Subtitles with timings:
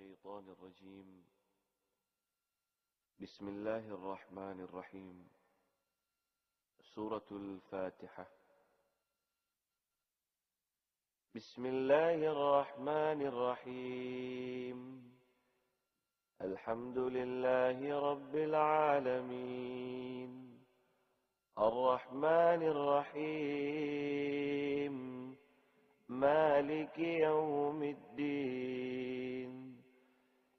[0.00, 1.24] الشيطان الرجيم.
[3.20, 5.28] بسم الله الرحمن الرحيم.
[6.94, 8.26] سورة الفاتحة.
[11.34, 15.10] بسم الله الرحمن الرحيم.
[16.40, 20.30] الحمد لله رب العالمين.
[21.58, 24.16] الرحمن الرحيم.
[26.08, 29.35] مالك يوم الدين.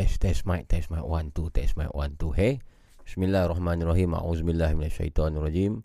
[0.00, 2.56] Test test mic test mic one two test mic one two hey.
[3.04, 4.16] Bismillahirrahmanirrahim.
[4.16, 5.84] A'udzubillah minasyaitonirrajim.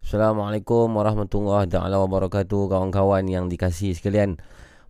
[0.00, 4.40] Assalamualaikum warahmatullahi taala wabarakatuh kawan-kawan yang dikasihi sekalian.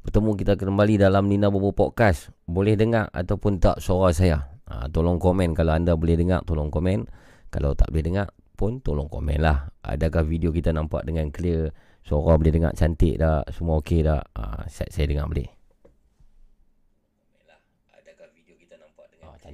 [0.07, 2.31] Bertemu kita kembali dalam Nina Bobo Podcast.
[2.47, 4.39] Boleh dengar ataupun tak suara saya?
[4.71, 5.51] Ha, Tolong komen.
[5.51, 7.11] Kalau anda boleh dengar Tolong komen.
[7.51, 9.67] Kalau tak boleh dengar pun tolong komen lah.
[9.83, 11.75] Adakah video kita nampak dengan clear?
[12.07, 13.51] Suara boleh dengar cantik tak?
[13.51, 14.31] Semua okey tak?
[14.39, 15.60] Ha, saya, saya dengar boleh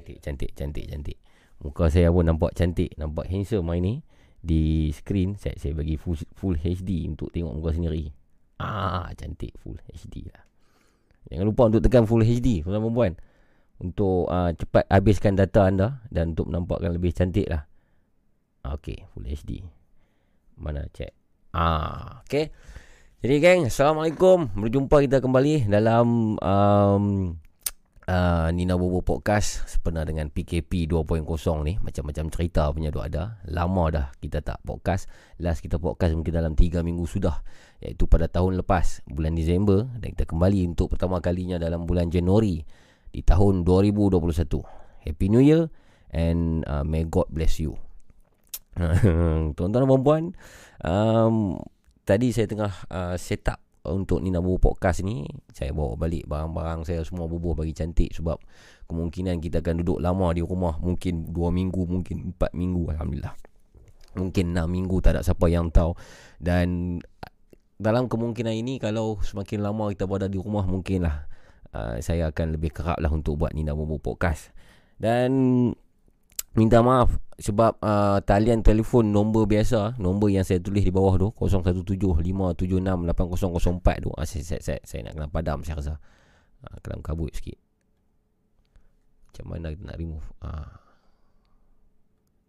[0.06, 1.18] cantik cantik cantik cantik.
[1.58, 3.94] Muka saya pun nampak cantik nampak handsome hari ni.
[4.46, 8.14] Di screen saya saya bagi full full HD untuk tengok muka sendiri.
[8.62, 10.46] Ah cantik full HD lah.
[11.26, 13.18] Jangan lupa untuk tekan full HD tuan puan
[13.82, 17.66] untuk uh, cepat habiskan data anda dan untuk menampakkan lebih cantik lah.
[18.62, 19.66] Ah, ok full HD
[20.54, 21.10] mana check?
[21.50, 22.54] Ah ok
[23.26, 24.54] jadi geng Assalamualaikum.
[24.54, 27.34] Berjumpa kita kembali dalam um,
[28.06, 31.26] uh, Nina Bobo Podcast Sepenuh dengan PKP 2.0
[31.66, 31.78] ni.
[31.82, 33.42] Macam-macam cerita punya tu ada.
[33.50, 35.10] Lama dah kita tak podcast.
[35.42, 37.42] Last kita podcast mungkin dalam 3 minggu sudah.
[37.82, 39.86] Iaitu pada tahun lepas Bulan Disember.
[39.98, 42.62] Dan kita kembali untuk pertama kalinya dalam bulan Januari
[43.10, 45.68] Di tahun 2021 Happy New Year
[46.14, 47.76] And uh, may God bless you.
[49.56, 50.22] Tuan-tuan dan perempuan
[50.84, 51.56] um,
[52.06, 56.86] Tadi saya tengah uh, set up untuk Nina Bobo Podcast ni Saya bawa balik barang-barang
[56.86, 58.38] saya semua bubuh bagi cantik Sebab
[58.86, 60.78] kemungkinan kita akan duduk lama di rumah.
[60.78, 63.34] Mungkin 2 minggu, mungkin 4 minggu Alhamdulillah.
[64.16, 65.94] Mungkin 6 minggu tak ada siapa yang tahu.
[66.38, 66.98] Dan
[67.76, 71.28] dalam kemungkinan ini Kalau semakin lama kita berada di rumah Mungkinlah
[71.76, 74.54] uh, saya akan lebih kerap lah untuk buat Nina Bobo Podcast.
[74.96, 75.70] Dan
[76.56, 81.28] minta maaf sebab uh, talian telefon nombor biasa nombor yang saya tulis di bawah tu
[81.36, 84.10] 0175768004 tu.
[84.16, 85.94] Uh, saya, saya, saya, saya nak kena padam saya rasa.
[86.64, 87.60] Uh, kelam kabut sikit.
[89.28, 90.24] Macam mana kita nak remove?
[90.40, 90.72] Uh.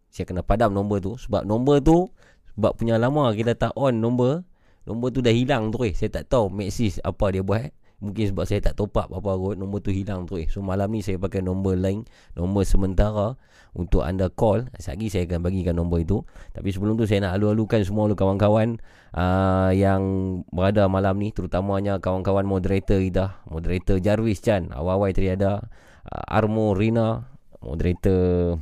[0.07, 2.07] saya kena padam nombor tu sebab nombor tu
[2.56, 4.48] sebab punya lama kita tak on nombor
[4.88, 8.45] nombor tu dah hilang tu eh saya tak tahu Maxis apa dia buat Mungkin sebab
[8.45, 11.17] saya tak top up apa kot Nombor tu hilang tu eh So malam ni saya
[11.17, 12.05] pakai nombor lain
[12.38, 13.33] Nombor sementara
[13.73, 14.69] Untuk anda call.
[14.69, 16.21] Lagi saya akan bagikan nombor itu.
[16.53, 18.77] Tapi sebelum tu saya nak alu-alukan semua kawan-kawan
[19.17, 20.01] uh, Yang
[20.53, 21.33] berada malam ni.
[21.33, 25.65] Terutamanya kawan-kawan moderator kita Moderator Jarvis Chan Awal-awal tadi ada
[26.05, 27.25] uh, Armo Rina
[27.65, 28.57] Moderator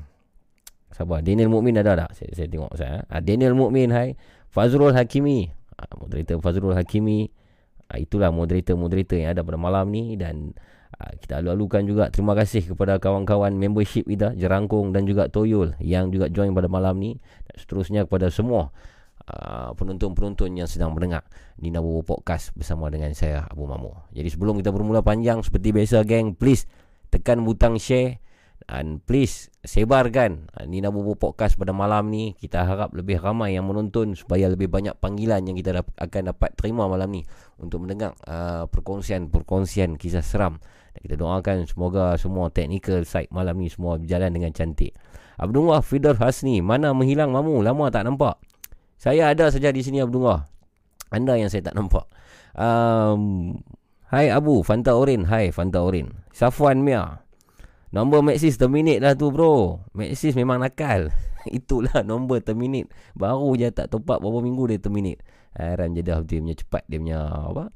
[0.96, 2.16] Sabar Daniel Mukmin ada tak?
[2.16, 4.16] Saya, saya tengok saya uh, Daniel Mukmin hai.
[4.48, 7.28] Fazrul Hakimi uh, Moderator Fazrul Hakimi
[7.92, 10.54] uh, itulah moderator-moderator yang ada pada malam ni dan
[10.98, 16.10] uh, kita alu-alukan juga terima kasih kepada kawan-kawan membership kita Jerangkung dan juga Toyol yang
[16.10, 17.18] juga join pada malam ni
[17.50, 18.74] dan seterusnya kepada semua
[19.30, 21.26] uh, penonton-penonton yang sedang mendengar
[21.62, 24.12] Nina Bobo Podcast bersama dengan saya Abu Mamu.
[24.14, 26.68] Jadi sebelum kita bermula panjang seperti biasa geng please
[27.14, 28.20] tekan butang share
[28.66, 33.70] dan please sebarkan uh, Nina Bobo Podcast pada malam ni Kita harap lebih ramai yang
[33.70, 37.22] menonton Supaya lebih banyak panggilan yang kita akan dapat terima malam ni
[37.62, 40.58] Untuk mendengar uh, perkongsian-perkongsian kisah seram.
[40.98, 44.98] Dan kita doakan semoga semua technical side malam ni Semua berjalan dengan cantik.
[45.38, 47.62] Abdullah Fidor Hasni Mana menghilang mamu?
[47.62, 48.42] Lama tak nampak.
[48.98, 50.42] Saya ada saja di sini Abdullah.
[51.14, 52.10] Anda yang saya tak nampak.
[52.58, 53.54] Um,
[54.10, 55.28] Hai Abu Fanta Orin.
[55.30, 56.10] Hai Fanta Orin.
[56.34, 57.25] Safwan Mia
[57.96, 59.80] Nombor Maxis terminate lah tu bro.
[59.96, 61.16] Maxis memang nakal.
[61.48, 62.92] Itulah nombor terminate.
[63.16, 65.24] Baru je tak top up berapa minggu dia terminate.
[65.56, 67.72] Heran je dah dia punya cepat Dia punya apa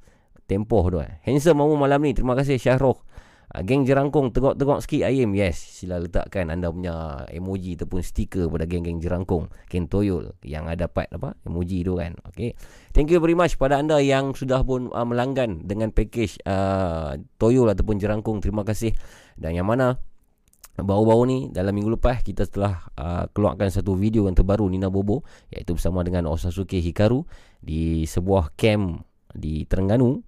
[0.52, 1.24] Tempoh tu eh.
[1.24, 2.12] Handsome mamu malam ni.
[2.12, 7.80] Terima kasih Syahrul uh, Geng Jerangkung Tegok-tegok sikit ayam Yes Sila letakkan anda punya Emoji
[7.80, 9.48] ataupun stiker Pada geng-geng Jerangkung.
[9.72, 12.20] Geng Toyol Yang ada dapat apa Emoji tu kan.
[12.28, 12.52] Okay
[12.92, 17.72] Thank you very much Pada anda yang sudah pun uh, Melanggan Dengan package uh, Toyol
[17.72, 18.44] ataupun Jerangkung.
[18.44, 18.92] Terima kasih.
[19.40, 19.96] Dan yang mana
[20.84, 25.24] Baru-baru ni dalam minggu lepas kita telah uh, keluarkan satu video yang terbaru Nina Bobo
[25.52, 27.24] iaitu bersama dengan Osasuke Hikaru
[27.60, 30.22] di sebuah camp di Terengganu.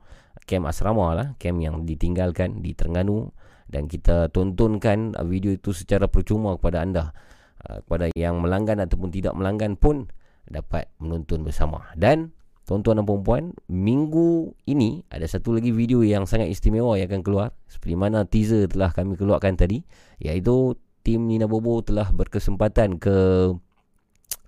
[0.47, 3.29] Camp asrama lah camp yang ditinggalkan di Terengganu.
[3.71, 7.15] Dan kita tontonkan uh, video itu secara percuma kepada anda.
[7.61, 10.09] Uh, kepada yang melanggan ataupun tidak melanggan pun
[10.49, 11.87] dapat menonton bersama.
[11.95, 12.35] Dan
[12.71, 17.47] Tuan-tuan dan perempuan Minggu ini Ada satu lagi video yang sangat istimewa Yang akan keluar
[17.67, 19.83] Seperti mana teaser telah kami keluarkan tadi
[20.23, 23.51] Iaitu Tim Nina Bobo telah berkesempatan ke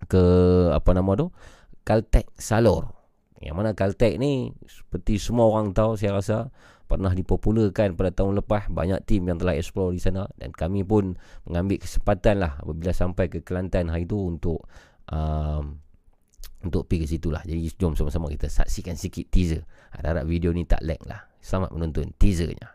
[0.08, 0.24] Ke
[0.72, 1.36] Apa nama tu?
[1.84, 2.96] Caltech Salor.
[3.44, 6.48] Yang mana Caltech ni Seperti semua orang tahu Saya rasa
[6.88, 11.20] Pernah dipopularkan pada tahun lepas Banyak tim yang telah explore di sana Dan kami pun
[11.44, 14.64] Mengambil kesempatan lah Apabila sampai ke Kelantan hari itu Untuk
[15.12, 15.83] um,
[16.66, 17.46] untuk pergi ke situ lah.
[17.46, 19.64] Jadi jom sama-sama kita saksikan sikit teaser.
[19.94, 21.30] Harap-harap video ni tak lag lah.
[21.44, 22.73] Selamat menonton teasernya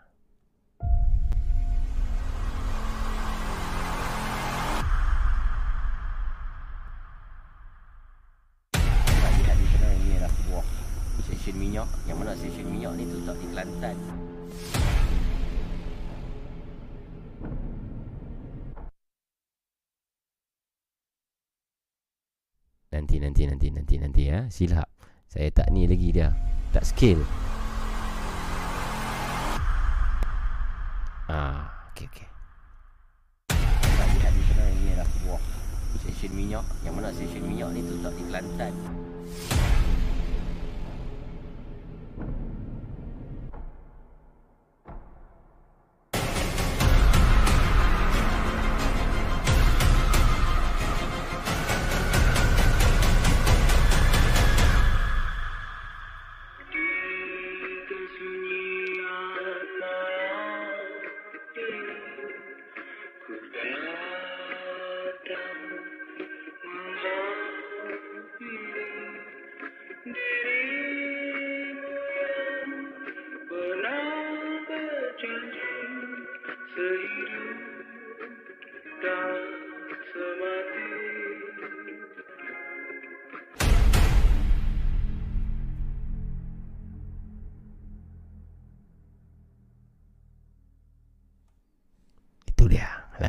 [23.28, 24.88] Nanti nanti nanti nanti ya Silap
[25.28, 26.32] Saya tak ni lagi dia
[26.72, 27.20] Tak skill
[31.28, 32.24] Ah, okey okey.
[33.52, 35.40] Tak lihat di sana ini adalah sebuah
[36.00, 36.64] stesen minyak.
[36.80, 38.72] Yang mana stesen minyak ni terletak di Kelantan.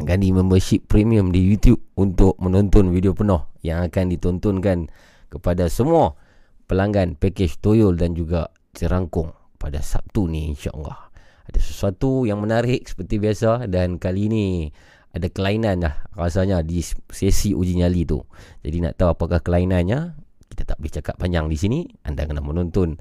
[0.10, 4.90] Langgani membership premium di YouTube untuk menonton video penuh yang akan ditontonkan
[5.30, 6.18] kepada semua
[6.66, 11.14] pelanggan package Toyol dan juga Cerangkung pada Sabtu ni insya-Allah.
[11.46, 14.74] Ada sesuatu yang menarik seperti biasa dan kali ini
[15.14, 16.82] ada kelainan dah rasanya di
[17.14, 18.18] sesi uji nyali tu.
[18.66, 20.18] Jadi nak tahu apakah kelainannya,
[20.50, 21.80] kita tak boleh cakap panjang di sini.
[22.02, 22.98] Anda kena menonton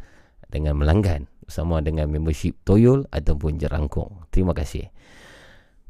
[0.52, 4.28] dengan melanggan bersama dengan membership Toyol ataupun Jerangkung.
[4.28, 4.92] Terima kasih.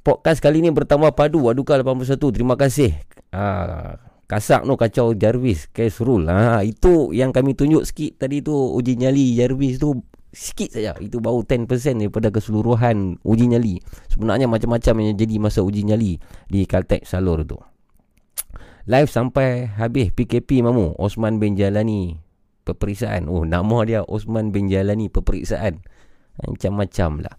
[0.09, 2.17] Podcast kali ni bertambah padu Aduka 81.
[2.33, 2.97] Terima kasih.
[3.29, 6.33] Ha, kasak no kacau Jarvis Case rule.
[6.33, 10.01] Ha, itu yang kami tunjuk sikit tadi tu uji nyali Jarvis tu
[10.33, 10.97] sikit saja.
[10.97, 11.69] Itu baru 10%
[12.01, 13.85] daripada keseluruhan uji nyali.
[14.09, 16.17] Sebenarnya macam-macam yang jadi masa uji nyali
[16.49, 17.61] di Caltech Salur tu.
[18.89, 22.17] Live sampai habis PKP mamu Osman bin Jalani
[22.65, 23.29] peperiksaan.
[23.29, 25.85] Oh nama dia Osman bin Jalani peperiksaan.
[26.41, 27.37] Macam-macam lah.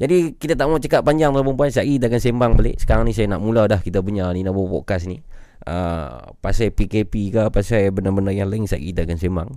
[0.00, 2.80] Jadi kita tak mau cakap panjang tuan-tuan puan Syari dah akan sembang balik.
[2.80, 5.20] Sekarang ni saya nak mula dah kita punya ni Nabo podcast ni.
[5.68, 9.50] Uh, Pasal PKP ke Pasal benda-benda yang lain Syari dah akan sembang.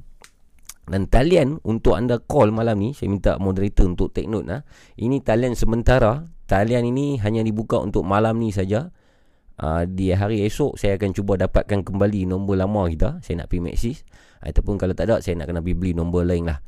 [0.83, 4.67] Dan talian untuk anda call malam ni Saya minta moderator untuk take note lah
[4.99, 6.27] Ini talian sementara.
[6.43, 8.91] Talian ini hanya dibuka untuk malam ni saja.
[9.55, 13.23] Uh, Di hari esok Saya akan cuba dapatkan kembali nombor lama kita.
[13.23, 14.03] Saya nak pergi Maxis.
[14.43, 16.59] Ataupun kalau tak ada Saya nak kena pergi beli nombor lain lah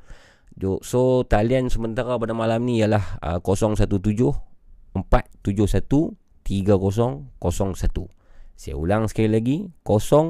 [0.56, 3.92] So talian sementara pada malam ni ialah uh, 017
[4.96, 6.16] 471
[6.48, 8.08] 3001.
[8.56, 10.24] Saya ulang sekali lagi 017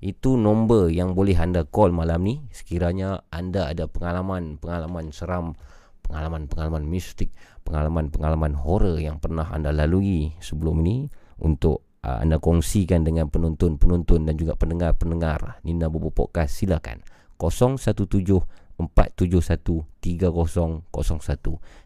[0.01, 5.57] Itu nombor yang boleh anda call malam ni sekiranya anda ada pengalaman-pengalaman seram,
[6.05, 7.33] pengalaman-pengalaman mistik,
[7.65, 11.09] pengalaman-pengalaman horror yang pernah anda lalui sebelum ini
[11.41, 15.61] untuk uh, anda kongsikan dengan penonton-penonton dan juga pendengar-pendengar.
[15.65, 17.01] Nina Bobo Podcast silakan.
[17.41, 18.85] 017-471-3001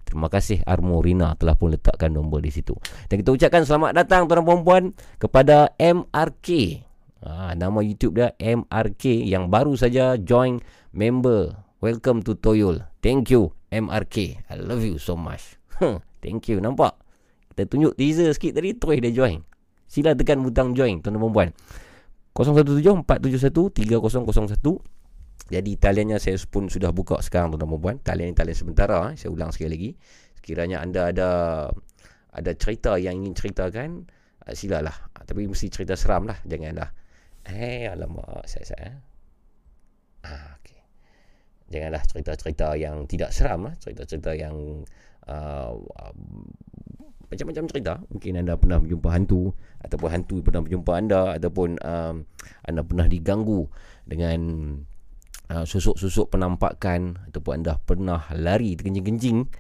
[0.03, 2.75] Terima kasih Armo Rina telah pun letakkan nombor di situ.
[3.07, 4.91] Dan kita ucapkan selamat datang tuan dan puan
[5.23, 6.49] kepada MRK
[7.23, 10.59] ha, Nama YouTube dia MRK yang baru saja join
[10.91, 11.55] member.
[11.79, 12.83] Welcome to Toyol.
[12.99, 15.55] Thank you MRK I love you so much.
[16.25, 16.99] Thank you Nampak?
[17.55, 19.54] Kita tunjuk teaser sikit tadi Terus dia join
[19.95, 21.55] Sila tekan butang join tuan-tuan
[22.35, 28.35] dan puan 017-471-3001 Jadi taliannya saya pun sudah buka sekarang tuan-tuan dan puan Talian ni
[28.35, 29.17] talian sementara eh.
[29.21, 29.91] Saya ulang sekali lagi.
[30.35, 31.31] Sekiranya anda ada
[32.35, 34.11] Ada cerita yang ingin ceritakan
[34.43, 36.91] uh, Silalah Tapi mesti cerita seram lah Janganlah
[37.47, 38.99] Eh alamak saya-saya
[40.27, 40.83] ah, okay.
[41.71, 43.75] Janganlah cerita-cerita yang tidak seram lah.
[43.77, 44.85] Cerita-cerita yang
[45.29, 45.73] uh,
[47.35, 47.95] macam-macam cerita.
[48.09, 52.15] Mungkin anda pernah berjumpa hantu ataupun hantu pernah berjumpa anda ataupun um,
[52.65, 53.67] anda pernah diganggu
[54.07, 54.41] dengan
[55.51, 59.51] uh, susuk-susuk penampakan ataupun anda pernah lari terkencing-kencing.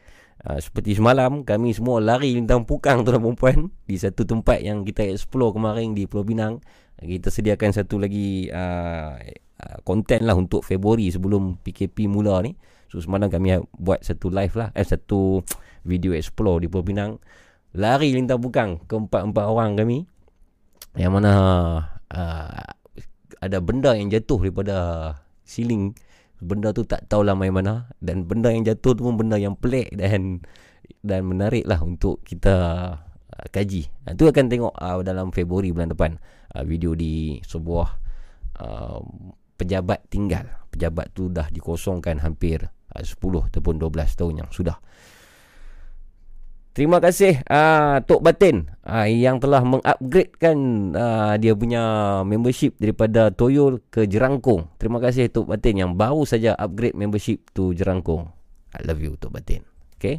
[0.44, 4.84] Uh, seperti semalam kami semua lari lintang pukang tuan dan puan di satu tempat yang
[4.84, 6.62] kita explore kemarin di Pulau Pinang.
[6.94, 9.18] Kita sediakan satu lagi uh,
[9.60, 12.54] uh, konten lah untuk Februari sebelum PKP mula ni.
[12.92, 15.42] So semalam kami buat satu live lah eh satu
[15.82, 17.18] video explore di Pulau Pinang
[17.74, 20.06] lari lintang bukang keempat-empat orang kami
[20.94, 21.32] yang mana
[22.14, 22.64] uh,
[23.42, 24.76] ada benda yang jatuh daripada
[25.42, 25.92] siling
[26.38, 29.90] benda tu tak tahulah main mana dan benda yang jatuh tu pun benda yang pelik
[29.96, 30.44] dan
[31.04, 32.54] dan menarik lah untuk kita
[33.28, 33.88] uh, kaji.
[34.08, 36.16] Uh, tu akan tengok uh, dalam Februari bulan depan
[36.56, 37.88] uh, video di sebuah
[38.60, 39.00] uh,
[39.56, 40.48] pejabat tinggal.
[40.72, 43.16] Pejabat tu dah dikosongkan hampir uh, 10
[43.52, 44.76] ataupun 12 tahun yang sudah.
[46.74, 51.82] Terima kasih uh, Tok Batin uh, yang telah mengupgradekan uh, dia punya
[52.26, 54.74] membership daripada Toyol ke Jerangkung.
[54.82, 58.26] Terima kasih Tok Batin yang baru saja upgrade membership to Jerangkung.
[58.74, 59.62] I love you Tok Batin.
[60.02, 60.18] Okay.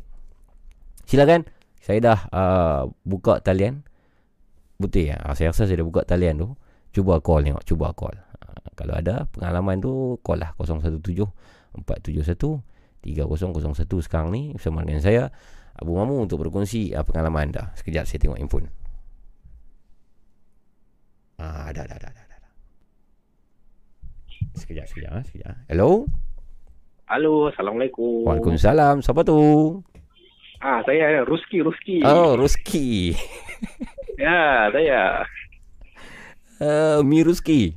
[1.04, 1.44] Silakan.
[1.84, 3.84] Saya dah uh, buka talian.
[4.80, 5.20] Betul ya?
[5.28, 6.48] Uh, saya rasa saya dah buka talian tu.
[6.96, 7.68] Cuba call tengok.
[7.68, 8.16] Cuba call.
[8.16, 11.04] Uh, kalau ada pengalaman tu, call lah 017
[11.84, 12.64] 471
[13.04, 15.36] 3001 sekarang ni bersama dengan saya.
[15.76, 17.76] Abu Mamu untuk berkongsi uh, pengalaman anda.
[17.76, 18.72] Sekejap saya tengok handphone.
[21.36, 22.52] Ah, dah, dah, dah, dah, dah.
[24.56, 25.56] Sekejap, sekejap, ah, sekejap.
[25.68, 26.08] Hello?
[27.12, 28.24] Halo, Assalamualaikum.
[28.24, 29.04] Waalaikumsalam.
[29.04, 29.36] Siapa tu?
[30.64, 32.02] Ah, saya Ruski, Ruski.
[32.08, 33.12] Oh, Ruski.
[34.16, 35.28] Ya, saya.
[36.56, 37.76] Uh, Mi Ruski.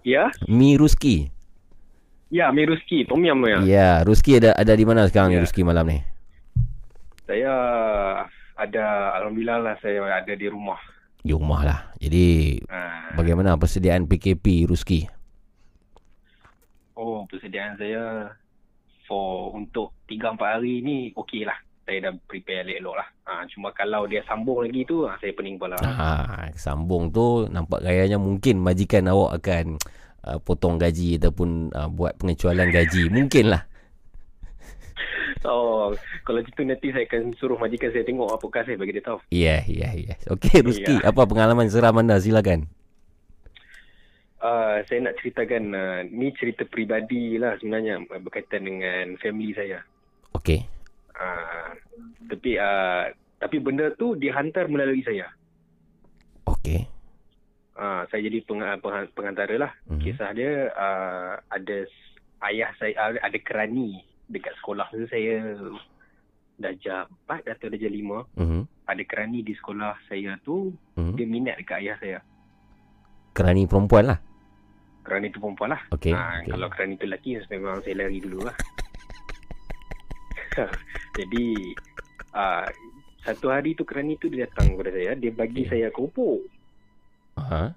[0.00, 0.32] Ya?
[0.48, 1.28] Mi Ruski.
[2.32, 3.58] Ya, Mi Ruski, Tom Yam tu ya.
[3.68, 5.44] Ya, Ruski ada ada di mana sekarang Ya.
[5.44, 6.00] Ruski malam ni?
[7.24, 7.52] Saya
[8.54, 8.84] ada
[9.20, 10.78] alhamdulillah lah saya ada di rumah.
[11.24, 11.80] Di rumah lah.
[11.96, 13.16] Jadi Ah.
[13.16, 15.08] bagaimana persediaan PKP Ruski?
[16.94, 18.28] Oh, persediaan saya
[19.08, 21.56] for untuk 3 4 hari ni okey lah.
[21.84, 23.08] Saya dah prepare elok-elok lah.
[23.28, 25.76] Ah, cuma kalau dia sambung lagi tu, ah, saya pening kepala.
[25.80, 29.76] Ha, sambung tu nampak gayanya mungkin majikan awak akan
[30.24, 33.12] uh, potong gaji ataupun uh, buat pengecualian gaji.
[33.12, 33.68] Mungkin lah.
[35.44, 35.92] Oh,
[36.24, 39.18] kalau gitu nanti saya akan suruh majikan saya tengok apakah saya bagi dia tahu.
[39.28, 40.16] Ya, ya, ya.
[40.32, 41.12] Okey Ruski, Ya.
[41.12, 42.16] apa pengalaman seram anda?
[42.16, 42.64] Silakan.
[44.40, 49.80] Uh, saya nak ceritakan uh, ni cerita peribadi lah sebenarnya uh, berkaitan dengan family saya.
[50.36, 50.64] Okey.
[51.16, 51.72] Uh,
[52.28, 53.08] tapi uh,
[53.40, 55.28] tapi benda tu dihantar melalui saya.
[56.48, 56.84] Okey.
[57.76, 59.72] Uh, saya jadi peng, peng, pengantara lah.
[59.88, 60.00] Mhm.
[60.00, 61.78] Kisah dia uh, ada
[62.48, 65.54] ayah saya ada kerani dekat sekolah tu saya
[66.54, 68.60] darjah 4 atau darjah 5 Mhm.
[68.86, 71.14] ada kerani di sekolah saya tu Mhm.
[71.14, 72.18] dia minat dekat ayah saya.
[73.32, 74.18] Kerani perempuan lah.
[75.02, 75.82] Kerani tu perempuan lah.
[75.90, 76.14] Okey.
[76.14, 76.54] Ah, okey.
[76.54, 78.56] Kalau kerani tu lelaki memang saya lari dulu lah.
[81.18, 81.46] Jadi
[82.32, 82.66] uh,
[83.20, 85.70] satu hari tu kerani tu dia datang kepada saya, dia bagi Okey.
[85.70, 86.40] saya kerupuk.
[87.36, 87.74] Ha?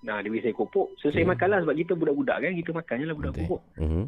[0.00, 0.96] Nah, dia bagi saya kerupuk.
[0.98, 1.30] So saya Okey.
[1.30, 3.40] makan lah sebab kita budak-budak kan, kita makan je lah budak Betul.
[3.40, 3.62] kerupuk.
[3.78, 4.04] Mhm.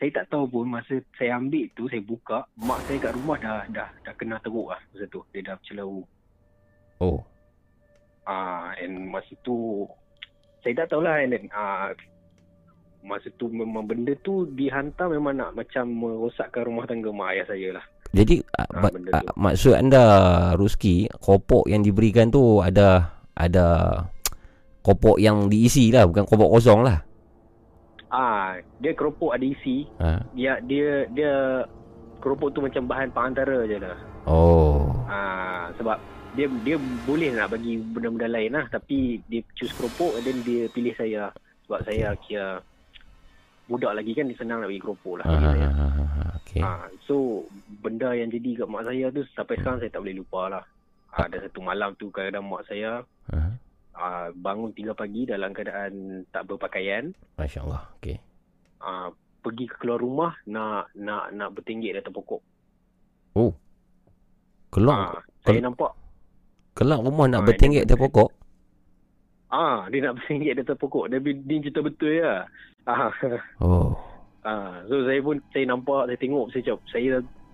[0.00, 3.68] Saya tak tahu pun masa saya ambil tu, saya buka, mak saya kat rumah dah
[3.68, 5.20] dah dah kena teruk lah masa tu.
[5.28, 6.00] Dia dah bercelau.
[7.04, 7.20] Oh.
[8.24, 9.84] Ah, and masa tu
[10.64, 11.92] saya tak tahulah and then ah
[13.04, 17.68] masa tu memang benda tu dihantar memang nak macam merosakkan rumah tangga mak ayah saya
[17.76, 17.84] lah.
[18.16, 20.02] Jadi uh, benda uh, maksud anda
[20.56, 24.00] Ruski, kopok yang diberikan tu ada ada
[24.80, 27.04] kopok yang diisi lah, bukan kopok kosong lah.
[28.10, 29.86] Ah, dia keropok ada isi.
[29.98, 30.18] Ha?
[30.34, 31.62] Dia dia dia
[32.18, 33.98] keropok tu macam bahan pengantara je lah.
[34.26, 34.90] Oh.
[35.06, 35.96] Ah, sebab
[36.34, 40.70] dia dia boleh nak bagi benda-benda lain lah tapi dia choose keropok and then dia
[40.70, 41.34] pilih saya
[41.66, 42.62] sebab saya kira
[43.66, 45.68] budak lagi kan dia senang nak bagi keropok lah Ha, bagi ha, saya.
[45.70, 46.26] ha, ha, ha.
[46.62, 47.46] Ah, so
[47.78, 50.64] benda yang jadi kat mak saya tu sampai sekarang saya tak boleh lupa lah.
[51.10, 53.38] Ah, ada satu malam tu kadang mak saya Ha.
[54.00, 55.92] Ah, bangun 3 pagi dalam keadaan
[56.26, 57.84] tak berpakaian, Masya-Allah.
[57.94, 58.16] Okey.
[58.80, 62.40] ah, pergi ke keluar rumah nak nak nak bertinggik atas pokok.
[63.34, 63.52] Oh.
[64.70, 65.92] Kelak Ah, saya Kel- nampak
[66.72, 68.30] kelak rumah nak Ah, bertinggik atas pokok.
[69.50, 71.04] ah dia nak bertinggik atas pokok.
[71.06, 72.44] Dia dia cerita betul ya.
[72.84, 73.10] Ah,
[73.60, 73.96] Oh.
[74.42, 77.08] ah, so saya pun saya nampak, saya tengok, saya cakap saya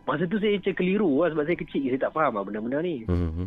[0.05, 3.03] masa tu saya macam keliru lah sebab saya kecil saya tak faham lah benda-benda ni.
[3.05, 3.47] Mhm.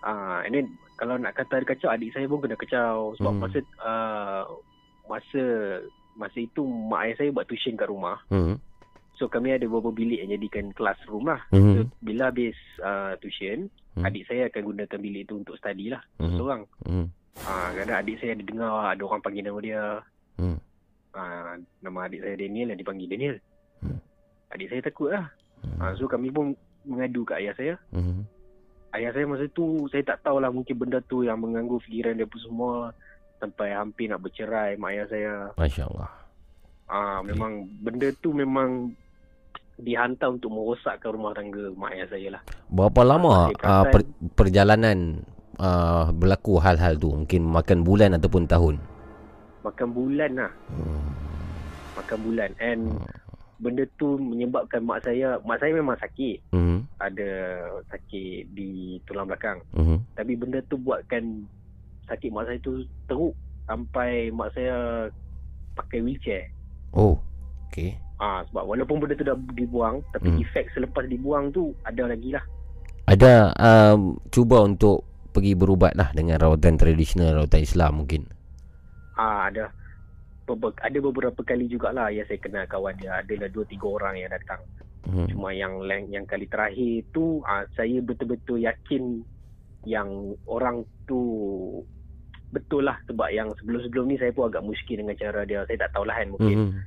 [0.00, 0.66] Ah, and then
[0.98, 3.40] kalau nak kata ada kacau adik saya pun kena kacau sebab Hmm.
[3.40, 4.42] masa uh,
[5.06, 5.42] masa
[6.18, 8.18] masa itu mak ayah saya buat tuition kat rumah.
[8.28, 8.58] Mhm.
[9.14, 11.42] So kami ada beberapa bilik yang jadikan classroom lah.
[11.54, 11.94] So Mhm.
[12.02, 14.06] bila habis uh, tuition, Hmm.
[14.06, 16.02] adik saya akan gunakan bilik itu untuk study lah.
[16.18, 16.36] Mhm.
[16.36, 16.62] Seorang.
[16.86, 17.06] Mhm.
[17.46, 19.82] Ah, kadang adik saya ada dengar ada orang panggil nama dia.
[20.42, 20.58] Hmm.
[21.14, 23.36] Ah, nama adik saya Daniel yang dipanggil Daniel.
[23.78, 23.98] Hmm.
[24.50, 25.30] Adik saya takut lah.
[25.62, 25.78] Mhm.
[25.78, 27.74] Ah, so kami pun mengadu kat ayah saya.
[27.94, 28.22] Mhm.
[28.96, 32.40] Ayah saya masa tu saya tak tahulah mungkin benda tu yang mengganggu fikiran dia pun
[32.40, 32.72] semua
[33.38, 35.32] sampai hampir nak bercerai mak ayah saya.
[35.54, 36.10] Masya-Allah.
[36.88, 38.92] Ah memang benda tu memang
[39.78, 42.42] dihantar untuk merosakkan rumah tangga mak ayah saya lah.
[42.72, 44.02] Berapa lama uh, per,
[44.34, 45.22] perjalanan
[45.60, 47.14] uh, berlaku hal-hal tu?
[47.14, 48.74] Mungkin makan bulan ataupun tahun.
[49.62, 51.12] Makan bulan lah, Hmm.
[51.98, 52.82] makan bulan and
[53.58, 56.54] benda tu menyebabkan mak saya, mak saya memang sakit.
[56.54, 56.78] Mhm.
[56.98, 57.30] Ada
[57.90, 59.58] sakit di tulang belakang.
[59.74, 59.98] Mhm.
[60.14, 61.42] Tapi benda tu buatkan
[62.06, 63.34] sakit mak saya tu teruk
[63.66, 65.06] sampai mak saya
[65.74, 66.48] pakai wheelchair.
[66.90, 67.18] Oh.
[67.68, 67.98] Okey.
[68.18, 70.42] Ah sebab walaupun benda tu dah dibuang tapi Hmm.
[70.42, 72.42] efek selepas dibuang tu ada lagi lah.
[73.06, 78.22] Ada um, cuba untuk pergi berubat lah dengan rawatan tradisional, rawatan Islam mungkin.
[79.14, 79.77] Ah ada Beber-
[80.56, 84.62] ada beberapa kali jugalah yang saya kenal kawan dia adalah dua tiga orang yang datang.
[85.04, 85.26] Mhm.
[85.34, 89.20] Cuma yang yang kali terakhir tu ah, saya betul-betul yakin
[89.84, 90.08] yang
[90.44, 91.20] orang tu
[92.48, 95.64] betul lah sebab yang sebelum-sebelum ni saya pun agak muskil dengan cara dia.
[95.66, 96.80] Saya tak tahulah kan mungkin Mhm.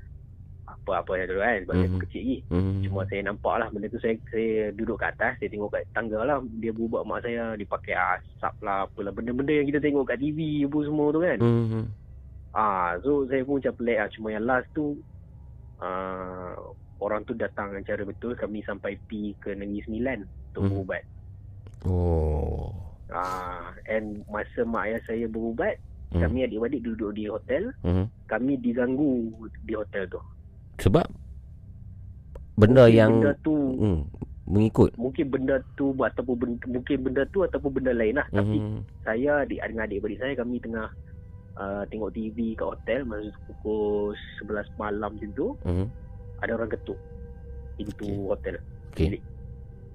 [0.71, 1.93] apa-apa yang dulu kan sebab saya Mhm.
[1.93, 2.37] pun kecil lagi.
[2.49, 2.81] Mhm.
[2.81, 6.19] Cuma saya nampak lah benda tu saya, saya duduk kat atas Saya tengok kat tangga
[6.25, 10.17] lah Dia berubah mak saya Dia pakai asap lah Apalah benda-benda yang kita tengok kat
[10.17, 11.83] TV Apa semua tu kan Mhm.
[12.53, 14.97] Ah So saya pun macam pelik lah Cuma yang last tu
[15.77, 16.55] ah,
[16.97, 20.71] Orang tu datang dengan cara betul Kami sampai pi ke Negeri Sembilan Untuk Hmm.
[20.71, 21.03] berubat
[21.81, 22.69] Oh.
[23.09, 26.21] ah, And masa mak ayah saya berubat Hmm.
[26.21, 28.05] Kami adik-adik duduk di hotel Mhm.
[28.27, 29.31] Kami diganggu
[29.63, 30.19] di hotel tu
[30.77, 31.07] Sebab
[32.53, 33.99] benda Mungkin yang Benda tu hmm,
[34.45, 34.91] mengikut.
[34.93, 38.79] Mungkin benda tu Ataupun benda, mungkin benda tu Ataupun benda lain lah Tapi Mhm.
[39.01, 40.87] saya adik dengan adik-adik saya kami tengah
[41.55, 45.85] uh, tengok TV kat hotel masa pukul 11 malam macam tu Mhm.
[46.39, 46.99] ada orang ketuk
[47.75, 48.27] pintu Okey.
[48.27, 48.55] hotel
[48.91, 49.07] Okey.
[49.07, 49.23] bilik.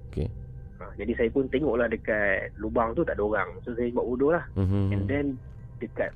[0.09, 0.27] Okey.
[0.77, 3.49] Ha, jadi saya pun tengoklah dekat lubang tu tak ada orang.
[3.65, 4.45] So saya buat bodoh lah.
[4.53, 4.93] Mhm.
[4.93, 5.25] And then
[5.77, 6.13] dekat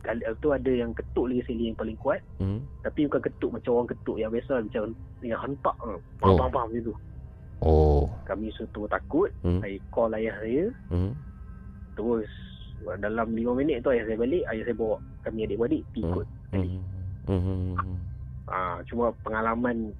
[0.00, 2.62] kali tu ada yang ketuk lagi sekali yang paling kuat Mhm.
[2.82, 4.82] tapi bukan ketuk macam orang ketuk yang biasa macam
[5.18, 5.98] yang hentak ah.
[5.98, 5.98] Oh.
[6.22, 6.94] pam pam pam macam tu.
[7.58, 8.06] Oh.
[8.22, 9.32] Kami semua takut.
[9.42, 9.58] Hmm.
[9.58, 11.12] Saya call ayah saya Mhm.
[11.96, 12.30] terus
[12.96, 16.00] dalam 5 minit tu ayah saya balik, ayah saya bawa kami pergi Hmm.
[16.00, 16.26] ikut.
[16.52, 16.80] Mhm.
[17.26, 17.58] Mhm.
[18.46, 19.90] Ah, cuma pengalaman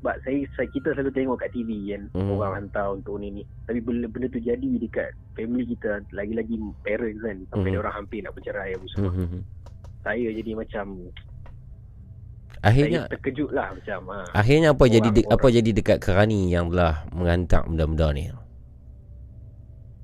[0.00, 2.36] sebab saya, saya kita selalu tengok kat TV kan Hmm.
[2.36, 3.42] orang hantar untuk ni ni.
[3.64, 7.68] Tapi benda benda tu jadi dekat family kita lagi-lagi parents kan sampai Hmm.
[7.70, 7.80] hmm.
[7.80, 9.12] orang hampir nak bercerai apa semua.
[9.12, 9.24] Hmm.
[9.24, 9.40] Mhm.
[10.00, 10.84] Saya jadi macam
[12.60, 14.18] Akhirnya saya terkejut lah macam ha.
[14.32, 18.24] akhirnya apa jadi de, Orang- apa jadi dekat Kerani yang telah menghantar benda-benda ni?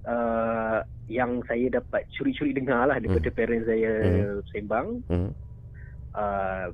[0.01, 0.81] Uh,
[1.13, 3.37] yang saya dapat curi-curi dengar lah daripada Hmm.
[3.37, 4.41] parents saya Hmm.
[4.49, 5.31] sembang Mhm.
[6.17, 6.67] uh,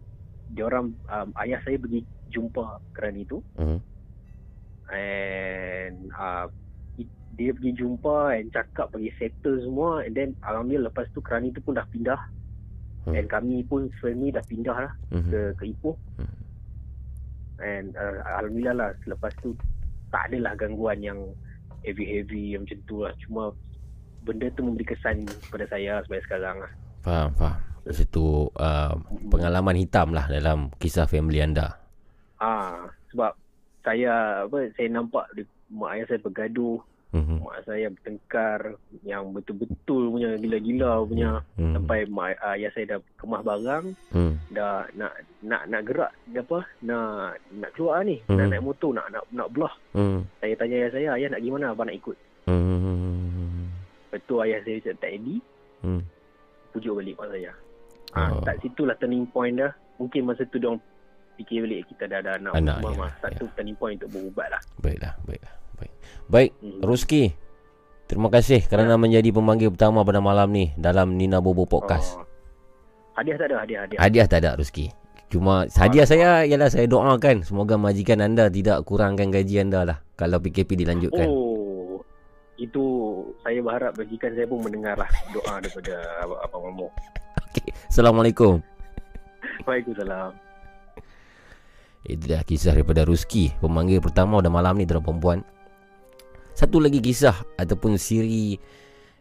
[0.47, 3.79] dia orang um, ayah saya pergi jumpa kerani tu Mhm.
[4.95, 6.47] and uh,
[7.35, 11.59] dia pergi jumpa and cakap bagi settle semua and then alhamdulillah lepas tu kerani tu
[11.65, 12.21] pun dah pindah
[13.11, 13.15] Hmm.
[13.19, 15.31] and kami pun family dah pindah lah Mhm.
[15.35, 16.39] ke ke Ipoh Hmm.
[17.59, 19.59] and uh, alhamdulillah lah selepas tu
[20.15, 21.19] tak adalah gangguan yang
[21.87, 23.55] heavy-heavy yang macam tu lah cuma
[24.27, 26.73] benda tu memberi kesan kepada saya sampai sekarang lah
[27.07, 27.63] Faham, faham.
[27.87, 28.99] Satu uh,
[29.31, 31.79] pengalaman hitam lah dalam kisah family anda.
[32.43, 33.33] ah sebab
[33.87, 35.23] saya apa saya nampak
[35.71, 36.83] mak ayah saya bergaduh
[37.17, 37.37] Mhm.
[37.41, 38.61] mak saya bertengkar
[39.01, 41.73] yang betul-betul punya gila-gila punya Mhm.
[41.73, 44.33] sampai mak ayah saya dah kemah barang Mhm.
[44.53, 48.37] dah nak nak nak gerak apa nak nak keluar ni Hmm.
[48.37, 50.21] nak naik motor nak nak nak belah Mhm.
[50.39, 53.67] saya tanya ayah saya ayah nak pergi mana abang nak ikut Mhm.
[54.07, 55.37] lepas tu ayah saya cakap tak ready
[55.81, 56.03] Mhm.
[56.71, 57.53] pujuk balik mak saya
[58.13, 58.43] ha, Oh.
[58.43, 60.73] tak situlah turning point dah mungkin masa tu dia
[61.37, 63.37] fikir balik kita dah ada anak, Anak, ya, masa ya.
[63.37, 65.53] tu turning point untuk berubat lah Baiklah, baiklah.
[65.77, 65.93] Baik.
[66.27, 66.81] Baik, Hmm.
[66.83, 67.23] Ruski.
[68.07, 72.15] Terima kasih kerana menjadi pemanggil pertama pada malam ni dalam Nina Bobo Podcast.
[72.15, 72.25] Oh.
[73.17, 74.93] hadiah tak ada hadiah hadiah Hadiah tak ada Ruski.
[75.27, 80.39] Cuma hadiah saya ialah saya doakan semoga majikan anda tidak kurangkan gaji anda lah kalau
[80.39, 81.27] PKP dilanjutkan.
[81.27, 81.99] Oh,
[82.55, 82.85] itu
[83.43, 86.87] saya berharap bajikan saya pun mendengar lah doa daripada Abang, Mamu.
[87.51, 87.75] Okey.
[87.91, 88.63] Assalamualaikum.
[89.67, 90.31] Waalaikumsalam.
[92.07, 95.43] Itu dah kisah daripada Ruski Pemanggil pertama pada malam ni Tuan perempuan
[96.57, 98.57] Satu lagi kisah Ataupun siri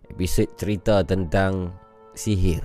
[0.07, 1.75] Episod cerita tentang
[2.15, 2.63] Sihir.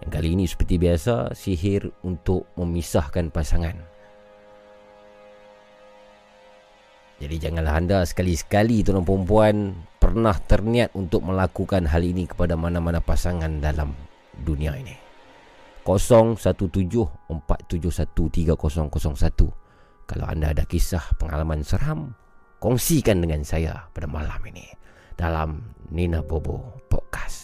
[0.00, 3.76] Dan kali ini seperti biasa Sihir untuk memisahkan pasangan.
[7.20, 13.60] Jadi janganlah anda sekali-sekali Tuan perempuan Pernah terniat untuk melakukan hal ini Kepada mana-mana pasangan
[13.60, 13.92] dalam
[14.32, 14.96] dunia ini.
[15.84, 17.68] 0174713001
[20.08, 22.23] Kalau anda ada kisah pengalaman seram
[22.64, 24.64] Kongsikan dengan saya pada malam ini
[25.12, 27.43] Dalam Nina Bobo Podcast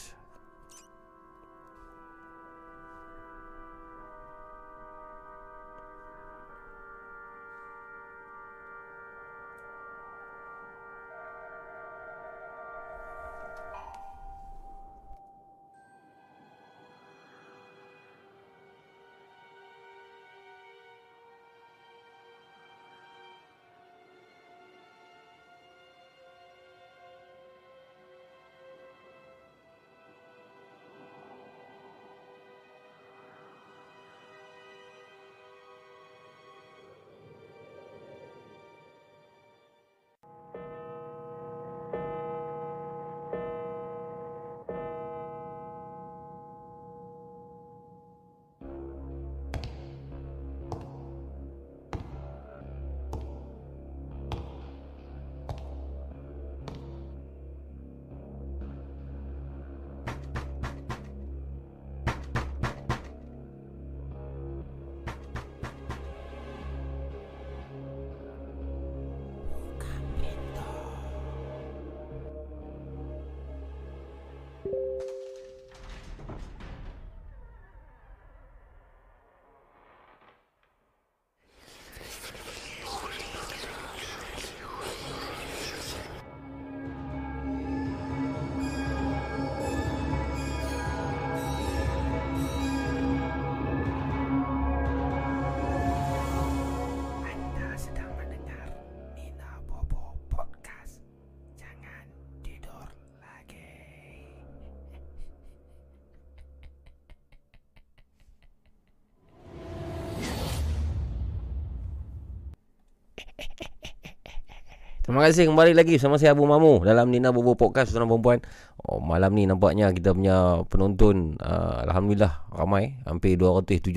[115.10, 118.46] Terima kasih kembali lagi sama saya Abu Mamu dalam Nina Bobo Podcast tuan perempuan.
[118.78, 123.90] Oh, malam ni nampaknya kita punya penonton uh, alhamdulillah ramai, hampir 217,000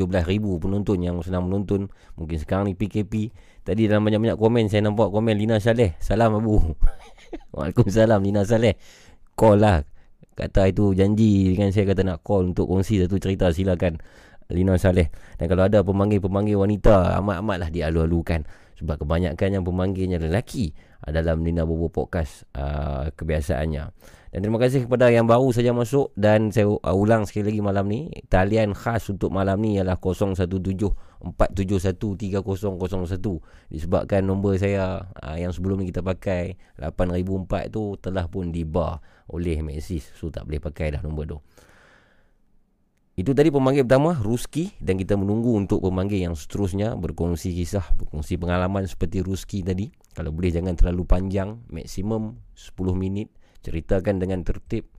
[0.57, 1.93] penonton yang sedang menonton.
[2.17, 3.29] Mungkin sekarang ni PKP.
[3.61, 5.93] Tadi dalam banyak-banyak komen saya nampak komen Lina Saleh.
[6.01, 6.57] Salam Abu.
[7.53, 8.73] Waalaikumsalam Lina Saleh.
[9.37, 9.85] Call lah.
[10.33, 14.01] Kata itu janji dengan saya kata nak call untuk kongsi satu cerita silakan.
[14.49, 15.13] Lina Saleh.
[15.37, 18.49] Dan kalau ada pemanggil-pemanggil wanita amat-amatlah dialu-alukan
[18.83, 20.75] sebab kebanyakan yang pemanggilnya lelaki
[21.07, 23.83] dalam Nina Bobo Podcast uh, kebiasaannya.
[24.33, 27.87] Dan terima kasih kepada yang baru saja masuk dan saya uh, ulang sekali lagi malam
[27.87, 28.11] ni.
[28.27, 31.31] Talian khas untuk malam ni ialah 0174713001
[33.71, 38.99] disebabkan nombor saya uh, yang sebelum ni kita pakai 8004 tu telah pun dibar
[39.31, 40.11] oleh Maxis.
[40.17, 41.37] So tak boleh pakai dah nombor tu.
[43.13, 48.41] Itu tadi pemanggil pertama Ruski dan kita menunggu untuk pemanggil yang seterusnya berkongsi kisah, berkongsi
[48.41, 49.93] pengalaman seperti Ruski tadi.
[50.17, 53.29] Kalau boleh jangan terlalu panjang, maksimum 10 minit.
[53.61, 54.89] Ceritakan dengan tertib.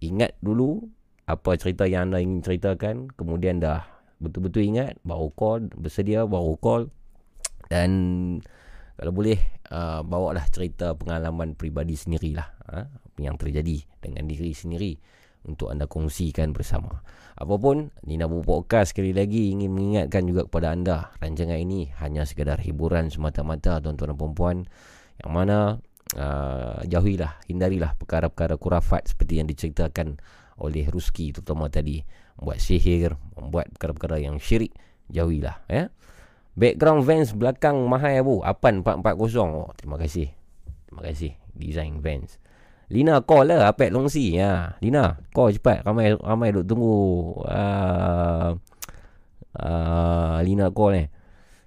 [0.00, 0.80] Ingat dulu
[1.28, 3.84] apa cerita yang anda ingin ceritakan, kemudian dah
[4.16, 6.88] betul-betul ingat baru call, bersedia baru call
[7.68, 7.90] dan
[8.98, 9.38] kalau boleh
[9.70, 12.90] uh, bawa lah cerita pengalaman peribadi sendirilah ha?
[13.20, 14.92] yang terjadi dengan diri sendiri
[15.48, 17.00] untuk anda kongsikan bersama.
[17.40, 22.60] Apapun, Nina Bu Podcast sekali lagi ingin mengingatkan juga kepada anda rancangan ini hanya sekadar
[22.60, 24.58] hiburan semata-mata tuan-tuan dan puan
[25.24, 25.80] yang mana
[26.14, 30.20] uh, jauhilah, hindarilah perkara-perkara kurafat seperti yang diceritakan
[30.60, 32.04] oleh Ruski terutama tadi.
[32.38, 34.70] Membuat sihir, membuat perkara-perkara yang syirik,
[35.10, 35.90] jauhilah ya.
[36.58, 40.34] Background Vans belakang mahal ya bu Apan 440 oh, Terima kasih.
[40.90, 42.38] Terima kasih Design Vans
[42.88, 44.40] Lina call lah Apek Longsi.
[44.40, 44.80] Ya.
[44.80, 45.84] Lina call cepat.
[45.84, 46.96] Ramai ramai duk tunggu.
[47.44, 48.56] Uh,
[49.60, 51.04] uh, Lina call ni.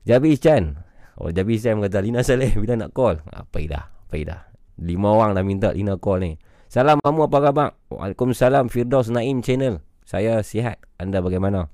[0.01, 0.81] Jabis Chan.
[1.21, 3.21] Oh Jabis Chan kata Lina Saleh bila nak call?
[3.29, 4.41] Apa dah Apa dah
[4.81, 6.31] Lima orang dah minta Lina call ni.
[6.71, 7.69] Salam kamu apa khabar?
[7.93, 9.86] Waalaikumsalam Firdaus Naim channel.
[10.07, 10.81] Saya sihat.
[10.97, 11.69] Anda bagaimana?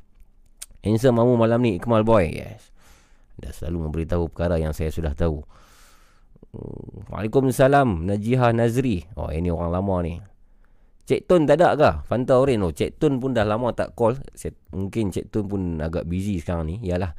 [0.83, 1.79] Handsome mamu malam ni.
[1.79, 2.27] Ikmal boy.
[2.35, 2.75] Yes.
[3.39, 5.45] Anda selalu memberitahu perkara yang saya sudah tahu
[7.07, 9.07] Waalaikumsalam Najihah Nazri.
[9.15, 10.13] Oh ini orang lama ni.
[11.07, 11.89] Cik Tun tak ada ke?
[12.03, 14.19] Fanta Oren oh, Cik Tun pun dah lama tak call.
[14.75, 16.75] Mungkin Cik Tun pun agak busy sekarang ni.
[16.83, 17.15] Yalah.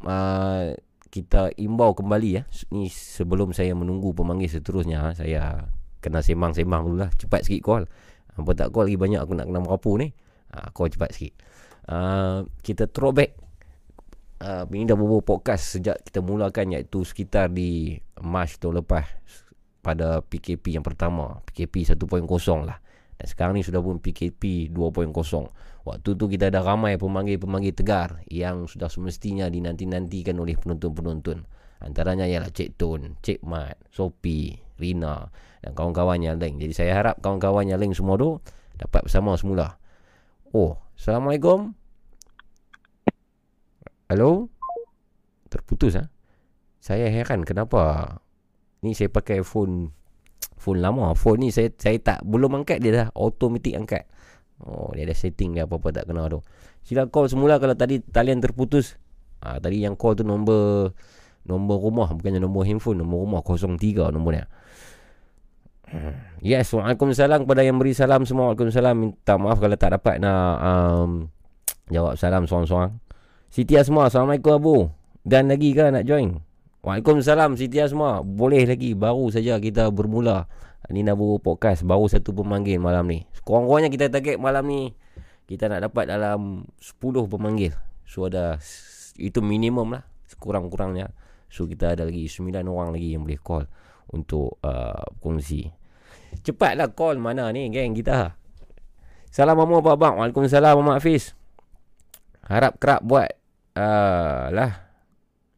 [0.00, 0.72] Uh,
[1.10, 2.42] Kita imbau kembali ya.
[2.70, 5.66] Ni sebelum saya menunggu pemanggil seterusnya ha, Saya
[5.98, 7.10] kena sembang-sembang dulu lah.
[7.18, 7.84] Cepat sikit call.
[8.38, 10.14] Apa tak call lagi banyak aku nak kena merapu ni.
[10.54, 11.34] Ha, Call cepat sikit.
[11.90, 13.43] Uh, Kita throwback
[14.44, 19.08] uh, ini dah beberapa podcast sejak kita mulakan iaitu sekitar di March tahun lepas
[19.80, 21.40] pada PKP yang pertama.
[21.48, 22.28] PKP 1.0
[22.64, 22.78] lah.
[23.14, 25.14] Dan sekarang ni sudah pun PKP 2.0
[25.84, 31.44] waktu tu kita ada ramai pemanggil-pemanggil tegar yang sudah semestinya dinanti-nantikan oleh penonton-penonton.
[31.84, 35.28] Antaranya ialah Cik Tun, Cik Mat, Sopi, Rina
[35.60, 36.56] dan kawan-kawan yang lain.
[36.58, 38.40] Jadi saya harap kawan-kawan yang lain semua tu
[38.80, 39.78] dapat bersama semula.
[40.50, 41.83] Oh Assalamualaikum
[44.14, 44.46] Hello?
[45.50, 46.06] Terputus ah.
[46.06, 46.12] Ha?
[46.78, 48.14] Saya heran kenapa
[48.78, 49.90] ni saya pakai phone
[50.54, 51.18] phone lama.
[51.18, 54.06] Phone ni saya saya tak belum angkat dia dah automatic angkat.
[54.62, 56.46] Oh, dia ada setting dia apa-apa tak kena tu.
[56.86, 58.94] Sila call semula kalau tadi talian terputus.
[59.42, 60.94] Ah, tadi yang call tu nombor
[61.42, 64.46] nombor rumah bukannya nombor handphone, nombor rumah 03 nombor dia.
[65.90, 66.14] Hmm.
[66.38, 68.54] Yes, Waalaikumsalam kepada yang beri salam semua.
[68.54, 68.94] Waalaikumsalam.
[68.94, 71.10] Minta maaf kalau tak dapat nak um,
[71.90, 73.02] jawab salam seorang-seorang.
[73.54, 74.76] Siti Asma, Assalamualaikum Abu.
[75.22, 76.42] Dan lagi ke nak join?
[76.82, 78.18] Waalaikumsalam Siti Asma.
[78.26, 78.98] Boleh lagi.
[78.98, 80.50] Baru saja kita bermula.
[80.90, 81.86] Ini Nabu Podcast.
[81.86, 83.22] Baru satu pemanggil malam ni.
[83.46, 84.90] Kurang-kurangnya kita target malam ni.
[85.46, 86.98] Kita nak dapat dalam 10
[87.30, 87.70] pemanggil.
[88.02, 88.58] So ada
[89.22, 90.02] itu minimum lah.
[90.26, 91.14] Sekurang-kurangnya.
[91.46, 93.70] So kita ada lagi 9 orang lagi yang boleh call.
[94.10, 95.70] Untuk uh, kongsi.
[96.42, 98.34] Cepatlah call mana ni geng kita.
[99.30, 100.18] Salam Mama Abang.
[100.18, 101.38] Waalaikumsalam Mama Hafiz.
[102.50, 103.43] Harap kerap buat
[103.78, 104.72] uh, lah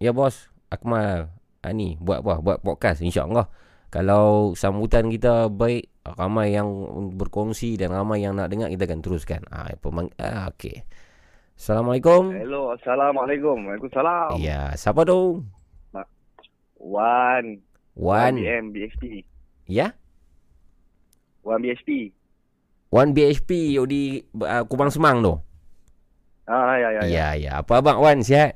[0.00, 1.30] ya bos Akmal
[1.62, 3.48] uh, ni buat apa buat podcast insyaallah
[3.88, 6.68] kalau sambutan kita baik ramai yang
[7.14, 10.84] berkongsi dan ramai yang nak dengar kita akan teruskan ah pemang ah, okey
[11.56, 12.36] Assalamualaikum.
[12.36, 13.56] Hello, Assalamualaikum.
[13.64, 14.36] Waalaikumsalam.
[14.44, 15.40] Ya, siapa tu?
[16.76, 17.64] Wan.
[17.96, 18.36] Wan.
[18.36, 19.24] BM BHP.
[19.64, 19.96] Ya?
[21.40, 22.12] Wan BHP.
[22.92, 25.34] Wan BHP di uh, Kubang Semang tu.
[26.46, 27.10] Ah ya ya ya.
[27.10, 27.50] Ya ya.
[27.58, 28.54] Apa abang Wan sihat?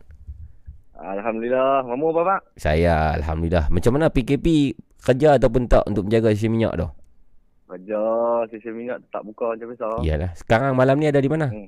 [0.94, 1.83] Alhamdulillah.
[1.83, 2.40] Mamu apa pak?
[2.55, 3.66] Saya alhamdulillah.
[3.66, 6.87] Macam mana PKP kerja ataupun tak untuk menjaga sisi minyak tu?
[7.66, 8.00] Kerja
[8.53, 9.88] sisi minyak tak buka macam biasa.
[10.07, 10.31] Iyalah.
[10.38, 11.50] Sekarang malam ni ada di mana?
[11.50, 11.66] Hmm.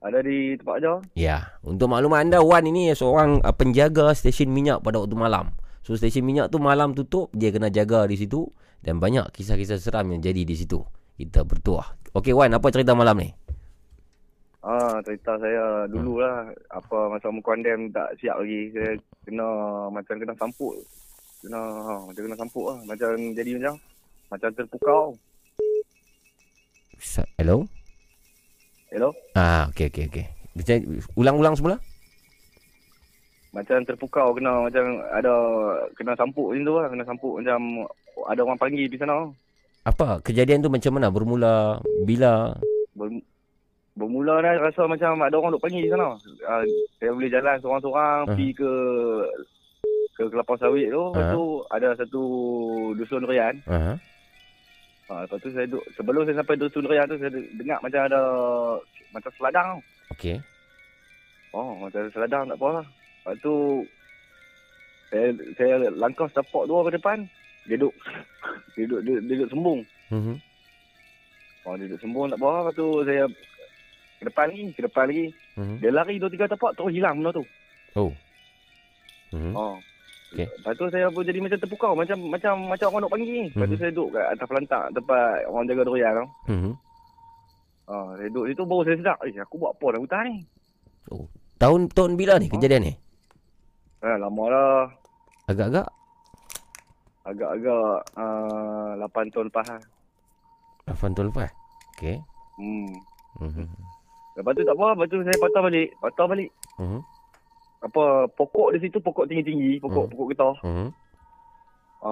[0.00, 0.92] Ada di tempat aja.
[1.12, 1.38] Ya.
[1.60, 5.52] Untuk maklumat anda Wan ini seorang uh, penjaga stesen minyak pada waktu malam.
[5.84, 8.48] So stesen minyak tu malam tutup, dia kena jaga di situ
[8.80, 10.80] dan banyak kisah-kisah seram yang jadi di situ.
[11.18, 11.96] Kita bertuah.
[12.14, 13.34] Okey Wan, apa cerita malam ni?
[14.64, 16.50] Ah, cerita saya dulu lah.
[16.68, 18.72] Apa masa mukandem tak siap lagi.
[18.72, 18.92] Saya
[19.22, 19.46] kena
[19.88, 20.74] macam kena sampuk.
[21.44, 22.78] Kena ha, macam kena sampuk lah.
[22.84, 23.74] Macam jadi macam
[24.26, 25.02] macam terpukau.
[27.38, 27.62] Hello?
[28.90, 29.10] Hello?
[29.36, 30.26] Ah, okey okey okey.
[30.56, 31.76] Macam- Ulang-ulang semula?
[33.52, 35.32] Macam terpukau kena macam ada
[35.94, 36.86] kena sampuk macam tu lah.
[36.90, 37.58] Kena sampuk macam
[38.26, 39.30] ada orang panggil di sana.
[39.86, 41.12] Apa kejadian tu macam mana?
[41.12, 42.50] Bermula bila?
[42.98, 43.12] Ber,
[43.96, 46.12] bermula dah rasa macam ada orang duk panggil di sana.
[46.44, 46.60] Ah,
[46.98, 48.28] saya boleh jalan seorang-seorang Ah.
[48.28, 48.70] pergi ke
[50.12, 51.02] ke kelapa sawit tu.
[51.10, 51.32] Lepas Ah.
[51.32, 52.22] tu ada satu
[52.94, 53.56] dusun durian.
[53.66, 53.96] Ha.
[55.06, 58.20] Ha, lepas tu saya duduk, sebelum saya sampai dusun durian tu, saya dengar macam ada
[59.12, 59.68] macam seladang.
[60.10, 60.36] Okey.
[61.52, 62.86] Oh, macam seladang tak apa lah.
[63.22, 63.54] Lepas tu,
[65.08, 67.18] saya, saya langkah setapak dua ke depan,
[67.64, 67.94] dia duduk,
[68.74, 69.80] dia duduk, dia, dia duduk sembung.
[70.10, 70.36] Mhm.
[71.64, 72.60] Oh, dia duduk sembung tak apa lah.
[72.62, 73.22] Lepas tu saya
[74.16, 75.26] ke depan lagi, ke depan lagi.
[75.56, 75.76] Mhm.
[75.80, 77.44] Dia lari dua tiga tapak, terus hilang benda tu.
[77.96, 78.12] Oh.
[79.32, 79.52] Mhm.
[79.54, 79.76] Oh.
[80.26, 80.46] Okey.
[80.46, 83.46] Lepas tu saya pun jadi macam terpukau, macam macam macam orang nak panggil.
[83.46, 83.80] Lepas tu Mhm.
[83.80, 86.26] saya duduk kat atas pelantak tempat orang jaga durian tu.
[86.52, 86.72] Mhm.
[87.86, 90.36] Ha, saya duduk situ baru saya sedar, eh aku buat apa dalam hutan ni?
[91.56, 92.92] Tahun tahun bila ni kejadian ni?
[94.02, 94.84] Ha, lama dah.
[95.46, 95.86] Agak-agak
[97.26, 99.82] Agak-agak uh, 8 tahun lepas lah.
[100.86, 101.50] 8 tahun lepas.
[101.98, 102.22] Okey.
[102.54, 102.90] Hmm.
[103.42, 103.66] Mhm.
[104.36, 105.88] Lepas tu tak apa, lepas tu saya patah balik.
[105.96, 106.50] Patah balik.
[106.76, 107.00] Mhm.
[107.88, 108.04] Apa,
[108.36, 109.80] pokok di situ pokok tinggi-tinggi.
[109.80, 110.12] Pokok, Hmm.
[110.12, 110.54] pokok getah.
[110.60, 110.88] Mhm.
[112.04, 112.10] Ha.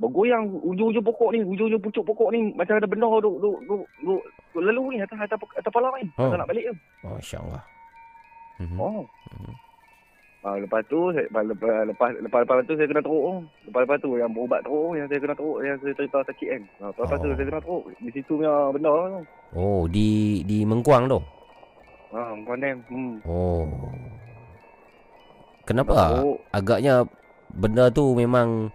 [0.00, 2.56] Bergoyang ujung-ujung pokok ni, ujung-ujung pucuk pokok ni.
[2.56, 4.22] Macam ada benda duk, duk, duk, duk,
[4.56, 6.08] duk lalu ni atas, atas, atas kepala ni.
[6.16, 6.32] Oh.
[6.32, 6.74] Masa nak balik tu.
[7.04, 7.62] Masya-Allah.
[8.64, 8.78] Mhm.
[8.80, 9.04] Oh.
[9.28, 9.54] Hmm.
[10.40, 11.84] Ha, lepas tu, saya, lepas, lepas,
[12.16, 13.20] lepas, lepas, tu saya kena teruk.
[13.20, 13.34] tu.
[13.68, 16.62] Lepas, lepas tu yang berubat teruk, yang saya kena teruk, yang saya cerita sakit kan.
[16.64, 17.36] Ha, lepas, lepas tu Oh.
[17.36, 17.82] saya kena teruk.
[17.94, 19.20] Di situ punya benda tu.
[19.52, 20.08] Oh, di
[20.42, 21.20] di Mengkuang tu.
[22.10, 22.76] Ha, kondem.
[22.88, 23.14] Hmm.
[23.22, 23.68] Oh.
[25.62, 26.18] Kenapa?
[26.18, 26.38] Teruk.
[26.50, 26.94] Agaknya
[27.52, 28.72] benda tu memang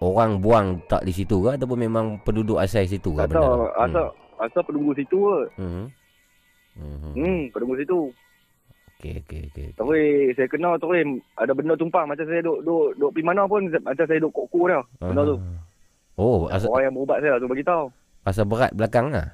[0.00, 3.52] orang buang tak di situ ke ataupun memang penduduk asal situ ke Tak benda tahu,
[3.54, 3.68] tu?
[3.78, 4.06] asal,
[4.40, 5.38] asal penunggu situ ke.
[5.54, 5.86] Hmm.
[6.74, 7.12] Hmm.
[7.14, 8.00] Hmm, penunggu situ.
[9.00, 9.66] Okey okey okey.
[9.80, 9.96] Tapi
[10.36, 14.04] saya kenal tu ada benda tumpang macam saya duk duk duk pergi mana pun macam
[14.04, 14.84] saya duk kok-kok dah.
[15.00, 15.36] Benda tu.
[15.40, 15.60] Ah.
[16.20, 17.88] Oh, asal, Orang yang berubat saya tu bagi tahu.
[18.28, 19.32] asal berat belakang lah.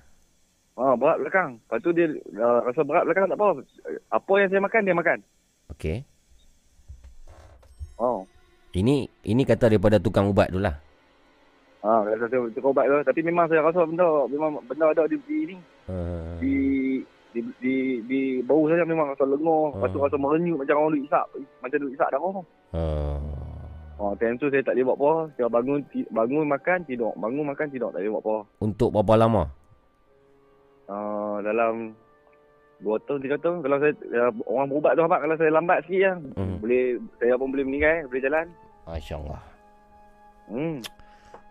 [0.78, 1.58] Ha, berat belakang.
[1.58, 2.06] Lepas tu dia
[2.38, 3.48] uh, rasa berat belakang tak apa.
[4.14, 5.18] Apa yang saya makan dia makan.
[5.74, 5.96] Okey.
[7.98, 8.22] Oh.
[8.70, 10.78] Ini ini kata daripada tukang ubat tu lah.
[11.82, 13.02] Ha, rasa saya tukar ubat tu.
[13.02, 16.54] Tapi memang saya rasa benda memang benda ada di, di ni Uh, di
[17.36, 19.76] di di, di bau saya memang rasa lengur.
[19.76, 20.04] Lepas tu Ah.
[20.08, 21.26] rasa merenyut macam orang duk isap.
[21.60, 22.32] Macam duk isap darah
[22.72, 23.18] uh,
[23.96, 25.12] Oh, time tu saya tak boleh buat apa.
[25.34, 27.12] Saya bangun ti- bangun makan tidur.
[27.14, 28.36] Bangun makan tidur tak boleh buat apa.
[28.60, 29.42] untuk berapa lama?
[30.86, 31.92] Uh, dalam
[32.78, 33.56] 2 tahun, 3 tahun.
[33.58, 36.16] Kalau saya, uh, orang berubat tu apa, kalau saya lambat sikit lah.
[36.36, 36.56] Hmm.
[36.58, 36.82] Boleh,
[37.16, 38.46] saya pun boleh meninggal, boleh jalan.
[38.84, 39.40] Masya-Allah.
[40.46, 40.78] Hmm.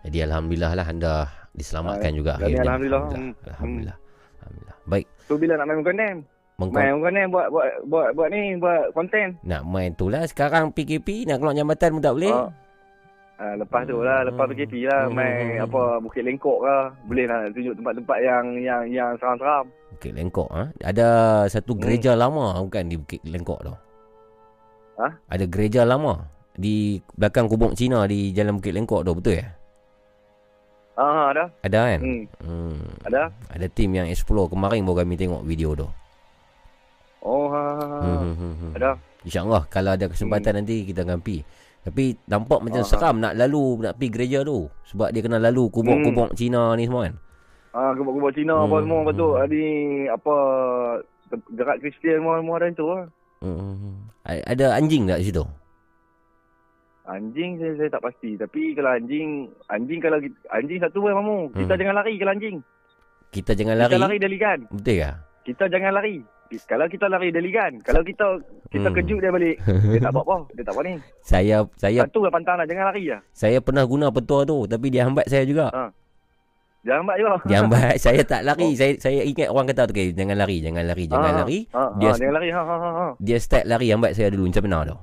[0.02, 1.14] Jadi alhamdulillah lah anda
[1.50, 2.62] diselamatkan Ah, juga akhirnya.
[2.62, 3.02] alhamdulillah.
[3.02, 3.34] Alhamdulillah.
[3.34, 3.50] Hmm.
[3.50, 3.96] Alhamdulillah.
[4.38, 4.76] Alhamdulillah.
[4.86, 6.16] Baik, Tu bila nak main kondem?
[6.56, 9.36] mengkau Main kondem buat, buat, buat, buat ni, buat konten.
[9.42, 12.32] nak main tu lah sekarang PKP nak keluar jambatan pun tak boleh.
[12.32, 12.48] Ah.
[13.36, 14.56] Uh, lepas tu lah, lepas Hmm.
[14.56, 15.64] PKP lah, main Hmm.
[15.68, 16.88] apa, Bukit Lengkok lah.
[17.04, 19.68] Boleh lah tunjuk tempat-tempat yang yang yang seram-seram.
[19.92, 20.72] Bukit Lengkok ha?
[20.80, 21.06] Ada
[21.46, 21.82] satu Hmm.
[21.84, 23.74] gereja lama bukan di Bukit Lengkok tu.
[24.96, 25.08] Ha?
[25.28, 26.24] Ada gereja lama
[26.56, 29.52] di belakang kubur Cina di Jalan Bukit Lengkok tu betul ya?
[30.96, 31.44] Ah, ada.
[31.60, 32.00] Ada kan?
[32.00, 32.22] Hmm.
[32.40, 32.80] Hmm.
[33.04, 33.22] Ada.
[33.52, 35.88] Ada tim yang explore kemarin baru kami tengok video tu.
[37.20, 37.98] Oh, ha, ha, ha.
[38.00, 38.72] Hmm, hmm, hmm, hmm.
[38.80, 38.90] Ada.
[39.26, 41.44] InsyaAllah kalau ada kesempatan nanti kita akan pergi.
[41.82, 42.88] Tapi nampak macam Ah.
[42.88, 44.66] seram nak lalu nak pergi gereja tu.
[44.88, 47.14] Sebab dia kena lalu kubur-kubur Cina ni semua kan.
[47.76, 48.98] Ah, kubur-kubur Cina apa Hmm, semua.
[49.04, 49.42] Lepas tu, hmm.
[49.42, 49.60] ada
[50.16, 50.34] apa,
[51.52, 53.04] gerak Kristian semua, semua ada tu lah.
[53.44, 53.96] Hmm, hmm, hmm.
[54.24, 55.44] Ada anjing tak di situ?
[57.06, 58.34] Anjing saya, saya tak pasti.
[58.34, 59.28] Tapi kalau anjing,
[59.68, 61.38] anjing kalau kita, anjing satu pun mamu.
[61.52, 61.80] Kita Hmm.
[61.80, 62.56] jangan lari kalau anjing.
[63.28, 63.88] Kita jangan lari.
[63.88, 64.58] Kita lari dia ligan.
[64.68, 65.10] Betul ke?
[65.44, 66.16] Kita jangan lari.
[66.62, 67.72] Kalau kita lari dia ligan.
[67.80, 68.26] Kalau kita
[68.68, 68.96] kita Hmm.
[68.96, 69.56] kejut dia balik.
[69.62, 70.36] Dia tak buat apa.
[70.52, 70.94] Dia tak buat ni.
[71.20, 72.66] Saya saya Satu lah pantang lah.
[72.66, 73.20] Jangan lari lah.
[73.30, 75.70] saya pernah guna petua tu tapi dia hambat saya juga.
[75.70, 75.90] Ha.
[76.82, 77.30] Jangan hambat juga.
[77.44, 78.62] Dia hambat saya tak lari.
[78.64, 78.74] Oh.
[78.74, 81.58] Saya saya ingat orang kata okay, jangan lari, jangan lari, jangan Ah, lari.
[81.68, 82.48] Ha, Dia- ha, jangan lari.
[82.48, 83.06] Ha, ha, ha, ha.
[83.18, 84.98] Dia start lari hambat saya dulu macam mana tu?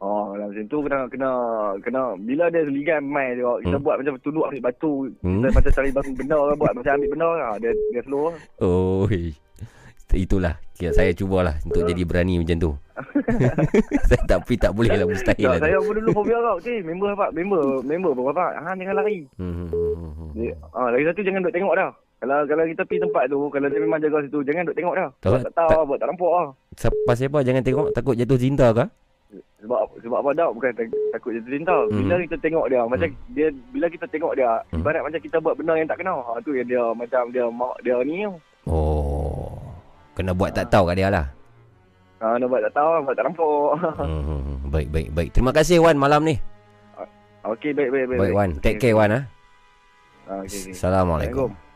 [0.00, 1.30] Oh, dalam macam tu kena kena
[1.78, 3.84] kena bila dia ligan main dia kita Hmm.
[3.84, 4.92] buat macam tunduk ambil batu.
[5.20, 5.38] Hmm.
[5.38, 7.52] Kita macam cari batu benda lah, buat macam ambil benda lah.
[7.58, 8.36] Dia dia slow lah.
[8.58, 9.04] Oh.
[10.10, 12.72] Itulah Kira saya cubalah Untuk jadi berani macam tu
[14.08, 16.58] Saya tapi tak boleh lah Mustahil Tak, lah saya pun dulu fobia kau.
[16.58, 17.26] Okey, member apa?
[17.30, 18.46] Member, member pun apa?
[18.58, 19.22] Ha, jangan lari.
[19.36, 20.30] Hmm, hmm, hmm.
[20.34, 21.90] Dia, ah, lagi satu jangan duk tengok dah.
[22.18, 25.08] Kalau kalau kita pergi tempat tu, kalau dia memang jaga situ, jangan duk tengok dah.
[25.20, 26.48] Tak, tak tahu tak- apa, tak nampak ah.
[26.74, 28.84] Sa- Pasal apa Jangan tengok Takut jatuh cinta ke
[29.60, 31.76] Sebab sebab apa dah bukan tak, takut jatuh cinta.
[31.86, 32.24] Bila Mhm.
[32.26, 34.82] kita tengok dia, macam dia bila kita tengok dia, Mhm.
[34.82, 36.14] ibarat macam kita buat benda yang tak kena.
[36.18, 38.26] Ha tu yang dia macam dia mak dia ni.
[38.66, 39.54] Oh
[40.12, 41.26] Kena buat tak tahu kat dia lah
[42.20, 43.68] Ha nak buat tak tahu, buat tak nampak.
[44.04, 44.56] hmm, hmm, hmm.
[44.68, 46.36] Baik baik baik Terima kasih Wan malam ni
[47.40, 48.20] Okey, baik baik baik.
[48.20, 49.24] Baik Wan Take care Wan ah.
[50.28, 50.72] Ha, okey okey.
[50.76, 51.69] Assalamualaikum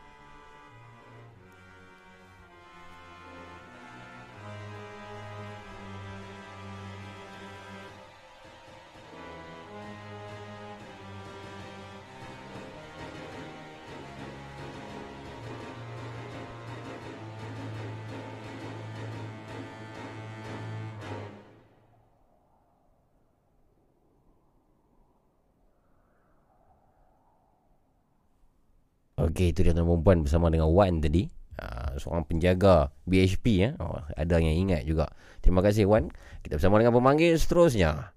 [29.25, 31.25] Okey, itu dia tuan perempuan bersama dengan Wan tadi.
[31.55, 33.69] Uh, seorang penjaga BHP ya.
[33.81, 35.09] Oh, ada yang ingat juga.
[35.41, 36.13] Terima kasih Wan.
[36.45, 38.13] Kita bersama dengan pemanggil seterusnya.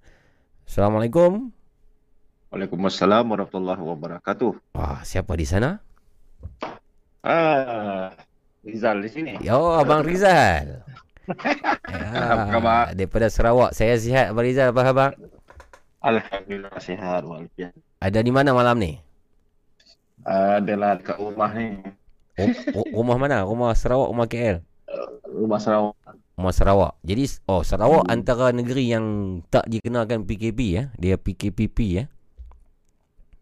[0.69, 1.49] Assalamualaikum.
[2.53, 4.77] Waalaikumsalam warahmatullahi wabarakatuh.
[4.77, 5.81] Wah, siapa di sana?
[7.25, 8.13] Ah,
[8.65, 9.33] Rizal di sini.
[9.41, 10.85] Yo, Abang Rizal.
[11.93, 12.85] ya, Apa khabar?
[12.93, 13.73] Daripada Sarawak.
[13.73, 14.77] Saya sihat Abang Rizal.
[14.77, 15.11] Apa khabar?
[16.05, 17.73] Alhamdulillah sihat walafiat.
[18.01, 19.08] Ada di mana malam ni?
[20.29, 21.81] Adalah dekat rumah ni.
[22.37, 23.49] Rum- ru- rumah mana?
[23.49, 24.61] Rumah Sarawak, rumah KL?
[25.25, 25.97] Rumah Sarawak.
[26.37, 26.93] Rumah Sarawak.
[27.03, 28.15] Jadi oh Sarawak Hmm.
[28.15, 29.07] antara negeri yang
[29.49, 30.85] tak dikenakan PKP ya.
[30.95, 32.05] Dia PKPP ya.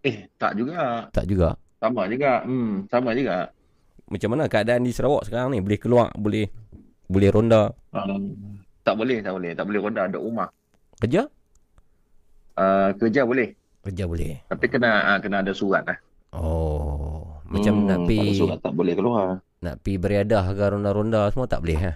[0.01, 1.11] Eh, tak juga.
[1.11, 1.59] Tak juga.
[1.83, 2.47] Sama juga.
[2.47, 3.51] Hmm, sama juga.
[4.07, 5.59] Macam mana keadaan di Sarawak sekarang ni?
[5.59, 6.47] Boleh keluar, boleh
[7.11, 7.75] boleh ronda.
[7.91, 9.51] Um, tak boleh, tak boleh.
[9.53, 10.49] Tak boleh ronda ada rumah.
[11.03, 11.27] Kerja?
[12.57, 13.53] Uh, kerja boleh.
[13.83, 14.41] Kerja boleh.
[14.47, 15.99] Tapi kena uh, kena ada surat lah.
[16.37, 19.41] Oh, macam Hmm, nak pi surat tak boleh keluar.
[19.57, 21.93] nak pi beriadah ke ronda-ronda semua tak boleh ha.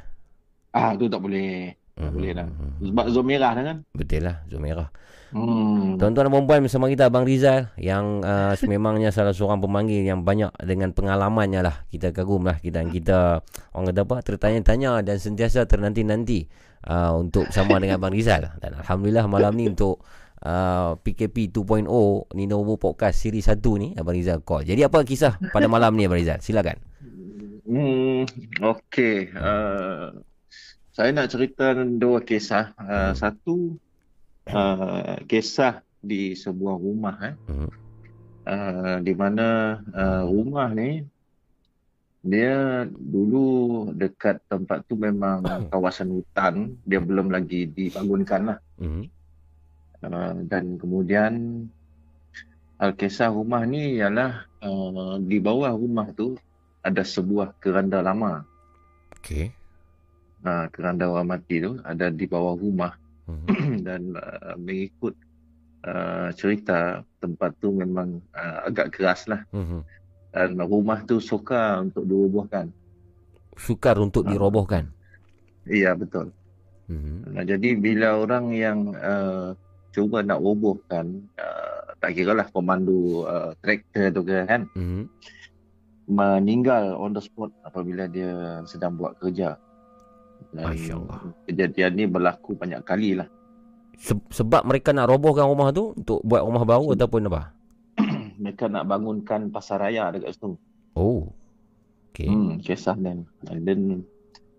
[0.71, 1.75] Ah, tu tak boleh.
[1.93, 2.47] Tak Mhm, boleh dah.
[2.81, 3.77] Sebab zon merah dah kan.
[3.93, 4.89] Betul lah, zon merah.
[5.31, 5.95] Hmm.
[5.95, 10.51] Tuan-tuan dan puan bersama kita Abang Rizal yang uh, sememangnya salah seorang pemanggil yang banyak
[10.59, 11.77] dengan pengalamannya lah.
[11.87, 13.39] Kita kagum lah kita kita
[13.71, 16.51] orang kata apa tertanya-tanya dan sentiasa ternanti-nanti
[16.83, 18.59] uh, untuk bersama dengan Abang Rizal.
[18.59, 20.03] Dan alhamdulillah malam ni untuk
[20.45, 21.87] uh, PKP 2.0
[22.37, 24.65] Ninovo Podcast Siri 1 ni Abang Rizal call.
[24.65, 26.41] Jadi apa kisah pada malam ni Abang Rizal?
[26.41, 26.79] Silakan.
[27.71, 28.27] Hmm,
[28.59, 29.31] okey.
[29.37, 30.25] Uh,
[30.91, 32.75] saya nak cerita dua kisah.
[32.77, 33.79] Uh, satu
[34.51, 37.37] uh, kisah di sebuah rumah eh.
[37.47, 37.71] Mhm.
[38.41, 41.05] Uh, di mana uh, rumah ni
[42.21, 45.41] dia dulu dekat tempat tu memang
[45.73, 48.59] kawasan hutan, dia belum lagi dibangunkan lah.
[48.77, 49.20] Mhm.
[50.01, 51.33] Uh, dan kemudian
[52.81, 56.41] uh, kisah rumah ni ialah uh, di bawah rumah tu
[56.81, 58.41] ada sebuah keranda lama.
[59.21, 59.53] Okey.
[60.41, 62.97] Uh, keranda orang mati tu ada di bawah rumah
[63.29, 63.47] Mhm.
[63.87, 65.13] dan uh, mengikut
[65.85, 69.85] uh, cerita tempat tu memang uh, agak keras lah Mhm.
[70.33, 72.73] dan rumah tu sukar untuk dirobohkan.
[73.55, 74.33] Sukar untuk Ah.
[74.33, 74.89] dirobohkan.
[75.69, 76.33] Iya betul.
[76.89, 77.37] Mhm.
[77.37, 79.53] Nah, jadi bila orang yang uh,
[79.91, 85.03] cuba nak robohkan uh, tak kira lah pemandu uh, traktor tu ke kan Mhm.
[86.07, 88.31] meninggal on the spot apabila dia
[88.65, 89.55] sedang buat kerja.
[90.51, 90.75] Dan
[91.45, 93.29] kejadian ni berlaku banyak kali lah.
[93.95, 97.53] Se- sebab mereka nak robohkan rumah tu untuk buat rumah baru ataupun apa?
[98.41, 100.57] Mereka nak bangunkan pasar raya dekat situ.
[100.97, 101.29] Oh.
[102.11, 102.27] Okey.
[102.27, 104.03] Hmm, kisah dan dan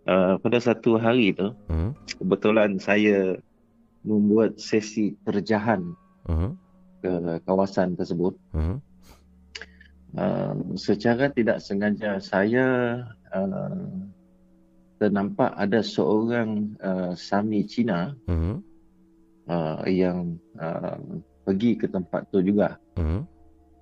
[0.05, 1.91] uh, pada satu hari tu Mhm.
[2.15, 3.35] kebetulan saya
[4.01, 5.81] membuat sesi terjahan
[6.29, 6.49] Mhm.
[7.01, 7.11] ke
[7.45, 8.37] kawasan tersebut.
[8.53, 8.77] Mhm.
[10.11, 12.99] Uh, secara tidak sengaja saya
[13.31, 13.87] uh,
[14.99, 18.55] ternampak ada seorang uh, Sami Cina Mhm.
[19.47, 20.99] uh, yang uh,
[21.47, 22.75] pergi ke tempat tu juga.
[22.99, 23.21] Mhm.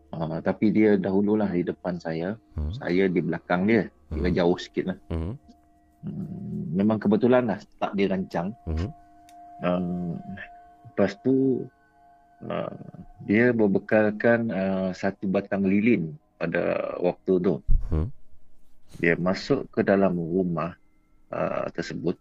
[0.09, 2.71] Uh, tapi dia dahululah di depan saya, Mhm.
[2.77, 4.29] saya di belakang dia, Mhm.
[4.33, 4.99] jauh sikit lah.
[5.09, 5.33] Mhm.
[5.99, 8.55] Hmm, memang kebetulan lah tak dirancang.
[8.63, 8.87] Mhm.
[9.59, 10.15] Uh,
[10.87, 11.67] lepas tu
[12.47, 12.75] uh,
[13.27, 17.53] dia berbekalkan uh, satu batang lilin pada waktu tu.
[17.91, 18.07] Hmm.
[19.03, 20.75] Dia masuk ke dalam rumah
[21.31, 22.15] uh, tersebut.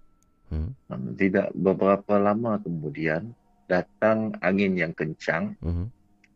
[0.49, 0.72] Hmm.
[0.89, 3.36] Um, tidak beberapa lama kemudian
[3.68, 5.86] datang angin yang kencang Mhm.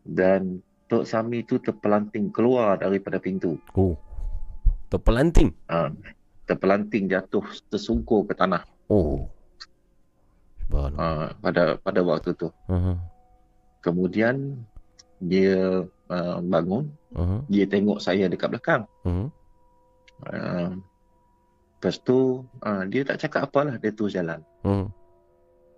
[0.04, 0.60] dan
[0.92, 3.56] Tok Sami tu terpelanting keluar daripada pintu.
[3.72, 3.96] Oh.
[4.92, 5.56] Terpelanting.
[5.72, 5.88] Uh,
[6.44, 7.40] terpelanting jatuh
[7.72, 8.60] tersungkur ke tanah
[8.92, 9.24] Oh.
[10.70, 12.48] Uh, pada pada waktu tu.
[12.70, 12.96] Uh-huh.
[13.82, 14.62] Kemudian
[15.22, 17.44] dia uh, bangun, Uh-huh.
[17.52, 18.88] dia tengok saya dekat belakang.
[19.04, 19.28] Uh-huh.
[20.24, 20.80] Uh,
[21.76, 24.40] lepas tu uh, dia tak cakap apalah, dia terus jalan.
[24.64, 24.88] Uh-huh.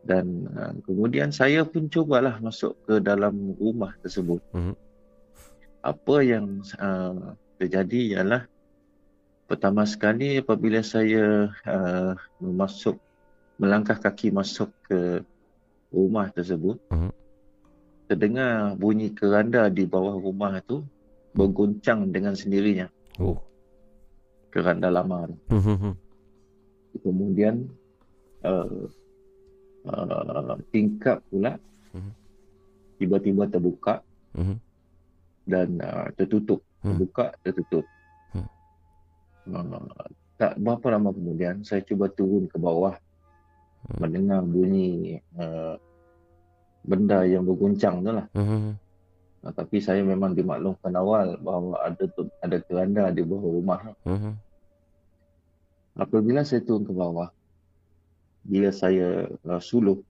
[0.05, 4.45] Dan uh, kemudian saya pun cubalah masuk ke dalam rumah tersebut.
[4.53, 4.76] Mhm.
[5.80, 8.45] Apa yang uh, terjadi ialah
[9.49, 13.01] pertama sekali apabila saya uh, masuk
[13.64, 15.24] melangkah kaki masuk ke
[15.88, 17.10] rumah tersebut, Mhm.
[18.12, 20.84] terdengar bunyi keranda di bawah rumah itu
[21.32, 22.92] berguncang dengan sendirinya.
[23.16, 23.40] Oh.
[24.52, 25.36] Keranda lama tu.
[25.50, 25.96] Uh-huh.
[27.00, 27.66] Kemudian
[28.44, 28.84] uh,
[29.88, 31.56] uh, tingkap pula
[31.96, 32.12] Mhm.
[33.00, 34.04] tiba-tiba terbuka
[34.36, 34.58] Uh-huh.
[35.48, 36.60] dan uh, tertutup.
[36.84, 37.88] Terbuka, tertutup.
[38.36, 38.44] Hmm.
[39.48, 39.88] Uh,
[40.36, 42.92] tak berapa lama kemudian saya cuba turun ke bawah.
[44.01, 45.76] Mendengar bunyi uh,
[46.85, 48.26] benda yang berguncang tu lah.
[48.32, 48.72] Uh-huh.
[49.45, 53.80] Uh, tapi saya memang dimaklumkan awal bahawa ada tu, ada keranda di bawah rumah.
[54.05, 54.35] Uh-huh.
[55.95, 57.30] Apabila saya turun ke bawah,
[58.43, 60.03] bila saya uh, suluh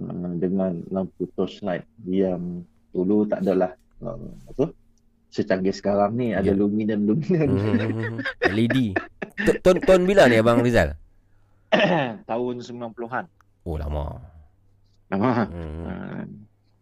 [0.00, 4.18] uh, dengan lampu torchlight yang dulu tak adalah uh,
[4.48, 4.72] apa
[5.28, 6.56] secanggih sekarang ni ada Ya.
[6.56, 8.18] luminan-luminan Uh-huh.
[8.50, 8.96] LED.
[9.36, 10.96] T- Ton ton bila ni Abang Rizal?
[12.30, 13.24] tahun 90-an.
[13.66, 14.20] Oh lama.
[15.10, 15.30] Lama.
[15.46, 15.82] Hmm.
[15.86, 16.22] Uh,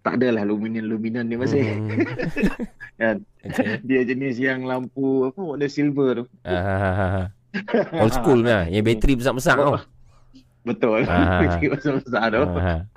[0.05, 1.63] tak adalah luminan-luminan ni masih.
[1.65, 1.89] Hmm.
[3.01, 3.19] Kan?
[3.45, 3.77] Okay.
[3.85, 6.25] Dia jenis yang lampu apa warna silver tu.
[6.49, 7.29] Ah,
[8.01, 8.65] old school lah.
[8.73, 9.77] Yang bateri besar-besar tau.
[10.65, 11.05] Betul.
[11.05, 11.45] Ah.
[11.77, 12.41] Besar-besar tu.
[12.57, 12.89] Ah,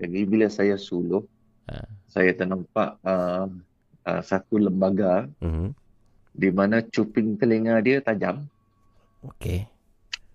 [0.00, 1.20] Jadi bila saya suluh,
[1.68, 1.84] Ah.
[2.08, 3.44] saya ternampak uh,
[4.02, 5.70] uh, satu lembaga mhm.
[6.34, 8.48] di mana cuping telinga dia tajam,
[9.20, 9.68] Okay.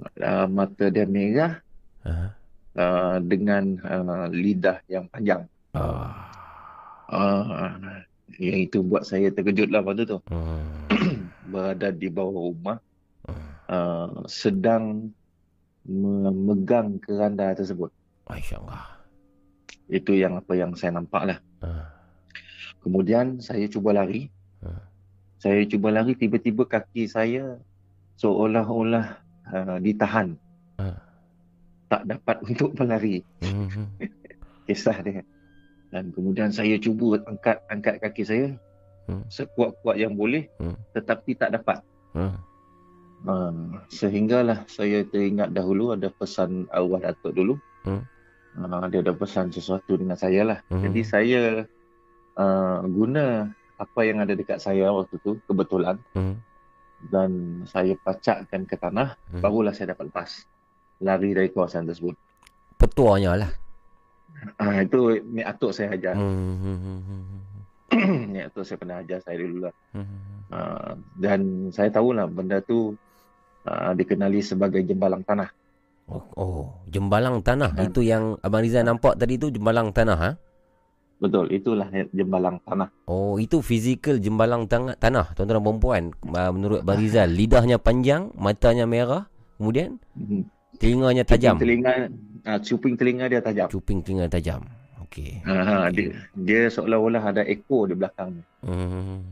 [0.02, 1.66] Uh, mata dia merah
[2.06, 2.30] Ah.
[2.78, 5.50] uh, dengan uh, lidah yang panjang.
[5.74, 6.30] Ah.
[7.10, 8.06] Uh,
[8.38, 10.22] yang itu buat saya terkejut lah waktu tu.
[10.30, 10.86] Hmm.
[11.52, 12.78] Berada di bawah rumah,
[13.70, 15.10] uh, sedang
[15.86, 17.89] memegang keranda tersebut.
[18.30, 18.86] Masya Allah.
[19.89, 21.39] Itu yang apa yang saya nampak lah.
[21.66, 21.89] Ah.
[22.86, 24.30] Kemudian saya cuba lari.
[24.62, 24.82] Hmm.
[25.41, 27.58] Saya cuba lari, tiba-tiba kaki saya
[28.22, 30.38] seolah-olah uh, ditahan.
[30.80, 30.98] Hmm.
[31.89, 33.22] Tak dapat untuk berlari.
[33.43, 33.86] Mhm.
[34.70, 35.22] Kisah dia.
[35.93, 38.48] Dan kemudian saya cuba angkat angkat kaki saya
[39.06, 39.22] Hmm.
[39.30, 40.74] sekuat-kuat yang boleh Hmm.
[40.98, 41.78] tetapi tak dapat.
[42.18, 42.41] Hmm.
[43.22, 47.54] Uh, sehinggalah saya teringat dahulu ada pesan arwah Datuk dulu.
[47.86, 48.02] Hmm.
[48.58, 50.60] Uh, dia ada pesan sesuatu dengan saya lah.
[50.74, 50.82] Hmm.
[50.89, 51.41] Jadi saya
[52.34, 56.41] uh, guna apa yang ada dekat saya waktu tu kebetulan Hmm.
[57.04, 59.41] Dan saya pacakkan ke tanah Hmm.
[59.43, 60.30] barulah saya dapat lepas
[61.04, 62.16] lari dari kawasan tersebut.
[62.80, 63.52] Petuanya lah.
[64.60, 66.16] Ah itu ni atuk saya ajar.
[66.16, 67.39] Hmm.
[68.34, 69.74] ni atuk saya pernah ajar saya dulu lah.
[69.96, 70.20] Hmm.
[70.52, 72.96] Ah, dan saya tahulah benda tu
[73.68, 75.50] ah, dikenali sebagai jembalang tanah.
[76.06, 77.74] Oh, oh, jembalang tanah.
[77.74, 77.89] Hmm.
[77.89, 80.32] Itu yang Abang Rizal nampak tadi tu jembalang tanah ha?
[81.16, 82.91] Betul, itulah jembalang tanah.
[83.07, 86.03] Oh, itu fizikal jembalang tanah, tanah tuan-tuan dan puan
[86.51, 90.43] Menurut Abang Rizal, lidahnya panjang, matanya merah, kemudian Mhm.
[90.76, 91.55] telinganya tajam.
[91.55, 91.93] Cuping telinga,
[92.43, 93.68] ah, cuping telinga dia tajam.
[93.72, 94.61] Cuping telinga tajam.
[95.07, 95.39] Okey.
[95.47, 96.11] Ah, Okey.
[96.11, 98.43] dia, dia seolah-olah ada ekor di belakang.
[98.59, 99.24] Hmm.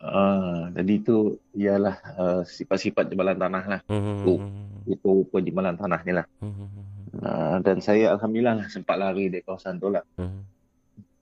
[0.00, 3.80] Ah, jadi itu ialah ah, sifat-sifat jembalang tanah lah.
[3.84, 4.24] Hmm.
[4.24, 4.40] Oh.
[4.88, 6.24] Rupa-rupa jembalang tanah ni lah.
[6.40, 6.72] Hmm.
[7.20, 10.00] Ah, dan saya Alhamdulillah lah sempat lari dari kawasan tu lah.
[10.16, 10.48] Hmm.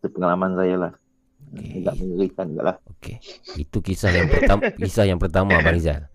[0.09, 0.93] Pengalaman saya lah.
[1.49, 1.81] Okey.
[1.81, 2.77] Agak mengerikan juga lah.
[2.93, 3.17] Okey.
[3.57, 6.11] Itu kisah yang pertama kisah yang pertama Abang Rizal.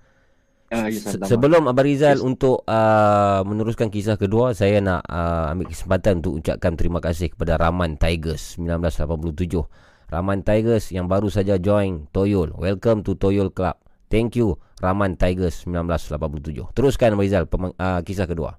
[0.67, 2.23] Ah, Se- sebelum Abang Rizal Yes.
[2.23, 7.55] untuk uh, meneruskan kisah kedua, saya nak uh, ambil kesempatan untuk ucapkan terima kasih kepada
[7.55, 9.67] Raman Tigers 1987.
[10.07, 12.51] Raman Tigers yang baru saja join Toyol.
[12.53, 13.75] Welcome to Toyol Club.
[14.07, 16.71] Thank you Raman Tigers 1987.
[16.71, 18.55] Teruskan Abang Rizal pemang- uh, kisah kedua.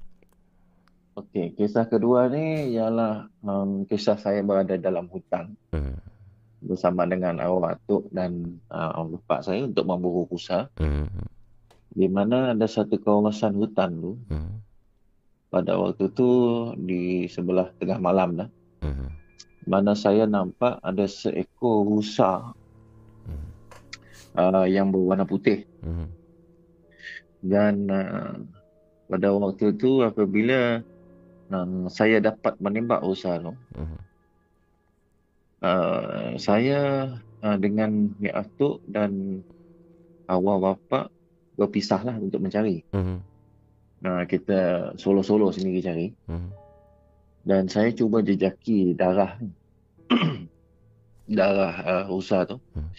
[1.13, 5.93] Okey, kisah kedua ni ialah um, kisah saya berada dalam hutan Hmm.
[6.65, 11.05] bersama dengan arwah atuk dan uh, bapak saya untuk memburu rusa Hmm.
[11.93, 14.65] di mana ada satu kawasan hutan tu Hmm.
[15.53, 16.29] pada waktu tu
[16.81, 18.49] di sebelah tengah malam dah
[18.81, 19.13] Hmm.
[19.69, 22.57] mana saya nampak ada seekor rusa
[23.29, 23.49] Hmm.
[24.33, 26.09] uh, yang berwarna putih Hmm.
[27.45, 28.33] dan uh,
[29.13, 30.81] pada waktu tu apabila
[31.53, 33.99] um, saya dapat menembak rusa tu Hmm.
[35.63, 36.81] uh, saya
[37.45, 39.43] uh, dengan mi atuk dan
[40.31, 41.11] arwah bapa
[41.59, 42.81] berpisah lah untuk mencari.
[42.97, 43.17] Mhm.
[44.03, 46.07] Nah, kita solo-solo sendiri cari.
[46.27, 46.51] Mhm.
[47.43, 49.35] Dan saya cuba jejaki darah
[51.39, 52.57] darah uh, rusa tu.
[52.73, 52.91] Hmm.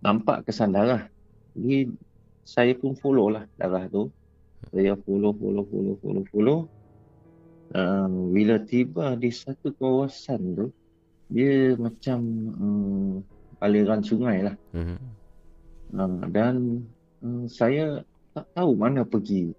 [0.00, 1.12] Nampak kesan darah.
[1.52, 1.92] Jadi
[2.40, 4.08] saya pun follow lah darah tu.
[4.72, 6.58] Saya follow, follow, follow, follow, follow.
[7.70, 10.66] Uh, bila tiba di satu kawasan tu,
[11.30, 12.18] dia macam
[12.58, 13.10] um,
[13.62, 14.56] aliran sungai lah.
[14.74, 14.98] Mhm.
[15.94, 16.54] Uh, dan
[17.22, 18.02] uh, saya
[18.34, 19.54] tak tahu mana pergi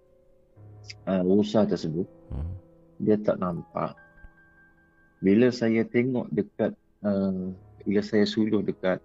[1.07, 2.07] uh, rusa tersebut.
[2.31, 2.53] Mhm.
[3.01, 3.97] dia tak nampak.
[5.25, 7.49] Bila saya tengok dekat, uh,
[7.81, 9.01] bila saya suluh dekat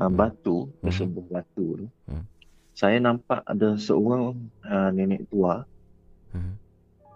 [0.00, 0.16] uh, Hmm.
[0.16, 0.88] batu, Hmm.
[0.88, 2.24] tersebut batu tu, Hmm.
[2.72, 4.34] saya nampak ada seorang
[4.64, 5.62] uh, nenek tua,
[6.32, 6.52] Mhm.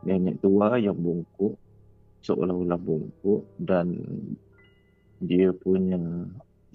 [0.06, 1.58] Nenek tua yang bungkuk,
[2.22, 3.98] seolah-olah bungkuk dan
[5.18, 5.98] dia punya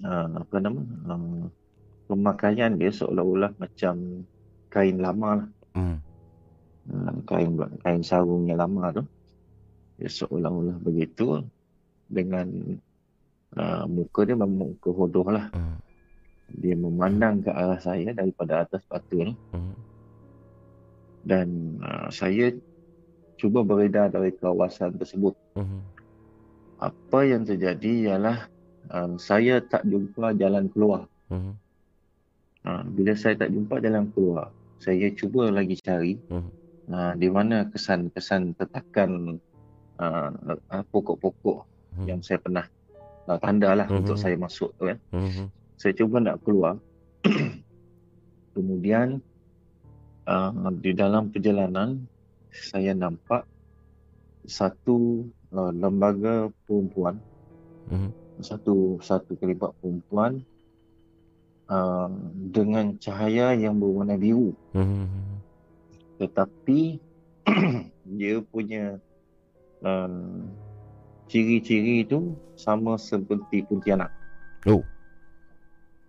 [0.04, 1.48] uh, apa nama, uh,
[2.06, 4.26] pemakaian dia seolah-olah macam
[4.68, 5.48] kain lama lah.
[5.72, 5.96] Mhm.
[6.92, 9.02] uh, kain kain sarung yang lama tu
[9.96, 11.40] dia seolah-olah begitu
[12.12, 12.44] dengan
[13.56, 15.76] uh, muka dia memang muka hodoh lah Mhm.
[16.60, 19.74] dia memandang ke arah saya daripada atas batu tu Mhm.
[21.24, 21.48] dan
[21.80, 22.52] uh, saya
[23.42, 25.82] cuba beredar dari kawasan tersebut Mhm.
[26.78, 28.46] apa yang terjadi ialah
[28.94, 31.52] uh, saya tak jumpa jalan keluar Mhm.
[32.70, 36.50] uh, bila saya tak jumpa jalan keluar saya cuba lagi cari Mhm.
[36.94, 39.42] uh, di mana kesan-kesan tetakan
[39.98, 40.30] uh,
[40.70, 41.66] uh, pokok-pokok
[41.98, 42.06] Mhm.
[42.06, 42.66] yang saya pernah
[43.26, 43.98] uh, tanda lah Mhm.
[44.02, 44.98] untuk saya masuk tu kan.
[45.14, 45.46] Mhm.
[45.78, 46.78] Saya cuba nak keluar.
[48.54, 49.22] Kemudian
[50.26, 52.06] uh, di dalam perjalanan
[52.52, 53.48] saya nampak
[54.44, 57.16] satu uh, lembaga perempuan,
[57.88, 58.10] Mhm.
[58.44, 60.44] satu satu kelibat perempuan
[61.66, 62.10] uh,
[62.52, 64.52] dengan cahaya yang berwarna biru.
[64.76, 65.40] Mhm.
[66.22, 67.02] tetapi
[68.18, 68.94] dia punya
[69.82, 70.38] uh,
[71.26, 74.06] ciri-ciri itu sama seperti Pontianak,
[74.62, 74.86] Oh.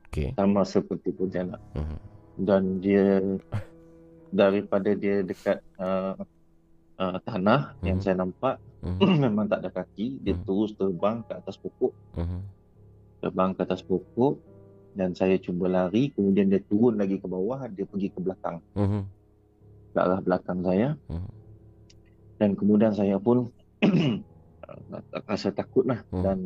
[0.06, 0.38] Okey.
[0.38, 1.98] sama seperti Pontianak Mhm.
[2.46, 3.18] dan dia
[4.34, 6.18] daripada dia dekat uh,
[6.98, 8.04] uh, tanah yang Mhm.
[8.04, 9.00] saya nampak Mhm.
[9.30, 10.44] memang tak ada kaki, dia Mhm.
[10.44, 12.40] terus terbang ke atas pokok, Mhm.
[13.22, 14.42] terbang ke atas pokok
[14.98, 19.02] dan saya cuba lari, kemudian dia turun lagi ke bawah, dia pergi ke belakang, Mhm.
[19.94, 20.90] ke arah belakang saya.
[21.08, 21.32] Mhm.
[22.42, 23.48] dan kemudian saya pun
[25.30, 26.24] rasa takut lah Hmm.
[26.26, 26.38] dan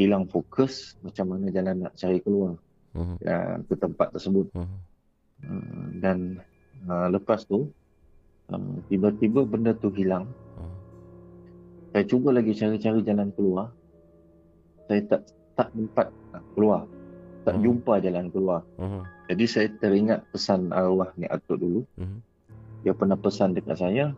[0.00, 2.56] hilang fokus macam mana jalan nak cari keluar
[2.96, 3.20] Mhm.
[3.20, 4.78] ya, ke tempat tersebut Mhm.
[5.40, 6.40] Uh, dan
[6.86, 7.68] uh, lepas tu
[8.48, 10.24] uh, tiba-tiba benda tu hilang
[10.56, 10.72] Mhm.
[11.90, 13.74] saya cuba lagi cari-cari jalan keluar
[14.86, 15.20] saya tak
[15.54, 16.82] tak sempat nak keluar
[17.40, 17.62] tak Hmm.
[17.64, 19.00] jumpa jalan keluar Mhm.
[19.32, 22.18] jadi saya teringat pesan arwah ni Atuk dulu Mhm.
[22.84, 24.12] dia pernah pesan dekat saya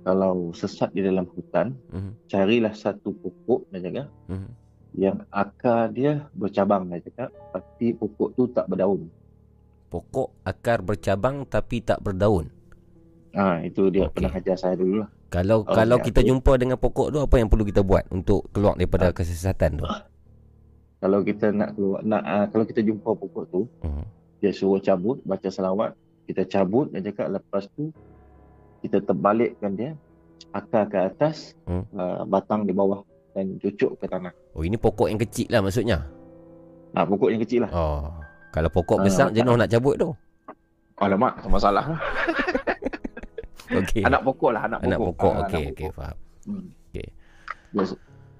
[0.00, 2.10] kalau sesat di dalam hutan Mhm.
[2.26, 4.50] carilah satu pokok dia cakap Mhm.
[4.96, 9.06] yang akar dia bercabang dia cakap tapi pokok tu tak berdaun.
[9.90, 12.46] Pokok akar bercabang tapi tak berdaun.
[13.32, 14.14] Ha itu dia Okey.
[14.16, 15.08] pernah ajar saya dulu lah.
[15.28, 16.30] Kalau Oh, kalau kita tu.
[16.30, 19.12] jumpa dengan pokok tu apa yang perlu kita buat untuk keluar daripada Ah.
[19.12, 19.86] kesesatan tu?
[20.96, 24.02] Kalau kita nak keluar nak uh, kalau kita jumpa pokok tu Mhm.
[24.38, 27.90] dia suruh cabut baca selawat kita cabut dia cakap lepas tu
[28.80, 29.90] kita terbalikkan dia
[30.50, 31.82] akar ke atas Hmm.
[31.92, 34.34] uh, batang di bawah dan cucuk ke tanah.
[34.52, 35.98] Oh ini pokok yang kecil lah maksudnya.
[36.90, 37.70] Ha pokok yang kecil lah.
[37.70, 38.10] Oh.
[38.50, 40.10] Kalau pokok Ah, besar jenuh nak cabut tu.
[40.96, 42.00] Alamak tak masalah lah.
[43.80, 44.02] Okey.
[44.02, 44.90] Anak pokok lah anak pokok.
[44.90, 45.30] Anak pokok.
[45.30, 45.92] Ah, Okey anak okey pokok.
[45.94, 46.16] faham.
[46.42, 46.66] Hmm.
[46.84, 47.08] Okey.
[47.70, 47.84] Dia,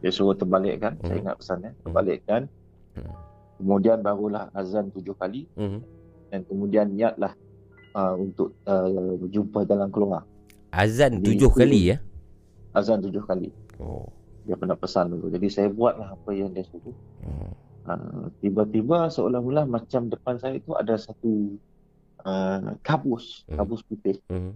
[0.00, 1.22] dia suruh terbalikkan, saya Hmm.
[1.22, 2.40] ingat pesannya, terbalikkan.
[2.92, 3.14] Hmm.
[3.56, 5.80] Kemudian barulah azan tujuh kali Mhm.
[6.28, 7.36] dan kemudian niatlah
[7.92, 8.88] uh, untuk uh,
[9.26, 10.24] jumpa jalan keluar.
[10.70, 11.96] Azan Jadi tujuh kali ya.
[12.72, 13.52] Azan tujuh kali.
[13.76, 14.08] Oh.
[14.42, 15.28] Dia pernah pesan dulu.
[15.28, 16.94] Jadi saya buatlah apa yang dia suruh.
[17.20, 17.52] Hmm.
[17.81, 21.57] Uh, tiba-tiba seolah-olah macam depan saya itu ada satu
[22.28, 23.57] uh, kabus, Hmm.
[23.64, 24.20] kabus putih.
[24.28, 24.53] Mhm.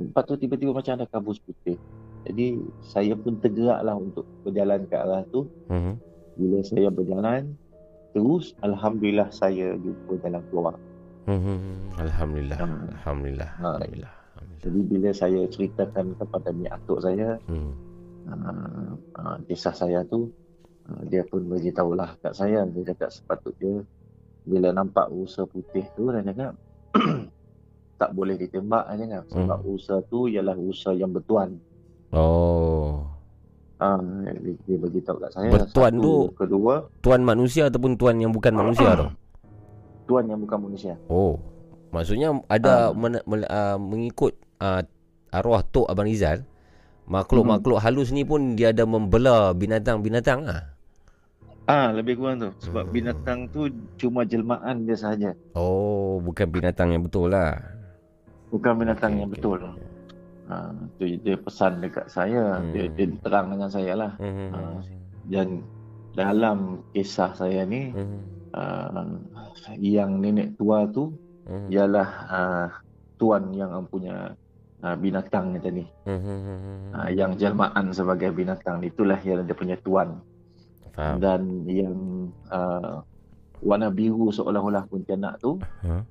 [0.00, 1.78] Lepas tu tiba-tiba macam ada kabus putih.
[2.26, 5.46] Jadi saya pun tergeraklah untuk berjalan ke arah tu.
[5.70, 5.94] Mhm.
[6.40, 7.54] Bila saya berjalan
[8.10, 10.74] terus, Alhamdulillah saya jumpa jalan keluar.
[11.30, 11.94] Mhm.
[12.00, 12.58] Alhamdulillah.
[12.58, 12.90] Hmm.
[12.96, 13.50] Alhamdulillah.
[13.54, 13.68] Ha.
[13.78, 14.12] Alhamdulillah.
[14.34, 14.60] Alhamdulillah.
[14.60, 17.72] Jadi bila saya ceritakan kepada mi atuk saya Hmm.
[18.28, 20.28] uh, uh, kisah saya tu,
[21.04, 22.66] dia pun beritahulah kat saya.
[22.66, 23.84] Dia cakap sepatutnya
[24.42, 26.52] bila nampak rusa putih tu, dia cakap
[27.96, 29.24] tak boleh ditembak dia cakap.
[29.30, 29.66] Sebab Hmm.
[29.66, 31.60] rusa tu ialah rusa yang bertuan.
[32.10, 33.06] Oh.
[33.76, 33.96] Uh,
[34.36, 35.48] dia, dia beritahu kat saya.
[35.48, 39.08] Bertuan Satu, tu- Kedua, Tuan manusia ataupun tuan yang bukan manusia tu?
[40.08, 40.94] tuan yang bukan manusia.
[41.06, 41.38] Oh.
[41.90, 42.92] Maksudnya ada Ah.
[42.92, 44.82] men, men, uh, mengikut uh,
[45.30, 46.44] arwah Tok Abang Rizal,
[47.06, 47.84] makhluk-makhluk Hmm.
[47.84, 50.64] halus ni pun dia ada membela binatang-binatang ah.
[51.70, 52.50] Ah, lebih kurang tu.
[52.66, 52.92] Sebab Hmm.
[52.92, 55.30] binatang tu cuma jelmaan dia sahaja.
[55.54, 57.62] Oh, bukan binatang yang betul lah.
[58.50, 59.58] Bukan binatang Okey, yang okey, betul.
[60.50, 62.58] Ah, tu dia pesan dekat saya.
[62.58, 62.74] Hmm.
[62.74, 64.12] Dia, dia terang dengan saya lah.
[64.18, 64.50] Hmm.
[64.50, 64.78] Ah.
[65.30, 65.62] Dan
[66.18, 68.18] dalam kisah saya ni, Hmm.
[68.50, 69.06] uh,
[69.78, 71.14] yang nenek tua tu
[71.46, 71.70] Hmm.
[71.70, 72.66] ialah uh,
[73.14, 74.34] tuan yang mempunyai
[74.84, 75.84] uh, binatang ni tadi.
[76.08, 76.92] Hmm.
[76.92, 80.20] Uh, yang jelmaan sebagai binatang itulah yang dia punya tuan.
[80.90, 81.16] Faham.
[81.22, 81.96] Dan yang
[82.50, 83.04] uh,
[83.62, 86.02] warna biru seolah-olah Pontianak tu Ha?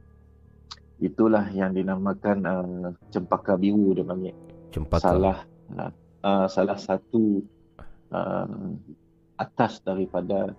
[0.99, 4.36] itulah yang dinamakan uh, cempaka biru dia panggil.
[4.70, 5.03] Cempaka.
[5.03, 5.38] Salah
[5.76, 5.91] uh,
[6.24, 7.43] uh, salah satu
[8.11, 8.47] uh,
[9.39, 10.51] atas daripada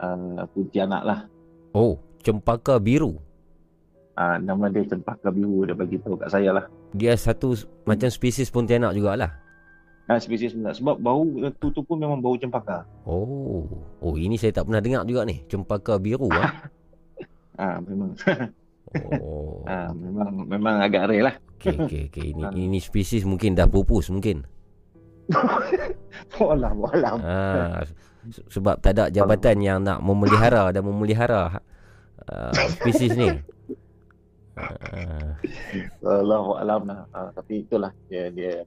[0.00, 1.20] uh, Pontianak lah.
[1.72, 3.20] Oh, cempaka biru.
[4.12, 6.64] Uh, nama dia cempaka biru dia bagi tahu kat saya lah.
[6.92, 9.32] Dia satu macam spesies pontianak jugalah.
[10.04, 10.76] Ah, spesies benda.
[10.76, 11.24] Sebab bau
[11.56, 12.84] tu tu pun memang bau cempaka.
[13.08, 13.64] Oh.
[14.02, 15.40] Oh, ini saya tak pernah dengar juga ni.
[15.48, 16.52] Cempaka biru ah.
[17.52, 18.16] Ah, memang.
[19.22, 19.60] Oh.
[19.70, 21.34] ah, memang memang agak rare lah.
[21.56, 22.52] Okey okey okey ini Ah.
[22.52, 24.42] ini spesies mungkin dah pupus mungkin.
[26.36, 27.14] Walah, walah.
[27.22, 27.80] Ah
[28.30, 31.58] se- sebab tak ada jabatan yang nak memelihara dan memelihara
[32.26, 33.30] uh, spesies ni.
[34.52, 35.32] Ah,
[36.04, 37.08] Allahu alam lah.
[37.10, 38.60] Ah, tapi itulah dia dia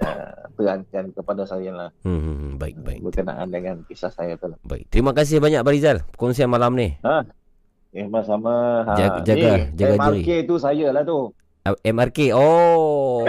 [0.00, 4.50] uh, terangkan kepada saya lah hmm, hmm, hmm, baik baik berkenaan dengan kisah saya tu
[4.50, 4.58] lah.
[4.62, 4.86] baik.
[4.88, 6.94] Terima kasih banyak Barizal perkongsian malam ni.
[7.92, 10.48] Eh, sama ha, Jaga- jaga- ni, jaga MRK diri.
[10.48, 11.28] tu saya lah tu.
[11.62, 12.18] Uh, MRK.
[12.34, 13.22] Oh,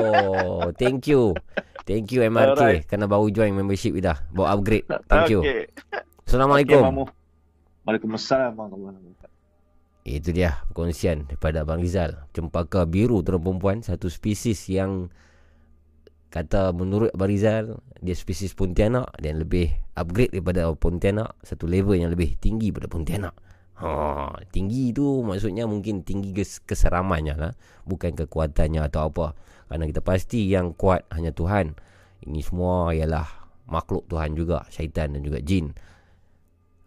[0.82, 1.36] thank you.
[1.84, 2.82] Thank you MRK Alright.
[2.88, 4.24] kerana baru join membership kita.
[4.32, 4.88] Baru upgrade.
[5.06, 5.44] Thank you.
[5.44, 5.68] Okey.
[6.24, 6.80] Assalamualaikum.
[6.80, 7.06] Mamu.
[7.84, 9.23] Waalaikumsalam warahmatullahi wabarakatuh.
[10.04, 12.28] Itu dia perkongsian daripada Abang Rizal.
[12.36, 13.80] Cempaka biru tuan perempuan.
[13.80, 15.08] Satu spesies yang
[16.28, 21.40] kata menurut Abang Rizal dia spesies Pontianak dan lebih upgrade daripada Pontianak.
[21.40, 23.36] Satu level yang lebih tinggi daripada Pontianak.
[23.80, 23.90] Ha,
[24.52, 27.54] tinggi tu maksudnya mungkin tinggi kes- keseramannya lah.
[27.88, 29.40] Bukan kekuatannya atau apa.
[29.72, 31.80] Kerana kita pasti yang kuat hanya Tuhan.
[32.28, 33.26] Ini semua ialah
[33.72, 34.68] makhluk Tuhan juga.
[34.68, 35.72] Syaitan dan juga jin.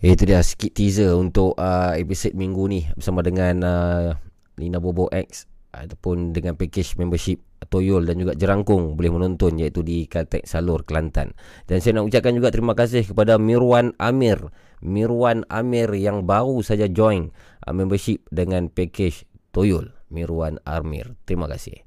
[0.05, 4.13] Itu dia sikit teaser untuk uh, episod minggu ni bersama dengan uh,
[4.53, 10.05] Lina Bobo X ataupun dengan package membership Toyol dan juga Jerangkung boleh menonton iaitu di
[10.05, 11.33] Kaltek Salur Kelantan.
[11.65, 14.53] Dan saya nak ucapkan juga terima kasih kepada Mirwan Amir.
[14.85, 17.33] Mirwan Amir yang baru saja join
[17.65, 19.25] uh, membership dengan package
[19.57, 19.89] Toyol.
[20.13, 21.17] Mirwan Amir.
[21.25, 21.81] Terima kasih.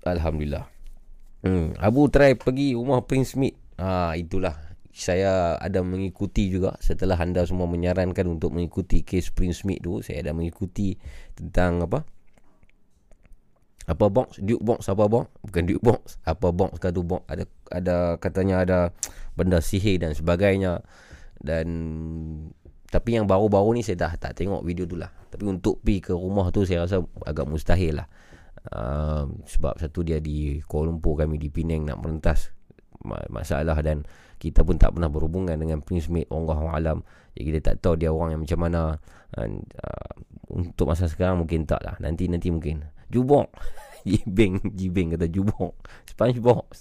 [0.07, 0.71] Alhamdulillah.
[1.43, 3.59] Hmm, Abu try pergi rumah Prince Smith.
[3.81, 4.68] Ha, itulah.
[4.89, 10.01] Saya ada mengikuti juga setelah anda semua menyarankan untuk mengikuti kes Prince Smith tu.
[10.01, 10.97] Saya ada mengikuti
[11.37, 12.03] tentang apa?
[13.89, 14.37] Apa box?
[14.45, 15.33] Duke box apa box?
[15.41, 16.21] Bukan Duke box.
[16.29, 17.23] Apa box kata box?
[17.25, 18.79] Ada ada katanya ada
[19.33, 20.85] benda sihir dan sebagainya.
[21.41, 21.67] Dan
[22.89, 25.13] tapi yang baru-baru ni saya dah tak tengok video tu lah.
[25.29, 28.09] Tapi untuk pi ke rumah tu saya rasa agak mustahil lah.
[28.69, 32.53] Uh, sebab satu dia di Kuala Lumpur kami di Penang nak merentas
[33.31, 34.05] masalah dan
[34.39, 36.99] kita pun tak pernah berhubungan dengan Prince Allah Alam.
[37.35, 38.83] Jadi kita tak tahu dia orang yang macam mana.
[39.37, 40.15] And, uh,
[40.49, 41.99] untuk masa sekarang mungkin tak lah.
[41.99, 42.87] Nanti-nanti mungkin.
[43.11, 43.51] Jubok.
[44.09, 44.63] Jibing.
[44.79, 45.75] Jibing kata jubok.
[46.07, 46.65] Spongebob.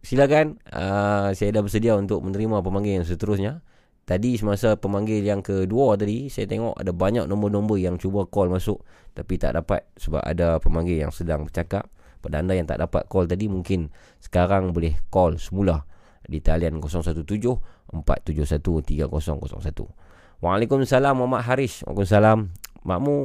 [0.00, 3.62] silakan uh, saya dah bersedia untuk menerima pemanggil yang seterusnya
[4.08, 8.82] tadi semasa pemanggil yang kedua tadi saya tengok ada banyak nombor-nombor yang cuba call masuk
[9.14, 11.86] tapi tak dapat sebab ada pemanggil yang sedang bercakap
[12.20, 13.88] pada anda yang tak dapat call tadi mungkin
[14.20, 15.84] sekarang boleh call semula
[16.24, 22.38] di talian 017 471 3001 Waalaikumsalam Muhammad Haris Waalaikumsalam
[22.86, 23.16] Makmu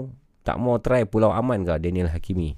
[0.41, 2.58] tak mau try Pulau Aman ke Daniel Hakimi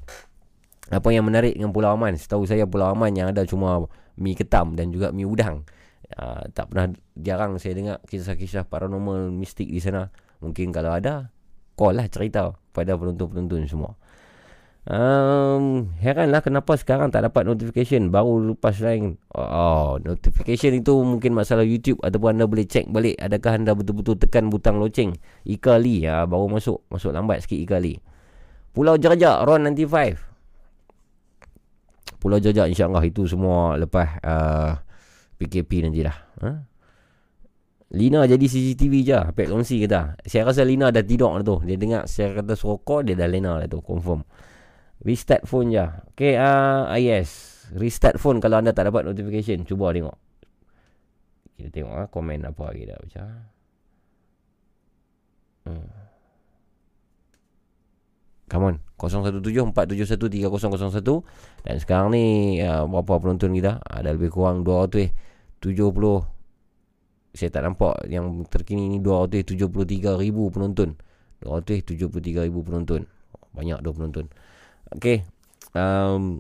[0.88, 4.74] apa yang menarik dengan Pulau Aman setahu saya Pulau Aman yang ada cuma mi ketam
[4.74, 5.64] dan juga mi udang.
[6.08, 10.10] Uh, tak pernah jarang saya dengar kisah-kisah paranormal mistik di sana.
[10.42, 11.30] Mungkin kalau ada,
[11.78, 13.98] call lah cerita pada penonton-penonton semua.
[14.88, 19.20] Um, heranlah kenapa sekarang tak dapat notification baru lepas lain.
[19.36, 24.48] Oh, notification itu mungkin masalah YouTube ataupun anda boleh check balik adakah anda betul-betul tekan
[24.48, 25.12] butang loceng.
[25.44, 28.00] Ikali ya baru masuk, masuk lambat sikit Ikali.
[28.72, 30.24] Pulau Jerjak Ron 95.
[32.18, 34.80] Pulau Jajak insyaAllah itu semua lepas uh,
[35.36, 36.16] PKP nanti lah.
[36.42, 36.52] Ha?
[37.94, 39.20] Lina jadi CCTV je.
[39.36, 40.20] Pek kongsi kata.
[40.24, 41.60] Saya rasa Lina dah tidur lah tu.
[41.64, 43.80] Dia dengar saya kata suruh call, dia dah Lina lah tu.
[43.80, 44.28] Confirm.
[45.06, 45.86] Restart phone je.
[46.18, 47.70] Okay, uh, ah, yes.
[47.76, 49.66] Restart phone kalau anda tak dapat notification.
[49.68, 50.18] Cuba tengok.
[51.58, 53.24] Kita tengok lah komen apa lagi dah baca.
[55.68, 55.90] Hmm.
[58.48, 61.04] Come on 017-471-3001
[61.68, 65.68] Dan sekarang ni uh, Berapa penonton kita Ada lebih kurang 270
[67.36, 70.96] Saya tak nampak Yang terkini ni 273 ribu penonton
[71.44, 73.04] 273 ribu penonton
[73.52, 74.32] Banyak tu penonton
[74.96, 75.28] Okay
[75.76, 76.40] um,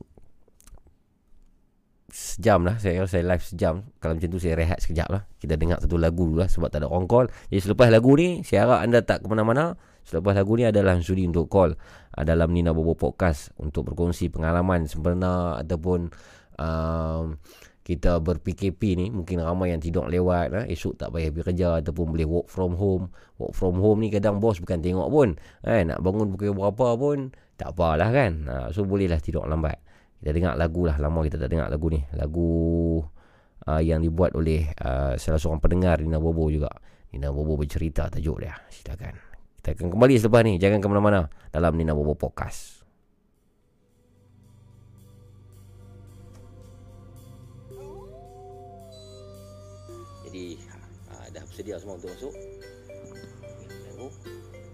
[2.07, 3.83] Sejam lah Saya saya live sejam.
[3.99, 5.21] Kalau macam tu saya rehat sekejap lah.
[5.37, 7.27] Kita dengar satu lagu dulu lah Sebab tak ada orang call.
[7.51, 9.75] Jadi selepas lagu ni Saya harap anda tak ke mana-mana.
[10.07, 11.75] Selepas lagu ni adalah sudi untuk call.
[12.15, 16.07] Uh, dalam Nina Bobo Podcast untuk berkongsi pengalaman sempurna ataupun
[16.63, 17.35] uh,
[17.83, 22.15] kita ber-PKP ni mungkin ramai yang tidur lewat uh, esok tak payah pergi kerja ataupun
[22.15, 23.11] boleh work from home.
[23.35, 25.35] Work from home ni kadang bos bukan tengok pun.
[25.67, 28.31] Eh, nak bangun pukul berapa pun tak apalah kan.
[28.45, 29.81] Uh, so bolehlah tidur lambat.
[30.21, 30.95] Kita dengar lagu lah.
[31.01, 32.01] Lama kita tak dengar lagu ni.
[32.13, 32.49] Lagu
[33.67, 36.69] uh, yang dibuat oleh uh, salah seorang pendengar Nina Bobo juga.
[37.11, 38.53] Nina Bobo bercerita tajuk dia.
[38.69, 39.17] Silakan.
[39.57, 40.53] Kita akan kembali selepas ni.
[40.61, 42.77] Jangan ke mana-mana dalam Nina Bobo Podcast.
[51.57, 52.33] sedia semua untuk masuk.
[52.37, 54.07] Okay, tunggu.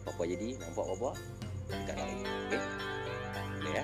[0.04, 0.60] Apa jadi?
[0.60, 1.10] Nampak apa?
[1.70, 2.24] Dekat lagi.
[2.24, 2.62] Okey.
[3.60, 3.84] Boleh ya?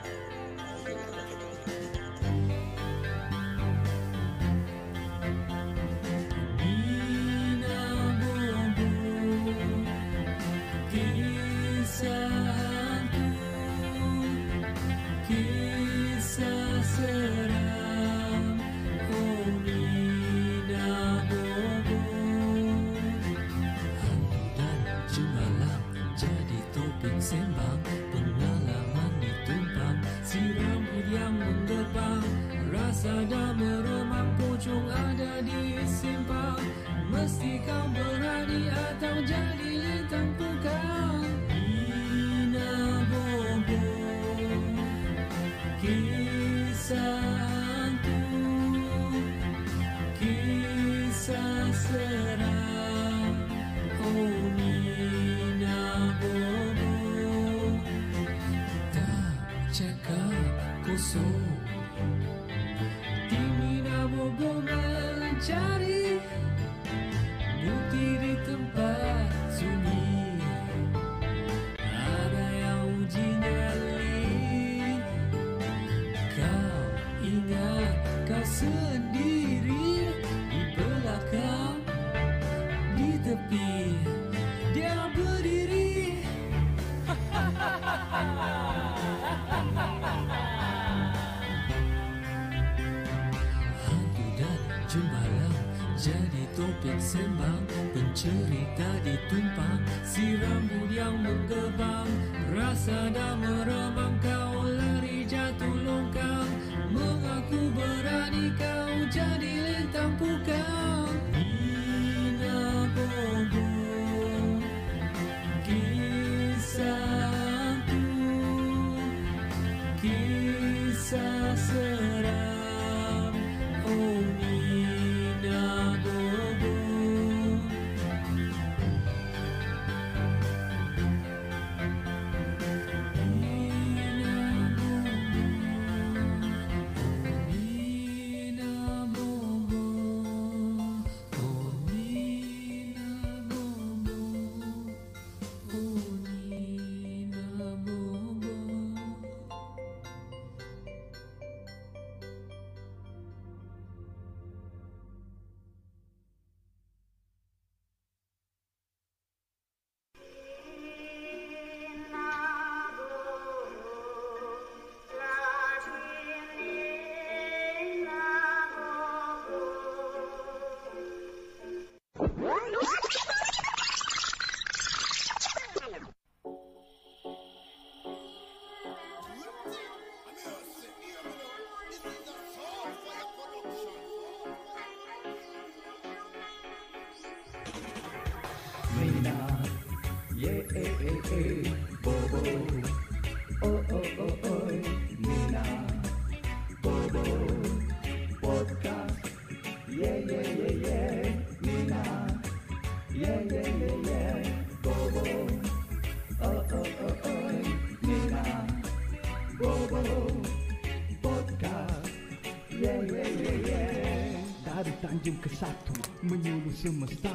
[215.40, 215.96] Dari Tanjung ke Satu
[216.28, 217.32] Menyuluh semesta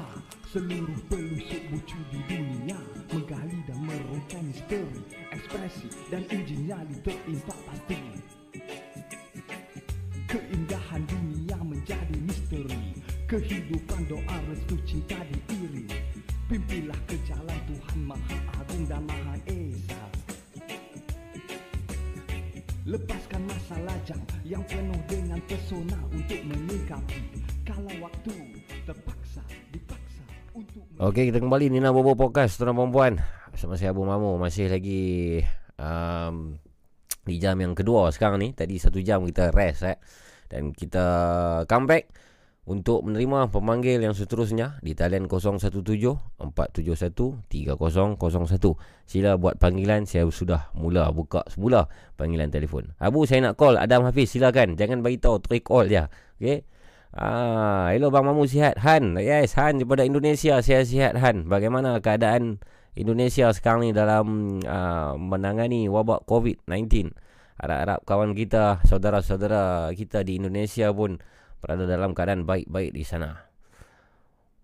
[0.53, 2.21] Seluruh pelusuk bucu di
[31.15, 31.71] Okey, kita kembali.
[31.71, 33.23] Nina Bobo Podcast Tuan perempuan
[33.55, 34.35] Bersama saya Abu Mamu.
[34.35, 35.39] Masih lagi
[35.79, 36.59] um,
[37.23, 38.51] Di jam yang kedua sekarang ni.
[38.51, 39.95] Tadi satu jam kita rest eh.
[40.51, 41.07] Dan kita
[41.71, 42.11] comeback
[42.67, 45.31] Untuk menerima pemanggil yang seterusnya Di talian
[46.43, 51.87] 017-471-3001 Sila buat panggilan Saya sudah mula buka semula
[52.19, 52.91] Panggilan telefon.
[52.99, 54.35] Abu saya nak call Adam Hafiz.
[54.35, 54.75] Silakan.
[54.75, 56.11] Jangan bagi tahu Try call dia.
[56.43, 56.74] Okey
[57.15, 59.15] Ah, hello Bang Mamu sihat Han.
[59.23, 60.59] Yes, Han daripada Indonesia.
[60.59, 61.47] Saya sihat Han.
[61.47, 62.59] Bagaimana keadaan
[62.99, 67.15] Indonesia sekarang ni dalam uh, menangani wabak COVID-19?
[67.63, 71.23] Harap-harap kawan kita, saudara-saudara kita di Indonesia pun
[71.63, 73.47] berada dalam keadaan baik-baik di sana.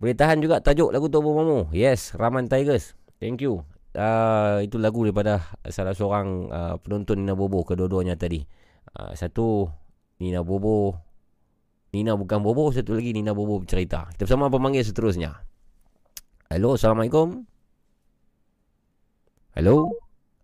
[0.02, 1.70] Boleh tahan juga tajuk lagu tu Mamu.
[1.70, 2.98] Yes, Raman Tigers.
[3.22, 3.62] Thank you.
[3.94, 8.42] Uh, itu lagu daripada salah seorang uh, penonton Nina Bobo kedua-duanya tadi.
[8.90, 9.70] Uh, satu
[10.18, 11.09] Nina Bobo
[11.90, 14.06] Nina bukan Bobo, satu lagi Nina Bobo bercerita.
[14.14, 15.42] Kita bersama pemanggil seterusnya.
[16.46, 17.42] Hello, Assalamualaikum.
[19.58, 19.90] Hello.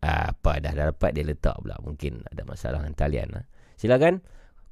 [0.02, 1.78] Apa dah, dah dapat dia letak pula.
[1.82, 3.28] Mungkin ada masalah dengan talian.
[3.38, 3.46] Ha.
[3.78, 4.22] Silakan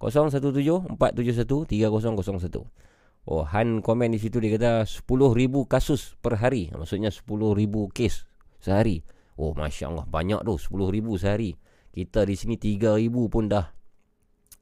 [0.03, 1.71] 017-471-3001.
[3.25, 6.75] Oh, Han komen di situ dia kata 10,000 kasus per hari.
[6.75, 8.27] Maksudnya 10,000 kes
[8.59, 9.07] sehari.
[9.39, 10.05] Oh, Masya Allah.
[10.11, 10.59] Banyak tu.
[10.59, 11.55] 10,000 sehari.
[11.95, 13.71] Kita di sini 3,000 pun dah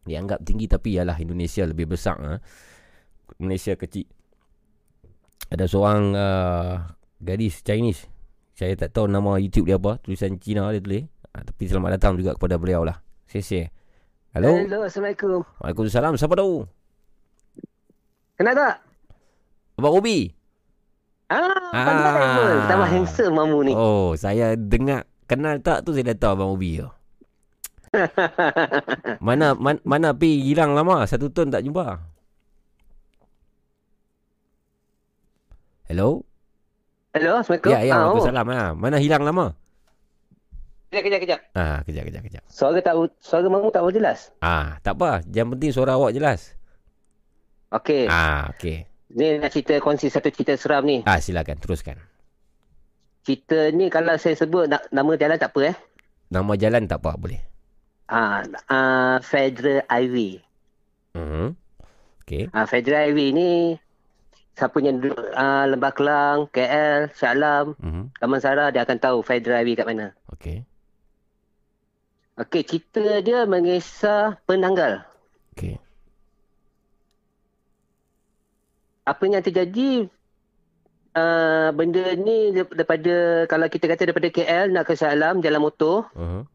[0.04, 0.66] dianggap tinggi.
[0.66, 2.16] Tapi yalah Indonesia lebih besar.
[2.20, 2.36] Ha?
[3.40, 4.06] Malaysia kecil.
[5.52, 6.72] Ada seorang uh,
[7.20, 8.08] gadis Chinese.
[8.52, 9.98] Saya tak tahu nama YouTube dia apa.
[10.00, 11.04] Tulisan Cina dia tulis.
[11.32, 13.00] Ha, tapi selamat datang juga kepada beliau lah.
[13.28, 13.72] Share-share.
[14.32, 14.52] Hello.
[14.56, 15.44] Hello, Assalamualaikum.
[15.60, 16.16] Waalaikumsalam.
[16.16, 16.64] Siapa tahu?
[18.36, 18.74] Kenal tak?
[19.76, 20.32] Abang Ubi.
[21.32, 21.84] Ah, Ah.
[21.88, 22.56] pandai pun.
[22.68, 23.72] Tambah handsome mamu ni.
[23.72, 26.88] Oh, saya dengar kenal tak tu saya dah tahu Abang Ubi tu.
[29.26, 32.00] Mana man, mana pi hilang lama satu tahun tak jumpa.
[35.92, 36.24] Hello?
[37.12, 37.72] Hello, Assalamualaikum.
[37.76, 38.16] Ya, ya, Ah, oh.
[38.16, 38.46] Waalaikumsalam.
[38.48, 38.60] Ha.
[38.72, 39.52] Mana hilang lama?
[40.88, 41.40] Kejap, kejap, kejap.
[41.52, 42.42] Ah, kejap, kejap, kejap.
[42.48, 44.32] Suara tak suara mamu tak jelas.
[44.40, 45.20] Ah, tak apa.
[45.28, 46.56] Yang penting suara awak jelas.
[47.72, 48.08] Okey.
[48.08, 48.88] Ah, okey.
[49.12, 51.04] Ni nak cerita kongsi satu cerita seram ni.
[51.04, 52.00] Ah, silakan teruskan.
[53.24, 55.76] Cerita ni kalau saya sebut na- nama jalan tak apa eh.
[56.32, 57.51] Nama jalan tak apa boleh.
[58.12, 60.44] Ah, ah Federal Highway.
[61.16, 61.56] Mhm.
[62.22, 62.52] Okey.
[62.52, 63.50] Ah, Federal Highway ni
[64.52, 68.12] siapa yang duduk ah, Lembah Kelang, KL, Shah Alam, Mhm.
[68.20, 70.12] Damansara dia akan tahu Federal Highway kat mana.
[70.28, 70.68] Okey.
[72.36, 75.08] Okey, cerita dia mengisah penanggal.
[75.56, 75.80] Okey.
[79.02, 80.06] apa yang terjadi
[81.18, 83.14] uh, benda ni dar- daripada
[83.50, 86.46] kalau kita kata daripada KL nak ke Shah Alam jalan motor Mhm.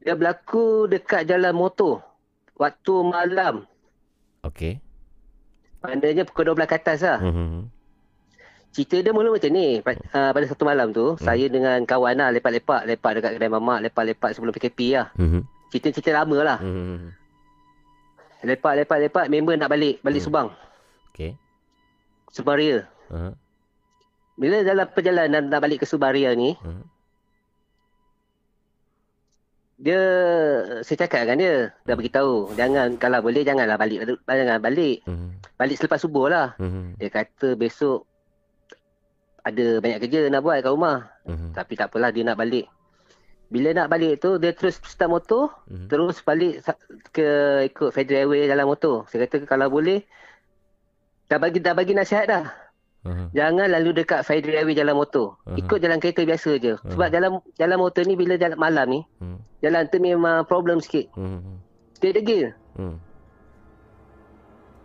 [0.00, 2.00] Dia berlaku dekat jalan motor
[2.56, 3.64] waktu malam
[4.40, 4.80] Okey.
[5.78, 7.68] maknanya pukul 12 ke atas lah Mhm.
[8.70, 11.20] cerita dia mula macam ni Pa- uh, pada satu malam tu Hmm.
[11.20, 15.40] saya dengan kawan lah lepak-lepak lepak dekat kedai mamak lepak-lepak sebelum PKP lah Mhm.
[15.68, 16.98] cerita-cerita lama lah Mhm.
[18.42, 20.26] lepak-lepak-lepak member nak balik balik Hmm.
[20.26, 20.48] Subang
[21.10, 21.36] Okey.
[22.30, 23.34] Subang Ria Uh-huh.
[24.36, 26.82] bila dalam perjalanan nak balik ke Subang Ria ni Mhm.
[29.80, 30.00] Dia
[30.84, 31.54] saya cakap dengan dia
[31.88, 35.28] dah beritahu jangan kalau boleh janganlah balik jangan balik Mhm.
[35.56, 37.00] balik selepas subuh lah Mhm.
[37.00, 38.04] dia kata besok
[39.40, 41.56] ada banyak kerja nak buat kat rumah Mhm.
[41.56, 42.68] tapi tak apalah dia nak balik
[43.48, 45.88] bila nak balik tu dia terus start motor Mhm.
[45.88, 46.60] terus balik
[47.16, 47.28] ke
[47.72, 50.04] ikut Federal Highway dalam motor saya kata kalau boleh
[51.32, 52.44] dah bagi dah bagi nasihat dah
[53.00, 53.32] Mhm.
[53.32, 55.56] jangan lalu dekat Federal Highway jalan motor Aha.
[55.56, 57.14] ikut jalan kereta biasa je sebab Aha.
[57.16, 59.38] jalan jalan motor ni bila jalan malam ni Mhm.
[59.64, 61.54] jalan tu memang problem sikit Mhm.
[62.04, 62.96] dia degil Mhm.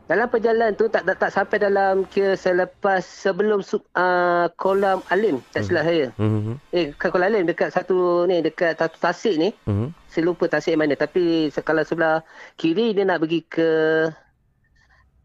[0.06, 3.66] Dalam perjalanan tu tak tak, tak sampai dalam kira selepas sebelum
[3.98, 6.14] uh, kolam Alim tak silap saya.
[6.22, 6.62] Mhm.
[6.70, 9.50] Eh bukan kolam Alim dekat satu ni dekat satu tasik ni.
[9.66, 9.98] Mhm.
[10.06, 12.22] Saya lupa tasik mana tapi kalau sebelah
[12.54, 13.70] kiri dia nak pergi ke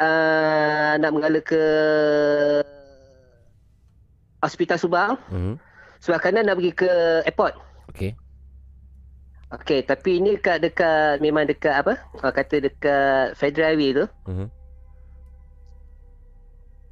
[0.00, 1.62] uh, nak mengalah ke
[4.40, 5.12] Hospital Subang.
[5.28, 5.54] Mhm.
[6.00, 6.90] Sebelah kanan nak pergi ke
[7.24, 7.54] airport.
[7.92, 8.16] Okey.
[9.50, 11.98] Okey, tapi ini dekat dekat memang dekat apa?
[12.16, 14.06] Orang kata dekat Federal Highway tu.
[14.26, 14.46] Mhm.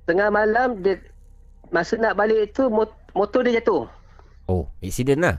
[0.04, 0.96] Tengah malam dia
[1.68, 3.84] masa nak balik tu mot- motor dia jatuh.
[4.44, 5.36] Oh, accident lah.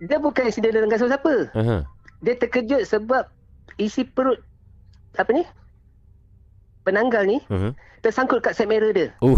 [0.00, 1.34] Dia bukan insiden dengan siapa-siapa.
[1.52, 1.76] Aha.
[2.22, 3.28] Dia terkejut sebab
[3.76, 4.40] isi perut
[5.14, 5.44] apa ni?
[6.80, 7.76] Penanggal ni Mhm.
[8.00, 9.12] tersangkut kat side mirror dia.
[9.20, 9.36] Oh.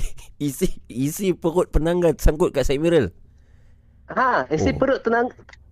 [0.42, 3.12] isi isi perut penanggal sangkut kat side mirror.
[4.10, 4.76] Ha, isi Oh.
[4.76, 5.30] perut tenang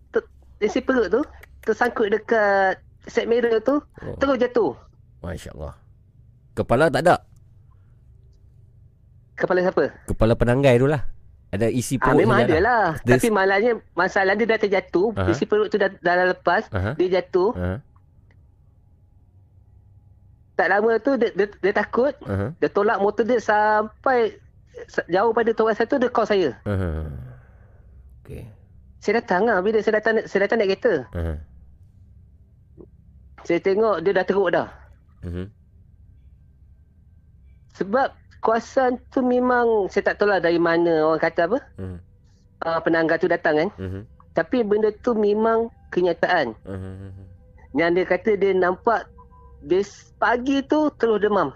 [0.09, 0.23] ter,
[0.59, 1.21] isi perut tu
[1.63, 4.15] tersangkut dekat side mirror tu Oh.
[4.17, 4.73] terus jatuh.
[5.21, 5.75] Masya-Allah.
[6.55, 7.17] Kepala tak ada.
[9.35, 9.85] Kepala siapa?
[10.05, 11.03] Kepala penanggai tu lah.
[11.49, 12.85] Ada isi Ah, perut memang saja ada lah.
[13.01, 15.17] Tapi malahnya masalah dia dah terjatuh.
[15.17, 15.31] Aha.
[15.33, 16.69] Isi perut tu dah, dah lepas.
[16.69, 16.93] Aha.
[16.95, 17.55] Dia jatuh.
[17.57, 17.81] Aha.
[20.59, 22.11] Tak lama tu dia, dia, dia takut.
[22.27, 22.51] Aha.
[22.59, 24.35] Dia tolak motor dia sampai
[24.91, 26.51] sa- jauh pada kawasan tu dia call saya.
[26.67, 27.07] Aha.
[28.27, 28.43] Okey.
[28.99, 29.63] Saya datang lah.
[29.63, 31.07] Bila saya datang, saya datang naik kereta.
[31.15, 31.35] Aha.
[33.47, 34.67] Saya tengok dia dah teruk dah.
[35.23, 35.47] Mhm.
[37.79, 38.11] Sebab
[38.43, 41.59] kawasan tu memang saya tak tahu lah dari mana orang kata apa.
[41.79, 41.99] Mhm.
[42.59, 43.71] Uh, penanggal tu datang kan.
[43.79, 44.03] Mhm.
[44.35, 46.59] Tapi benda tu memang kenyataan.
[46.67, 47.15] Mhm.
[47.79, 49.07] Yang dia kata dia nampak
[49.61, 51.51] Dia s- pagi tu terus demam.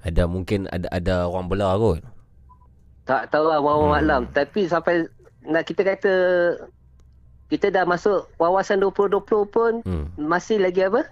[0.00, 2.00] Ada mungkin ada ada orang belah kot.
[3.04, 3.92] Tak tahu lah malam Hmm.
[3.92, 4.20] malam.
[4.28, 5.04] Tapi sampai
[5.44, 6.12] nak kita kata
[7.46, 10.08] kita dah masuk wawasan 2020 pun Hmm.
[10.16, 11.04] masih lagi apa?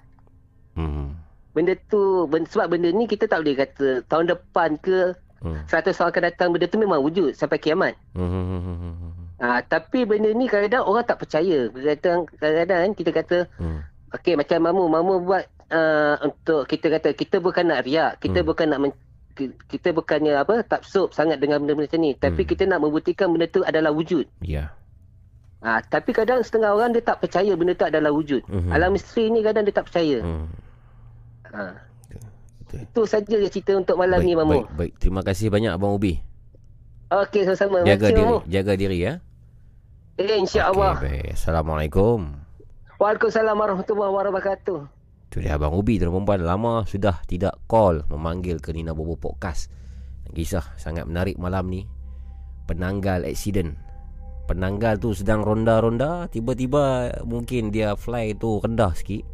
[0.73, 1.13] Hmm.
[1.53, 5.13] Benda tu ben- sebab benda ni kita tak boleh kata tahun depan ke
[5.45, 5.61] Hmm.
[5.67, 7.93] 100 tahun akan datang benda tu memang wujud sampai kiamat.
[8.17, 9.13] Hmm.
[9.37, 11.67] Ha, tapi benda ni kadang-kadang orang tak percaya.
[11.69, 13.81] Kadang-kadang, kadang-kadang kan kita kata Hmm.
[14.13, 18.47] Okey macam Mamu, Mamu buat uh, untuk kita kata kita bukan nak riak, kita Hmm.
[18.47, 18.93] bukan nak men,
[19.33, 22.49] ki- kita bukannya apa taksub sangat dengan benda-benda macam ni, tapi Hmm.
[22.49, 24.29] kita nak membuktikan benda tu adalah wujud.
[24.39, 24.77] Ya.
[25.59, 28.43] Ah tapi kadang setengah orang dia tak percaya benda tu adalah wujud.
[28.45, 28.69] Mhm.
[28.69, 30.19] Alam misteri ni kadang dia tak percaya.
[30.19, 30.47] Hmm.
[31.49, 31.63] Ha.
[32.59, 32.79] Betul.
[32.83, 34.51] Itu saja cerita untuk malam baik, ni Mamu.
[34.51, 34.93] Baik, baik.
[34.99, 36.19] Terima kasih banyak Abang Ubi.
[37.09, 37.85] Okey sama-sama.
[37.85, 38.39] Jaga Makasih, diri, Mamu.
[38.49, 39.13] jaga diri ya.
[40.15, 40.95] Eh insya-Allah.
[40.99, 41.33] Baik.
[41.33, 42.19] Assalamualaikum.
[42.97, 44.79] Waalaikumsalam warahmatullahi wabarakatuh.
[45.33, 49.73] Tu dia Abang Ubi tuan perempuan lama sudah tidak call memanggil ke Nina Bobo Podcast.
[50.29, 51.89] Kisah sangat menarik malam ni.
[52.69, 53.73] Penanggal accident.
[54.45, 59.25] Penanggal tu sedang ronda-ronda, tiba-tiba mungkin dia fly tu rendah sikit.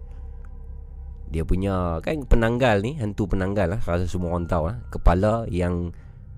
[1.35, 4.79] Dia punya kan penanggal ni, hantu penanggal lah, rasa semua orang tahu lah.
[4.95, 5.91] Kepala yang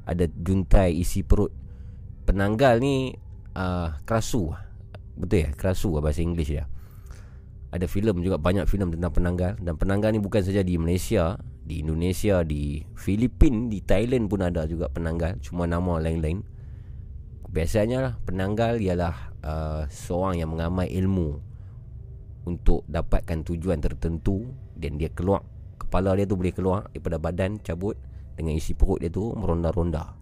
[0.08, 1.52] ada juntai isi perut.
[2.24, 3.12] Penanggal ni
[3.60, 4.56] uh, kerasu.
[5.20, 5.48] Betul ya?
[5.52, 6.64] Kerasu lah bahasa Inggeris dia
[7.70, 11.86] ada filem juga banyak filem tentang penanggal dan penanggal ni bukan saja di Malaysia, di
[11.86, 16.42] Indonesia, di Filipin, di Thailand pun ada juga penanggal, cuma nama lain-lain.
[17.50, 21.38] Biasanya lah penanggal ialah uh, seorang yang mengamai ilmu
[22.46, 25.42] untuk dapatkan tujuan tertentu dan dia keluar
[25.90, 27.98] kepala dia tu boleh keluar daripada badan cabut
[28.38, 30.14] dengan isi perut dia tu meronda-ronda.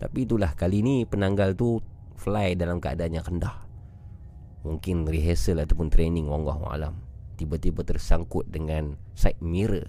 [0.00, 1.76] Tapi itulah kali ni penanggal tu
[2.16, 3.69] fly dalam keadaan yang rendah.
[4.60, 6.94] Mungkin rehearsal ataupun training Allah alam
[7.40, 9.88] Tiba-tiba tersangkut dengan side mirror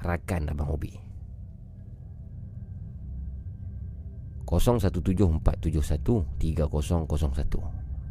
[0.00, 0.94] Rakan Abang Hobi
[4.46, 6.38] 0174713001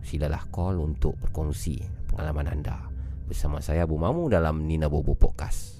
[0.03, 1.79] Silalah call untuk berkongsi
[2.11, 2.87] pengalaman anda
[3.27, 5.78] Bersama saya Abu Mamu dalam Nina Bobo Podcast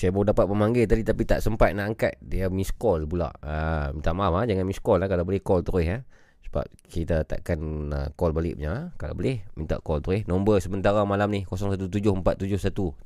[0.00, 2.16] Saya baru dapat pemanggil tadi tapi tak sempat nak angkat.
[2.24, 3.28] Dia miss call pula.
[3.44, 6.00] Ah, minta maaf ah, jangan miss call lah kalau boleh call terus ya.
[6.48, 7.60] Sebab kita takkan
[7.92, 8.72] uh, call balik punya.
[8.72, 8.84] ah.
[8.96, 10.24] Kalau boleh minta call terus.
[10.24, 13.04] Nombor sementara malam ni 0174713001.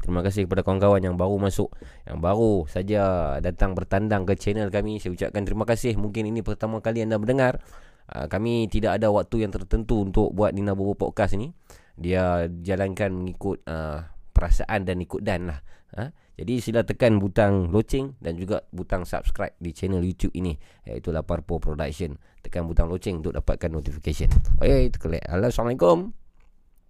[0.00, 1.68] Terima kasih kepada kawan-kawan yang baru masuk,
[2.08, 4.96] yang baru saja datang bertandang ke channel kami.
[4.96, 5.92] Saya ucapkan terima kasih.
[6.00, 7.60] Mungkin ini pertama kali anda mendengar.
[8.08, 11.52] Uh, kami tidak ada waktu yang tertentu untuk buat Nina Bobo Podcast ni.
[12.00, 15.64] Dia jalankan mengikut uh, perasaan dan ikut dan lah.
[15.96, 16.12] Ha?
[16.36, 20.52] Jadi sila tekan butang loceng dan juga butang subscribe di channel YouTube ini
[20.84, 22.20] iaitu Laparpo Production.
[22.44, 24.28] Tekan butang loceng untuk dapatkan notification.
[24.60, 25.24] Okey, itu kelek.
[25.24, 26.12] Halo, Assalamualaikum.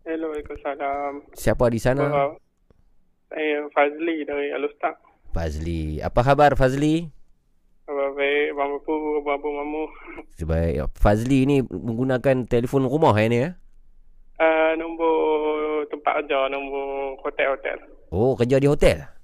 [0.02, 1.30] Hello, Waalaikumsalam.
[1.38, 2.34] Siapa di sana?
[3.30, 4.98] Saya Fazli dari Alustak.
[5.30, 6.02] Fazli.
[6.02, 7.06] Apa khabar Fazli?
[7.86, 9.84] Apa baik, Abang Bapu, Abang Abu Mamu.
[10.98, 13.54] Fazli ni menggunakan telefon rumah ya ni ya?
[14.36, 15.16] Uh, nombor
[15.88, 17.78] tempat kerja, nombor hotel-hotel.
[18.12, 19.16] Oh, kerja di hotel.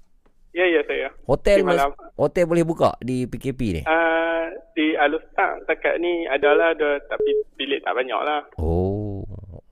[0.53, 1.09] Ya, ya saya.
[1.25, 1.97] Hotel mas, malam.
[2.17, 3.83] hotel boleh buka di PKP ni.
[3.89, 8.45] Uh, di Alustak takat ni adalah ada tapi bilik tak banyak lah.
[8.61, 9.25] Oh.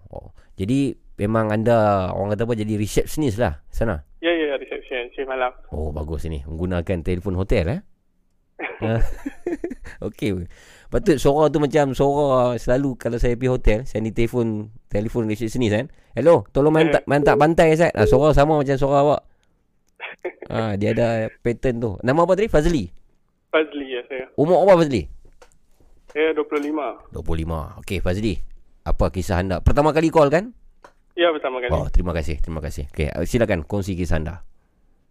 [0.08, 0.32] oh.
[0.56, 4.08] Jadi memang anda orang kata apa jadi receptionist lah sana.
[4.24, 5.52] Ya, ya, reception, shift malam.
[5.68, 7.80] Oh bagus ini menggunakan telefon hotel eh.
[8.80, 9.04] Ah.
[10.08, 10.48] Okey.
[10.90, 15.70] Patut suara tu macam suara selalu kalau saya pergi hotel, saya ni telefon telefon receptionist
[15.70, 15.86] kan.
[16.18, 17.94] Hello, tolong mantak mantak bantai Ustaz.
[17.94, 19.22] Ah suara sama macam suara awak.
[20.50, 21.90] Ah dia ada pattern tu.
[22.02, 22.50] Nama apa tadi?
[22.50, 22.90] Fazli.
[23.54, 24.26] Fazli ya saya.
[24.34, 25.06] Umur apa Fazli?
[26.10, 27.14] Saya 25.
[27.14, 27.78] 25.
[27.86, 28.34] Okey Fazli.
[28.82, 29.62] Apa kisah anda?
[29.62, 30.50] Pertama kali call kan?
[31.14, 31.70] Ya, pertama kali.
[31.70, 32.42] Oh, terima kasih.
[32.42, 32.90] Terima kasih.
[32.90, 34.42] Okey, silakan kongsi kisah anda.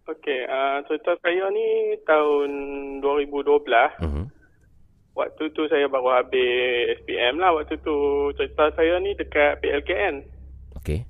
[0.04, 2.50] Okey, uh, cerita saya ni tahun
[3.00, 3.96] 2012.
[4.04, 4.39] Mhm.
[5.20, 7.52] Waktu tu saya baru habis SPM lah.
[7.52, 7.92] Waktu tu
[8.40, 10.24] cerita saya ni dekat PLKN.
[10.80, 11.04] Okey.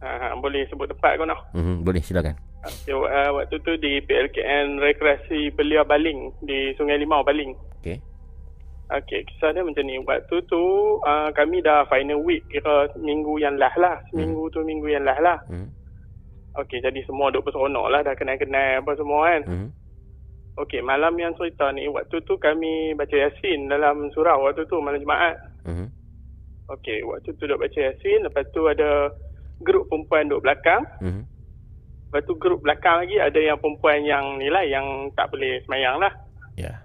[0.00, 1.52] Uh, boleh sebut tempat kau nak?
[1.52, 2.34] Mhm, boleh silakan.
[2.62, 7.52] Okay, uh, waktu tu di PLKN Rekreasi Belia Baling di Sungai Limau Baling.
[7.82, 8.00] Okey.
[8.92, 10.00] Okey, kisah dia macam ni.
[10.00, 10.62] Waktu tu
[11.04, 14.00] uh, kami dah final week kira minggu yang lah lah.
[14.08, 15.38] Seminggu tu minggu yang lah lah.
[15.52, 15.68] Mhm.
[16.64, 19.42] Okey, jadi semua duk berseronok lah dah kenal-kenal apa semua kan.
[19.44, 19.68] Mhm.
[20.52, 25.00] Okey, malam yang cerita ni, waktu tu kami baca Yasin dalam surau waktu tu, malam
[25.00, 25.40] Jumaat.
[25.64, 25.88] Mhm.
[26.68, 29.08] Okey, waktu tu duk baca Yasin, lepas tu ada
[29.64, 30.84] grup perempuan duk belakang.
[31.00, 31.24] Mhm.
[32.12, 35.96] Lepas tu grup belakang lagi ada yang perempuan yang ni lah, yang tak boleh semayang
[35.96, 36.12] lah.
[36.60, 36.84] Ya.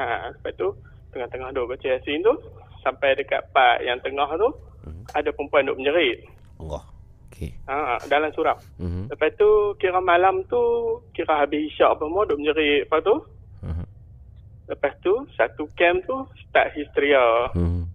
[0.00, 0.72] Ha, lepas tu,
[1.12, 2.32] tengah-tengah duk baca Yasin tu,
[2.80, 4.48] sampai dekat part yang tengah tu,
[4.88, 5.12] Mhm.
[5.12, 6.24] ada perempuan duk menjerit.
[6.56, 6.87] Allah.
[7.38, 7.54] Okey.
[7.70, 8.58] Ha, dalam surau.
[8.82, 9.14] Mhm.
[9.14, 9.46] Lepas tu,
[9.78, 10.58] kira malam tu,
[11.14, 12.90] kira habis isyak apa semua, duk menjerit.
[12.90, 13.14] Lepas tu,
[13.62, 13.86] Mhm.
[14.66, 17.54] lepas tu, satu camp tu start histeria.
[17.54, 17.86] Mhm.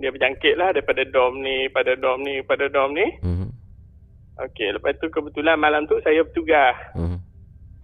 [0.00, 3.04] Dia berjangkit lah daripada dom ni, pada dom ni, pada dom ni.
[3.20, 3.48] Mhm.
[4.40, 6.72] Okey, lepas tu kebetulan malam tu saya bertugas.
[6.96, 7.20] Mhm.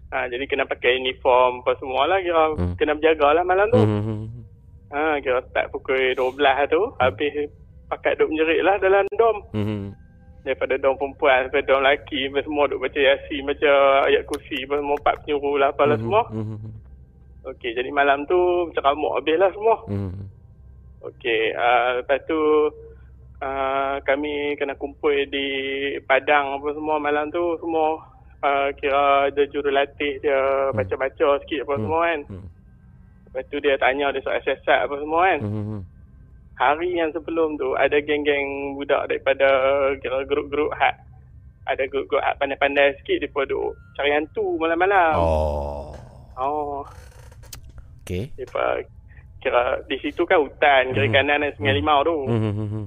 [0.08, 2.24] Ha, jadi kena pakai uniform apa semua lah.
[2.24, 2.80] Kira Hmm.
[2.80, 3.76] kena berjaga lah malam tu.
[3.76, 4.40] Mhm.
[4.88, 6.80] Ha, kira start pukul 12 tu.
[6.96, 7.52] Habis
[7.92, 9.44] pakat duk menjerit lah dalam dom.
[9.52, 10.07] Mhm.
[10.48, 12.32] Daripada dom perempuan sampai dom lelaki.
[12.40, 13.72] Semua duk baca yasin, baca
[14.08, 14.64] ayat kursi.
[14.64, 16.24] Semua empat penyuruh lah apalah semua.
[16.32, 16.72] Mhm.
[17.52, 19.76] Okey, jadi malam tu macam ramuk habis lah semua.
[19.92, 20.24] Mhm.
[21.04, 22.40] Okey, uh, lepas tu
[23.38, 25.46] uh, kami kena kumpul di
[26.02, 28.00] Padang apa semua malam tu semua
[28.40, 30.40] uh, kira ada jurulatih dia
[30.72, 31.82] baca-baca sikit apa Hmm.
[31.84, 32.20] semua kan.
[32.26, 32.48] Hmm.
[33.28, 35.40] Lepas tu dia tanya dia soal siasat apa semua kan.
[35.44, 35.80] Mhm.
[36.58, 39.46] Hari yang sebelum tu ada geng-geng budak daripada
[40.02, 40.94] kira grup-grup hak
[41.68, 45.14] ada grup-grup hak pandai-pandai sikit dia duk cari hantu malam-malam.
[45.14, 45.94] Oh.
[46.34, 46.82] oh.
[48.02, 48.32] Okey.
[48.34, 48.82] Dia
[49.38, 51.14] kira di situ kan hutan kiri Hmm.
[51.14, 52.16] kanan dan sungai limau tu.
[52.26, 52.84] Mhm.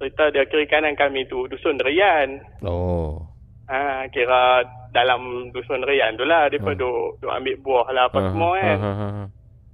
[0.00, 2.40] cerita dia kiri kanan kami tu dusun Derian.
[2.64, 3.20] Oh.
[3.68, 4.64] Ha, kira
[4.96, 6.48] dalam dusun Derian tu lah.
[6.48, 6.80] Dia pun Hmm.
[6.80, 8.78] duk, duk ambil buah lah apa semua kan.
[8.80, 9.26] Ah, ah, ah.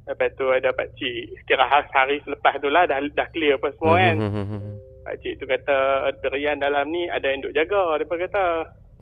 [0.06, 1.42] Lepas tu ada pakcik.
[1.50, 4.16] Kira hari, hari selepas tu lah dah, dah clear apa semua kan.
[4.16, 4.60] Mhm.
[5.06, 7.98] Pakcik tu kata Derian dalam ni ada yang duk jaga.
[8.06, 8.46] Pun kata.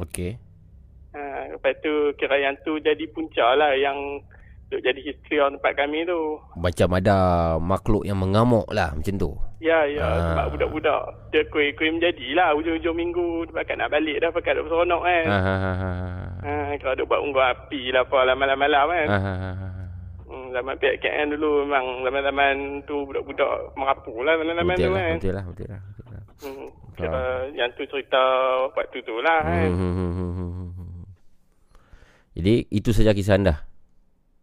[0.00, 0.36] Okey.
[1.14, 4.18] Ha, lepas tu kira yang tu jadi punca lah yang
[4.72, 6.40] duk jadi history on tempat kami tu.
[6.58, 7.16] Macam ada
[7.62, 9.30] makhluk yang mengamuk lah macam tu.
[9.62, 10.02] Ya, ya.
[10.04, 10.20] Ah.
[10.34, 12.52] Sebab budak-budak dia kuih-kuih menjadilah.
[12.58, 14.28] Ujung-ujung minggu dia pakat nak balik dah.
[14.34, 15.24] Pakat duk seronok kan.
[15.30, 15.96] Ah, ah, ah, ah.
[16.44, 19.08] Ha, kalau duk buat unggun api lah apa lah malam-malam kan.
[19.08, 19.54] Ah, ah.
[19.54, 19.83] Hmm,
[20.26, 25.16] zaman PKN dulu memang zaman-zaman tu budak-budak merapu lah zaman-zaman tu lah, kan.
[25.20, 25.80] betul lah, betul lah.
[25.84, 26.22] betul lah.
[26.44, 27.22] Hmm, kira
[27.52, 28.22] yang tu cerita
[28.70, 29.68] waktu tu lah kan.
[29.68, 31.04] Hmm, hmm, hmm, hmm, hmm, hmm.
[32.34, 33.54] Jadi itu saja kisah anda.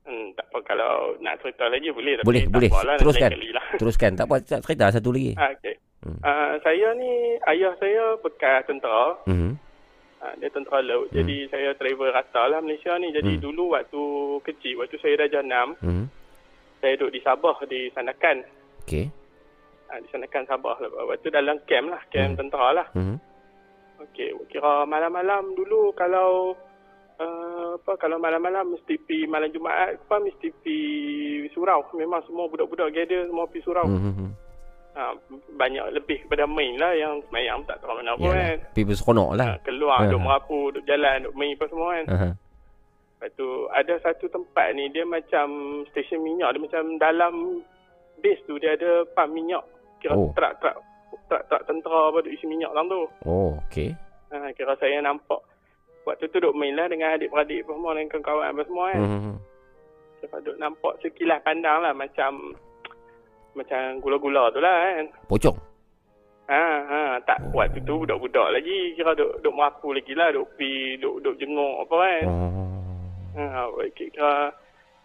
[0.08, 2.20] Hmm, tak apa kalau nak cerita lagi boleh.
[2.20, 2.70] Tapi Boleh, tak boleh.
[2.72, 3.30] apalah, Teruskan.
[3.32, 3.66] lah.
[3.78, 4.12] Teruskan.
[4.16, 5.32] Tak apa, cerita satu lagi.
[5.36, 5.76] Ah, okay.
[6.02, 6.18] Hmm.
[6.26, 7.12] Uh, saya ni,
[7.45, 9.22] ayah saya bekas tentera.
[9.30, 9.70] Mhm.
[10.22, 11.10] Uh, dia tentera laut.
[11.10, 11.18] Hmm.
[11.18, 13.10] Jadi saya travel rata lah Malaysia ni.
[13.10, 13.41] Jadi Hmm.
[13.41, 14.02] dulu waktu
[14.45, 16.06] kecil, waktu saya dah jenam, Mhm.
[16.77, 18.45] saya duduk di Sabah, di Sandakan.
[18.85, 19.10] Okey.
[19.89, 20.77] Uh, di Sandakan Sabah.
[21.10, 22.38] Waktu dalam camp lah, camp Hmm.
[22.38, 22.88] tentera lah.
[22.93, 23.18] Mhm.
[24.02, 26.53] Okey, kira malam-malam dulu kalau
[27.18, 30.77] uh, apa kalau malam-malam mesti pi malam Jumaat apa mesti pi
[31.49, 31.81] surau.
[31.93, 33.85] Memang semua budak-budak gather semua pi surau.
[33.85, 34.34] Hmm.
[34.91, 35.15] Ha,
[35.55, 38.43] banyak lebih kepada main lah yang semayang tak tahu mana pun Yalah.
[38.43, 38.57] kan.
[38.76, 39.47] People seronok lah.
[39.49, 40.11] Ha, keluar, Ah.
[40.11, 42.05] duk merapu, duk jalan, duk main apa semua kan.
[42.09, 42.30] Aha.
[43.15, 45.47] Lepas tu ada satu tempat ni dia macam
[45.88, 46.51] stesen minyak.
[46.51, 47.34] Dia macam dalam
[48.18, 49.63] base tu dia ada pam minyak.
[49.97, 50.27] Kira Oh.
[50.27, 50.31] oh.
[50.34, 50.76] trak-trak
[51.23, 53.01] trak-trak tentera apa duk isi minyak dalam tu.
[53.23, 53.95] Oh, okey.
[54.27, 55.39] Ha, kira saya nampak.
[56.01, 58.99] Waktu tu duk main lah dengan adik-beradik apa semua dengan kawan-kawan apa semua kan.
[58.99, 59.34] Mhm.
[60.19, 62.59] Kira duk nampak sekilas pandang lah macam
[63.53, 65.06] macam gula-gula tu lah kan.
[65.28, 65.57] Pocong.
[66.52, 68.91] Ha, ha, tak waktu tu budak-budak lagi.
[68.99, 70.36] Kira duk, duk merapu lagi lah.
[70.36, 72.23] Duk pi, duk, duk jenguk apa kan.
[72.28, 72.72] Oh.
[73.40, 74.52] Ha, kira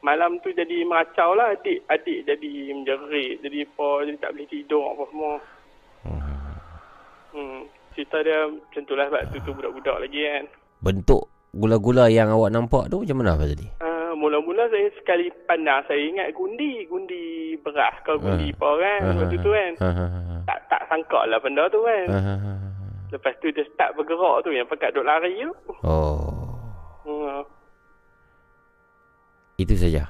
[0.02, 1.86] malam tu jadi meracau lah adik.
[1.86, 3.47] Adik jadi menjerit.
[3.47, 5.35] Jadi apa, jadi tak boleh tidur apa semua.
[7.36, 10.44] Hmm, cerita dia macam tu lah sebab tu, tu budak-budak lagi kan.
[10.82, 13.68] Bentuk gula-gula yang awak nampak tu macam mana Abang tadi?
[14.06, 17.24] Uh, mula-mula saya sekali pandang saya ingat gundi, gundi
[17.58, 18.54] beras ke gundi Ah.
[18.54, 19.72] apa kan Ah, waktu ah, tu kan.
[19.82, 20.06] Ha ha.
[20.46, 22.06] Tak tak sangka lah benda tu kan.
[22.06, 22.54] Ha ha.
[23.10, 25.50] Lepas tu dia start bergerak tu yang pekat duk lari tu.
[25.82, 26.54] Oh.
[27.02, 27.42] Hmm,
[29.56, 30.06] Itu saja.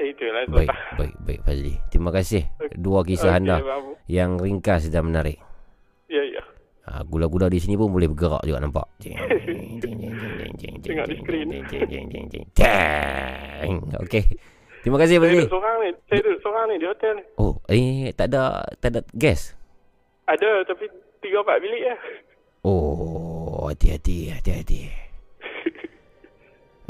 [0.00, 0.56] itulah tu.
[0.56, 1.74] Baik, baik, baik Fazli.
[1.92, 2.42] Terima kasih
[2.74, 3.92] dua kisah Okey, anda Babu.
[4.08, 5.38] yang ringkas dan menarik.
[6.90, 6.98] Ya, ya.
[6.98, 8.86] Ha, gula-gula di sini pun boleh bergerak juga nampak.
[10.82, 11.46] Tengok di skrin.
[14.02, 14.24] Okey.
[14.80, 15.36] Terima kasih Saya Fazli.
[15.38, 15.90] duduk seorang ni.
[16.08, 17.24] Saya duduk seorang ni di hotel ni.
[17.36, 18.42] Oh, eh tak ada
[18.80, 19.52] tak ada gas.
[20.24, 20.88] Ada tapi
[21.20, 22.00] tiga empat bilik lah.
[22.64, 24.88] Oh, hati-hati, hati-hati.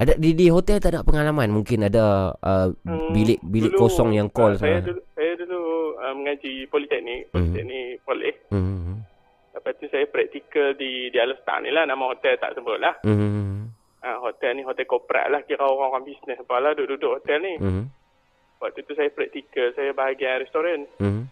[0.01, 4.17] Ada di di hotel tak ada pengalaman mungkin ada uh, Hmm, bilik bilik dulu, kosong
[4.17, 4.87] yang call ah, saya sana.
[4.89, 5.61] dulu saya dulu
[6.01, 8.33] uh, mengaji politeknik, politeknik Poleh.
[8.49, 9.05] Hmm.
[9.51, 12.95] Lepas tu saya praktikal di di Alstar ni lah nama hotel tak sebut lah.
[13.03, 13.67] Hmm.
[14.01, 17.55] Ah, hot, hotel ni hotel korporat lah kira orang-orang bisnes apa lah duduk-duduk hotel ni.
[17.59, 17.85] Mhm.
[18.57, 20.89] Waktu tu saya praktikal, saya bahagian restoran.
[20.97, 21.23] Mhm.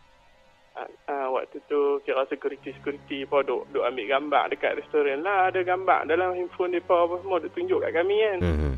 [0.78, 5.48] Uh, uh, waktu tu kira security-security apa duk, duk ambil gambar dekat restoran lah.
[5.48, 8.38] Ada gambar dalam handphone mereka apa semua duk tunjuk kat kami kan.
[8.42, 8.72] Mhm.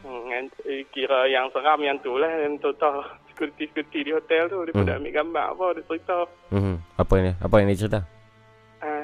[0.00, 4.64] Hmm, kan, eh, kira yang seram yang tu lah yang total security-security di hotel tu.
[4.64, 4.86] Dia Hmm.
[4.86, 6.18] dah ambil gambar apa, dia cerita.
[6.50, 6.74] Mhm.
[6.96, 8.00] Apa yang apa yang dia cerita?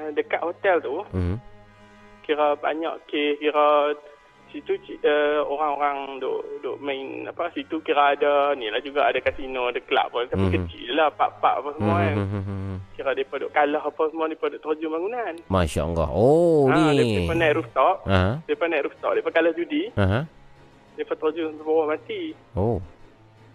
[0.07, 1.37] Uh, dekat hotel tu, Mhm.
[2.23, 3.95] kira banyak kes, kira
[4.47, 4.73] situ
[5.03, 9.83] uh, orang-orang duk, duk main apa, situ kira ada ni lah juga ada kasino, ada
[9.83, 10.31] kelab pun.
[10.31, 10.55] Tapi Mhm.
[10.55, 12.15] kecil lah, pak-pak apa semua kan.
[12.15, 12.77] Mhm, mhm, mhm.
[12.95, 15.35] Kira mereka duk kalah apa semua, mereka duk terjun bangunan.
[15.51, 16.09] Masya Allah.
[16.15, 17.27] Oh ha, ni.
[17.27, 18.41] Mereka naik rooftop, Ha.
[18.47, 20.23] mereka naik rooftop, mereka kalah judi, Ha.
[20.95, 22.23] mereka terjun ke bawah mati.
[22.55, 22.79] Oh.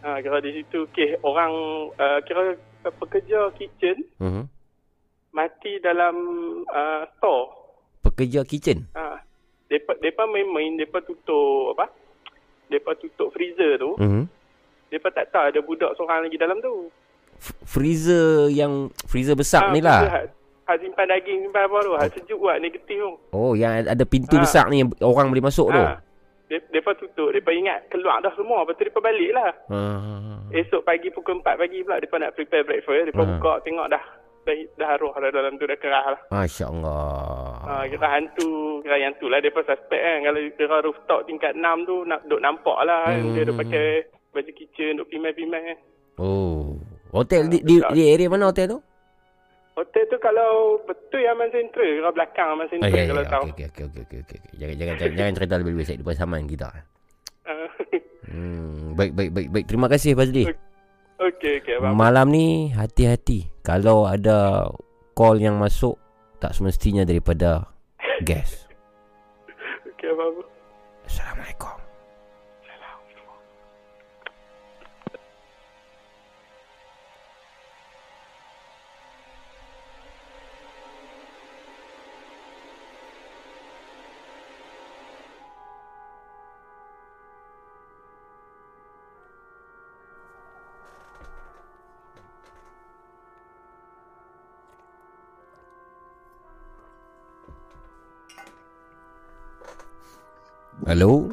[0.01, 1.53] Ha, kira di situ kes orang
[1.93, 4.43] uh, kira pekerja kitchen Mhm.
[5.31, 6.15] Mati dalam
[6.65, 7.45] uh, store.
[8.01, 8.87] Pekerja kitchen.
[8.93, 9.19] Ha.
[9.65, 11.87] Depa depa main-main, depa tutup apa?
[12.67, 13.95] Depa tutup freezer tu.
[13.97, 14.23] Mhm.
[14.89, 16.91] Depa tak tahu ada budak seorang lagi dalam tu.
[17.33, 20.03] F- Freezer yang freezer besar Ha, ni lah.
[20.03, 20.25] Hak,
[20.67, 21.91] hak simpan daging, simpan apa tu.
[21.95, 23.11] Hak sejuk buat negatif tu.
[23.31, 24.43] Oh, yang ada pintu Ha.
[24.43, 25.79] besar ni yang orang boleh masuk tu.
[25.79, 25.97] Ha.
[26.45, 28.61] De- Depa tutup, depa ingat keluar dah semua.
[28.61, 29.49] Lepas tu depa balik lah.
[29.69, 29.79] Ha.
[30.51, 33.07] Esok pagi pukul 4 pagi pula depa nak prepare breakfast.
[33.07, 33.29] Depa Ha.
[33.31, 34.03] buka tengok dah
[34.41, 36.22] dah, dah arwah dah dalam tu dah kerah lah.
[36.30, 37.55] Masya Allah.
[37.61, 38.51] Ha, kira hantu,
[38.81, 40.19] kira yang tu lah dia pun suspect kan.
[40.22, 43.22] Kalau kira rooftop tingkat 6 tu, nak, duk nampak lah kan.
[43.22, 43.34] Hmm.
[43.34, 43.85] Dia duk pakai
[44.31, 45.77] baju kitchen, duk pimai-pimai kan.
[46.18, 46.77] Oh.
[47.11, 47.91] Hotel di, di, besar.
[47.91, 48.80] di area mana hotel tu?
[49.72, 53.30] Hotel tu kalau betul Aman Central, kira belakang Aman Ah, Central ya, kalau ya.
[53.30, 53.43] tahu.
[53.51, 54.39] Okey, okey, okey, okey, okey.
[54.55, 55.85] Jangan, jangan, jangan, jangan cerita lebih-lebih.
[55.85, 56.68] Saya depan saman kita.
[56.68, 57.69] Ah,
[58.31, 59.65] Hmm, baik, baik, baik, baik.
[59.68, 60.47] Terima kasih, Fazli.
[61.22, 61.77] Okey, okey.
[61.93, 63.45] Malam ni, hati-hati.
[63.61, 64.65] Kalau ada
[65.14, 65.93] call yang masuk,
[66.41, 67.69] tak semestinya daripada
[68.26, 68.65] guest.
[69.93, 70.41] Okey, abang.
[71.06, 71.40] Assalamualaikum.
[100.91, 101.31] Halo.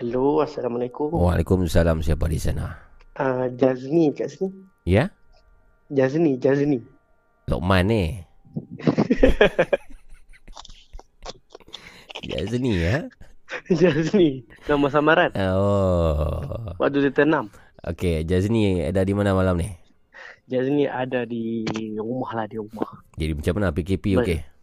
[0.00, 1.12] Hello, Assalamualaikum.
[1.12, 2.00] Waalaikumsalam.
[2.00, 2.80] Siapa di sana?
[3.12, 4.48] Uh, Jazni kat sini.
[4.88, 5.12] Ya?
[5.92, 6.80] Jazni, Jazni.
[7.44, 8.04] Lokman ni.
[12.24, 13.04] Ya sini ya.
[13.68, 14.48] Jazni.
[14.64, 15.28] Nama samaran.
[15.36, 16.72] Oh.
[16.80, 17.52] Waktu dia tanam.
[17.84, 19.76] Okey, Jazni ada di mana malam ni?
[20.48, 21.68] Jazni ada di
[22.00, 23.04] rumah lah, di rumah.
[23.20, 24.55] Jadi macam mana PKP okey?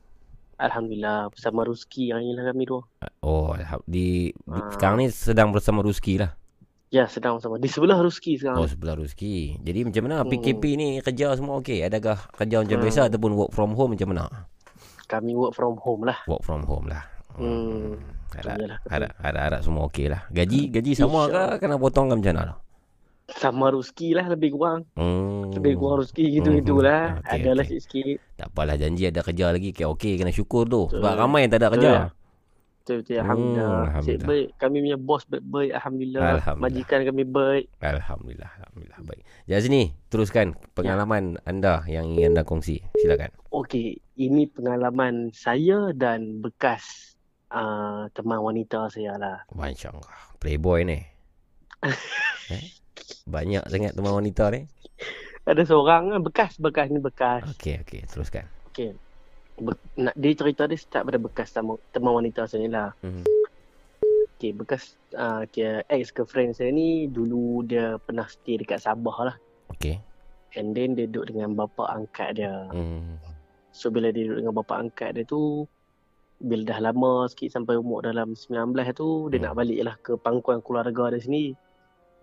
[0.63, 2.81] Alhamdulillah bersama Ruski yang inilah kami dua.
[3.19, 3.51] Oh,
[3.83, 4.71] di, di Ah.
[4.71, 6.31] sekarang ni sedang bersama Ruski lah.
[6.87, 7.59] Ya, sedang bersama.
[7.59, 8.63] Di sebelah Ruski sekarang.
[8.63, 9.59] Oh, sebelah Ruski.
[9.59, 10.29] Jadi macam mana Hmm.
[10.29, 11.83] PKP ni kerja semua okey?
[11.83, 12.85] Adakah kerja macam Hmm.
[12.85, 14.25] biasa ataupun work from home macam mana?
[15.03, 16.17] Kami work from home lah.
[16.25, 17.03] Work from home lah.
[17.35, 17.97] Hmm.
[18.33, 18.89] Harap, Iyalah, betul.
[18.89, 20.21] harap, harap, harap semua okey lah.
[20.29, 21.43] Gaji gaji sama ke?
[21.59, 22.53] Kena potong ke macam mana?
[23.23, 24.83] Sama Ruski lah lebih kurang.
[24.99, 25.47] Hmm.
[25.55, 27.23] Lebih kurang Ruski gitu-gitulah.
[27.23, 27.79] Okey, Adalah okey.
[27.79, 28.17] sikit-sikit.
[28.35, 29.71] Tak apalah janji ada kerja lagi.
[29.71, 30.91] Okey, okey kena syukur tu.
[30.91, 30.99] Betul.
[30.99, 31.79] Sebab ramai yang tak ada Betul.
[31.79, 31.93] kerja.
[32.83, 33.15] Betul-betul.
[33.15, 33.63] Hmm, Alhamdulillah.
[33.63, 34.27] Cik Alhamdulillah.
[34.27, 34.47] baik.
[34.59, 35.71] Kami punya bos baik-baik.
[35.71, 36.21] Alhamdulillah.
[36.35, 36.63] Alhamdulillah.
[36.67, 37.65] Majikan kami baik.
[37.79, 38.99] Alhamdulillah, alhamdulillah.
[39.07, 39.23] Baik.
[39.47, 42.83] Jazni, teruskan pengalaman anda yang ingin anda kongsi.
[42.99, 43.31] Silakan.
[43.55, 47.15] Okey, ini pengalaman saya dan bekas
[47.55, 49.37] uh, teman wanita saya lah.
[49.55, 50.11] Masya Allah.
[50.43, 50.99] Playboy ni.
[52.51, 52.82] eh?
[53.25, 54.67] Banyak sangat teman wanita ni.
[55.43, 57.43] Ada seorang lah, bekas, bekas ni bekas.
[57.51, 58.01] Okey, okey.
[58.05, 58.47] Teruskan.
[58.71, 58.95] Okey.
[59.55, 62.95] Be- nak dia cerita dia start pada bekas teman, teman wanita saya ni lah.
[62.99, 63.21] Hmm.
[64.35, 69.35] Okey, bekas uh, dia ex girlfriend saya ni dulu dia pernah stay dekat Sabah lah.
[69.69, 69.99] Okey.
[70.53, 72.53] And then dia duduk dengan bapa angkat dia.
[72.69, 73.19] Hmm.
[73.73, 75.65] So bila dia duduk dengan bapa angkat dia tu
[76.39, 78.51] bila dah lama sikit sampai umur dalam 19
[78.93, 79.45] tu dia Hmm.
[79.47, 81.55] nak balik lah ke pangkuan keluarga dia sini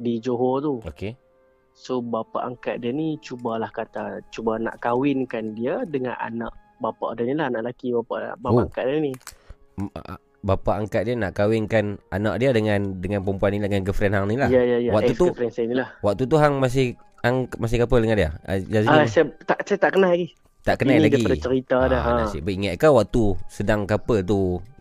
[0.01, 0.75] di Johor tu.
[0.83, 1.13] Okey.
[1.71, 7.25] So bapa angkat dia ni cubalah kata cuba nak kahwinkan dia dengan anak bapa dia
[7.25, 8.65] ni lah anak lelaki bapa bapa Oh.
[8.65, 9.13] angkat dia ni.
[10.41, 14.37] Bapa angkat dia nak kahwinkan anak dia dengan dengan perempuan ni dengan girlfriend hang ni
[14.37, 14.49] lah.
[14.49, 15.29] Ya ya ya Waktu tu
[15.71, 15.89] lah.
[16.01, 18.31] waktu tu hang masih hang masih couple dengan dia?
[18.43, 18.57] Ah,
[18.89, 20.33] Ah saya tak saya tak kenal lagi.
[20.61, 21.15] tak kenal Ini lagi.
[21.21, 22.01] daripada cerita dah.
[22.01, 22.13] Ha.
[22.25, 24.39] Nasib baik ingat ke waktu sedang couple tu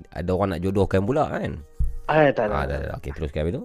[0.09, 1.59] ada orang nak jodohkan pula kan?
[2.07, 2.65] Ah tak Ah, tak.
[2.65, 2.95] dah, dah.
[2.97, 3.63] Okey, teruskan habis tu.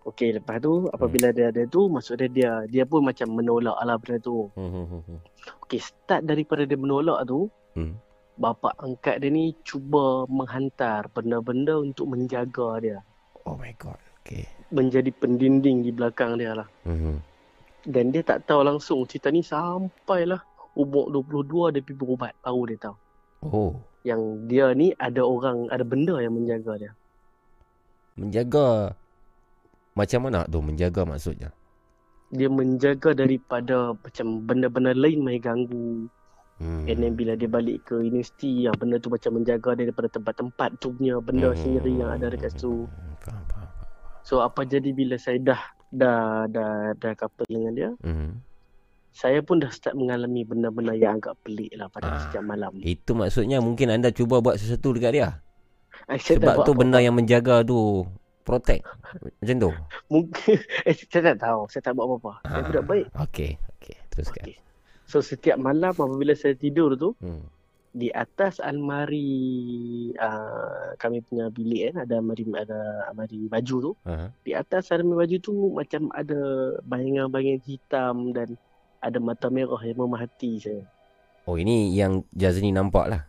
[0.00, 4.00] Okey lepas tu apabila dia ada tu maksud dia dia dia pun macam menolak lah
[4.00, 4.48] benda tu.
[4.56, 5.18] Hmm, hmm, hmm, hmm.
[5.68, 7.94] Okey start daripada dia menolak tu Hmm.
[8.34, 12.98] bapa angkat dia ni cuba menghantar benda-benda untuk menjaga dia.
[13.46, 14.00] Oh my god.
[14.20, 14.48] Okay.
[14.74, 16.68] Menjadi pendinding di belakang dia lah.
[16.82, 17.16] Mm-hmm.
[17.88, 20.42] Dan dia tak tahu langsung cerita ni sampailah
[20.76, 22.96] umur 22 dia pergi berubat baru dia tahu.
[23.46, 23.72] Oh.
[24.04, 26.92] Yang dia ni ada orang, ada benda yang menjaga dia.
[28.18, 28.92] Menjaga
[30.00, 31.52] macam mana tu menjaga maksudnya?
[32.30, 36.08] Dia menjaga daripada macam benda-benda lain mai ganggu.
[36.56, 36.84] Hmm.
[36.84, 40.76] And then bila dia balik ke universiti yang benda tu macam menjaga dia daripada tempat-tempat
[40.76, 41.58] tu punya benda Hmm.
[41.58, 42.84] sendiri yang ada dekat situ.
[43.20, 43.68] Faham, faham.
[44.22, 45.60] So apa jadi bila saya dah
[45.90, 48.30] dah dah dah couple dengan dia, Mm-hmm.
[49.10, 52.20] saya pun dah start mengalami benda-benda yang agak pelik lah pada Ah.
[52.22, 52.76] setiap malam.
[52.78, 55.28] Itu maksudnya mungkin anda cuba buat sesuatu dekat dia.
[56.06, 56.78] Sebab tu apa-apa.
[56.78, 58.04] benda yang menjaga tu
[58.50, 58.82] protect.
[59.38, 59.70] Macam tu.
[60.08, 60.56] Mungkin
[60.88, 62.32] eh, saya tak tahu, saya tak buat apa-apa.
[62.42, 62.66] Saya Ah.
[62.66, 63.06] budak baik.
[63.20, 63.96] Okey, okey.
[64.10, 64.44] Teruskan.
[64.44, 64.56] Okey.
[65.06, 67.42] So setiap malam apabila saya tidur tu Hmm.
[67.90, 69.26] di atas almari
[70.14, 74.30] uh, kami punya bilik kan ada almari ada almari baju tu Aha.
[74.40, 76.38] di atas almari baju tu macam ada
[76.84, 78.54] bayangan-bayangan hitam dan
[79.00, 80.84] ada mata merah yang memahati saya.
[81.42, 83.22] Oh ini yang Jazni nampak lah.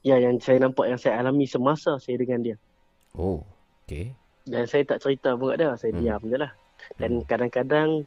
[0.00, 2.56] Ya yang saya nampak yang saya alami semasa saya dengan dia.
[3.12, 3.46] Oh.
[3.84, 4.16] Okey.
[4.50, 6.00] Dan saya tak cerita pun kat dia, saya Hmm.
[6.02, 6.52] diam je lah.
[6.98, 8.02] Dan kadang-kadang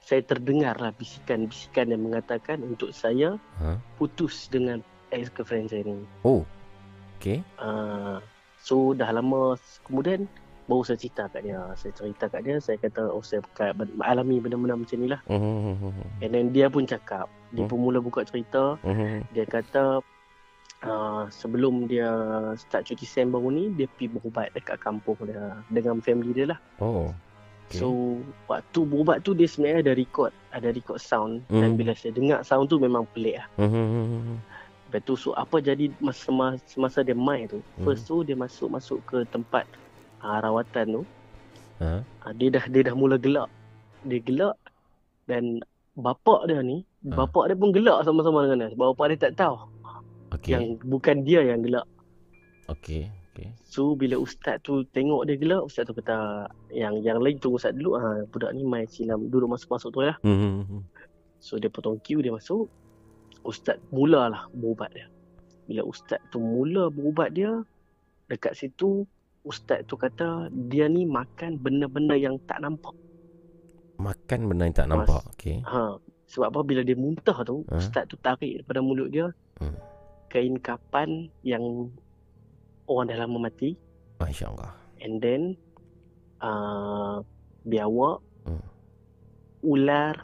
[0.00, 3.76] saya terdengar lah bisikan-bisikan yang mengatakan untuk saya Ha?
[3.94, 4.80] putus dengan
[5.12, 6.02] ex-girlfriend saya ni.
[6.24, 6.42] Oh.
[7.20, 7.44] Okey.
[7.54, 8.18] Uh,
[8.58, 9.54] so dah lama
[9.84, 10.26] kemudian
[10.64, 11.60] baru saya cerita kat dia.
[11.76, 13.44] Saya cerita kat dia, saya kata oh saya
[14.00, 15.20] alami benda-benda macam ni lah.
[15.28, 15.92] Hmm.
[16.18, 17.70] And then dia pun cakap, dia Hmm.
[17.70, 19.22] pun mula buka cerita, Hmm.
[19.30, 20.00] dia kata
[20.84, 22.10] uh, sebelum dia
[22.58, 26.58] start cuti SEM baru ni, dia pergi berubat dekat kampung dia dengan family dia lah.
[26.78, 27.10] Oh.
[27.70, 27.80] Okay.
[27.80, 28.20] So
[28.52, 31.78] waktu berubat tu dia sebenarnya ada record, ada record sound dan Hmm.
[31.80, 33.48] bila saya dengar sound tu memang pelik lah.
[33.56, 34.36] Hmm.
[34.92, 37.88] Lepas tu so apa jadi masa masa, masa dia main tu, Hmm.
[37.88, 39.64] first tu dia masuk masuk ke tempat
[40.20, 41.02] uh, rawatan tu,
[41.80, 42.04] Ha?
[42.04, 43.48] uh, dia dah dia dah mula gelak.
[44.04, 44.60] Dia gelak
[45.24, 45.64] dan
[45.96, 47.24] bapak dia ni, Ha.
[47.24, 48.76] bapak dia pun gelak sama-sama dengan dia.
[48.76, 49.71] Sebab bapak dia tak tahu
[50.32, 50.52] Okey.
[50.52, 51.84] yang bukan dia yang gelak.
[52.68, 53.08] Okey.
[53.32, 53.48] Okey.
[53.64, 57.72] So bila ustaz tu tengok dia gelak, ustaz tu kata yang yang lain tunggu ustaz
[57.72, 57.96] dulu.
[57.96, 60.16] Ha, budak ni main silam duduk masuk-masuk tu lah.
[60.20, 60.84] Hmm.
[61.40, 62.68] So dia potong queue dia masuk.
[63.42, 65.10] Ustaz mulalah berubat dia.
[65.66, 67.50] Bila ustaz tu mula berubat dia,
[68.28, 69.02] dekat situ
[69.42, 72.94] ustaz tu kata dia ni makan benda-benda yang tak nampak.
[73.98, 75.22] Makan benda yang tak nampak.
[75.34, 75.62] Okey.
[75.64, 77.76] Ha, sebab apa bila dia muntah tu, Ha?
[77.76, 79.28] ustaz tu tarik daripada mulut dia
[79.58, 79.74] Hmm.
[80.32, 81.92] Kain kapan yang
[82.88, 83.76] orang dah lama mati
[84.16, 84.72] Masya-Allah.
[84.98, 85.42] and then
[86.40, 87.20] uh,
[87.62, 88.64] biawak, Hmm.
[89.62, 90.16] ular,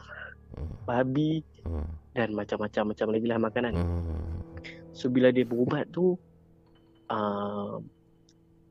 [0.50, 0.74] Hmm.
[0.82, 1.86] babi Hmm.
[2.10, 3.72] dan macam-macam macam lagi lah makanan.
[3.76, 4.42] Hmm.
[4.90, 6.18] So bila dia berubat tu
[7.06, 7.78] uh,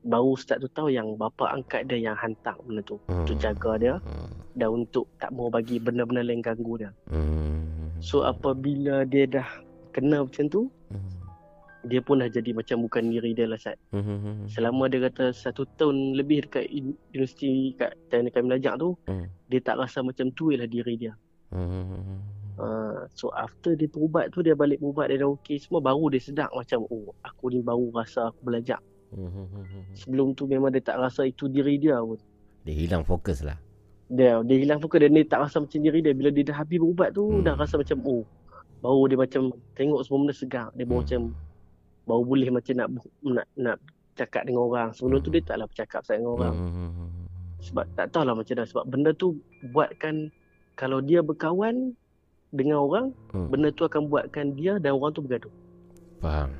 [0.00, 3.24] baru ustaz tu tahu yang bapa angkat dia yang hantar benda tu Hmm.
[3.24, 4.28] untuk jaga dia Hmm.
[4.52, 6.90] dan untuk tak mau bagi benda-benda lain ganggu dia.
[7.08, 7.96] Hmm.
[7.98, 9.48] So apabila dia dah
[9.90, 10.77] kena macam tu Hmm.
[11.84, 13.78] Dia pun dah jadi macam bukan diri dia lah Sat.
[13.90, 14.46] Hmm.
[14.46, 19.30] Selama dia kata satu tahun lebih dekat uni- universiti kat teknik kami belajar tu Hmm.
[19.46, 21.14] dia tak rasa macam tu ialah diri dia.
[21.48, 22.18] Hmm.
[22.58, 26.18] Uh, so after dia berubat tu dia balik berubat dia dah okey semua baru dia
[26.18, 28.82] sedar macam oh aku ni baru rasa aku belajar.
[29.08, 29.46] Hmm.
[29.94, 32.18] Sebelum tu memang dia tak rasa itu diri dia pun.
[32.66, 33.54] Dia hilang fokus lah.
[34.10, 36.76] Dia dia hilang fokus dan dia tak rasa macam diri dia bila dia dah habis
[36.76, 37.46] berubat tu Hmm.
[37.46, 38.26] dah rasa macam oh
[38.78, 39.42] baru dia macam
[39.72, 40.66] tengok semua benda segar.
[40.74, 41.04] Dia baru Hmm.
[41.06, 41.22] macam
[42.08, 42.88] baru boleh macam nak
[43.20, 43.76] nak nak
[44.16, 44.88] cakap dengan orang.
[44.96, 45.36] Sebelum tu Hmm.
[45.36, 46.54] dia taklah bercakap sangat dengan orang.
[46.56, 47.10] Hmm.
[47.58, 49.36] Sebab tak tahulah macam mana sebab benda tu
[49.70, 50.32] buatkan
[50.74, 51.92] kalau dia berkawan
[52.48, 53.52] dengan orang, Hmm.
[53.52, 55.52] benda tu akan buatkan dia dan orang tu bergaduh.
[56.18, 56.50] Faham.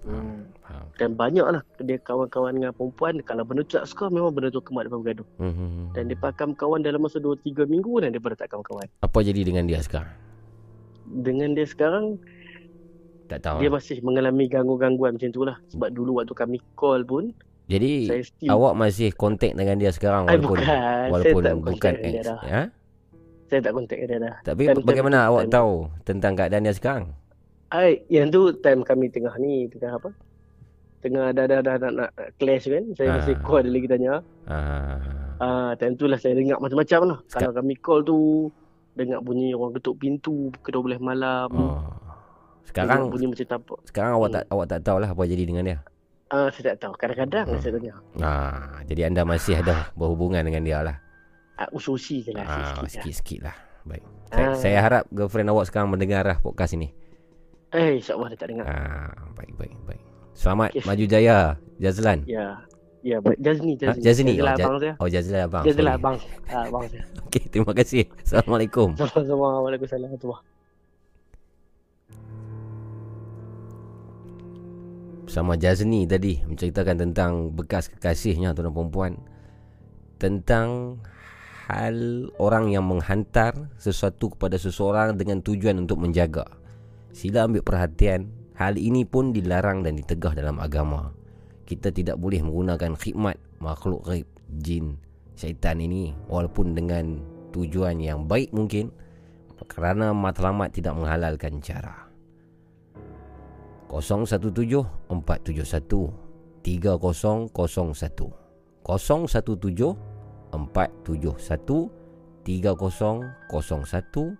[0.00, 0.16] Hmm.
[0.16, 0.48] Faham.
[0.64, 0.86] Faham.
[0.96, 4.88] Dan banyaklah dia kawan-kawan dengan perempuan kalau benda tu tak suka memang benda tu buat
[4.88, 5.28] dia bergaduh.
[5.36, 5.92] Hmm.
[5.92, 8.88] Dan dia akan kawan dalam masa 2 3 minggu dan dia pada tak kawan-kawan.
[9.04, 10.14] Apa jadi dengan dia sekarang?
[11.10, 12.22] Dengan dia sekarang
[13.30, 13.58] Tak tahu.
[13.58, 15.56] dia masih mengalami gangguan-gangguan macam tu lah.
[15.68, 17.30] Sebab dulu waktu kami call pun
[17.64, 21.06] Jadi still awak masih kontak dengan dia sekarang Ay, walaupun bukan.
[21.08, 22.26] walaupun Saya tak bukan dengan dia ex.
[22.26, 22.40] dah.
[22.42, 22.62] Ya?
[23.46, 24.34] saya tak kontak dia dah.
[24.44, 25.72] Tapi Time- bagaimana time- awak time- tahu
[26.04, 27.04] tentang keadaan dia sekarang?
[27.68, 30.10] Ai, yang tu time kami tengah ni, tengah apa?
[31.00, 32.84] Tengah dah dah dah nak, nak, clash kan.
[32.92, 33.14] Saya Ah.
[33.16, 34.12] masih call dia lagi tanya.
[34.44, 34.98] Ah.
[35.38, 37.18] Ah, time tu lah saya dengar macam-macam lah.
[37.24, 38.18] Sekal- Kalau kami call tu
[38.92, 41.48] dengar bunyi orang ketuk pintu pukul 12 malam.
[41.48, 41.78] Oh.
[42.72, 43.78] Sekarang bunyi macam tapak.
[43.84, 44.36] sekarang awak Hmm.
[44.36, 45.78] tak awak tak tahulah apa jadi dengan dia.
[46.28, 46.92] Ah, saya tak tahu.
[46.94, 47.58] Kadang-kadang Hmm.
[47.58, 47.96] saya dengar.
[48.16, 50.96] Ah, jadi anda masih ada berhubungan dengan dia lah.
[51.54, 52.88] Ah, ususi je lah Ah, sikit-sikit lah.
[52.88, 53.56] sikit-sikit lah.
[53.82, 54.04] Baik.
[54.26, 54.54] Saya, Ah.
[54.54, 56.94] saya harap girlfriend awak sekarang mendengar lah podcast ini.
[57.70, 58.64] Eh, insyaAllah dia tak dengar.
[58.64, 60.02] Ah, baik baik baik.
[60.32, 60.82] Selamat Okey.
[60.84, 61.38] maju jaya
[61.76, 62.22] Jazlan.
[62.24, 62.62] Ya.
[63.00, 63.40] Ya, baik.
[63.40, 64.02] Jazni, Ha, Jazni.
[64.02, 64.32] Jazni.
[64.36, 64.94] Jazlah Oh, Ja- abang saya.
[64.96, 65.64] Oh, Jazlan abang.
[65.64, 65.96] Jazlah sorry.
[65.96, 66.16] abang.
[66.46, 67.02] Ah, abang saya.
[67.26, 68.02] Okey, terima kasih.
[68.20, 68.88] Assalamualaikum.
[68.94, 69.48] Sama-sama.
[69.60, 70.59] Waalaikumsalam.
[75.30, 79.12] Sama Jazni tadi menceritakan tentang bekas kekasihnya tuan dan perempuan
[80.18, 80.98] tentang
[81.70, 86.50] hal orang yang menghantar sesuatu kepada seseorang dengan tujuan untuk menjaga.
[87.14, 88.26] Sila ambil perhatian,
[88.58, 91.14] hal ini pun dilarang dan ditegah dalam agama.
[91.62, 94.26] Kita tidak boleh menggunakan khidmat makhluk ghaib,
[94.58, 94.98] jin,
[95.38, 97.22] syaitan ini walaupun dengan
[97.54, 98.90] tujuan yang baik mungkin
[99.70, 102.09] kerana matlamat tidak menghalalkan cara.
[103.90, 106.14] 017 471
[106.62, 108.30] 3001 017
[108.86, 109.98] 471
[112.46, 114.38] 3001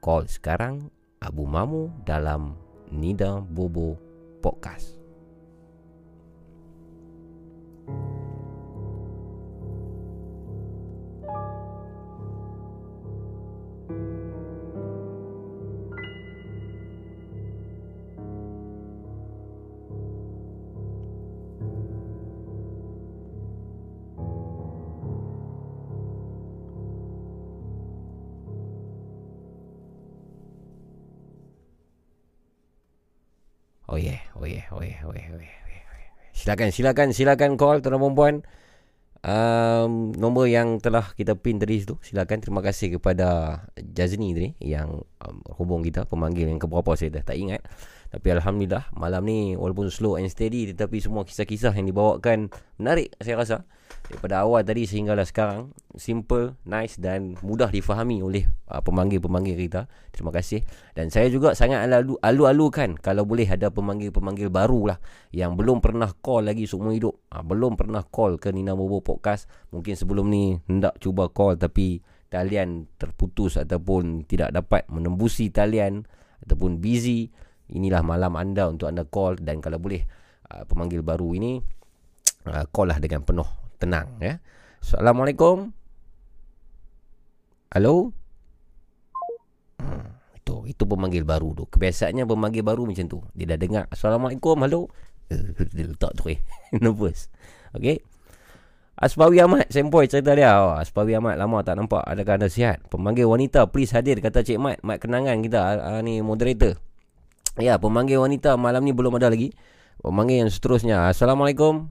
[0.00, 0.88] Call sekarang
[1.20, 2.54] Abu Mamu dalam
[2.94, 3.98] Nida Bobo
[4.40, 4.99] Podcast
[34.00, 35.98] oh yeah, oh yeah, oh yeah, oh yeah, oh yeah, oh.
[36.32, 38.34] Silakan, silakan, silakan call tuan dan perempuan.
[39.20, 45.04] Um, nombor yang telah kita pin tadi tu Silakan terima kasih kepada Jazni tadi Yang
[45.20, 47.60] um, hubung kita Pemanggil yang keberapa saya dah tak ingat
[48.10, 53.38] Tapi Alhamdulillah Malam ni walaupun slow and steady Tetapi semua kisah-kisah yang dibawakan Menarik saya
[53.38, 53.56] rasa.
[54.10, 59.90] Daripada awal tadi sehinggalah sekarang Simple, nice dan mudah difahami oleh uh, pemanggil-pemanggil kita.
[60.14, 60.62] Terima kasih.
[60.94, 64.98] Dan saya juga sangat alu- alu-alukan Kalau boleh ada pemanggil-pemanggil baru lah
[65.30, 67.14] Yang belum pernah call lagi seumur hidup.
[67.30, 69.46] Uh, Belum pernah call ke Nina Bobo Podcast.
[69.70, 76.06] Mungkin sebelum ni hendak cuba call Tapi talian terputus Ataupun tidak dapat menembusi talian
[76.42, 77.30] Ataupun busy
[77.70, 80.02] Inilah malam anda untuk anda call Dan kalau boleh
[80.50, 81.62] uh, pemanggil baru ini
[82.50, 83.46] uh, Call lah dengan penuh
[83.80, 84.36] tenang ya.
[84.80, 85.72] Assalamualaikum.
[87.72, 88.12] Halo.
[89.80, 91.64] Hmm, itu itu pemanggil baru tu.
[91.68, 93.24] Kebiasaannya pemanggil baru macam tu.
[93.32, 94.60] Dia dah dengar Assalamualaikum.
[94.60, 94.92] Halo.
[95.32, 95.40] Eh,
[95.76, 96.40] Dia letak tu eh.
[96.82, 97.32] Nervous.
[97.72, 98.04] Okey.
[99.00, 103.24] Aspawi Ahmad Sempoi cerita dia oh, Aspawi Ahmad lama tak nampak Adakah anda sihat Pemanggil
[103.24, 106.76] wanita Please hadir Kata Cik Mat Mat kenangan kita uh, Ni moderator
[107.58, 109.50] Ya pemanggil wanita Malam ni belum ada lagi
[109.98, 111.90] Pemanggil yang seterusnya Assalamualaikum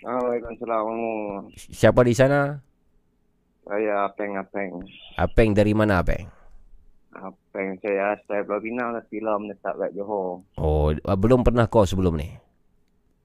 [0.00, 1.52] Waalaikumsalam.
[1.56, 2.56] Siapa di sana?
[3.68, 4.80] Saya Apeng-Apeng.
[5.20, 6.24] Apeng dari mana Apeng?
[7.12, 10.40] Apeng saya Pulau Pinang tapi lah menetap kat Johor.
[10.56, 12.32] Oh, ah, belum pernah call sebelum ni.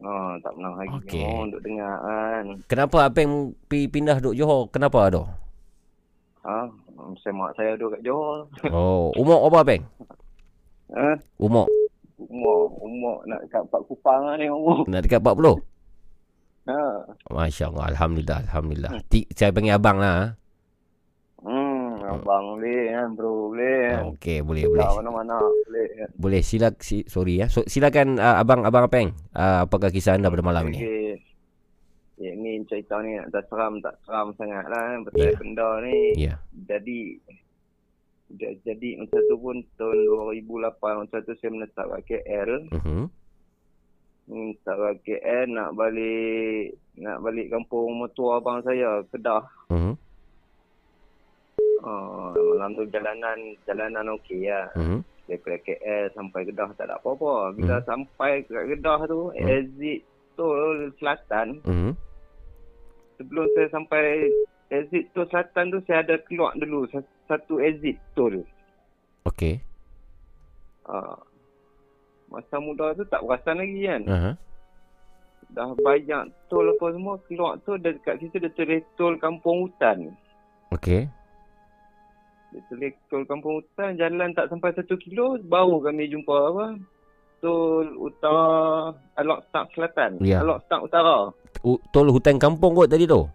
[0.04, 0.92] Oh, tak pernah lagi.
[1.00, 1.24] Okey.
[1.24, 2.46] Oh, untuk dengar kan.
[2.68, 4.68] Kenapa Apeng pi pindah duduk Johor?
[4.68, 5.24] Kenapa tu?
[6.44, 6.68] Ha?
[7.24, 8.52] Saya mak saya duduk kat Johor.
[8.68, 9.84] Oh, umur apa Apeng?
[10.92, 11.18] Ha?
[11.38, 11.66] Umur
[12.16, 14.88] Umur, umur nak dekat Pak Kupang lah ni umur.
[14.88, 15.60] nak dekat 40.
[16.66, 16.82] Ha.
[17.30, 18.92] Masya Allah, Alhamdulillah, Alhamdulillah.
[19.06, 20.34] Ti, saya panggil abang lah.
[21.38, 24.02] Hmm, abang boleh kan, bro boleh ah.
[24.10, 24.88] Okey, boleh, boleh.
[24.98, 26.10] Mana-mana boleh.
[26.16, 27.46] Boleh, sila, si, sorry ya.
[27.46, 29.14] So, silakan uh, abang, abang Apeng.
[29.30, 30.80] Uh, apakah kisah anda pada malam ini?
[30.80, 31.12] Okey.
[32.16, 35.00] Ya, ni cerita ni tak seram, tak seram sangat lah kan.
[35.04, 35.32] Pasal Ya.
[35.36, 35.98] benda ni.
[36.16, 36.34] Ya.
[36.66, 37.45] Jadi, ja-
[38.38, 39.98] jadi masa tu pun tahun
[40.44, 42.50] 2008 masa tu saya menetap kat KL.
[42.72, 43.06] Uh-huh.
[44.26, 49.44] Menetap kat KL nak balik nak balik kampung mertua abang saya, Kedah.
[49.72, 49.94] Uh-huh.
[51.86, 53.38] Uh, malam tu jalanan
[53.70, 54.72] jalanan okey lah.
[54.74, 55.00] Uh-huh.
[55.26, 57.54] Daripada KL sampai Kedah tak ada apa-apa.
[57.54, 59.48] Bila sampai ke Kedah tu, Hmm.
[59.50, 60.06] exit
[60.36, 61.62] tol selatan.
[61.66, 61.94] Uh-huh.
[63.16, 64.28] Sebelum saya sampai
[64.70, 68.42] exit tol selatan tu, saya ada keluar dulu sa- satu exit tol.
[69.26, 69.62] Okey.
[70.86, 71.18] Uh,
[72.30, 74.02] masa muda tu tak perasan lagi kan.
[74.06, 74.34] Uh-huh.
[75.54, 80.14] Dah banyak tol apa semua keluar tu dekat situ dia tulis tol kampung hutan.
[80.74, 81.10] Okey.
[82.54, 86.66] Dia tulis tol kampung hutan jalan tak sampai satu kilo baru kami jumpa apa
[87.42, 90.18] tol utara Alok Stang Selatan.
[90.22, 90.42] Ya.
[90.42, 91.30] Alok Stang Utara.
[91.62, 93.26] U- tol hutan kampung kot tadi tu.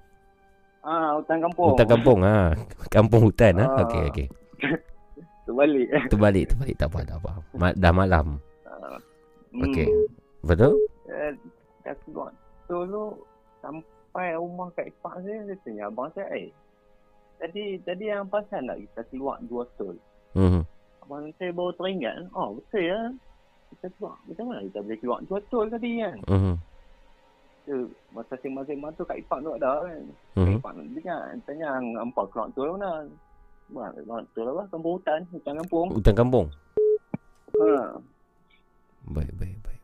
[0.80, 1.76] Ah, hutan kampung.
[1.76, 2.56] Hutan kampung ha.
[2.88, 3.64] Kampung hutan ha.
[3.68, 3.84] Ah.
[3.84, 4.26] Okey okey.
[5.46, 5.86] Terbalik.
[6.08, 7.30] Terbalik terbalik tak apa tak apa.
[7.58, 8.26] Ma- dah malam.
[9.50, 9.64] Hmm.
[9.66, 9.88] Okey.
[10.46, 10.78] Betul?
[11.10, 11.34] Eh,
[12.06, 12.30] keluar
[12.70, 13.04] tol tu
[13.60, 16.48] sampai rumah kat ipak saya dia tanya abang saya eh
[17.42, 19.96] tadi tadi yang pasal nak kita keluar dua tol
[20.38, 20.62] Mhm.
[21.02, 22.30] abang saya baru teringat.
[22.30, 23.00] Oh, betul ya.
[23.74, 24.14] Kita keluar.
[24.24, 26.16] Macam mana kita boleh keluar betul tadi kan?
[26.30, 26.54] Mhm.
[27.68, 30.02] Tu, masa sembang-sembang tu Kak Ipak tu ada kan.
[30.34, 30.48] Kak.
[30.58, 31.22] Ipak nak dengar.
[31.44, 31.68] Tanya,
[32.00, 32.92] hampa keluar tu lah mana?
[33.70, 35.20] Keluar tu lah, kampung hutan.
[35.30, 35.88] Hutan kampung.
[35.92, 36.46] Hutan kampung.
[37.60, 38.00] Ha.
[39.12, 39.80] Baik, baik, baik.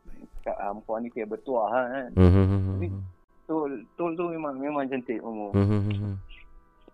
[0.46, 2.10] Kak hampa ni kira bertuah kan.
[2.16, 3.02] Mhm.
[3.46, 5.54] Tul, tul tu memang memang cantik umur.
[5.54, 6.18] Mhm.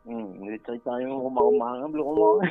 [0.03, 2.43] Hmm, dia cerita yang rumah-rumah kan, belum rumah.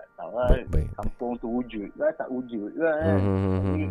[0.00, 0.48] Tak tahu lah.
[0.48, 0.88] Baik, baik.
[0.96, 3.20] Kampung tu wujud lah, tak wujud lah kan.
[3.20, 3.82] Tapi.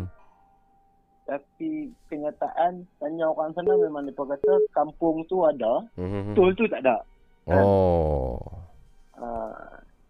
[1.26, 6.38] Tapi kenyataan, tanya orang sana memang mereka kata kampung tu ada, Mhm.
[6.38, 7.02] tul tu tak ada.
[7.50, 8.38] Oh.
[9.18, 9.50] Uh,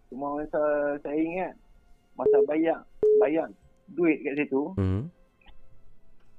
[0.09, 0.61] cuma masa
[1.01, 1.53] saya ingat,
[2.13, 2.77] masa bayar,
[3.17, 3.49] bayar
[3.97, 5.09] duit kat situ, Mhm.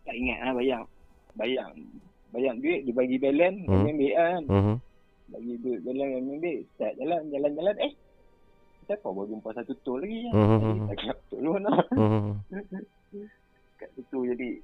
[0.07, 0.83] tak ingat lah bayar.
[1.35, 1.67] Bayar,
[2.31, 3.83] bayar duit, dia bagi balance, Hmm.
[3.83, 4.43] kami ambil kan.
[4.47, 4.75] Mhm.
[5.29, 6.59] Bagi duit balance, kami ambil.
[6.75, 7.93] Start jalan, jalan-jalan, eh.
[8.89, 10.33] Siapa baru jumpa satu tol lagi kan.
[10.33, 10.49] Hmm.
[10.49, 11.73] Jadi, tak kira tol mana.
[11.95, 12.31] Mhm.
[13.79, 14.59] Kat situ jadi,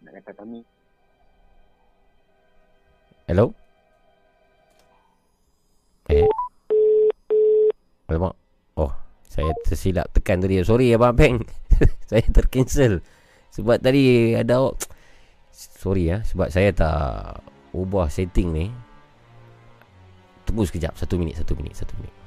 [0.00, 0.64] nak kata kami,
[3.24, 3.56] Hello?
[6.12, 6.28] Eh.
[8.12, 8.36] Alamak.
[8.76, 8.92] Oh,
[9.24, 10.60] saya tersilap tekan tadi.
[10.60, 11.40] Sorry Abang Peng.
[12.08, 13.00] saya tercancel.
[13.48, 14.68] Sebab tadi ada
[15.54, 17.40] Sorry ya, sebab saya tak
[17.72, 18.66] ubah setting ni.
[20.44, 22.23] Tunggu sekejap, satu minit, satu minit, satu minit.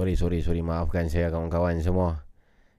[0.00, 0.64] Sorry, sorry, sorry.
[0.64, 2.24] Maafkan saya kawan-kawan semua.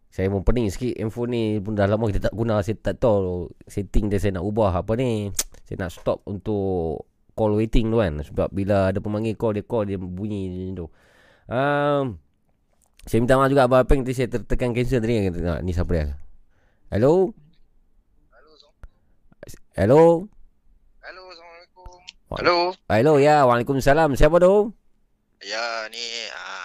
[0.09, 2.65] Saya pun pening sikit handphone ni pun dah lama kita tak guna.
[2.65, 5.29] Saya tak tahu setting dia saya nak ubah apa ni.
[5.69, 7.05] Saya nak stop untuk
[7.37, 8.17] call waiting tu kan.
[8.25, 10.87] Sebab bila ada pemanggil call, dia call, dia bunyi macam tu.
[11.45, 12.03] Um,
[13.05, 15.29] saya minta maaf juga Abang Apeng tadi saya tertekan cancel tadi.
[15.29, 16.05] Tengok, ni siapa dia?
[16.89, 17.37] Hello?
[19.77, 20.25] Hello?
[21.05, 21.91] Halo, Assalamualaikum.
[22.33, 22.57] Wa- Halo.
[22.89, 23.45] Hello, ya.
[23.45, 24.17] Waalaikumsalam.
[24.17, 24.73] Siapa tu?
[25.45, 26.03] Ya, ni
[26.33, 26.60] uh,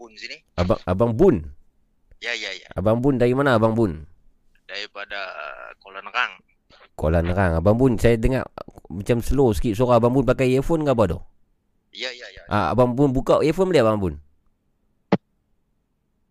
[0.00, 0.40] Bun sini.
[0.56, 1.44] Abang Abang Bun.
[2.24, 2.72] Ya, ya, ya.
[2.72, 4.08] Abang Bun dari mana Abang Bun?
[4.64, 5.20] Daripada
[5.76, 6.32] Kuala Nerang.
[6.96, 7.60] Kuala Nerang.
[7.60, 8.48] Abang Bun, saya dengar
[8.88, 11.18] macam slow sikit suara Abang Bun pakai earphone ke apa tu?
[11.92, 12.48] Ya, ya, ya.
[12.48, 14.14] Ah, Abang Bun buka earphone boleh Abang Bun?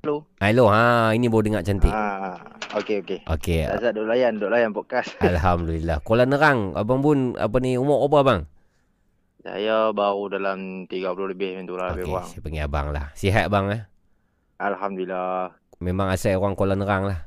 [0.01, 0.25] Hello.
[0.41, 1.91] Hello, ha ini baru dengar cantik.
[1.91, 2.39] Ah,
[2.79, 3.19] okey okey.
[3.27, 3.67] Okey.
[3.67, 5.13] Azad duk layan, duk layan podcast.
[5.21, 6.01] Alhamdulillah.
[6.01, 8.41] Kuala Nerang, Abang Bun apa ni umur apa abang?
[9.49, 13.05] Saya baru dalam 30 lebih macam tu lah Okey, saya panggil abang lah.
[13.17, 13.81] Sihat abang eh?
[14.61, 15.57] Alhamdulillah.
[15.81, 17.25] Memang asal orang Kuala Nerang lah.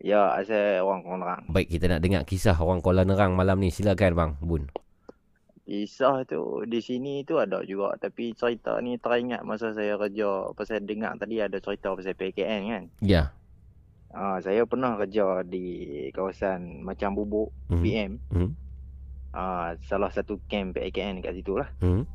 [0.00, 1.42] Ya, asal orang Kuala Nerang.
[1.52, 3.68] Baik, kita nak dengar kisah orang Kuala Nerang malam ni.
[3.68, 4.72] Silakan bang Bun.
[5.64, 10.80] Kisah tu di sini tu ada juga tapi cerita ni teringat masa saya kerja pasal
[10.80, 12.84] dengar tadi ada cerita pasal PKN kan.
[13.00, 13.36] Ya.
[14.08, 15.64] Ah, saya pernah kerja di
[16.08, 17.82] kawasan Macam Bubuk Mhm.
[17.82, 18.12] PM.
[18.30, 18.50] Hmm.
[19.34, 21.66] Ah, salah satu camp PKN kat situ lah.
[21.82, 22.06] Hmm.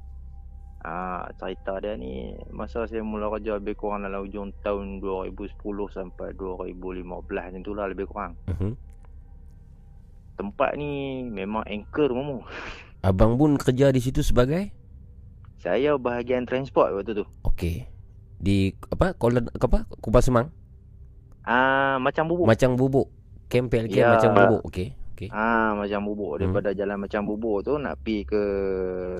[0.80, 5.60] Ah, cerita dia ni masa saya mula kerja lebih kurang dalam hujung tahun 2010
[5.92, 8.40] sampai 2015 macam tu lah lebih kurang.
[8.48, 8.72] Mhm.
[10.40, 12.40] Tempat ni memang anchor mamu.
[13.08, 14.72] Abang Bun kerja di situ sebagai?
[15.60, 17.26] Saya bahagian transport waktu tu.
[17.44, 17.84] Okey.
[18.40, 19.12] Di apa?
[19.12, 19.84] Kuala apa?
[20.00, 20.48] Kupas Semang?
[21.44, 22.48] Ah, macam bubuk.
[22.48, 23.12] Macam bubuk.
[23.52, 24.16] Camp PLK Ya.
[24.16, 24.62] macam bubuk.
[24.72, 24.96] Okey.
[25.20, 25.36] Okey.
[25.36, 26.40] Ah, macam bubuk.
[26.40, 26.48] Hmm.
[26.48, 28.42] Daripada jalan macam bubuk tu nak pergi ke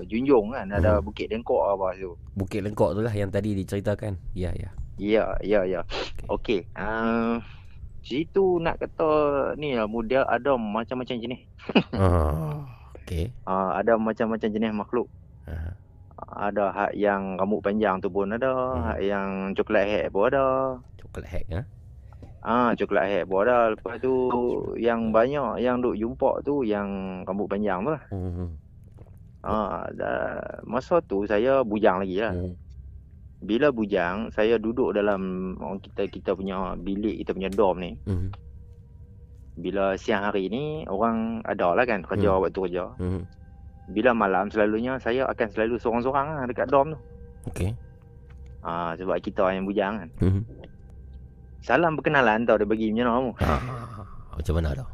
[0.08, 0.64] Junjung kan.
[0.72, 1.04] Ada Hmm.
[1.04, 2.16] Bukit Dengkok apa tu.
[2.32, 4.16] Bukit Lengkok tu lah yang tadi diceritakan.
[4.32, 4.72] Ya, ya.
[4.96, 5.84] Ya, ya, ya.
[6.32, 6.64] Okey.
[6.72, 7.44] Ah,
[8.00, 9.08] situ nak kata
[9.60, 11.44] ni lah model ada macam-macam jenis.
[11.92, 12.64] Ah.
[13.04, 13.28] Okey.
[13.44, 15.08] Ah, ada macam-macam jenis makhluk.
[15.44, 15.76] Ah.
[16.20, 18.52] Ada hak yang rambut panjang tu pun ada,
[18.92, 20.76] hak yang coklat hair pun ada.
[21.00, 21.60] Coklat hair ha?
[22.40, 23.76] Ah, coklat hair pun ada.
[23.76, 24.12] Lepas tu
[24.80, 28.02] yang banyak yang duk jumpa tu yang rambut panjang tu lah.
[28.08, 28.48] Hmm.
[29.44, 32.32] Ah, dah, masa tu saya bujang lagi lah.
[32.32, 32.56] Hmm.
[33.40, 37.92] Bila bujang, saya duduk dalam orang kita kita punya bilik, kita punya dorm ni.
[38.04, 38.28] Hmm.
[39.60, 42.40] Bila siang hari ni orang ada lah kan kerja Hmm.
[42.40, 42.84] waktu kerja.
[42.96, 43.24] Hmm.
[43.90, 46.98] Bila malam selalunya saya akan selalu seorang-seorang lah dekat dorm tu.
[47.52, 47.72] Okey.
[48.60, 50.08] Ah, sebab kita yang bujang kan.
[50.20, 50.40] Hmm.
[51.60, 53.32] Salam perkenalan tau dia bagi macam mana kamu.
[53.44, 53.60] Ah,
[54.36, 54.86] macam mana tu?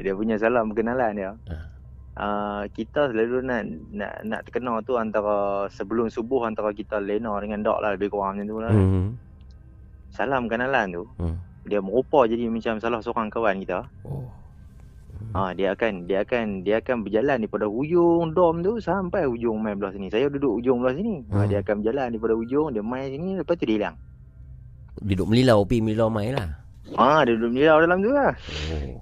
[0.00, 1.30] Dia punya salam perkenalan dia.
[1.48, 1.64] Ah.
[2.20, 3.62] Uh, kita selalu nak
[3.94, 8.36] nak nak terkenal tu antara sebelum subuh antara kita lena dengan dok lah lebih kurang
[8.36, 8.72] macam tu lah.
[8.72, 9.16] Hmm.
[10.10, 11.04] Salam kenalan tu.
[11.16, 11.36] Hmm.
[11.64, 13.86] Dia merupa jadi macam salah seorang kawan kita.
[14.04, 14.26] Oh.
[15.30, 19.78] Ah dia akan dia akan dia akan berjalan daripada hujung dom tu sampai hujung main
[19.78, 20.10] belah sini.
[20.10, 21.24] Saya duduk hujung belah sini.
[21.30, 21.48] Ah, Hmm.
[21.48, 23.96] dia akan berjalan daripada hujung dia main sini lepas tu dia hilang.
[24.98, 26.58] Duduk melilau, pi melilau mai lah.
[26.98, 28.34] Ah dia duduk melilau dalam tu lah.
[28.74, 28.98] Oh.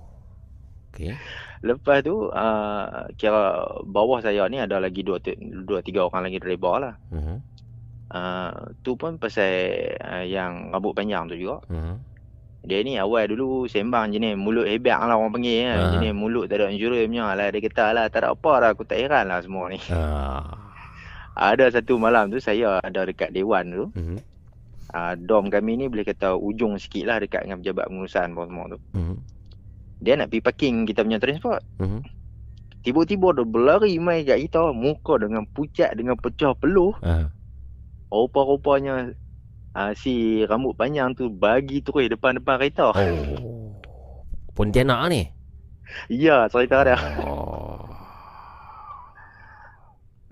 [0.92, 1.16] Okey.
[1.58, 5.18] Lepas tu uh, kira bawah saya ni ada lagi dua,
[5.66, 6.94] dua tiga orang lagi driver lah.
[7.10, 7.42] Hmm.
[8.08, 9.50] Uh, tu pun pasal
[10.00, 11.64] uh, yang rambut panjang tu juga.
[11.66, 11.98] Hmm.
[12.62, 15.76] Dia ni awal dulu sembang jenis mulut hebat lah orang panggil kan.
[15.78, 15.90] Ah.
[15.98, 17.48] Jenis mulut tak ada injuri punya lah.
[17.48, 19.80] Dia kata lah tak ada apa lah aku tak heran lah semua ni.
[19.90, 20.46] Ah.
[21.38, 23.84] Ada satu malam tu saya ada dekat Dewan tu.
[23.98, 24.18] Hmm.
[24.88, 28.64] Uh, dom kami ni boleh kata ujung sikit lah dekat dengan pejabat pengurusan apa semua
[28.72, 28.78] tu.
[28.96, 29.16] Hmm.
[30.00, 31.60] Dia nak pergi parking kita punya transport.
[31.76, 32.00] Hmm.
[32.80, 34.72] Tiba-tiba dia berlari mai kat kita.
[34.72, 36.96] Muka dengan pucat dengan pecah peluh.
[37.04, 37.28] Ah.
[38.08, 39.12] Rupa-rupanya
[39.76, 42.96] uh, si rambut panjang tu bagi terus depan-depan kereta.
[42.96, 43.76] Oh.
[44.56, 45.28] Pontianak ni.
[46.08, 46.96] Ya, cerita dia.
[47.20, 47.84] Oh.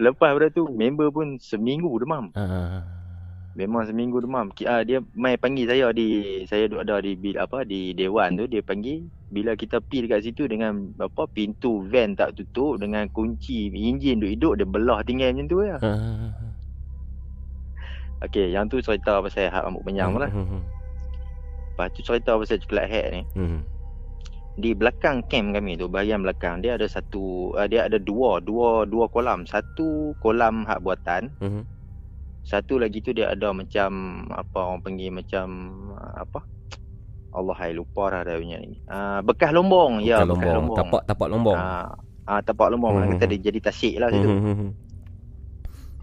[0.01, 2.33] Lepas pada tu member pun seminggu demam.
[2.33, 2.96] Ah.
[3.57, 4.53] Memang seminggu demam.
[4.69, 8.45] Ah, dia mai panggil saya di saya duduk ada di bil apa di dewan tu
[8.45, 13.73] dia panggil bila kita pergi dekat situ dengan apa pintu van tak tutup dengan kunci
[13.73, 15.77] enjin duk hidup dia belah tinggal macam tu ya.
[15.81, 16.37] Ah.
[18.29, 20.31] Okey, yang tu cerita pasal hak rambut panjang tu lah.
[20.33, 20.63] Hmm.
[21.73, 23.23] Lepas tu cerita pasal coklat hat ni.
[23.37, 23.61] Hmm.
[24.57, 28.89] Di belakang camp kami tu, bahagian belakang dia ada satu uh, dia ada dua, dua
[28.89, 29.45] dua kolam.
[29.45, 31.65] Satu kolam hak buatan, Hmm.
[32.47, 33.91] Satu lagi tu dia ada macam
[34.31, 35.47] apa orang panggil macam
[35.93, 36.47] uh, apa?
[37.35, 38.79] Allah hai lupa dah dia punya ni.
[38.87, 40.01] Ah bekas lombong.
[40.01, 40.57] ya, Bukan bekas lombong.
[40.57, 40.79] lombong.
[40.79, 41.59] Tapak tapak lombong.
[41.59, 41.91] Ah
[42.25, 43.03] ah tapak lombong Hmm.
[43.05, 43.13] hmm.
[43.13, 44.25] kita dia jadi tasik lah situ.
[44.25, 44.71] Hmm, hmm, hmm.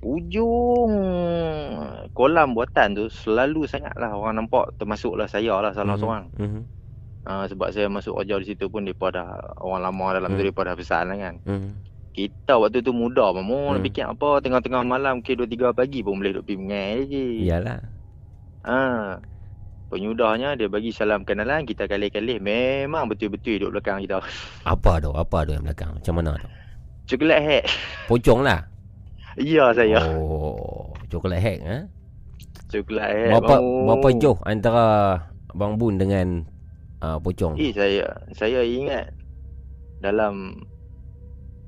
[0.03, 0.91] Ujung
[2.11, 6.01] kolam buatan tu selalu sangatlah orang nampak termasuklah saya lah salah Mhm.
[6.01, 6.25] seorang.
[6.35, 6.61] Hmm.
[7.23, 10.49] Ah sebab saya masuk kerja di situ pun depa dah orang lama dalam tu Hmm.
[10.49, 11.35] depa dah pesan lah kan.
[11.45, 11.71] Hmm.
[12.13, 13.85] Kita waktu tu muda mamu nak Hmm.
[13.85, 17.27] fikir apa tengah-tengah malam ke 2 3 pagi pun boleh duk pergi mengai lagi.
[17.41, 17.79] Iyalah.
[18.63, 18.79] Ha.
[19.89, 24.21] Penyudahnya dia bagi salam kenalan kita kali-kali memang betul-betul duduk belakang kita.
[24.65, 25.09] Apa tu?
[25.09, 25.93] Apa tu yang belakang?
[25.93, 26.49] Macam mana tu?
[27.03, 27.63] Coklat hat.
[28.07, 28.61] Pocong lah.
[29.35, 29.97] Ya saya.
[30.13, 31.81] Oh, coklat hack eh.
[32.69, 33.29] Coklat hat.
[33.41, 33.85] Berapa mamu.
[33.89, 34.85] berapa jauh antara
[35.53, 36.45] Bang Bun dengan
[37.01, 37.57] uh, pocong?
[37.57, 39.09] Eh saya saya ingat
[39.99, 40.61] dalam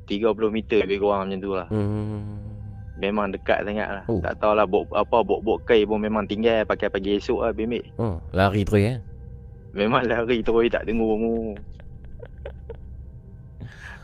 [0.05, 1.67] 30 meter lebih kurang macam tu lah.
[1.67, 2.37] Hmm.
[2.95, 4.03] Memang dekat sangat lah.
[4.07, 4.19] Oh.
[4.19, 7.91] Tak tahulah bok, apa bok-bok kai pun memang tinggal pakai pagi esok lah bimik.
[7.95, 8.97] Oh, lari terus eh.
[9.73, 11.33] Memang lari terus tak tengok mu.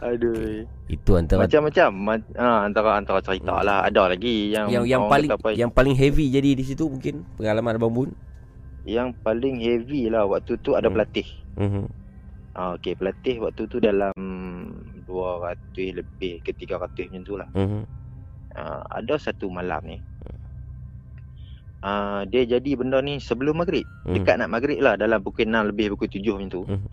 [0.02, 0.66] Aduh.
[0.90, 3.86] Itu antara Macam-macam ma- ha, antara antara cerita lah.
[3.86, 7.78] Ada lagi yang yang yang paling apa, yang paling heavy jadi di situ mungkin pengalaman
[7.78, 8.10] Abang Bun.
[8.82, 10.98] yang paling heavy lah waktu tu ada Hmm.
[10.98, 11.28] pelatih.
[11.54, 11.86] Mhm.
[12.52, 14.12] Ah, okey, pelatih waktu tu dalam
[15.12, 17.50] 200 lebih ke 300 macam tu lah.
[17.52, 17.84] Mhm.
[18.52, 20.00] Uh, ada satu malam ni.
[21.82, 23.84] Uh, dia jadi benda ni sebelum maghrib.
[24.06, 24.14] Mhm.
[24.16, 26.64] Dekat nak maghrib lah dalam pukul 6 lebih pukul 7 macam tu.
[26.64, 26.90] Mhm.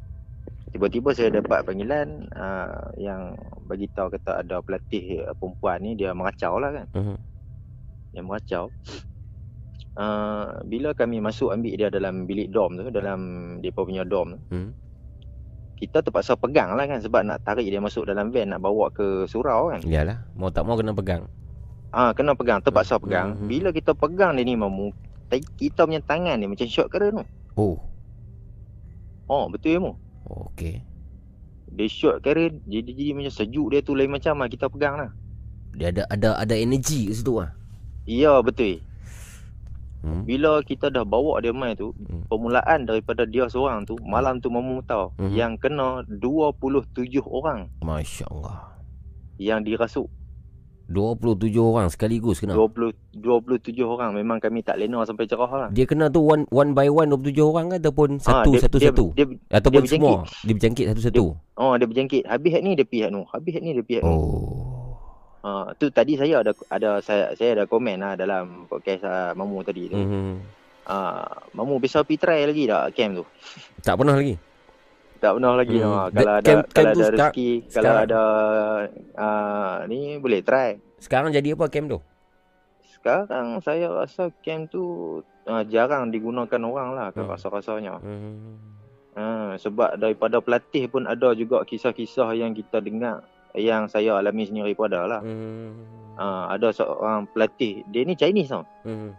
[0.68, 3.32] Tiba-tiba saya dapat panggilan uh, yang
[3.64, 6.86] bagi tahu kata ada pelatih uh, perempuan ni dia meracau lah kan.
[6.92, 7.16] Mhm.
[8.16, 8.64] Dia meracau.
[9.98, 13.20] Uh, bila kami masuk ambil dia dalam bilik dom tu, dalam
[13.58, 14.70] depa punya dom tu, Hmm.
[15.78, 19.24] Kita terpaksa pegang lah kan sebab nak tarik dia masuk dalam van nak bawa ke
[19.24, 19.80] surau kan.
[19.86, 21.30] Yalah, mau tak mau kena pegang.
[21.88, 23.38] Ah kena pegang, terpaksa pegang.
[23.38, 23.46] Mhm.
[23.46, 24.90] Bila kita pegang dia ni mamu,
[25.56, 27.24] kita punya tangan ni macam shot keren tu.
[27.54, 27.76] Oh,
[29.28, 29.92] Oh, betul ya mu.
[30.26, 30.82] okey.
[31.68, 35.10] Dia shot keren, jadi jadi macam sejuk dia tu lain macam lah kita pegang lah.
[35.76, 37.52] Dia ada ada ada energi kat situ ah.
[38.08, 38.80] Ya, betul.
[39.98, 40.22] Hmm.
[40.22, 41.90] Bila kita dah bawa dia main tu,
[42.24, 45.32] permulaan daripada dia seorang tu, malam tu mamu tahu Mhm.
[45.32, 46.86] yang kena 27
[47.20, 48.78] orang Masya-Allah.
[49.36, 50.06] yang dirasuk.
[50.88, 52.56] 27 orang sekaligus kena.
[52.56, 55.68] 20 27 orang memang kami tak lena sampai cerah lah.
[55.68, 58.88] Dia kena tu one one by one 27 orang ke ataupun satu dia- satu dia-
[58.88, 59.06] satu?
[59.12, 61.24] dia- ataupun dia semua dia berjangkit satu-satu.
[61.54, 62.24] Oh, dia berjangkit.
[62.24, 63.28] Habis hak ni dia pihak nu.
[63.28, 64.08] Habis hak ni dia pihak nu.
[64.08, 64.57] Oh.
[65.38, 69.62] Ha, tu tadi saya ada ada saya saya ada komen lah dalam podcast uh, Mamu
[69.62, 69.94] tadi tu.
[69.94, 70.34] Mhm.
[70.84, 73.24] Ah, Mamu bisa pergi try lagi tak camp tu?
[73.86, 74.34] Tak pernah lagi.
[75.16, 75.86] Tak pernah lagi Hmm.
[75.88, 76.06] hmm.
[76.08, 78.22] Da- Kalau ada camp- camp kalau tu ada sekarang- rezeki, kalau sekarang- ada
[79.16, 80.70] uh, ni boleh try.
[80.96, 81.98] Sekarang jadi apa camp tu?
[82.90, 84.82] Sekarang saya rasa camp tu
[85.44, 87.20] uh, jarang digunakan orang lah Hmm.
[87.20, 87.30] hmm.
[87.30, 87.94] rasa-rasanya.
[87.98, 88.58] Hmm.
[89.14, 89.24] Ha,
[89.56, 93.22] sebab daripada pelatih pun ada juga kisah-kisah yang kita dengar
[93.54, 95.20] yang saya alami sendiri pun ada lah.
[95.20, 95.72] Hmm.
[96.14, 98.66] Ha, ada seorang pelatih, dia ni Chinese tau.
[98.82, 99.14] Hmm.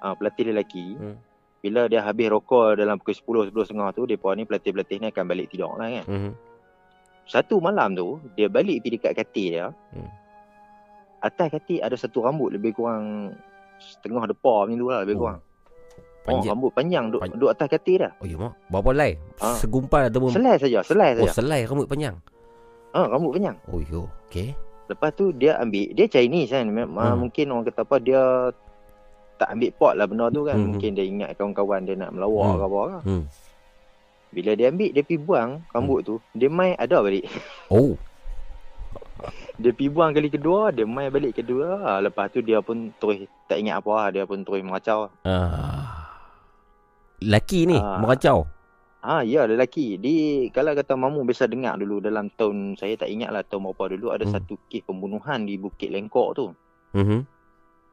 [0.00, 0.94] Ha, pelatih lelaki.
[0.94, 1.16] Hmm.
[1.60, 5.24] Bila dia habis rokok dalam pukul 10, 10 setengah tu, mereka ni pelatih-pelatih ni akan
[5.26, 6.04] balik tidur lah kan.
[6.06, 6.32] Hmm.
[7.24, 9.66] Satu malam tu, dia balik pergi dekat katil dia.
[9.92, 10.08] Hmm.
[11.20, 13.36] Atas katil ada satu rambut lebih kurang
[13.76, 15.40] setengah depa macam tu lah lebih Oh, kurang.
[15.40, 16.52] Oh, Panjang.
[16.52, 18.12] rambut panjang duk, Pan- duk atas katil dah.
[18.16, 18.52] Oh ya mak.
[18.68, 19.12] Berapa helai?
[19.36, 19.56] Ah.
[19.56, 21.32] Segumpal ataupun Selai saja, selai Oh, saja.
[21.36, 22.16] selai rambut panjang.
[22.90, 23.56] Ha, rambut panjang.
[23.66, 24.10] Oh yo.
[24.26, 24.50] Okey.
[24.86, 26.66] Lepas tu dia ambil, dia Chinese kan.
[26.66, 26.90] Hmm.
[27.16, 28.22] Mungkin orang kata apa, dia
[29.36, 30.56] tak ambil pot lah benda tu kan.
[30.56, 30.74] Hmm.
[30.74, 32.56] Mungkin dia ingat kawan-kawan dia nak melawak Hmm.
[32.56, 33.00] ke apa kan.
[33.06, 33.24] Hmm.
[34.30, 36.14] Bila dia ambil, dia pergi buang rambut tu.
[36.32, 37.26] Dia main ada balik.
[37.70, 37.94] Oh.
[39.54, 42.00] Dia pergi buang kali kedua, dia main balik kedua.
[42.00, 44.08] Lepas tu dia pun terus tak ingat apa lah.
[44.08, 45.12] Dia pun terus meracau.
[45.22, 46.08] Ah.
[47.20, 48.00] Laki ni Ah.
[48.00, 48.48] meracau.
[49.00, 49.96] Ha, ya lelaki.
[49.96, 50.14] Di
[50.52, 54.12] kalau kata mamu biasa dengar dulu dalam tahun saya tak ingat lah tahun berapa dulu
[54.12, 54.34] ada Hmm.
[54.36, 56.46] satu kes pembunuhan di Bukit Lengkok tu.
[56.92, 57.24] Mhm.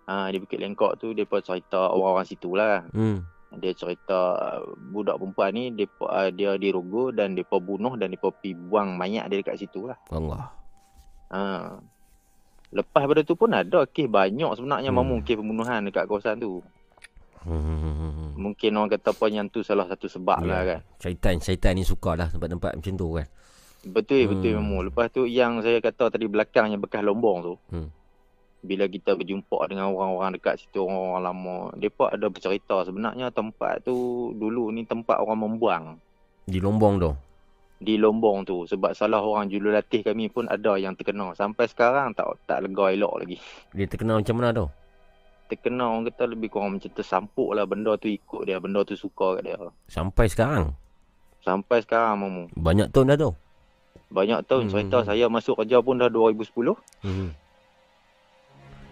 [0.07, 2.83] Ha, di Bukit Lengkok tu depa cerita orang-orang situ lah.
[2.91, 3.23] Hmm.
[3.55, 4.59] Dia cerita uh,
[4.91, 9.31] budak perempuan ni depa uh, dia dirogo dan depa bunuh dan depa pergi buang mayat
[9.31, 9.95] dia dekat situ lah.
[10.11, 10.51] Allah.
[11.31, 11.79] Ha.
[12.67, 14.99] Lepas pada tu pun ada kes banyak sebenarnya Hmm.
[14.99, 16.59] mamu kes pembunuhan dekat kawasan tu.
[17.41, 18.33] Hmm.
[18.33, 20.47] Mungkin orang kata apa yang tu salah satu sebab Ya.
[20.47, 20.79] lah kan.
[20.97, 23.27] Syaitan, syaitan ni suka lah tempat-tempat macam tu kan.
[23.83, 24.63] Betul betul Hmm.
[24.63, 24.79] mamu.
[24.85, 27.53] Lepas tu yang saya kata tadi belakangnya bekas lombong tu.
[27.69, 27.89] Hmm.
[28.59, 33.93] Bila kita berjumpa dengan orang-orang dekat situ orang-orang lama, depa ada bercerita sebenarnya tempat tu
[34.33, 35.83] dulu ni tempat orang membuang
[36.43, 37.11] Di Lombong tu.
[37.77, 41.31] di Lombong tu sebab salah orang jurulatih kami pun ada yang terkena.
[41.31, 43.37] Sampai sekarang tak tak lega elok lagi.
[43.69, 44.65] Dia terkenal macam mana tu?
[45.47, 49.39] Terkena orang kata lebih kurang macam tersampuk lah benda tu ikut dia, benda tu suka
[49.39, 49.57] kat dia.
[49.87, 50.75] Sampai sekarang.
[51.39, 52.43] Sampai sekarang mamu.
[52.53, 53.31] Banyak tahun dah tu.
[54.09, 54.71] Banyak tahun Hmm.
[54.73, 56.75] cerita saya masuk kerja pun dah 2010.
[56.99, 57.31] Hmm.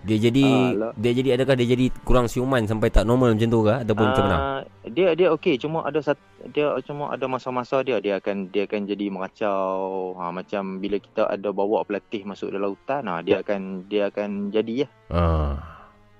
[0.05, 0.93] Dia jadi Alah.
[0.93, 4.23] dia jadi adakah dia jadi kurang siuman sampai tak normal macam tu ke ataupun macam
[4.23, 4.37] mana?
[4.37, 6.13] Ah, dia dia okey cuma ada sat,
[6.47, 11.25] dia cuma ada masa-masa dia dia akan dia akan jadi meracau ha, macam bila kita
[11.25, 15.57] ada bawa pelatih masuk dalam hutan ha, dia akan dia akan jadi ya Ah.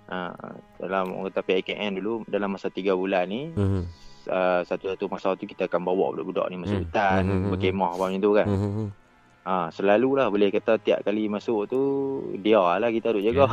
[0.08, 0.34] Ha,
[0.78, 3.84] dalam orang kata PIKN dulu dalam masa 3 bulan ni Hmm.
[4.26, 6.86] uh, satu-satu masa tu kita akan bawa budak-budak ni masuk Hmm.
[6.86, 8.90] hutan Hmm, hmm, hmm, berkemah apa macam tu kan Hmm.
[9.46, 11.82] ha, selalulah boleh kata tiap kali masuk tu
[12.38, 13.46] dia lah kita duk jaga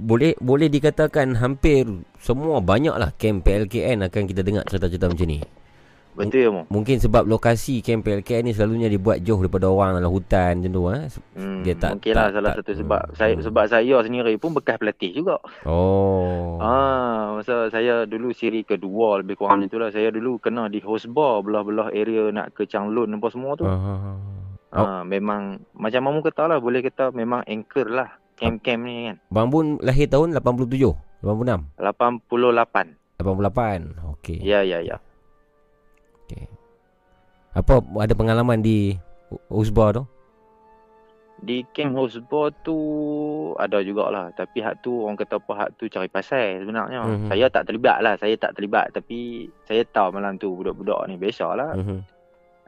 [0.00, 1.84] Boleh boleh dikatakan hampir
[2.16, 5.44] semua banyaklah camp PLKN akan kita dengar cerita-cerita macam ni.
[6.22, 10.08] Betul ya mu Mungkin sebab lokasi camp PLKN ni selalunya dibuat jauh daripada orang dalam
[10.08, 11.02] hutan macam tu eh.
[11.34, 14.50] Hmm, Dia tak- mungkin lah tak- salah tak- satu sebab saya sebab saya sendiri pun
[14.52, 15.36] bekas pelatih juga.
[15.64, 16.58] Oh.
[16.58, 19.88] Ah, masa saya dulu siri kedua lebih kurang macam tu lah.
[19.88, 23.64] Saya dulu kena di host bar belah-belah area nak ke Changlun apa semua tu.
[23.64, 24.16] Ah.
[24.70, 28.06] Ah, memang macam mamu kata lah boleh kata memang anchor lah
[28.38, 29.16] camp-camp ni kan.
[29.28, 32.96] Bang Bun lahir tahun 87, 86, 88.
[33.20, 33.82] 88.
[34.16, 34.38] Okey.
[34.40, 34.96] Ya ya ya.
[37.50, 38.94] Apa ada pengalaman di
[39.50, 40.04] Usba tu?
[41.40, 42.76] Di camp Hosbo tu
[43.56, 47.00] ada jugalah tapi hak tu orang kata apa hak tu cari pasal sebenarnya.
[47.00, 47.08] Mhm.
[47.08, 47.28] Mm-hmm.
[47.32, 51.80] Saya tak terlibat lah, saya tak terlibat tapi saya tahu malam tu budak-budak ni biasalah.
[51.80, 51.98] Mhm.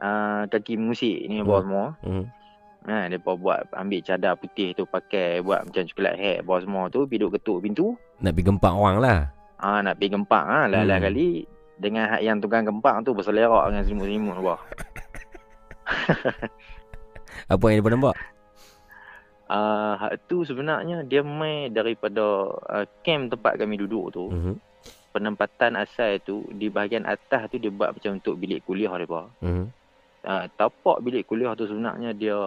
[0.03, 1.45] Uh, kaki musik ni Mhm.
[1.45, 1.47] mm.
[1.47, 1.85] bawah semua.
[2.01, 2.25] Mhm.
[2.83, 7.07] Ha, mereka buat ambil cadar putih tu pakai buat macam coklat hat bawah semua tu
[7.07, 7.87] pergi duduk ketuk pintu.
[8.19, 9.19] Nak pergi gempak orang lah.
[9.61, 10.99] Ah nak pergi gempak ah lah Hmm.
[10.99, 11.45] kali
[11.83, 14.61] dengan hak yang tukang gempak tu berselerak dengan selimut-selimut bawah.
[17.53, 18.15] Apa yang dia nampak?
[19.51, 24.31] Uh, hak tu sebenarnya dia mai daripada uh, camp tempat kami duduk tu.
[24.31, 24.55] Mhm.
[25.13, 29.27] Penempatan asal tu di bahagian atas tu dia buat macam untuk bilik kuliah mereka.
[29.43, 29.65] Mhm.
[30.23, 32.39] Uh, tapak bilik kuliah tu sebenarnya dia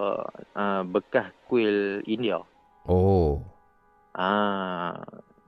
[0.56, 2.40] uh, bekas kuil India.
[2.88, 3.44] Oh.
[4.16, 4.96] Ah,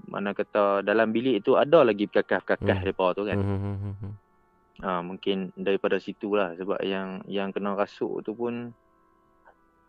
[0.08, 2.12] mana kata dalam bilik tu ada lagi Hmm.
[2.12, 3.36] perkakas-perkakas depa tu kan.
[3.36, 4.12] Mhm.
[4.78, 8.70] Ah, mungkin daripada situ lah sebab yang yang kena rasuk tu pun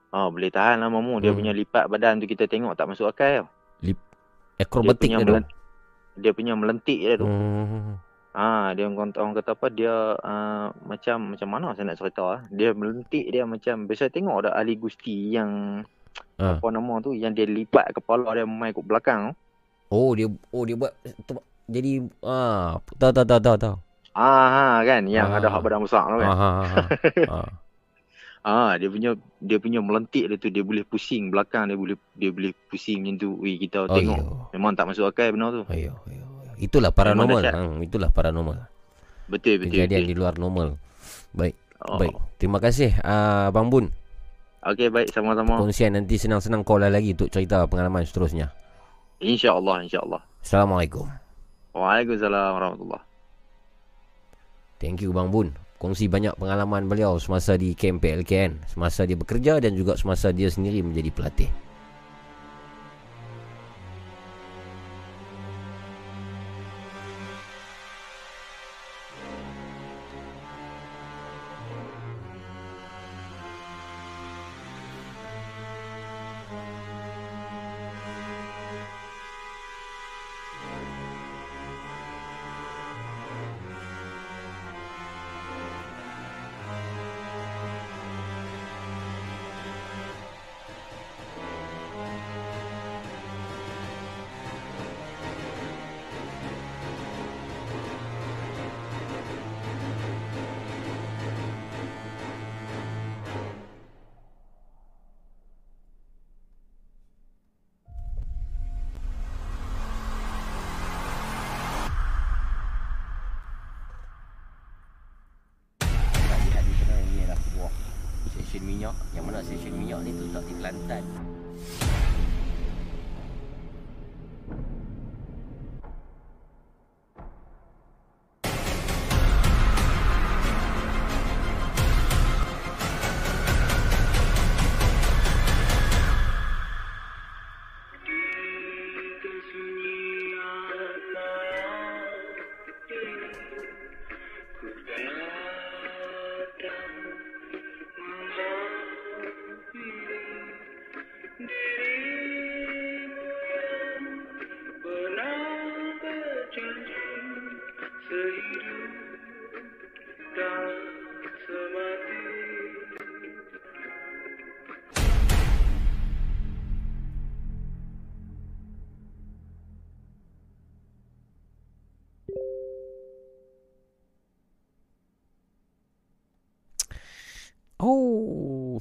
[0.10, 1.40] ah boleh tahan lah mamu dia Hmm.
[1.40, 3.48] punya lipat badan tu kita tengok tak masuk akal tau.
[4.60, 5.42] Akrobatik dia dia punya
[6.20, 7.24] dia punya melentik dia tu.
[7.24, 7.96] Hmm.
[8.30, 12.42] Ah dia orang, orang kata apa dia uh, macam macam mana saya nak cerita ah.
[12.50, 15.82] Dia melentik dia macam biasa tengok ada ahli gusti yang
[16.36, 16.56] Ah.
[16.58, 19.34] apa nama tu yang dia lipat kepala dia mai kat belakang tu.
[19.90, 20.94] Oh dia oh dia buat
[21.66, 21.92] jadi
[22.22, 23.76] ah tahu tahu tahu tahu tahu.
[24.12, 25.38] Ah ha, kan yang Ah.
[25.38, 26.30] ada hak badan besar tu kan.
[26.30, 26.86] Ah, ah, ah,
[27.28, 27.50] ah.
[28.40, 32.32] Ah, dia punya dia punya melentik dia tu dia boleh pusing belakang dia boleh dia
[32.32, 33.30] boleh pusing macam tu.
[33.36, 34.16] Ui kita Oh, tengok.
[34.16, 34.48] yo.
[34.56, 35.64] Memang tak masuk akal benda tu.
[35.68, 36.24] Ayo, ayo.
[36.56, 37.44] Itulah paranormal.
[37.44, 38.64] Hmm, itulah paranormal.
[39.28, 39.76] Betul betul.
[39.76, 40.10] Kejadian betul.
[40.10, 40.80] di luar normal.
[41.32, 41.56] Baik.
[41.84, 42.00] Oh.
[42.00, 42.16] Baik.
[42.38, 43.92] Terima kasih uh, Bang Bun.
[44.62, 45.60] Okey baik sama-sama.
[45.60, 48.56] Kongsian nanti senang-senang call lagi untuk cerita pengalaman seterusnya.
[49.20, 50.22] Insya-Allah insya-Allah.
[50.40, 51.08] Assalamualaikum.
[51.76, 53.04] Waalaikumsalam warahmatullahi.
[54.80, 55.52] Thank you Bang Bun.
[55.80, 60.52] Kongsi banyak pengalaman beliau semasa di camp PLKN, semasa dia bekerja dan juga semasa dia
[60.52, 61.52] sendiri menjadi pelatih.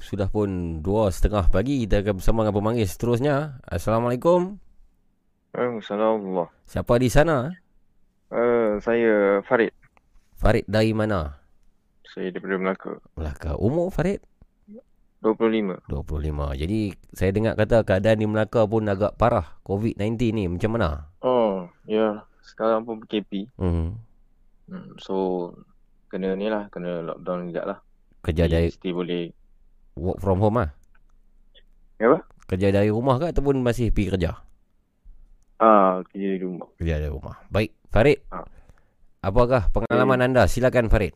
[0.09, 3.61] Sudah pun dua setengah pagi kita akan bersama dengan pemanggil seterusnya.
[3.61, 4.57] Assalamualaikum.
[5.53, 6.49] Assalamualaikum.
[6.65, 7.53] Siapa di sana?
[8.33, 9.69] Uh, saya Farid.
[10.33, 11.37] Farid dari mana?
[12.09, 12.93] Saya daripada Melaka.
[13.13, 13.51] Melaka.
[13.61, 14.25] Umur Farid?
[15.21, 15.85] 25.
[15.85, 16.57] 25.
[16.57, 16.79] Jadi
[17.13, 20.49] saya dengar kata keadaan di Melaka pun agak parah COVID-19 ni.
[20.49, 21.13] Macam mana?
[21.21, 22.25] Oh, ya.
[22.41, 23.45] Sekarang pun PKP.
[23.61, 23.93] Hmm.
[24.65, 25.53] Hmm, so,
[26.09, 26.65] kena ni lah.
[26.73, 27.77] Kena lockdown sekejap lah.
[28.25, 29.23] Kerja Jadi dari Mesti boleh.
[29.99, 30.69] Work from home ah.
[31.99, 32.19] Ya apa?
[32.49, 34.31] Kerja dari rumah ke ataupun masih pergi kerja?
[35.59, 36.71] Ah, kerja di rumah.
[36.79, 37.35] Kerja dari rumah.
[37.51, 38.23] Baik, Farid.
[38.31, 38.47] Ah.
[39.19, 40.47] Apakah pengalaman anda?
[40.47, 41.11] Silakan Farid.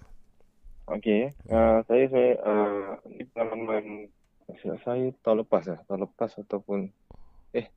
[0.92, 1.32] Okey.
[1.48, 4.12] Uh, saya, saya, uh, ni pengalaman
[4.60, 5.80] saya, tahun lepas lah.
[5.88, 6.92] Tahun lepas ataupun,
[7.56, 7.72] eh,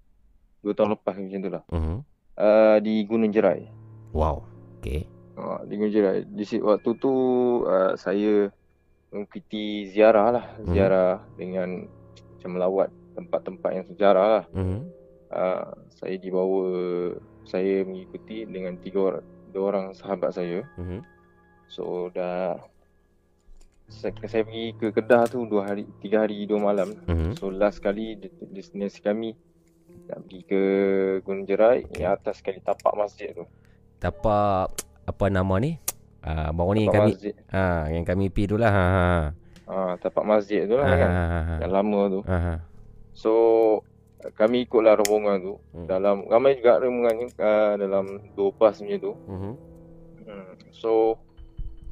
[0.66, 1.62] dua tahun lepas macam tu lah.
[1.70, 1.96] Mhm.
[2.36, 3.70] Uh, di Gunung Jerai.
[4.10, 4.42] Wow.
[4.82, 5.06] Okey.
[5.38, 6.26] Uh, di Gunung Jerai.
[6.26, 7.14] Di situ waktu tu
[7.62, 8.50] uh, saya
[9.16, 10.72] mengikuti ziarah lah, Mhm.
[10.72, 11.68] ziarah dengan
[12.36, 14.44] macam melawat tempat-tempat yang sejarah lah.
[14.52, 14.78] Mhm.
[15.26, 16.64] Uh, saya dibawa
[17.42, 20.62] saya mengikuti dengan tiga orang dua orang sahabat saya.
[20.78, 21.00] Mhm.
[21.66, 22.60] So dah
[23.86, 26.94] saya, saya pergi ke Kedah tu dua hari tiga hari dua malam.
[27.06, 27.38] Mhm.
[27.38, 29.34] So last kali de- destinasi kami
[30.06, 30.62] nak pergi ke
[31.26, 33.46] Gunung Jerai yang atas sekali tapak masjid tu.
[33.98, 34.70] Tapak
[35.06, 35.78] apa nama ni?
[36.26, 37.34] Ah, baru ni Tapak kami masjid.
[37.48, 38.68] ah yang kami pi tu lah.
[38.68, 39.06] Ha ha.
[39.64, 41.08] Ah, tapak masjid tu lah Ah, kan.
[41.08, 41.58] ah, ah, ah.
[41.58, 42.20] Yang lama tu.
[42.22, 42.58] Ah, ah.
[43.12, 43.32] So
[44.34, 45.54] kami ikutlah rombongan tu.
[45.70, 45.86] Hmm.
[45.86, 48.04] Dalam ramai juga rombongan uh, dalam
[48.34, 49.12] dua bas macam tu.
[49.24, 49.52] Mhm.
[50.24, 50.52] Hmm.
[50.72, 51.22] So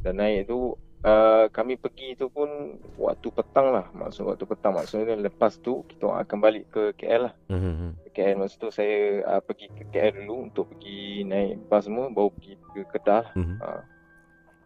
[0.01, 2.49] dan naik tu uh, kami pergi tu pun
[2.97, 3.87] waktu petang lah.
[3.93, 7.35] Maksud waktu petang maksudnya lepas tu kita akan balik ke KL lah.
[7.49, 8.03] Mhm.
[8.03, 12.07] Ke KL masa tu saya uh, pergi ke KL dulu untuk pergi naik bas semua
[12.09, 13.31] baru pergi ke Kedah.
[13.33, 13.57] Mhm.
[13.59, 13.83] Uh,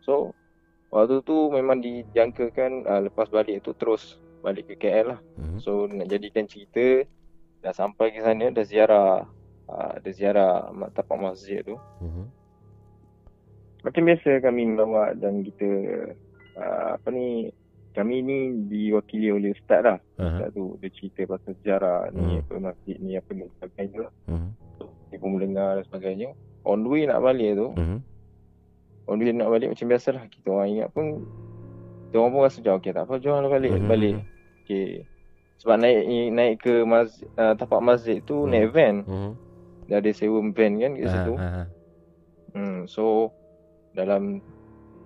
[0.08, 0.32] so
[0.88, 5.20] waktu tu memang dijangkakan uh, lepas balik tu terus balik ke KL lah.
[5.36, 5.60] Mhm.
[5.60, 7.04] So nak jadikan cerita
[7.60, 9.28] dah sampai ke sana dah ziarah
[9.68, 11.76] uh, dah ziarah tapak masjid tu.
[12.00, 12.24] Mhm.
[13.84, 15.68] Macam biasa kami melawat dan kita
[16.56, 17.52] uh, apa ni
[17.92, 18.38] kami ni
[18.70, 19.98] diwakili oleh ustaz lah.
[20.16, 20.24] Aha.
[20.24, 22.42] Ustaz tu dia cerita pasal sejarah ni Hmm.
[22.46, 24.12] apa masjid ni apa ni sebagainya lah.
[24.30, 24.48] Mhm.
[25.08, 26.28] Dia pun mendengar dan sebagainya.
[26.64, 27.98] On the way nak balik tu, Mhm.
[29.16, 31.24] The way nak balik macam biasalah kita orang ingat pun
[32.04, 33.88] kita orang pun rasa jauh okey tak apa jom lah balik Mhm.
[33.88, 34.16] balik.
[34.64, 35.08] Okey.
[35.58, 38.50] Sebab naik naik ke masjid, uh, tapak masjid tu Hmm.
[38.52, 38.94] naik van.
[39.02, 39.30] Mhm.
[39.88, 41.34] Dia ada sewa van kan kat situ.
[41.34, 41.66] ah.
[42.48, 43.32] Hmm, so
[43.92, 44.40] dalam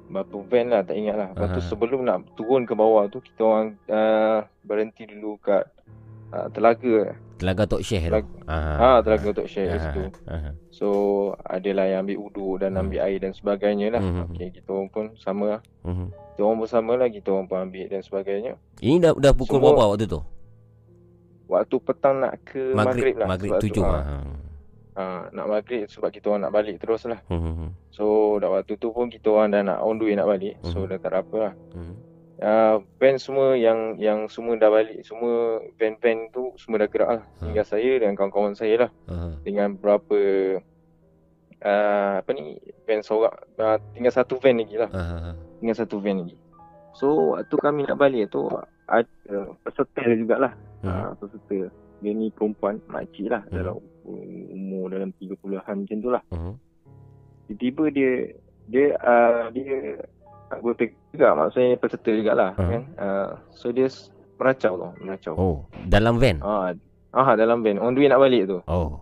[0.08, 1.28] berapa van lah tak ingat lah.
[1.32, 1.68] Lepas tu Aha.
[1.68, 5.64] sebelum nak turun ke bawah tu kita orang uh, berhenti dulu kat
[6.30, 7.14] uh, telaga.
[7.42, 8.10] Telaga Tok Syekh tu.
[8.14, 8.76] Telaga, Ah.
[8.78, 10.02] ha, telaga Tok Syekh kat Ah, situ.
[10.24, 10.52] ah, ah.
[10.70, 10.86] So
[11.36, 14.00] adalah yang ambil uduk dan ambil air dan sebagainya lah.
[14.00, 14.22] Mhm.
[14.30, 15.60] Okey, kita orang pun sama lah.
[15.82, 16.06] Mhm.
[16.08, 18.52] Kita orang pun sama lah, kita orang pun ambil dan sebagainya.
[18.78, 20.20] Ini dah dah pukul Semua- berapa waktu tu?
[21.44, 22.78] Waktu petang nak ke maghrib,
[23.12, 23.26] Maghrib, lah.
[23.28, 23.84] maghrib tu, tujuh.
[23.84, 23.98] ha.
[23.98, 24.24] ah.
[24.92, 27.16] Ha, nak maghrib sebab kita orang nak balik terus lah.
[27.26, 27.72] Mhm.
[27.90, 28.04] So
[28.38, 30.56] dah waktu tu pun kita orang dah nak on the way nak balik.
[30.62, 30.88] So Mhm.
[30.88, 31.54] dah tak ada apa lah.
[31.72, 31.94] Mhm.
[32.42, 37.24] Uh, van semua yang yang semua dah balik semua van-van tu semua dah gerak lah
[37.38, 37.46] Ha.
[37.46, 39.38] tinggal saya dan kawan-kawan saya lah Aha.
[39.40, 40.18] dengan berapa
[41.62, 45.32] uh, apa ni van sorak uh, tinggal satu van lagi lah Aha.
[45.58, 46.36] tinggal satu van lagi
[46.92, 48.46] so waktu kami nak balik tu
[48.84, 49.06] ada
[49.62, 50.52] peserta jugalah
[50.82, 50.90] Hmm.
[50.90, 51.70] uh, peserta
[52.02, 53.54] dia ni perempuan makcik lah Hmm.
[53.54, 53.76] dalam
[54.50, 56.52] umur dalam 30-an macam tu lah Mhm.
[57.48, 58.10] tiba-tiba dia
[58.64, 60.02] dia uh, dia
[60.52, 62.62] anggota juga maksudnya peserta jugalah Ha.
[62.62, 63.88] kan uh, so dia
[64.34, 66.38] meracau tau meracau Oh, dalam van.
[66.40, 66.72] ah
[67.10, 69.00] ah dalam van on the way nak balik tu Oh.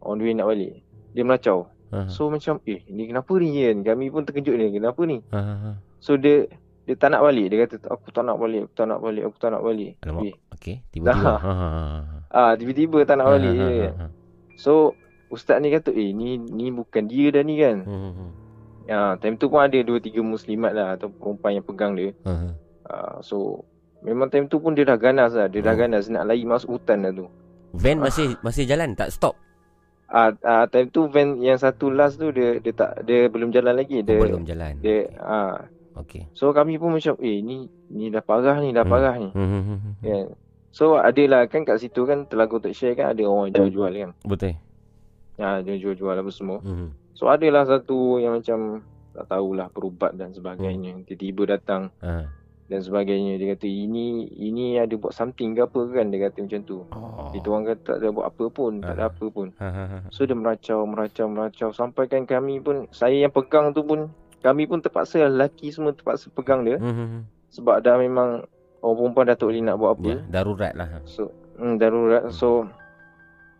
[0.00, 0.80] on the way nak balik
[1.10, 2.06] dia meracau Aha.
[2.06, 5.78] so macam eh ni kenapa ni kan kami pun terkejut ni kenapa ni Aha.
[5.96, 6.46] so dia
[6.82, 9.36] dia tak nak balik dia kata aku tak nak balik aku tak nak balik aku
[9.36, 10.22] tak nak balik Alamak.
[10.24, 11.34] eh, Okey, tiba-tiba.
[12.28, 13.92] Ah tiba-tiba tak nak balik kan.
[13.92, 14.06] ha.
[14.54, 14.94] so
[15.26, 18.28] ustaz ni kata eh ni ni bukan dia dah ni kan Mhm.
[18.86, 22.14] Ya, time tu pun ada dua tiga muslimat lah atau perempuan yang pegang dia.
[22.22, 22.48] Aha.
[22.86, 23.36] Uh, so
[24.00, 25.46] memang time tu pun dia dah ganas lah.
[25.46, 25.78] Dia dah Oh.
[25.80, 27.26] ganas nak lari masuk hutan dah tu.
[27.72, 29.34] Van masih masih jalan tak stop.
[30.06, 33.50] Ah uh, uh, time tu van yang satu last tu dia dia tak dia belum
[33.50, 34.00] jalan lagi.
[34.00, 34.78] Dia Oh, belum jalan.
[34.78, 36.30] dia ah Okey.
[36.30, 38.92] so kami pun macam eh ni ni dah parah ni dah Hmm.
[38.92, 39.28] parah ni.
[39.28, 39.76] Mhm.
[40.00, 40.26] Kan.
[40.70, 44.10] So adalah kan kat situ kan Telaga Tok Syekh kan ada orang jual-jual kan.
[44.22, 44.54] Betul.
[45.34, 46.60] Ya, dia jual-jual apa semua.
[46.60, 46.88] Mhm.
[47.16, 51.00] So adalah satu yang macam tak tahulah perubat dan sebagainya.
[51.02, 52.28] Tiba-tiba datang Ha.
[52.66, 53.34] dan sebagainya.
[53.34, 56.78] Dia kata ini ini ada buat something ke apa kan dia kata macam tu.
[56.86, 57.32] Oh.
[57.32, 59.48] Itu orang kata tak ada buat apa pun, tak ada apa pun.
[59.56, 59.98] Ha ha ha.
[60.10, 64.68] So dia meracau, meracau, meracau sampai kan kami pun saya yang pegang tu pun kami
[64.68, 67.24] pun terpaksa lelaki semua terpaksa pegang dia Mhm.
[67.48, 68.44] sebab dah memang
[68.78, 70.06] orang perempuan dah tak boleh nak buat apa.
[70.06, 70.88] Ya, darurat lah.
[71.04, 72.28] So hmm, darurat.
[72.30, 72.68] So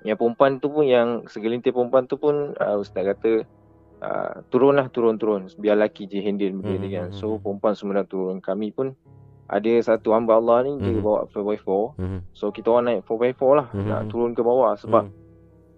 [0.02, 3.46] yang perempuan tu pun yang segelintir perempuan tu pun uh, ustaz kata
[3.98, 7.08] uh, turunlah turun-turun biar lelaki je handle benda Hmm, ni kan.
[7.08, 8.38] hmm, So perempuan semua dah turun.
[8.38, 8.92] Kami pun
[9.46, 11.00] ada satu hamba Allah ni dia Mhm.
[11.00, 11.96] bawa 4x4.
[11.96, 12.18] Mhm.
[12.32, 13.86] So kita orang naik 4x4 lah Mhm.
[13.86, 15.12] nak turun ke bawah sebab Mhm.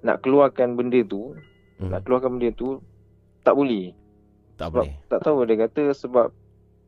[0.01, 1.37] nak keluarkan benda tu,
[1.79, 1.89] Mhm.
[1.89, 2.81] nak keluarkan benda tu
[3.41, 3.93] tak boleh.
[4.57, 4.93] Tak Sebab boleh.
[5.07, 6.27] tak tahu dia kata sebab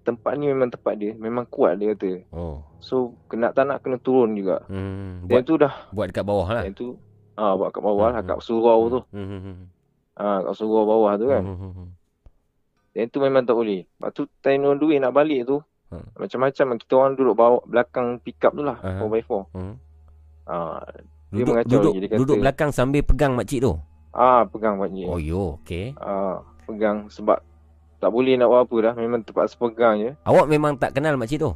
[0.03, 2.25] tempat ni memang tempat dia, memang kuat dia kata.
[2.33, 2.65] Oh.
[2.81, 2.95] So
[3.29, 4.65] kena tak nak kena turun juga.
[4.67, 5.23] Hmm.
[5.23, 6.65] Dia Buat tu dah buat dekat bawah lah.
[6.65, 6.97] yang tu
[7.41, 8.29] ah buat kat bawah lah Mhm.
[8.29, 9.01] kat surau tu.
[9.11, 9.55] Mhm.
[10.15, 11.41] Ah kat surau bawah tu kan.
[11.41, 11.87] Mhm.
[12.93, 13.87] Yang tu memang tak boleh.
[13.87, 15.59] Lepas tu time on the way nak balik tu
[15.89, 16.07] Hmm.
[16.15, 19.01] macam-macam kita orang duduk bawah belakang pickup tu lah Aha.
[19.01, 19.43] 4x4.
[19.51, 19.75] Mhm.
[20.45, 20.79] Ah
[21.27, 23.73] dia Duduk mengacau duduk lagi dia kata duduk belakang sambil pegang makcik tu.
[24.13, 25.07] ah pegang makcik.
[25.07, 25.95] Oh yo, okey.
[25.97, 27.39] Ah pegang sebab
[27.99, 28.95] tak boleh nak buat apa dah.
[28.97, 30.11] Memang terpaksa pegang je.
[30.23, 31.53] Awak memang tak kenal makcik tu?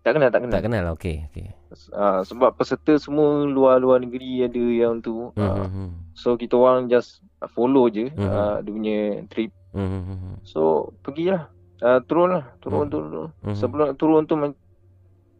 [0.00, 0.54] Tak kenal, tak kenal.
[0.56, 1.16] Tak kenal, okey.
[1.28, 1.46] okey.
[1.92, 5.28] Uh, sebab peserta semua luar-luar negeri ada yang tu.
[5.36, 5.90] Uh, hmm, hmm.
[6.16, 7.20] so kita orang just
[7.52, 8.24] follow je Mhm.
[8.24, 8.98] uh, dia punya
[9.28, 9.50] trip.
[9.70, 10.34] Hmm, hmm, hmm.
[10.42, 11.52] So pergilah.
[11.80, 12.44] Uh, turun lah.
[12.60, 13.28] Turun, turun, turun.
[13.44, 13.56] Mhm.
[13.56, 14.34] Sebelum nak turun tu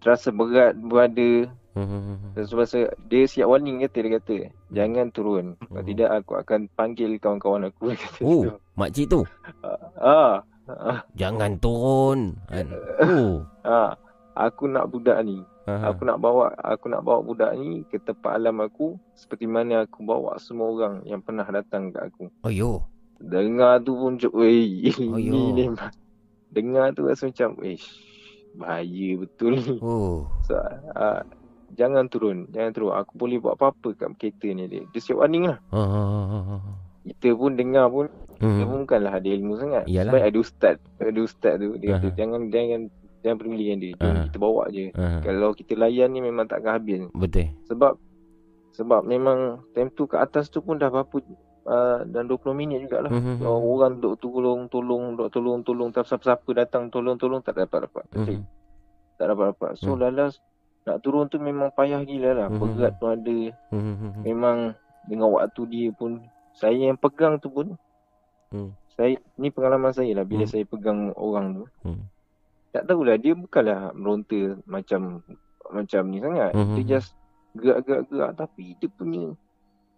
[0.00, 1.48] terasa berat berada.
[2.36, 2.66] Dan sebab
[3.08, 4.36] dia siap warning kata dia kata
[4.68, 5.56] jangan turun.
[5.56, 8.20] Kalau tidak aku akan panggil kawan-kawan aku kata.
[8.20, 8.44] Oh,
[8.76, 9.24] makcik tu.
[9.96, 10.44] Ah.
[10.68, 11.00] Ah.
[11.16, 12.36] Jangan turun.
[12.52, 12.68] Kan?
[13.00, 13.40] Oh.
[13.64, 13.96] Ah,
[14.34, 15.40] aku nak budak ni.
[15.64, 15.92] Aha.
[15.92, 20.02] Aku nak bawa aku nak bawa budak ni ke tempat alam aku seperti mana aku
[20.02, 22.26] bawa semua orang yang pernah datang kat aku.
[22.42, 22.82] Oh yo.
[23.20, 24.32] Dengar tu pun cuk.
[24.32, 25.52] Oh, Ini yo.
[25.52, 25.68] ni
[26.50, 27.86] dengar tu rasa macam, ish,
[28.58, 29.78] bahaya betul ni.
[29.78, 30.26] Oh.
[30.42, 30.58] So,
[30.96, 31.22] uh,
[31.78, 32.90] jangan turun, jangan turun.
[32.96, 34.82] Aku boleh buat apa-apa kat kereta ni dia.
[34.90, 35.58] Dia siap warning lah.
[35.70, 36.56] Ha, ha, ha, ha.
[37.06, 38.08] Kita pun dengar pun
[38.40, 38.56] Hmm.
[38.56, 39.84] dia pun bukanlah ada ilmu sangat.
[39.84, 40.16] Iyalah.
[40.16, 42.16] Sebab ada ustaz, ada ustaz tu dia kata Aha.
[42.16, 42.80] jangan jangan
[43.20, 43.92] jangan peduli dengan dia.
[43.96, 44.22] Aha.
[44.26, 44.86] kita bawa je.
[44.92, 45.20] Aha.
[45.20, 47.04] Kalau kita layan ni memang takkan habis.
[47.12, 47.52] Betul.
[47.66, 47.92] Sebab
[48.70, 51.16] sebab memang time tu ke atas tu pun dah berapa
[51.66, 53.10] uh, dan 20 minit jugalah.
[53.10, 53.42] Mhm.
[53.42, 57.86] Uh, orang duk tolong tolong duk tolong tolong tak siapa-siapa datang tolong tolong tak dapat
[57.86, 58.04] dapat.
[58.14, 58.40] Mhm.
[59.18, 59.72] Tak dapat dapat.
[59.76, 60.00] So Mhm.
[60.00, 60.40] lalas
[60.80, 62.48] nak turun tu memang payah gila lah.
[62.48, 62.72] Mhm.
[62.72, 63.38] Berat pun ada.
[63.68, 64.22] Hmm, hmm, hmm.
[64.24, 64.56] Memang
[65.04, 67.76] dengan waktu dia pun saya yang pegang tu pun
[68.48, 68.74] Hmm.
[68.90, 70.50] saya ni pengalaman saya lah bila Hmm.
[70.50, 71.64] saya pegang orang tu.
[71.84, 72.02] Hmm.
[72.70, 75.22] Tak tahulah dia bukanlah meronta macam
[75.70, 76.50] macam ni sangat.
[76.54, 76.74] Mhm.
[76.78, 77.14] Dia just
[77.58, 79.34] gerak-gerak-gerak tapi dia punya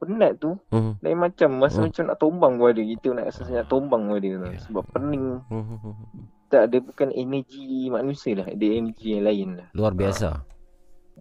[0.02, 0.98] penat tu Hmm.
[0.98, 1.86] lain macam masa Hmm.
[1.92, 2.88] macam nak tombang pada dia.
[2.96, 4.52] Kita nak rasa nak tombang pada dia tau.
[4.68, 5.26] Sebab pening.
[5.46, 6.26] Hmm, hmm, hmm.
[6.48, 9.68] Tak ada bukan energi manusia lah, ada energi yang lain lah.
[9.72, 10.44] Luar biasa.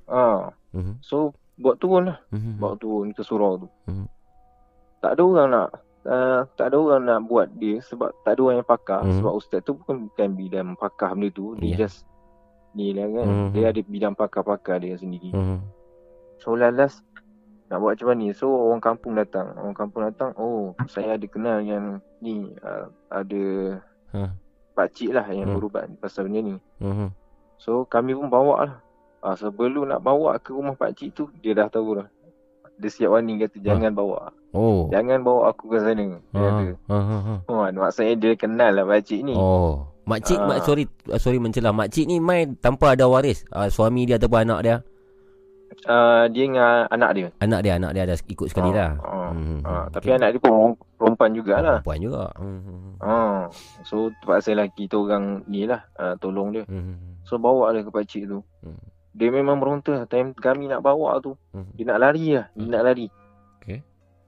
[0.08, 0.52] Ah.
[0.76, 1.00] Mhm.
[1.04, 2.20] So buat turun lah.
[2.32, 2.58] Mhm.
[2.58, 3.68] Bawa turun ke surau tu.
[3.88, 4.08] Mhm.
[5.00, 5.70] Tak ada orang nak
[6.04, 9.14] uh, tak ada orang nak buat dia sebab tak ada orang yang pakar Mhm.
[9.18, 11.78] sebab ustaz tu bukan bukan bidang pakar benda tu dia Ya.
[11.86, 12.06] just
[12.72, 13.48] ni lah kan Mhm.
[13.52, 15.60] dia ada bidang pakar-pakar dia sendiri Hmm.
[16.38, 17.04] so lalas
[17.68, 21.60] nak buat macam mana so orang kampung datang orang kampung datang oh saya ada kenal
[21.60, 23.44] yang ni uh, ada
[24.12, 24.28] Ha.
[24.72, 25.56] pakcik lah yang Hmm.
[25.56, 27.12] berubat pasal benda ni Hmm.
[27.62, 28.78] So kami pun bawa lah.
[29.22, 32.10] Ah, sebelum nak bawa ke rumah pakcik tu, dia dah tahu dah.
[32.74, 34.34] Dia siap warning kata jangan bawa.
[34.52, 34.92] Oh.
[34.92, 36.06] Jangan bawa aku ke sana.
[36.30, 36.50] Dia Ha.
[36.88, 37.34] Ha, ha, ha.
[37.46, 39.32] Oh, maksudnya dia kenal lah pakcik ni.
[39.32, 39.88] Oh.
[40.02, 40.48] Makcik, Ah.
[40.50, 41.72] mak, sorry uh, sorry mencelah.
[41.72, 43.48] Makcik ni main tanpa ada waris.
[43.48, 44.76] Uh, suami dia ataupun anak dia.
[45.88, 47.28] Uh, dia dengan anak dia.
[47.40, 48.92] Anak dia, anak dia ada ikut sekali Ah, lah.
[49.00, 49.86] ah, Hmm, ah, hmm.
[49.96, 50.18] tapi Okey.
[50.20, 50.52] anak dia pun
[51.00, 51.80] perempuan jugalah.
[51.80, 52.24] Perempuan juga.
[52.36, 53.00] Hmm.
[53.00, 53.48] Ah,
[53.82, 56.68] so terpaksa lah kita orang ni lah uh, tolong dia.
[56.68, 57.00] Hmm.
[57.24, 58.44] So bawa lah ke pakcik tu.
[58.60, 58.84] Hmm.
[59.16, 60.04] Dia memang meronta.
[60.06, 61.40] Time kami nak bawa tu.
[61.50, 61.72] Hmm.
[61.74, 62.52] Dia nak lari lah.
[62.52, 63.08] Dia nak lari.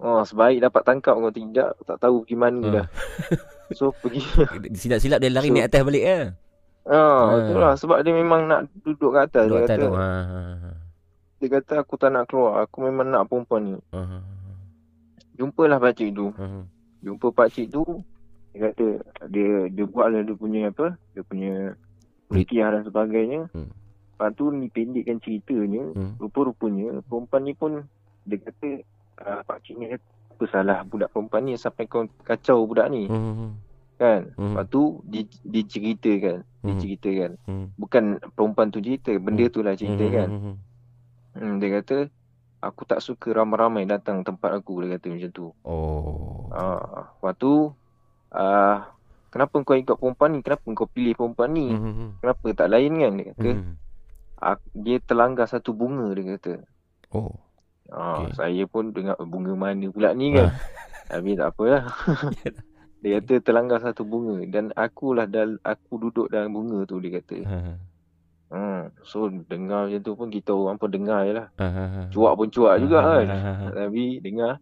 [0.03, 2.71] Oh, sebaik dapat tangkap kalau tidak tak tahu pergi mana Ah.
[2.75, 2.88] dah.
[3.73, 4.19] So pergi
[4.75, 6.19] Silap-silap dia lari So- naik atas balik ya.
[6.84, 7.23] Ah, Ah.
[7.34, 9.43] betul lah sebab dia memang nak duduk kat atas.
[9.47, 9.91] Duduk dia atas kata, tu.
[9.95, 10.69] Ha, ha, ha.
[11.39, 12.53] dia kata aku tak nak keluar.
[12.61, 13.75] Aku memang nak perempuan ni.
[13.89, 14.17] Ha, ha,
[15.34, 16.30] Jumpalah pakcik tu.
[16.31, 16.59] ha, ha.
[16.99, 17.84] Jumpa pakcik tu.
[18.51, 18.85] Dia kata
[19.27, 20.93] dia dia buatlah dia punya apa?
[21.11, 21.53] Dia punya
[22.27, 23.47] rukiah dan sebagainya.
[23.49, 23.71] Hmm.
[24.13, 25.89] Lepas tu ni pendekkan ceritanya.
[25.89, 26.13] Hmm.
[26.17, 27.71] Rupa-rupanya perempuan ni pun
[28.23, 28.84] dia kata
[29.19, 33.06] uh, pakcik ni apa salah budak perempuan ni sampai kau kacau budak ni.
[33.06, 33.52] Hmm, hmm,
[33.94, 34.22] Kan?
[34.34, 34.57] Hmm.
[34.57, 36.41] Lepas tu di, diceritakan.
[36.60, 36.68] Hmm.
[36.68, 37.31] Diceritakan.
[37.45, 37.65] hmm.
[37.77, 38.03] Bukan
[38.34, 39.14] perempuan tu cerita.
[39.15, 40.27] Benda tu lah cerita Hmm, kan.
[40.30, 40.56] hmm, hmm.
[41.34, 41.98] Hmm, dia kata
[42.60, 45.48] aku tak suka ramai-ramai datang tempat aku dia kata macam tu.
[45.61, 46.48] Oh.
[46.49, 47.73] Ah, lepas tu
[48.30, 48.90] ah
[49.30, 50.40] kenapa kau ikut perempuan ni?
[50.41, 51.68] Kenapa kau pilih perempuan ni?
[51.69, 52.10] Hmm, hmm, hmm.
[52.19, 53.49] Kenapa tak lain kan dia kata.
[53.52, 53.73] Hmm.
[54.38, 56.53] Ah, dia terlanggar satu bunga dia kata.
[57.11, 57.34] Oh.
[57.93, 58.33] Ah, Okey.
[58.33, 60.49] saya pun dengar "Eh, bunga mana pula ni kan.
[61.11, 61.83] Tapi tak apalah.
[63.01, 67.37] dia kata terlanggar satu bunga dan akulah dal aku duduk dalam bunga tu dia kata.
[67.43, 67.73] Ha, ha.
[68.49, 71.47] Hmm, so dengar macam tu pun kita orang pun dengar je lah.
[71.55, 72.01] Ha, ha, ha.
[72.07, 73.25] Cuak pun cuak juga Ha, ha, kan.
[73.27, 73.65] ha, ha, ha.
[73.75, 74.53] Tapi dengar.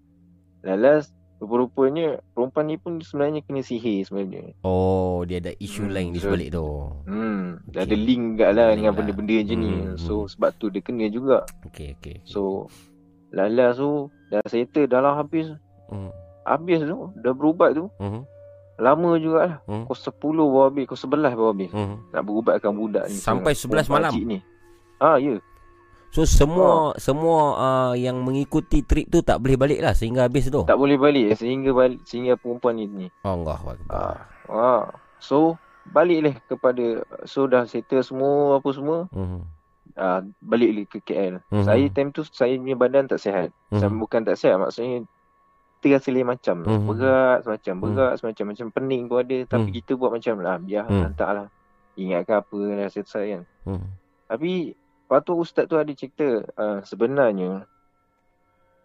[0.62, 4.54] Lalas rupa-rupanya perempuan ni pun sebenarnya kena sihir sebenarnya.
[4.62, 6.68] Oh, dia ada isu Hmm, lain di so- sebalik tu.
[7.04, 7.84] Hmm, dia Okey.
[7.84, 8.98] ada link kat lah Link dengan lah.
[8.98, 9.74] benda-benda macam ni.
[9.76, 10.30] Hmm, So hmm.
[10.30, 11.38] sebab tu dia kena juga.
[11.66, 12.16] Okey, okey.
[12.24, 12.70] So
[13.32, 15.52] lalas tu dah settle dah lah habis.
[15.88, 16.12] Hmm.
[16.44, 17.88] Habis tu dah berubat tu.
[17.98, 18.28] Hmm.
[18.82, 19.64] Lama jugalah.
[19.68, 19.86] Hmm.
[19.88, 21.72] Pukul 10 baru habis, pukul 11 baru habis.
[21.72, 21.96] Hmm.
[22.12, 23.18] Nak berubatkan budak ni.
[23.18, 24.12] Sampai 11 malam?
[24.16, 24.40] Ni.
[25.02, 25.40] Ah, ya.
[26.12, 30.68] So semua semua uh, yang mengikuti trip tu tak boleh balik lah sehingga habis tu.
[30.68, 33.08] Tak boleh balik sehingga balik, sehingga perempuan ni ni.
[33.24, 33.56] Allah.
[33.88, 34.92] Ah.
[35.24, 35.56] So
[35.88, 39.08] baliklah kepada so dah settle semua apa semua.
[39.16, 39.48] Hmm.
[39.96, 41.44] Ah, balik ke KL.
[41.52, 41.66] Mhm.
[41.66, 43.50] Saya time tu saya punya badan tak sihat.
[43.72, 44.00] Saya Mhm.
[44.00, 45.04] bukan tak sihat maksudnya
[45.82, 46.56] kita rasa lain macam.
[46.62, 46.86] Hmm.
[46.86, 47.84] Berat semacam, Hmm.
[47.90, 48.46] berat semacam.
[48.54, 49.38] Macam pening pun ada.
[49.50, 49.78] Tapi Hmm.
[49.82, 50.56] kita buat macam lah.
[50.62, 51.02] Biar Hmm.
[51.10, 51.48] hantar lah.
[51.98, 53.44] Ingatkan apa dah selesai kan.
[53.66, 53.86] Hmm.
[54.30, 57.66] Tapi lepas tu ustaz tu ada cerita uh, sebenarnya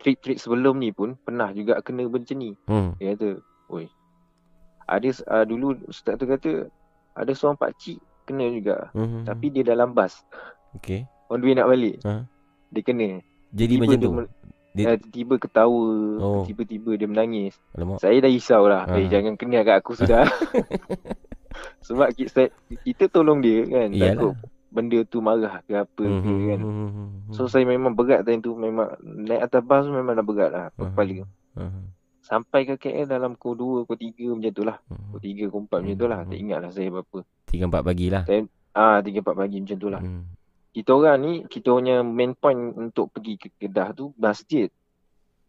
[0.01, 2.57] trik-trik sebelum ni pun pernah juga kena macam ni.
[2.65, 2.97] Hmm.
[2.97, 3.29] Dia kata,
[3.71, 3.87] oi.
[4.87, 6.71] Ada uh, dulu ustaz tu kata
[7.13, 8.89] ada seorang pak cik kena juga.
[8.93, 9.23] Hmm.
[9.23, 10.25] Tapi dia dalam bas.
[10.77, 11.01] Okey.
[11.27, 11.97] On the way nak balik.
[12.03, 12.23] Ha.
[12.69, 13.09] Dia kena.
[13.51, 14.11] Jadi Tiba macam tu.
[14.15, 14.33] men-
[14.71, 15.89] Dia- eh, tiba ketawa,
[16.21, 16.45] Oh.
[16.45, 17.57] tiba-tiba dia menangis.
[17.73, 17.97] Alamak.
[17.97, 18.85] Saya dah risau lah.
[18.85, 18.95] Ha.
[18.95, 20.29] Eh, jangan kena kat aku sudah.
[21.83, 22.53] Sebab kita,
[22.85, 23.89] kita tolong dia kan.
[23.89, 24.13] Iyalah.
[24.13, 24.35] Takut
[24.67, 26.61] benda tu marah ke apa Hmm, ke hmm, kan.
[26.61, 27.09] hmm, hmm.
[27.33, 30.93] So saya memang berat time tu memang naik atas bas memang dah berat lah Hmm.
[30.93, 31.25] kepala.
[31.57, 31.85] Hmm.
[32.21, 34.77] Sampai ke KL dalam pukul 2, pukul 3 macam tu lah.
[34.85, 36.21] Pukul 3, pukul 4 macam tu lah.
[36.27, 37.19] Tak ingat lah saya berapa.
[37.47, 38.23] Tiga empat pagi lah.
[38.27, 40.03] Time, ah 3, 4 pagi macam tu lah.
[40.03, 40.23] Hmm.
[40.77, 44.69] Kita orang ni, kita punya main point untuk pergi ke Kedah tu masjid.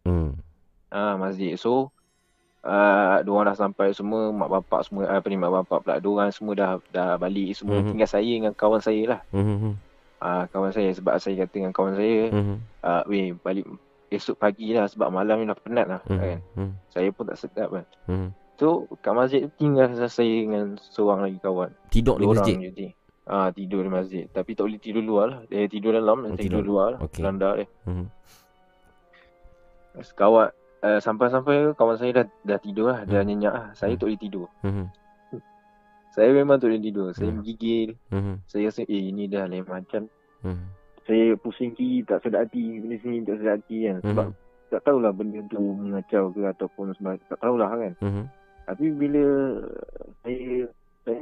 [0.07, 0.39] Hmm.
[0.87, 1.59] Ah masjid.
[1.59, 1.91] So
[2.63, 6.13] uh, dua orang dah sampai semua, mak bapak semua, apa ni mak bapak pula, dua
[6.23, 7.83] orang semua dah dah balik semua.
[7.83, 7.91] Mhm.
[7.91, 9.21] Tinggal saya dengan kawan saya lah.
[9.35, 9.43] Hmm.
[9.43, 9.75] hmm,
[10.17, 12.57] Ah kawan saya sebab saya kata dengan kawan saya, Hmm.
[12.81, 13.67] ah weh balik
[14.07, 16.19] esok pagi lah sebab malam ni dah penat lah Hmm.
[16.23, 16.39] kan.
[16.55, 16.71] Hmm.
[16.87, 17.85] Saya pun tak sedap kan.
[18.07, 18.29] Hmm.
[18.57, 21.75] So kat masjid tu tinggal saya dengan seorang lagi kawan.
[21.91, 22.71] Tidur di orang masjid.
[22.71, 22.89] je
[23.27, 24.23] Ah tidur di masjid.
[24.25, 25.39] Tapi tak boleh tidur luar lah.
[25.45, 26.65] Dia tidur dalam dan Oh, tidur tidur.
[26.65, 26.99] luar lah.
[27.03, 27.19] Okey.
[27.19, 27.67] Beranda dia.
[27.83, 28.07] Hmm.
[30.13, 30.47] Kawan
[30.79, 33.27] uh, sampai-sampai kawan saya dah dah tidur lah, dah Hmm.
[33.27, 33.65] nyenyak lah.
[33.73, 34.47] Saya tak boleh tidur.
[34.61, 34.87] Hmm.
[36.13, 37.07] Saya memang tak boleh tidur.
[37.11, 37.41] Saya Hmm.
[37.41, 37.89] menggigil.
[38.07, 38.35] Hmm.
[38.45, 40.05] Saya rasa eh ini dah lain macam.
[40.39, 40.69] Hmm.
[41.03, 42.79] Saya pusing kiri tak sedap hati.
[42.79, 43.97] Benda sini tak sedap hati kan.
[44.01, 44.35] Sebab Hmm.
[44.69, 47.93] tak tahulah benda tu mengacau ke ataupun sebab tak tahulah kan.
[47.99, 48.25] Hmm.
[48.63, 49.23] Tapi bila
[50.21, 50.67] saya
[51.01, 51.19] saya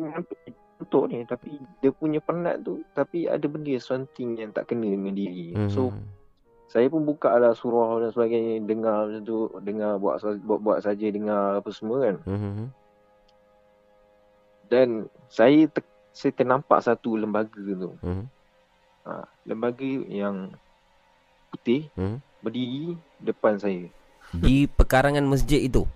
[0.76, 4.91] ngantuk ngantuk ni tapi dia punya penat tu tapi ada benda something yang tak kena
[4.91, 5.56] dengan diri.
[5.56, 5.72] Hmm.
[5.72, 5.95] So
[6.68, 11.07] saya pun buka lah surah dan sebagainya dengar macam tu dengar buat buat buat saja
[11.07, 12.15] dengar apa semua kan.
[12.27, 12.68] Hmm.
[14.68, 17.95] Dan saya ter, saya ternampak satu lembaga tu.
[18.03, 18.27] Hmm.
[19.06, 20.52] Ha, lembaga yang
[21.53, 22.19] putih Hmm.
[22.43, 23.88] berdiri depan saya.
[24.35, 25.88] Di pekarangan masjid itu.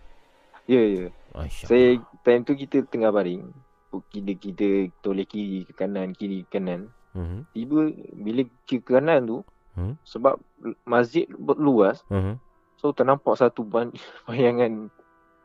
[0.69, 1.05] Ya ya.
[1.49, 3.51] Saya time tu kita tengah baring.
[3.89, 4.67] Kita kita
[5.01, 6.93] toleh kiri ke kanan, kiri ke kanan.
[7.11, 7.45] Hmm.
[7.51, 9.39] Tiba bila ke kanan tu
[9.73, 9.95] Hmm.
[10.03, 10.35] sebab
[10.83, 11.23] masjid
[11.55, 12.35] luas Hmm.
[12.75, 13.63] so ternampak satu
[14.27, 14.91] bayangan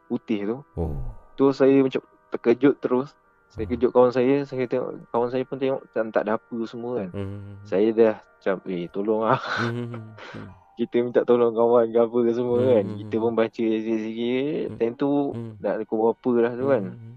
[0.09, 0.57] putih tu.
[0.75, 0.97] Oh.
[1.35, 3.11] Tu saya macam terkejut terus.
[3.49, 6.99] Saya kejut kawan saya, saya tengok kawan saya pun tengok tak, tak ada apa semua
[6.99, 7.11] kan.
[7.15, 7.55] Hmm.
[7.62, 9.39] Saya dah macam eh tolong ah.
[9.62, 10.19] Hmm.
[10.75, 12.71] Kita minta tolong kawan ke apa ke semua Hmm.
[12.75, 12.87] kan.
[12.99, 14.75] Kita pun baca sikit-sikit.
[14.75, 15.55] Time tu Hmm.
[15.62, 16.85] nak pukul berapa dah tu kan.
[16.91, 17.15] Hmm.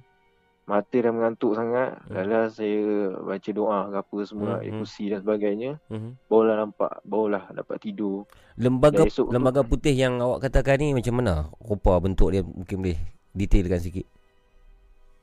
[0.67, 1.95] Mata dah mengantuk sangat.
[2.03, 2.13] Hmm.
[2.13, 2.79] Lala saya
[3.17, 4.79] baca doa ke apa semua, Hmm, ayat hmm.
[4.83, 5.71] kursi dan sebagainya.
[5.87, 6.19] Hmm.
[6.27, 8.27] Barulah nampak, barulah dapat tidur.
[8.55, 11.33] Lembaga esok tu- lembaga putih yang awak katakan ni macam mana?
[11.57, 12.99] Rupa bentuk dia mungkin boleh
[13.31, 14.07] detailkan sikit.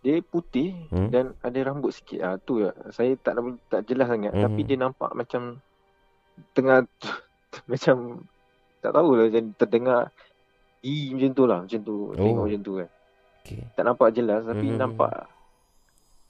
[0.00, 1.08] Dia putih Hmm.
[1.08, 2.20] dan ada rambut sikit.
[2.20, 2.72] Ah tu ya.
[2.88, 3.36] Saya tak
[3.68, 4.42] tak jelas sangat Hmm.
[4.42, 5.60] tapi dia nampak macam
[6.50, 6.88] tengah
[7.70, 8.24] macam
[8.80, 10.02] tak tahulah macam terdengar
[10.82, 12.46] i macam tu lah macam tu tengok Oh.
[12.46, 12.88] macam tu kan.
[13.40, 13.60] Okey.
[13.72, 14.76] Tak nampak jelas tapi Hmm.
[14.78, 15.12] nampak.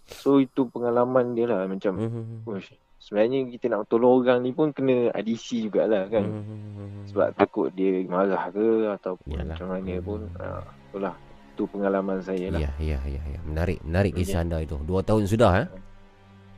[0.05, 1.97] So itu pengalaman dia lah macam.
[2.44, 6.24] Uish, sebenarnya kita nak tolong orang ni pun kena IDC jugalah kan.
[6.24, 7.05] Hmm.
[7.09, 9.56] Sebab takut dia marah ke ataupun Yalah.
[9.56, 10.20] macam mana pun.
[10.40, 10.47] Ha,
[10.93, 11.14] itulah.
[11.55, 12.60] Itu pengalaman saya lah.
[12.60, 13.39] Ya, ya, ya, ya.
[13.47, 14.74] Menarik, menarik kisah anda itu.
[14.82, 15.68] Dua tahun sudah eh?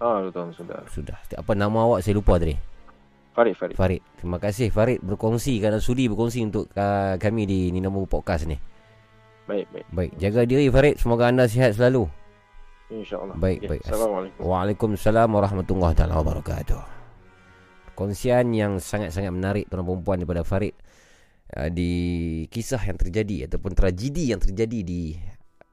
[0.01, 0.79] Ah, dua tahun sudah.
[0.89, 1.19] Sudah.
[1.37, 2.57] Apa nama awak saya lupa tadi.
[3.37, 3.77] Farid, Farid.
[3.77, 4.03] Farid.
[4.17, 8.57] Terima kasih Farid berkongsi kerana sudi berkongsi untuk uh, kami di Ninamu Podcast ni.
[9.45, 9.87] Baik, baik.
[9.93, 10.97] Baik, jaga diri Farid.
[10.97, 12.09] Semoga anda sihat selalu.
[12.87, 13.35] InsyaAllah.
[13.35, 13.83] Baik, Okey, baik.
[13.83, 14.41] Assalamualaikum.
[14.47, 16.83] Waalaikumsalam warahmatullahi taala wabarakatuh.
[17.99, 20.77] Kongsian yang sangat-sangat menarik tuan perempuan daripada Farid
[21.57, 21.91] uh, di
[22.47, 25.19] kisah yang terjadi ataupun tragedi yang terjadi di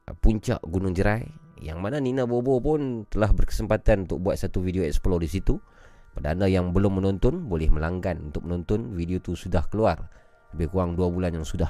[0.10, 1.28] uh, puncak Gunung Jerai
[1.62, 5.62] yang mana Nina Bobo pun telah berkesempatan untuk buat satu video explore di situ.
[6.14, 9.98] Pada anda yang belum menonton boleh melanggan untuk menonton video tu sudah keluar
[10.54, 11.70] lebih kurang 2 bulan yang sudah.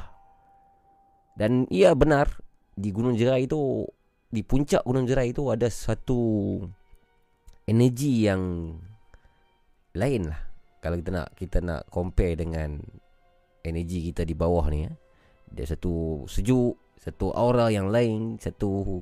[1.35, 2.27] Dan ia benar
[2.75, 3.87] di Gunung Jerai itu
[4.33, 6.57] di puncak Gunung Jerai itu ada satu
[7.69, 8.73] energi yang
[9.93, 10.41] lain lah
[10.81, 12.81] kalau kita nak kita nak compare dengan
[13.63, 14.91] energi kita di bawah ni ya.
[15.53, 18.99] Dia satu sejuk, satu aura yang lain, satu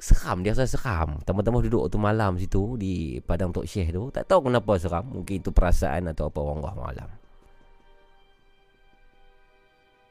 [0.00, 1.20] seram dia rasa seram.
[1.28, 5.04] Tambah-tambah duduk waktu malam situ di padang Tok Syekh tu, tak tahu kenapa seram.
[5.12, 7.12] Mungkin itu perasaan atau apa Allah malam.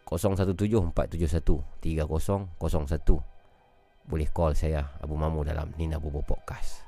[0.05, 1.01] 0174713001
[4.05, 6.84] boleh call saya Abu Mamu dalam Nina Bobo Podcast.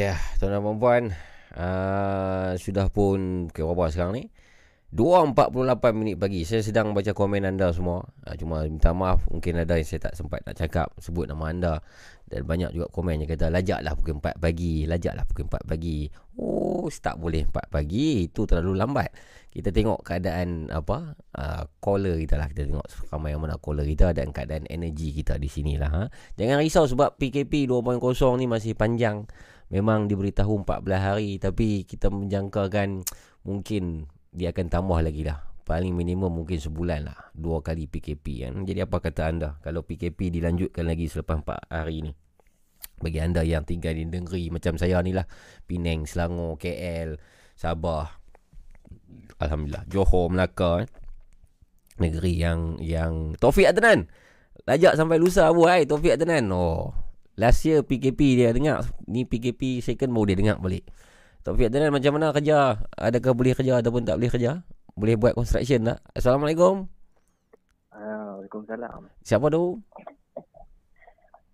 [0.00, 1.02] Dia tuan dan puan
[1.60, 4.24] uh, Sudah pun Pukul berapa sekarang ni?
[4.90, 6.42] 2.48 minit pagi.
[6.42, 8.02] Saya sedang baca komen anda semua.
[8.26, 11.74] Uh, Cuma minta maaf Mungkin ada yang saya tak sempat nak cakap Sebut nama anda.
[12.26, 16.08] Dan banyak juga komen yang kata Lajaklah pukul 4 pagi Lajaklah pukul 4 pagi.
[16.40, 18.24] Oh tak boleh 4 pagi.
[18.26, 19.12] Itu terlalu lambat.
[19.52, 21.12] Kita tengok keadaan Apa?
[21.38, 22.48] Uh, Caller kita lah.
[22.50, 26.02] Kita tengok ramai yang mana caller kita Dan keadaan energi kita di sini lah ha?
[26.34, 28.00] Jangan risau sebab PKP 2.0
[28.40, 29.28] ni masih panjang
[29.70, 33.06] Memang diberitahu 14 hari Tapi kita menjangkakan
[33.46, 35.42] Mungkin dia akan tambah lagi lah.
[35.62, 38.52] Paling minimum mungkin sebulan lah Dua kali PKP kan.
[38.66, 42.12] Jadi apa kata anda Kalau PKP dilanjutkan lagi selepas 4 hari ni?
[43.00, 45.24] Bagi anda yang tinggal di negeri Macam saya ni lah
[45.64, 47.16] Penang, Selangor, KL
[47.54, 48.10] Sabah
[49.38, 50.88] Alhamdulillah Johor, Melaka eh.
[52.00, 54.08] Negeri yang yang Taufik Adnan.
[54.64, 55.68] Lajak sampai lusa abu.
[55.68, 56.48] Hai Taufik Adnan.
[56.48, 57.09] Oh
[57.40, 60.84] Last year PKP dia dengar Ni PKP second baru dia dengar balik
[61.40, 64.60] Taufik Adnan macam mana kerja Adakah boleh kerja ataupun tak boleh kerja
[64.92, 66.84] Boleh buat construction tak Assalamualaikum
[68.50, 69.00] Waalaikumsalam.
[69.22, 69.78] Siapa tu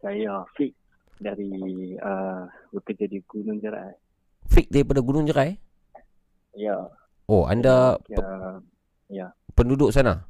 [0.01, 0.73] Saya Fik
[1.17, 1.51] dari
[2.01, 3.93] uh, bekerja di Gunung Jerai.
[4.49, 5.61] Fik daripada Gunung Jerai
[6.57, 6.89] Ya.
[7.29, 8.25] Oh anda Ya.
[9.13, 9.27] Ya.
[9.53, 10.25] penduduk sana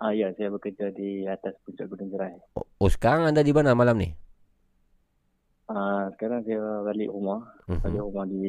[0.00, 2.32] Ah ya, saya bekerja di atas puncak Gunung Jerai.
[2.56, 4.16] Oh sekarang anda di mana malam ni
[5.68, 7.78] Ah sekarang saya balik rumah, Mhm.
[7.84, 8.42] balik rumah di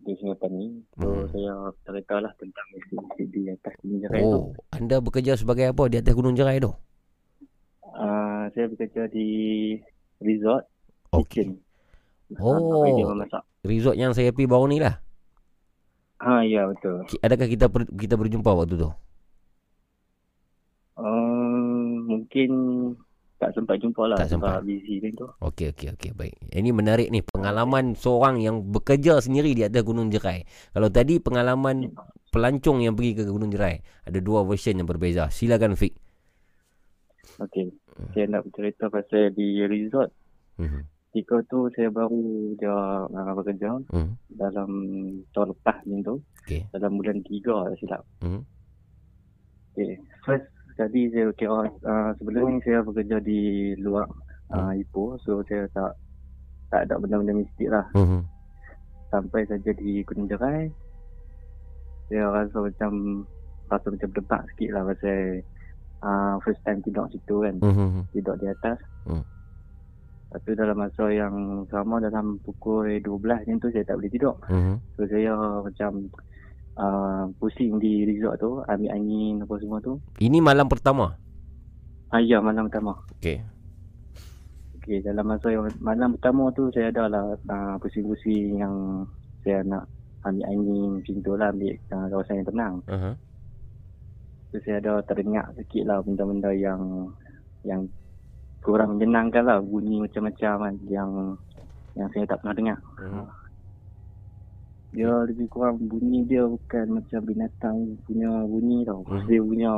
[0.00, 0.54] di Singapura
[0.96, 1.26] So Mhm.
[1.34, 1.52] saya
[1.84, 2.66] ceritalah tentang
[3.18, 4.38] di atas Gunung Jerai tu.
[4.38, 6.70] Oh anda bekerja sebagai apa di atas Gunung Jerai tu
[7.90, 9.26] Ah saya bekerja di
[10.22, 10.64] resort
[11.10, 11.42] Okey.
[11.42, 11.58] kitchen.
[12.38, 13.02] Oh.
[13.66, 15.02] Resort yang saya pergi baru ni lah
[16.18, 17.04] Ah ya betul.
[17.20, 18.90] Adakah kita per, kita berjumpa waktu tu
[20.94, 22.50] Um, mungkin
[23.36, 24.62] tak sempat jumpa lah Tak sempat.
[24.62, 25.26] sebab busy kan tu.
[25.42, 26.34] Okey okey okey baik.
[26.48, 30.46] Ini menarik ni pengalaman seorang yang bekerja sendiri di atas Gunung Jerai.
[30.70, 31.90] Kalau tadi pengalaman
[32.30, 35.28] pelancong yang pergi ke Gunung Jerai, ada dua version yang berbeza.
[35.28, 35.92] Silakan Fik.
[37.40, 37.74] Okey.
[38.10, 40.14] Saya nak bercerita pasal di resort.
[40.56, 40.94] Mhm.
[41.10, 42.22] Ketika tu saya baru
[42.54, 44.12] dia uh, bekerja Mhm.
[44.32, 44.70] dalam
[45.30, 46.14] tahun lepas macam tu.
[46.42, 46.70] Okey.
[46.70, 48.02] Dalam bulan 3 tak silap.
[48.22, 48.40] Mhm.
[49.74, 49.90] Okey.
[50.22, 54.06] First tadi saya kira uh, sebelum ni saya bekerja di luar
[54.50, 55.18] uh, Ipoh.
[55.22, 55.94] So saya tak
[56.74, 57.86] tak ada benda-benda mistik lah.
[57.94, 58.26] Mhm.
[59.14, 60.66] Sampai saja di Gunung Jerai.
[62.10, 63.24] Saya rasa macam
[63.70, 65.40] rasa macam berdebak sikit lah pasal
[66.02, 67.56] uh, first time tidur situ kan.
[67.62, 68.10] Mhm.
[68.10, 68.78] Tidur di atas.
[69.06, 69.24] Hmm.
[70.34, 74.34] Lepas tu dalam masa yang sama dalam pukul 12 macam tu saya tak boleh tidur.
[74.50, 74.74] Mhm.
[74.98, 75.32] So saya
[75.62, 76.10] macam
[76.78, 79.98] uh, pusing di resort tu, ambil angin apa semua tu.
[80.18, 81.14] Ini malam pertama.
[82.14, 82.98] Ah ya malam pertama.
[83.18, 83.42] Okey.
[84.78, 89.06] Okey, dalam masa yang malam pertama tu saya ada lah uh, pusing-pusing yang
[89.42, 89.88] saya nak
[90.24, 92.74] ambil angin macam tu lah, ambil uh, kawasan yang tenang.
[92.86, 93.14] Uh-huh.
[94.52, 97.10] So saya ada teringat sikit lah benda-benda yang
[97.64, 97.88] yang
[98.64, 101.10] kurang menyenangkan lah, bunyi macam-macam kan yang
[101.96, 102.78] yang saya tak pernah dengar.
[103.00, 103.43] Mhm.
[104.94, 107.76] Dia lebih kurang bunyi dia bukan macam binatang
[108.06, 109.02] punya bunyi tau.
[109.02, 109.26] Mhm.
[109.26, 109.72] Dia punya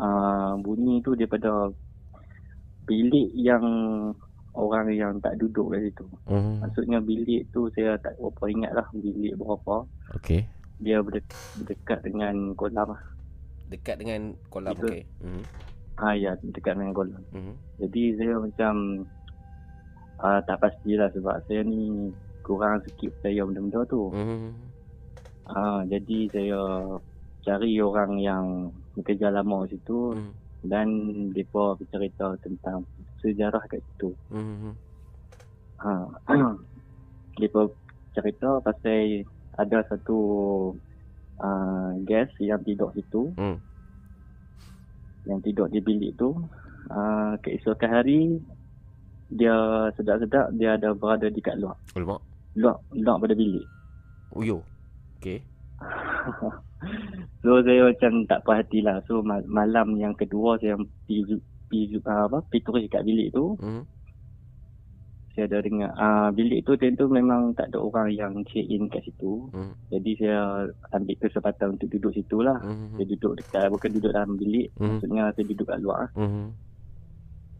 [0.00, 1.68] uh, bunyi tu daripada
[2.88, 3.62] bilik yang
[4.52, 6.06] orang yang tak duduk kat situ.
[6.28, 6.64] Mhm.
[6.64, 9.76] Maksudnya bilik tu saya tak berapa ingat lah bilik berapa.
[10.16, 10.40] Okey.
[10.80, 13.02] Dia berdek- berdekat dengan kolam lah.
[13.68, 15.02] Dekat dengan kolam Itu- okey.
[15.20, 15.42] Mhm.
[16.00, 17.20] Ah ya, dekat dengan kolam.
[17.36, 17.54] Mhm.
[17.84, 18.74] Jadi saya macam
[20.24, 22.08] uh, tak pastilah sebab saya ni
[22.42, 24.10] kurang sikit percaya benda-benda tu.
[24.12, 24.52] Hmm.
[25.42, 26.60] Uh, jadi saya
[27.42, 28.44] cari orang yang
[28.94, 30.32] bekerja lama di situ Hmm.
[30.62, 30.86] dan
[31.34, 32.86] mereka bercerita tentang
[33.18, 34.10] sejarah kat situ.
[34.30, 34.74] Hmm.
[35.82, 35.90] Ha.
[37.38, 37.60] mereka
[38.14, 39.26] cerita pasal
[39.58, 40.18] ada satu
[41.42, 43.34] uh, guest yang tidur situ.
[43.34, 43.58] Hmm.
[45.26, 46.34] Yang tidur di bilik tu.
[46.90, 48.42] Uh, keesokan hari
[49.32, 51.78] dia sedap-sedap dia ada berada di kat luar.
[51.96, 52.20] Alamak.
[52.58, 53.66] Luar, luar pada bilik.
[54.36, 54.60] Oh yo.
[55.20, 55.40] Okey.
[57.42, 59.00] so saya macam tak puas hati lah.
[59.08, 63.56] So ma- malam yang kedua saya pergi, pergi uh, apa, pergi kat bilik tu.
[63.56, 63.84] Hmm.
[65.32, 65.96] Saya ada dengar.
[65.96, 69.48] Uh, bilik tu time tu memang tak ada orang yang check in kat situ.
[69.56, 69.72] Hmm.
[69.88, 72.60] Jadi saya ambil kesempatan untuk duduk situ lah.
[72.60, 72.92] Hmm.
[73.00, 74.68] Saya duduk dekat, bukan duduk dalam bilik.
[74.76, 75.00] Hmm.
[75.00, 76.12] Maksudnya saya duduk kat luar.
[76.12, 76.52] Hmm.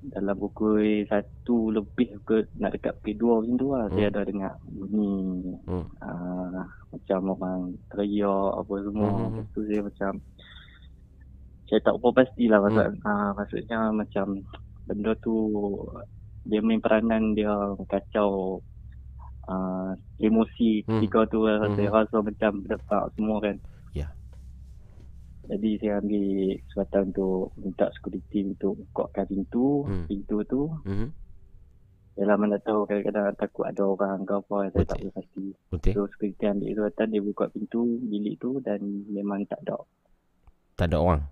[0.02, 3.86] Dalam pukul satu lebih ke nak dekat pukul dua macam tu lah.
[3.94, 4.12] Saya Hmm.
[4.18, 5.14] ada dengar bunyi
[5.62, 5.86] Hmm.
[6.02, 9.10] uh, macam orang teriak apa semua.
[9.14, 9.22] Hmm.
[9.30, 10.12] Lepas tu saya macam
[11.70, 13.06] saya tak apa pastilah maksud, Hmm.
[13.06, 14.26] uh, maksudnya macam
[14.90, 15.34] benda tu
[16.42, 17.54] dia main peranan dia
[17.86, 18.58] kacau
[19.46, 20.98] uh, emosi Hmm.
[20.98, 21.62] ketika tu lah.
[21.62, 21.78] Hmm.
[21.78, 23.56] saya rasa macam berdetak semua kan.
[25.42, 26.26] Jadi saya ambil
[26.62, 30.06] kesempatan untuk minta security untuk bukakan pintu, Hmm.
[30.06, 30.62] pintu tu.
[30.86, 31.10] Hmm.
[32.12, 35.46] Yalah mana tahu kadang-kadang takut ada orang ke apa saya tak boleh pasti.
[35.72, 35.92] Betul.
[35.92, 39.80] So security ambil kesempatan dia buka pintu bilik tu dan memang tak ada.
[40.76, 41.22] Tak ada orang.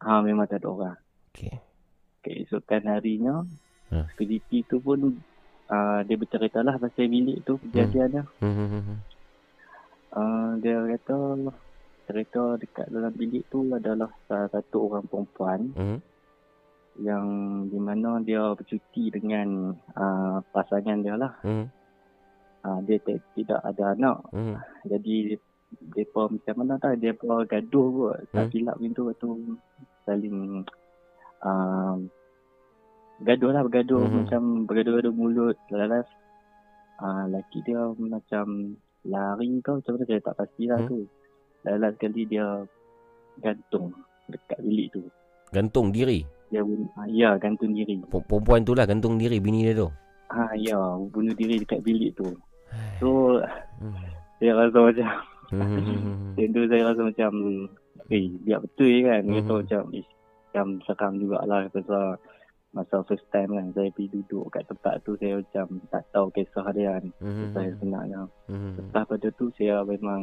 [0.00, 0.96] Ha memang tak ada orang.
[1.30, 1.54] Okey.
[2.20, 3.44] Keesokan harinya
[3.92, 4.08] Ha.
[4.08, 5.20] security tu pun
[5.68, 8.24] uh, dia bercerita lah pasal bilik tu kejadiannya.
[8.40, 8.54] Hmm.
[8.56, 8.68] Hmm.
[8.72, 8.98] Hmm.
[10.10, 11.16] Uh, dia kata
[12.12, 15.98] cerita dekat dalam bilik tu adalah salah satu orang perempuan Hmm.
[17.00, 17.24] yang
[17.66, 21.32] di mana dia bercuti dengan uh, pasangan dia lah.
[21.40, 21.72] Hmm.
[22.62, 24.20] Uh, dia t- tidak ada anak.
[24.30, 24.60] Hmm.
[24.84, 25.34] Jadi
[25.96, 28.18] depa macam mana tak depa gaduh kot.
[28.30, 28.52] Tak Hmm.
[28.52, 29.30] silap macam tu
[30.04, 30.68] saling
[31.40, 31.96] uh,
[33.18, 34.14] gaduh lah bergaduh Mhm.
[34.20, 36.06] macam bergaduh-gaduh mulut lalas
[37.00, 40.90] uh, laki dia macam lari ke macam mana saya tak pastilah Hmm.
[40.92, 40.98] tu.
[41.62, 42.46] Lalas sekali dia
[43.38, 43.94] gantung
[44.26, 45.02] dekat bilik tu.
[45.50, 46.24] Gantung diri.
[46.48, 46.60] Dia
[46.96, 48.00] ah, ya gantung diri.
[48.04, 49.88] Perempuan tu lah gantung diri bini dia tu.
[50.28, 52.28] Ha ya bunuh diri dekat bilik tu.
[52.98, 53.40] So
[53.82, 53.92] Hmm.
[54.38, 55.08] saya rasa macam
[55.52, 56.32] Hmm.
[56.40, 57.30] Yang tu saya rasa macam
[58.08, 59.34] Eh biar betul kan Mhm.
[59.36, 60.10] Kata macam Ish
[60.48, 62.16] Macam seram jugalah Pasal
[62.72, 66.66] Masa first time kan Saya pergi duduk kat tempat tu Saya macam Tak tahu kisah
[66.72, 67.52] dia kan Mhm.
[67.52, 68.72] Saya sebenarnya Hmm.
[68.80, 70.22] Lepas pada tu Saya memang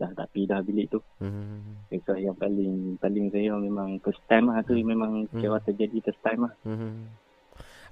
[0.00, 1.78] Dah tak dah bilik tu Hmm.
[1.88, 5.38] Kisah yang paling Paling saya memang First time lah tu Memang Mhm.
[5.38, 7.12] kira terjadi first time lah Hmm.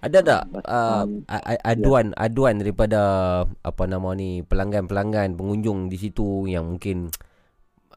[0.00, 3.00] Ada tak uh, a- a- aduan aduan daripada
[3.44, 7.12] apa nama ni pelanggan-pelanggan pengunjung di situ yang mungkin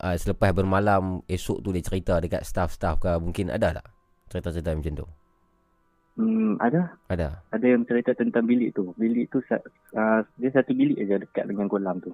[0.03, 3.87] uh, selepas bermalam esok tu dia cerita dekat staff-staff ke mungkin ada tak
[4.27, 5.07] cerita-cerita macam tu?
[6.19, 7.39] Hmm, ada Ada.
[7.55, 11.65] Ada yang cerita tentang bilik tu Bilik tu uh, Dia satu bilik aja Dekat dengan
[11.65, 12.11] kolam tu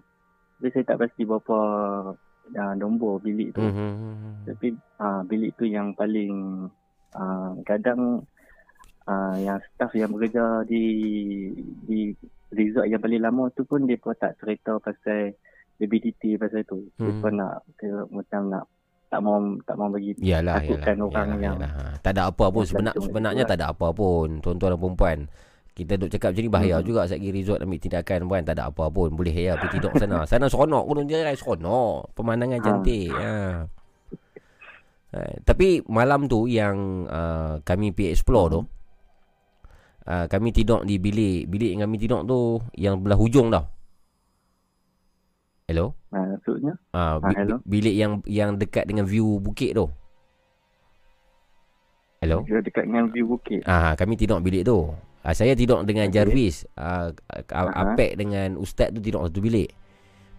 [0.60, 1.60] Jadi saya tak pasti berapa
[2.52, 4.44] uh, Nombor bilik tu Hmm.
[4.44, 6.68] Tapi uh, bilik tu yang paling
[7.16, 8.24] uh, kadang
[9.06, 10.86] uh, yang staff yang bekerja di
[11.86, 12.12] di
[12.52, 15.34] resort yang paling lama tu pun dia pun tak cerita pasal
[15.80, 16.90] BBDT pasal tu.
[17.00, 17.22] Dia Hmm.
[17.22, 18.66] pun nak kira, macam nak
[19.10, 21.72] tak mau tak mau bagi Yalah, takutkan yalah, orang yalah, yang yalah.
[22.06, 24.80] Tak ada apa pun yang sebenar, gantung sebenarnya tu tak ada apa pun tuan-tuan dan
[24.82, 25.20] perempuan.
[25.80, 26.86] Kita duk cakap macam ni bahaya Hmm.
[26.86, 30.18] juga Satgi Resort ambil tindakan kan tak ada apa pun boleh ya pergi tidur sana.
[30.30, 32.12] Sana seronok pun dia seronok.
[32.14, 32.66] Pemandangan Ha.
[32.66, 33.10] cantik.
[33.10, 33.34] Ha.
[35.10, 38.62] Ha, tapi malam tu yang uh, kami pergi explore tu
[40.06, 42.40] uh, kami tidur di bilik bilik yang kami tidur tu
[42.76, 43.66] yang belah hujung tau.
[45.66, 45.98] Hello?
[46.10, 47.58] uh, maksudnya Ah, Ah, bi- hello?
[47.60, 49.90] bi- bilik yang yang dekat dengan view bukit tu.
[52.20, 52.44] Hello?
[52.44, 53.64] dia dekat dengan view bukit.
[53.64, 54.92] Ah, kami tidur bilik tu.
[55.20, 56.16] Ah, saya tidur dengan Okey.
[56.16, 56.64] Jarvis.
[56.74, 57.12] Ah,
[57.52, 57.94] Aha.
[57.94, 59.68] Apek dengan Ustaz tu tidur satu bilik.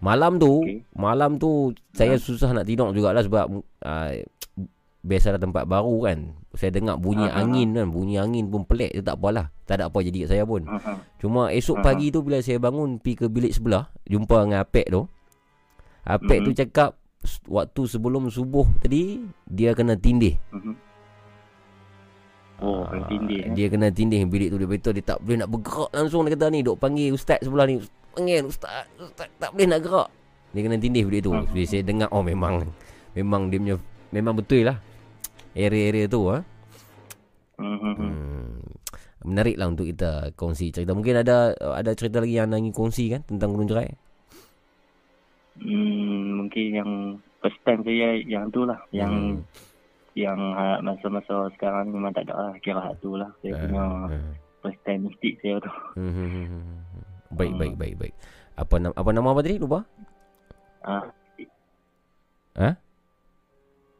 [0.01, 0.65] Malam tu,
[0.97, 3.45] malam tu saya susah nak tidur jugalah sebab
[3.85, 4.09] ah,
[5.01, 6.19] biasalah tempat baru kan.
[6.57, 7.45] Saya dengar bunyi Aha.
[7.45, 8.97] angin kan, bunyi angin pun pelik.
[9.01, 9.53] Tak apalah.
[9.69, 10.65] Tak ada apa jadi kat saya pun.
[10.65, 10.97] Aha.
[11.21, 11.85] Cuma esok Aha.
[11.85, 15.05] pagi tu bila saya bangun pergi ke bilik sebelah, jumpa dengan Apek tu.
[16.01, 16.57] Apek tu Mhm.
[16.57, 16.97] cakap
[17.45, 20.41] waktu sebelum subuh tadi dia kena tindih.
[20.49, 20.73] Mhm.
[22.61, 23.39] Oh, kena tindih.
[23.41, 23.53] eh.
[23.57, 26.45] Dia kena tindih bilik tu dia betul dia tak boleh nak bergerak langsung dia kata
[26.53, 27.81] ni duk panggil ustaz sebelah ni.
[28.13, 30.09] Panggil ustaz, ustaz tak boleh nak gerak.
[30.53, 31.33] Dia kena tindih bilik tu.
[31.33, 32.69] Jadi saya dengar oh memang
[33.11, 33.75] memang dia punya
[34.13, 34.77] memang betul lah.
[35.51, 36.45] Area-area tu ah.
[37.57, 37.93] Mhm.
[37.97, 38.61] Hmm.
[39.21, 40.93] Menarik lah untuk kita kongsi cerita.
[40.93, 43.89] Mungkin ada ada cerita lagi yang ingin kongsi kan tentang Gunung Jerai?
[45.61, 46.89] Hmm, mungkin yang
[47.37, 48.79] first time saya yang tu lah.
[48.89, 49.37] Yang Hmm.
[50.13, 52.53] Yang uh, masa-masa sekarang memang tak ada lah.
[52.59, 53.31] Kira hak tu lah.
[53.39, 54.33] Saya Ah, punya ah.
[54.59, 55.71] first time mistik saya tu.
[55.97, 56.75] Hmm, hmm, hmm.
[57.31, 58.13] Baik, baik, baik, baik.
[58.53, 59.55] Apa nama apa nama apa tadi?
[59.55, 59.79] Lupa?
[60.83, 61.07] Ah,
[62.51, 62.75] Ha?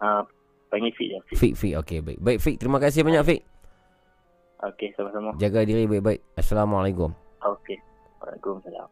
[0.02, 0.28] ah,
[0.68, 1.20] panggil Fik je.
[1.32, 1.38] Fik.
[1.40, 1.74] Fik, Fik.
[1.80, 2.20] Okey, baik.
[2.20, 2.60] Baik, Fik.
[2.60, 3.42] Terima kasih banyak, Fik.
[4.62, 5.32] Okey, sama-sama.
[5.40, 6.20] Jaga diri baik-baik.
[6.36, 7.16] Assalamualaikum.
[7.40, 7.80] Okey.
[8.20, 8.92] Waalaikumsalam.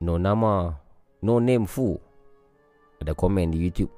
[0.00, 0.80] No nama
[1.20, 2.00] No name Fu
[3.00, 3.90] Ada komen di YouTube.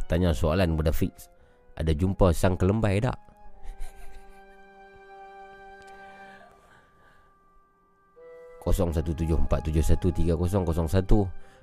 [0.00, 1.28] Pertanyaan soalan pada fix.
[1.76, 3.16] Ada jumpa sang kelembai tak?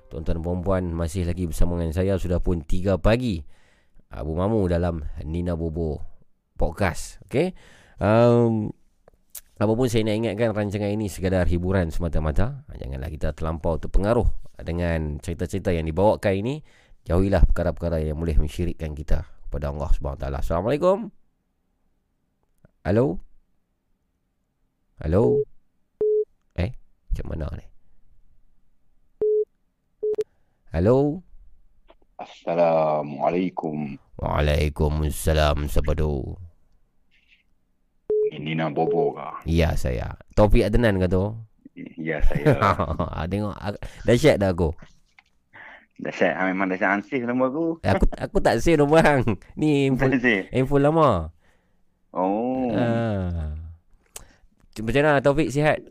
[0.08, 2.16] Tuan-tuan dan puan masih lagi bersama dengan saya.
[2.18, 3.38] Sudah pun tiga pagi.
[4.08, 6.00] Abu Mamu dalam Nina Bobo
[6.56, 7.20] Podcast.
[7.28, 7.52] Okay
[8.00, 8.70] um,
[9.58, 12.62] Apapun saya nak ingatkan rancangan ini sekadar hiburan semata-mata.
[12.78, 14.30] Janganlah kita terlampau terpengaruh
[14.62, 16.54] dengan cerita-cerita yang dibawakan ini.
[17.02, 20.24] Jauhilah perkara-perkara yang boleh mensyirikkan kita kepada Allah SWT.
[20.30, 21.10] Assalamualaikum.
[22.86, 23.18] Halo?
[25.02, 25.42] Halo?
[26.54, 26.70] Eh?
[27.10, 27.66] Macam mana ni?
[30.70, 31.18] Halo?
[32.14, 33.98] Assalamualaikum.
[34.22, 35.66] Waalaikumsalam.
[35.66, 35.98] Siapa
[38.38, 39.42] nak bobo kah?
[39.44, 40.14] Ya saya.
[40.32, 41.34] Topik Adnan ke tu?
[41.98, 42.44] Ya saya.
[43.14, 44.74] Ah, Tengok ag- dahsyat dah aku.
[45.98, 47.66] Dahsyat ah, memang dahsyat ansih nombor aku.
[47.82, 49.22] Aku aku tak save nombor bang.
[49.58, 50.06] Ni info
[50.50, 51.34] info lama.
[52.14, 52.70] Oh.
[52.74, 53.54] Ah.
[54.78, 55.82] Macam mana Taufik sihat?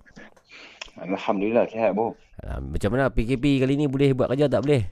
[0.98, 2.16] Alhamdulillah sihat bro.
[2.40, 4.88] Ah, Macam mana PKP kali ni boleh buat kerja tak boleh?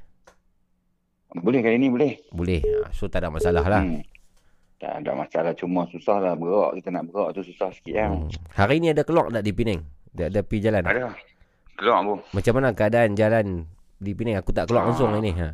[1.36, 2.16] Boleh kali ni boleh.
[2.32, 2.62] Boleh.
[2.84, 3.84] Ah, So tak ada masalah lah.
[3.84, 4.04] Hmm.
[4.86, 8.30] Tak ada masalah cuma susah lah berak kita nak berak tu susah sikit kan.
[8.54, 9.82] Hari ni ada kelok tak di Penang?
[10.14, 10.84] Ada, ada pergi jalan?
[10.86, 11.10] Ada.
[11.74, 12.16] Kelak bro.
[12.30, 13.66] Macam mana keadaan jalan
[13.98, 14.38] di Penang?
[14.38, 14.88] Aku tak kelok Ah.
[14.88, 15.34] langsung hari ni.
[15.34, 15.50] Ha.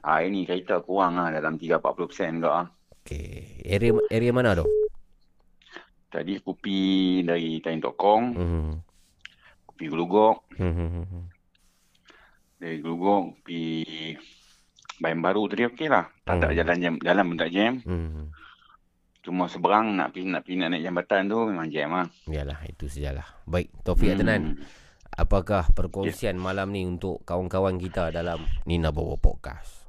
[0.00, 2.66] Ah ini kereta kurang lah dalam 3-40% enggak ah.
[3.04, 3.68] Okey.
[3.68, 4.64] Area area mana tu?
[6.08, 6.88] Tadi aku pergi
[7.20, 8.72] dari Tain Tok Kong, Hmm.
[9.62, 11.24] aku pergi Gelugok, Hmm, hmm, hmm, hmm.
[12.56, 14.16] dari Gelugok pergi
[14.96, 16.08] Bayan Baru tadi okey lah.
[16.24, 17.76] Tak ada jalan jam, jalan pun tak jam.
[17.84, 18.32] Hmm.
[19.30, 22.06] Cuma seberang nak pergi nak pergi nak naik jambatan tu memang jam lah.
[22.26, 23.22] Yalah, itu sajalah.
[23.46, 24.18] Baik, Taufik Hmm.
[24.18, 24.42] Adnan.
[25.06, 29.86] Apakah perkongsian malam ni untuk kawan-kawan kita dalam Nina Bobo Podcast?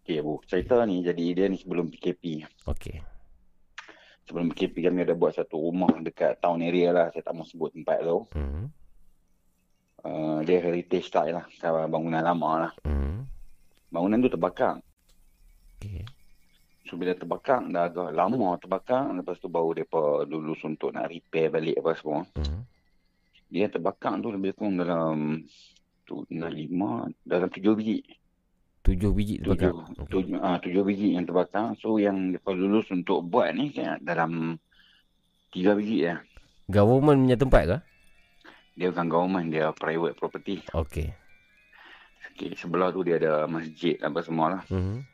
[0.00, 2.48] Okey bu, cerita ni jadi dia ni sebelum PKP.
[2.64, 2.96] Okey.
[4.24, 7.12] Sebelum PKP kami ada buat satu rumah dekat town area lah.
[7.12, 8.24] Saya tak mau sebut tempat tu.
[8.32, 8.72] Hmm.
[10.00, 11.44] Uh, dia heritage style lah.
[11.88, 12.72] Bangunan lama lah.
[12.88, 13.28] Hmm.
[13.92, 14.80] Bangunan tu terbakar.
[15.76, 16.08] Okey.
[16.84, 19.08] So bila terbakar, dah agak lama terbakar.
[19.16, 22.20] Lepas tu baru mereka lulus untuk nak repair balik apa semua.
[22.36, 22.68] Hmm.
[23.48, 25.40] Dia terbakar tu lebih kurang dalam
[26.04, 28.04] tu, dalam lima, dalam tujuh biji.
[28.84, 29.72] Tujuh biji terbakar.
[29.72, 31.72] Tujuh, tujuh, ah, tujuh biji yang terbakar.
[31.80, 34.60] So yang mereka lulus untuk buat ni kayak dalam
[35.56, 36.20] tiga biji ya.
[36.68, 37.78] Government punya tempat ke?
[38.74, 40.60] Dia bukan government, dia private property.
[40.74, 41.08] Okey.
[42.34, 44.62] Okay, sebelah tu dia ada masjid apa semua lah.
[44.66, 45.06] Hmm.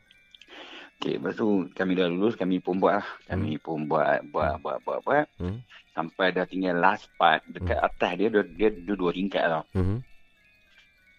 [1.01, 3.07] Okay, lepas tu kami dah lulus, kami pun buat lah.
[3.25, 5.25] Kami pun buat, buat, buat, buat, buat.
[5.41, 5.65] Hmm.
[5.97, 9.65] Sampai dah tinggal last part dekat atas dia, dia, dia, dia dua ringkat tau.
[9.73, 10.05] Hmm.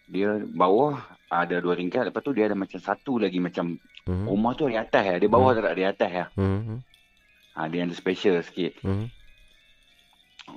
[0.06, 4.26] Dia bawah ada dua ringkat, lepas tu dia ada macam satu lagi macam Hmm.
[4.26, 5.16] rumah tu di atas ya.
[5.22, 6.26] Dia bawah tak ada di atas ya.
[6.34, 6.82] Hmm.
[7.54, 8.82] Ha, dia yang special sikit.
[8.82, 9.06] Hmm.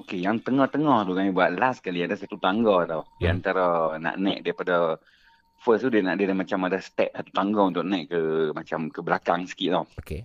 [0.01, 3.05] Okey, yang tengah-tengah tu kami buat last kali ada satu tangga tau.
[3.21, 4.97] Di antara nak naik daripada
[5.65, 8.21] first tu dia nak dia macam ada step satu tangga untuk naik ke
[8.53, 9.85] macam ke belakang sikit tau.
[9.97, 10.21] Okey.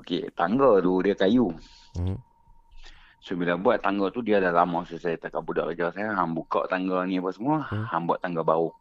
[0.00, 1.52] Okey, tangga tu dia kayu.
[1.92, 2.16] Hmm.
[3.20, 6.32] So bila buat tangga tu dia dah lama so saya cakap budak kerja saya hang
[6.32, 7.84] buka tangga ni apa semua, Hmm.
[7.84, 8.72] hang buat tangga baru.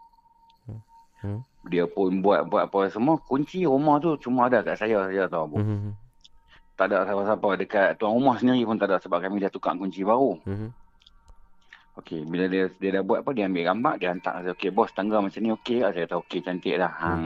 [1.23, 1.39] Hmm.
[1.71, 5.47] Dia pun buat buat apa semua, kunci rumah tu cuma ada kat saya saja tau.
[5.47, 5.59] Bu.
[5.59, 5.95] Hmm.
[6.75, 10.03] Tak ada siapa-siapa dekat tuan rumah sendiri pun tak ada sebab kami dah tukar kunci
[10.03, 10.35] baru.
[10.43, 10.75] Hmm.
[11.93, 14.89] Okey, bila dia dia dah buat apa, dia ambil gambar, dia hantar saya, okey bos
[14.97, 15.91] tangga macam ni okey tak?
[15.93, 16.89] Saya kata okey cantik dah.
[16.89, 17.25] Hang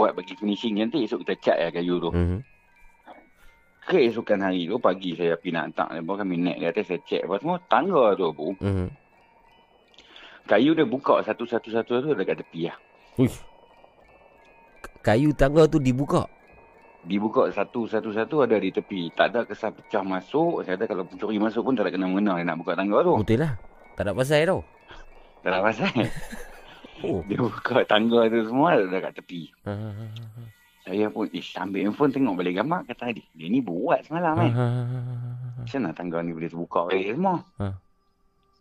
[0.00, 2.08] buat bagi finishing nanti esok kita cat ya kayu tu.
[2.08, 2.40] Hmm.
[3.82, 5.88] Keesokan hari tu pagi saya pergi nak hantar.
[5.92, 7.60] Lepas kami naik di atas saya check apa semua.
[7.68, 8.54] Tangga tu bu.
[8.62, 8.88] Hmm.
[10.48, 12.76] Kayu dia buka satu-satu-satu tu dekat tepi lah.
[13.20, 13.42] Uish.
[15.02, 16.24] Kayu tangga tu dibuka.
[17.02, 19.10] Dibuka satu-satu-satu ada di tepi.
[19.18, 20.62] Tak ada kesan pecah masuk.
[20.62, 23.18] Saya kata kalau pencuri masuk pun tak ada kena-mengena dia nak buka tangga tu.
[23.18, 23.58] Betul lah.
[23.96, 24.60] Tak ada pasal tau.
[25.42, 25.90] Tak ada pasal.
[27.02, 27.18] Oh.
[27.26, 29.50] Dia buka tangga tu semua dekat tepi.
[29.66, 29.74] Ha.
[30.86, 32.86] Saya pun ish, ambil handphone tengok balik gambar.
[32.86, 34.50] Kata dia, dia ni buat semalam kan.
[34.54, 34.66] Ha.
[35.66, 37.42] Macam mana tangga ni boleh terbuka balik semua.
[37.58, 37.74] Ha.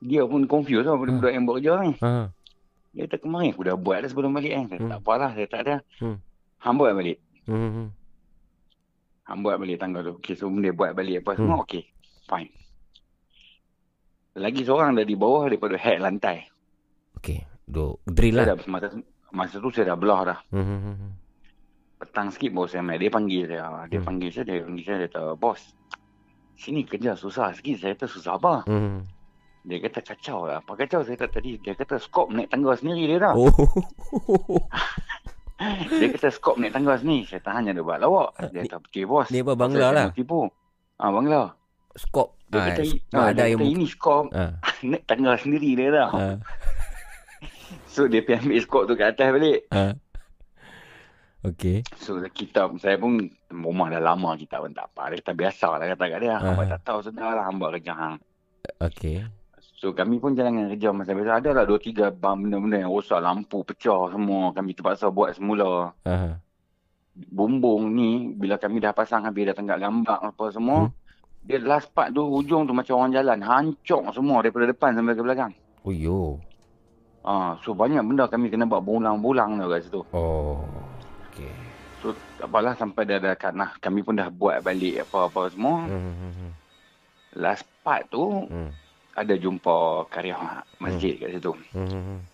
[0.02, 1.94] Dia pun confused lah budak-budak yang buat kerja ni.
[2.02, 2.34] Ha.
[2.98, 4.66] Dia kata kemarin aku dah buat dah sebelum balik kan.
[4.90, 5.76] Tak apalah, saya tak ada.
[6.02, 6.18] Hmm.
[6.60, 7.18] Hang buat balik.
[7.46, 7.94] Hmm.
[9.30, 10.18] Hang buat balik tangga tu.
[10.18, 11.62] Okay, so dia buat balik apa semua.
[11.62, 11.64] Hmm.
[11.64, 11.88] Okay,
[12.26, 12.50] fine.
[14.32, 16.48] Lagi seorang dah di bawah daripada head lantai.
[17.20, 17.44] Okey.
[17.68, 18.56] Duk drill Saya lah.
[18.56, 18.88] dah, masa,
[19.32, 20.40] masa tu saya dah belah dah.
[20.52, 21.16] Hmm.
[21.96, 22.84] Petang sikit baru saya.
[22.96, 23.88] Dia panggil saya.
[23.88, 24.08] Dia Hmm.
[24.08, 24.98] panggil saya, dia panggil saya.
[24.98, 25.62] Dia kata, bos,
[26.56, 27.76] sini kerja susah sikit.
[27.78, 28.54] Saya kata, susah apa?
[28.68, 29.04] Hmm.
[29.62, 30.60] Dia kata kacau lah.
[30.60, 31.60] Apa kacau saya kata tadi?
[31.60, 33.34] Dia kata skop naik tangga sendiri dia dah.
[33.38, 33.52] Oh.
[35.94, 37.30] Dia kata skop naik tangga sendiri.
[37.30, 38.34] Saya tahan dia buat lawak.
[38.50, 39.30] Dia kata, okay bos.
[39.30, 40.08] Ni apa Bos, bangla lah.
[40.10, 40.50] Tipu.
[40.98, 41.54] Ah bangla.
[41.94, 42.41] Skop.
[42.52, 44.26] Dia Ah, kata, sk- ah, ada dia yang kata ini skop.
[44.32, 44.52] Ah.
[44.84, 46.10] naik tangga sendiri dia dah.
[46.12, 46.36] Ah.
[47.88, 49.60] So dia pergi ambil skop tu kat atas balik.
[49.70, 49.96] Ah.
[51.42, 51.82] Okey.
[51.98, 53.18] So kita saya pun
[53.50, 55.10] rumah dah lama kita pun tak apa.
[55.10, 56.32] Dia kata biasa lah kata kat dia.
[56.34, 56.40] Ah.
[56.46, 58.16] Hamba tak tahu sudah lah hamba kerja hang.
[58.80, 59.24] Okey.
[59.74, 61.32] So kami pun jalan dengan kerja masa biasa.
[61.38, 63.18] Ada lah dua tiga bang benda-benda yang rosak.
[63.18, 64.52] Lampu pecah semua.
[64.52, 65.96] Kami terpaksa buat semula.
[66.04, 66.38] Ah.
[67.12, 70.88] Bumbung ni bila kami dah pasang habis dah tenggak gambar apa semua.
[70.88, 70.94] Hmm.
[71.42, 73.40] Dia last part tu hujung tu macam orang jalan.
[73.42, 75.52] Hancur semua daripada depan sampai ke belakang.
[75.82, 76.38] Oh yo.
[77.22, 80.02] Ah, so banyak benda kami kena buat berulang-ulang tu kat situ.
[80.14, 80.62] Oh.
[81.30, 81.54] Okey.
[82.02, 85.86] So tak apalah sampai dah dekat nah kami pun dah buat balik apa-apa semua.
[85.86, 86.54] Hmm.
[87.38, 88.74] Last part tu Hmm.
[89.14, 90.38] ada jumpa karya
[90.78, 91.54] masjid kat situ.
[91.74, 92.26] Hmm.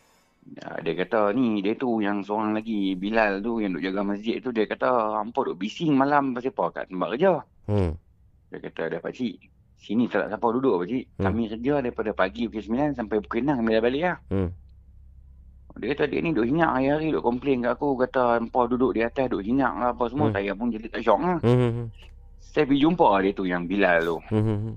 [0.48, 4.40] Ya, dia kata ni dia tu yang seorang lagi Bilal tu yang duk jaga masjid
[4.40, 7.32] tu dia kata hampa duk bising malam pasal apa kat tempat kerja.
[7.68, 7.92] Hmm.
[8.52, 9.36] Dia kata ada pak cik.
[9.78, 11.06] Sini tak ada siapa duduk pak cik.
[11.20, 11.26] Hmm.
[11.30, 14.18] Kami kerja daripada pagi pukul 9 sampai pukul 6 kami dah balik lah.
[14.32, 14.50] Hmm.
[15.78, 19.06] Dia kata dia ni duk hinyak hari-hari duk komplain kat aku kata hampa duduk di
[19.06, 20.28] atas duk hinyak lah apa semua.
[20.32, 20.36] Hmm.
[20.36, 21.38] Saya pun jadi tak syok lah.
[21.46, 21.94] Hmm.
[22.42, 24.18] Saya pergi jumpa dia tu yang Bilal tu.
[24.34, 24.74] Hmm.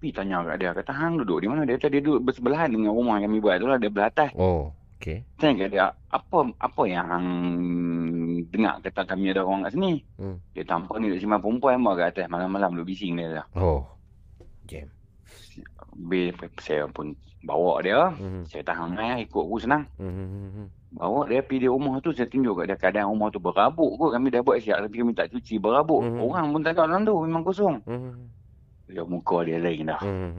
[0.00, 1.68] Pergi tanya kat dia kata hang duduk di mana?
[1.68, 4.32] Dia kata dia duduk bersebelahan dengan rumah yang kami buat tu lah dia belah atas.
[4.40, 4.72] Oh.
[5.00, 5.24] Okey.
[5.40, 7.28] Saya kata dia, apa apa yang hang
[8.48, 10.00] dengar kata kami ada orang kat sini?
[10.16, 10.36] Hmm.
[10.56, 13.46] Dia tampak ni duk simpan perempuan apa kat atas malam-malam duk bising dia dah.
[13.60, 13.84] Oh.
[14.70, 14.88] Jam.
[15.90, 17.12] Habis saya pun
[17.44, 18.12] bawa dia.
[18.16, 18.42] Hmm.
[18.48, 19.84] Saya tahan mai ikut aku senang.
[20.00, 20.68] Hmm.
[20.90, 24.10] Bawa dia pergi di rumah tu saya tunjuk kat dia keadaan rumah tu berabuk kot.
[24.16, 26.00] Kami dah buat siap tapi kami tak cuci berabuk.
[26.00, 26.18] Hmm.
[26.24, 27.76] Orang pun tak ada dalam tu memang kosong.
[27.84, 28.16] Hmm.
[28.90, 30.02] Dia muka dia lain dah.
[30.02, 30.34] Hmm.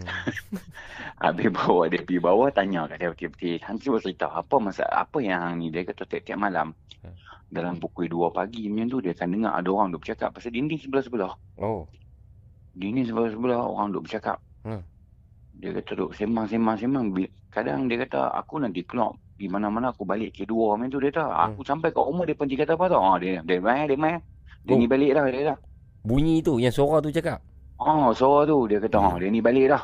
[1.24, 3.58] Habis bawa dia pergi bawah tanya kat dia betul-betul.
[3.64, 7.18] Hang cuba cerita apa masa apa yang hang ni dia kata tiap-tiap malam Hmm.
[7.50, 10.78] dalam pukul 2 pagi macam tu dia akan dengar ada orang duk bercakap pasal dinding
[10.78, 11.34] sebelah-sebelah.
[11.58, 11.90] Oh.
[12.72, 14.38] Dinding sebelah-sebelah orang duk bercakap.
[14.62, 14.86] Hmm.
[15.58, 17.10] Dia kata duk sembang-sembang-sembang.
[17.50, 21.10] Kadang dia kata aku nanti keluar di mana-mana aku balik ke dua macam tu dia
[21.10, 21.26] kata.
[21.50, 23.02] Aku sampai kat rumah dia panggil kata apa tau.
[23.02, 24.22] Ah, dia dia mai dia mai.
[24.62, 24.78] Dia Oh.
[24.78, 25.58] ni balik dah dia dah.
[26.02, 27.42] Bunyi tu yang suara tu cakap.
[27.82, 29.84] Oh, suara tu dia kata oh, dia ni balik dah.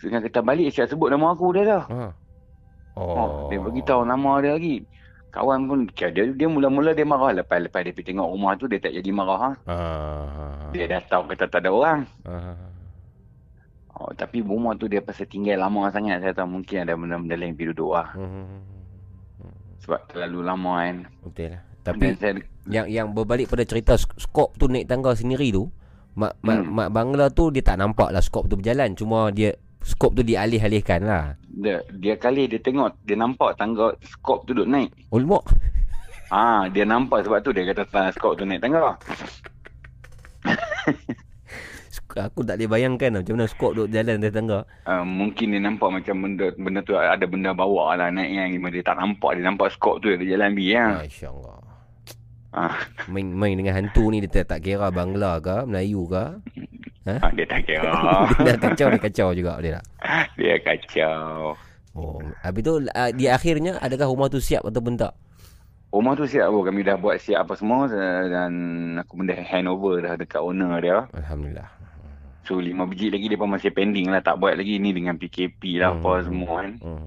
[0.00, 1.84] Dengan kata balik siap sebut nama aku dia dah.
[1.88, 2.00] Ha.
[3.00, 3.16] Oh.
[3.16, 3.48] Oh.
[3.48, 4.84] dia beritahu nama dia lagi.
[5.30, 8.82] Kawan pun dia dia mula-mula dia marah lepas lepas dia pergi tengok rumah tu dia
[8.82, 9.50] tak jadi marah ha.
[9.64, 10.68] Ah.
[10.74, 12.00] Dia dah tahu kata tak ada orang.
[12.28, 12.58] Ah.
[14.00, 17.52] Oh, tapi rumah tu dia pasal tinggal lama sangat saya tahu mungkin ada benda-benda lain
[17.56, 18.08] pergi duduk lah.
[18.16, 18.64] Hmm.
[19.80, 20.96] Sebab terlalu lama kan.
[21.24, 21.62] Betul lah.
[21.80, 22.32] Dan Tapi saya,
[22.68, 25.72] yang yang berbalik pada cerita sk- skop tu naik tangga sendiri tu,
[26.16, 26.70] mak mak, Hmm.
[26.74, 28.94] mak bangla tu dia tak nampak lah skop tu berjalan.
[28.94, 31.34] Cuma dia skop tu dialih-alihkan lah.
[31.50, 34.90] dia, dia kali dia tengok dia nampak tangga skop tu duduk naik.
[35.12, 35.44] Mak.
[36.30, 37.82] Ah, dia nampak sebab tu dia kata
[38.14, 38.94] skop tu naik tangga.
[42.10, 44.58] Aku tak boleh bayangkan lah macam mana skop duduk jalan atas tangga.
[44.82, 48.46] Uh, mungkin dia nampak macam benda benda tu ada benda bawa lah naik kan.
[48.50, 49.30] Cuma dia tak nampak.
[49.38, 51.02] Dia nampak skop tu dia jalan bi ya.
[51.02, 51.30] Masya
[52.50, 52.74] Allah.
[52.74, 53.06] Ah.
[53.06, 56.24] Main main dengan hantu ni dia tak, tak kira Bangla ke, Melayu ke.
[57.06, 57.14] Ha?
[57.22, 57.90] Ah, dia tak kira.
[58.44, 59.84] dia dah kacau, dia kacau juga dia tak.
[60.36, 61.54] dia kacau.
[61.90, 65.10] Oh, habis tu uh, di akhirnya adakah rumah tu siap ataupun tak?
[65.90, 66.62] Rumah tu siap bro.
[66.62, 67.90] Kami dah buat siap apa semua
[68.30, 68.52] dan
[69.02, 71.10] aku pun dah hand over dah dekat owner dia.
[71.10, 71.66] Alhamdulillah.
[72.46, 74.22] So lima biji lagi dia pun masih pending lah.
[74.22, 76.02] Tak buat lagi ni dengan PKP lah Hmm.
[76.02, 76.70] apa semua kan.
[76.78, 77.06] Hmm.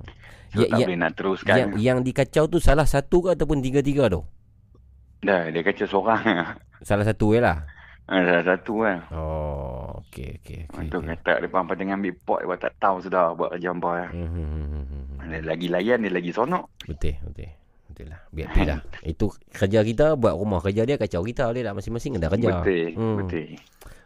[0.51, 1.55] So tak boleh nak teruskan.
[1.55, 4.21] Yang, yang dikacau tu salah satu ke ataupun tiga-tiga tu?
[5.23, 6.21] Dah dia kacau seorang.
[6.87, 7.63] Salah satu je lah.
[8.03, 8.99] Ah, Salah satu lah.
[9.15, 10.75] Oh, okey okey okey.
[10.75, 14.07] Untuk kata dia pun tengah ambil pot dia tak tahu sudah buat kerja apa ya.
[14.11, 15.23] Hmm.
[15.23, 16.67] Dia lagi layan dia lagi sonok.
[16.83, 17.47] Betul betul.
[17.87, 18.19] Betul lah.
[18.29, 18.79] Biar pi lah.
[19.07, 22.59] Itu kerja kita buat rumah kerja dia kacau kita dia lah masing-masing ada kerja.
[22.59, 23.15] Betul, Hmm.
[23.23, 23.55] betul.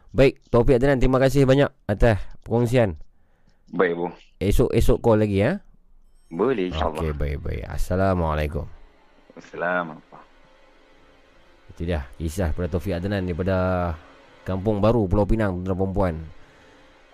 [0.08, 2.96] Baik, Taufik Adnan terima kasih banyak atas perkongsian.
[3.68, 4.08] Baik bro.
[4.38, 5.60] Esok-esok call lagi ya.
[6.30, 7.02] Boleh insyaAllah.
[7.02, 7.64] Okey, baik baik.
[7.66, 8.64] Assalamualaikum.
[9.36, 10.07] Assalamualaikum.
[11.78, 13.94] Itu dia kisah daripada Taufik Adnan daripada
[14.42, 16.14] Kampung Baru Pulau Pinang tuan perempuan.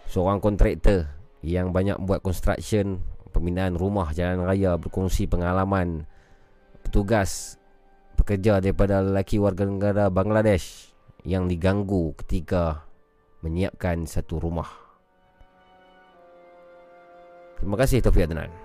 [0.08, 1.04] Seorang kontraktor
[1.44, 2.96] yang banyak buat construction,
[3.28, 6.08] pembinaan rumah jalan raya berkongsi pengalaman
[6.80, 7.60] petugas
[8.16, 10.96] pekerja daripada lelaki warga negara Bangladesh
[11.28, 12.88] yang diganggu ketika
[13.44, 14.72] menyiapkan satu rumah.
[17.60, 18.63] Terima kasih Taufik Adnan.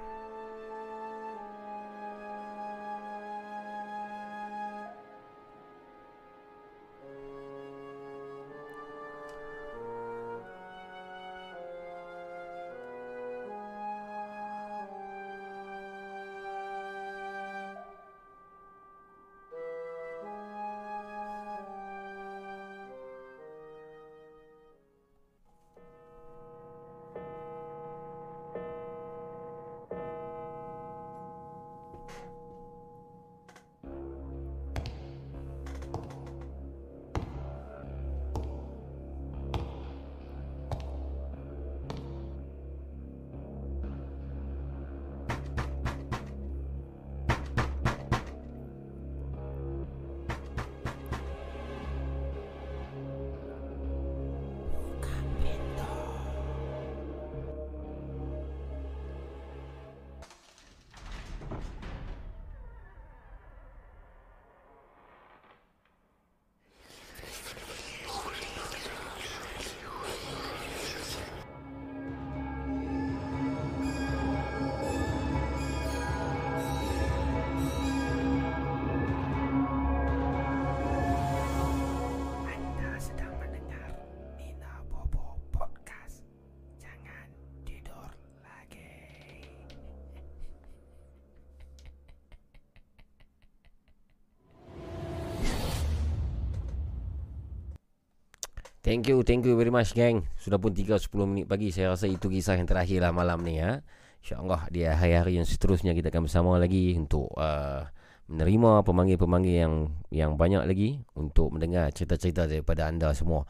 [98.80, 100.24] Thank you, thank you very much gang.
[100.40, 101.68] Sudah pun 3.10 minit pagi.
[101.68, 103.84] Saya rasa itu kisah yang terakhir lah malam ni ya.
[104.24, 107.84] InsyaAllah di hari-hari yang seterusnya kita akan bersama lagi untuk uh,
[108.32, 109.74] menerima pemanggil-pemanggil yang
[110.16, 113.44] yang banyak lagi untuk mendengar cerita-cerita daripada anda semua.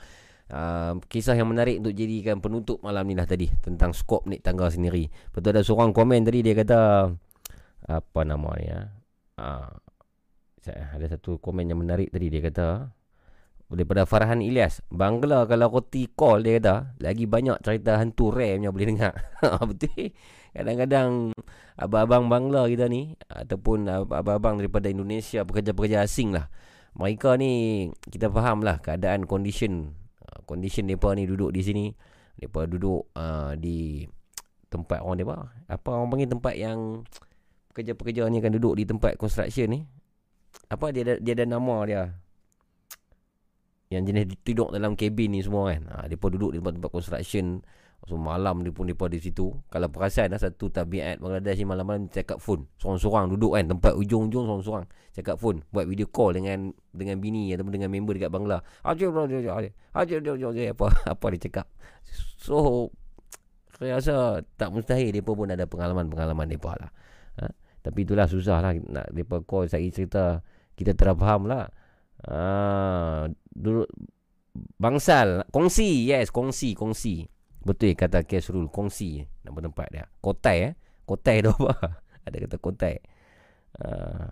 [0.50, 4.66] Uh, kisah yang menarik untuk jadikan penutup malam ni lah tadi tentang skop naik tangga
[4.74, 5.14] sendiri.
[5.30, 7.06] Betul ada seorang komen tadi dia kata
[7.86, 8.80] apa nama ya?
[9.38, 9.70] Uh,
[10.66, 12.98] ada satu komen yang menarik tadi dia kata
[13.70, 18.72] daripada Farhan Ilyas Bangla kalau roti call dia kata lagi banyak cerita hantu rare punya
[18.74, 19.14] boleh dengar.
[19.70, 20.14] Betul
[20.50, 21.10] kadang-kadang
[21.78, 26.50] abang-abang Bangla kita ni ataupun abang-abang daripada Indonesia pekerja-pekerja asing lah.
[26.98, 29.94] Mereka ni kita faham lah keadaan condition
[30.50, 31.86] condition mereka ni duduk di sini.
[32.42, 34.10] Mereka duduk uh, di
[34.74, 35.38] tempat orang apa?
[35.70, 37.06] Apa orang panggil tempat yang
[37.70, 39.80] pekerja-pekerja ni akan duduk di tempat construction ni?
[40.74, 42.04] Apa dia ada, dia ada nama dia
[43.90, 45.82] yang jenis tidur dalam kabin ni semua kan.
[45.90, 47.66] Ha, mereka duduk di tempat-tempat construction.
[48.06, 49.50] So malam dia pun mereka di situ.
[49.68, 52.70] Kalau perasan lah satu tabiat Bangladesh ni malam-malam cakap phone.
[52.78, 53.66] Seorang-seorang duduk kan.
[53.66, 54.86] Tempat ujung-ujung seorang-seorang.
[55.18, 55.66] Cakap phone.
[55.74, 58.62] Buat video call dengan dengan bini ataupun dengan member dekat Bangla.
[60.70, 60.86] Apa,
[61.18, 61.66] apa dia cakap.
[62.38, 62.88] So,
[63.82, 66.92] saya rasa tak mustahil mereka pun ada pengalaman-pengalaman mereka lah.
[67.42, 67.52] Ha?
[67.82, 68.72] Tapi itulah susah lah.
[68.78, 70.46] Nak mereka call saya cerita.
[70.78, 71.68] Kita terfaham lah.
[72.28, 73.88] Ah, duduk
[74.76, 77.32] bangsal kongsi yes kongsi kongsi.
[77.64, 80.06] Betul kata Kesrul kongsi nama tempat dia.
[80.20, 80.74] Kotai eh?
[81.04, 82.00] Kotai tu apa?
[82.26, 82.96] Ada kata kotai.
[83.80, 84.28] Uh,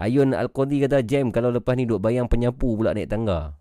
[0.00, 3.58] Ayun Al-Qadi kata jam kalau lepas ni duk bayang penyapu pula naik tangga.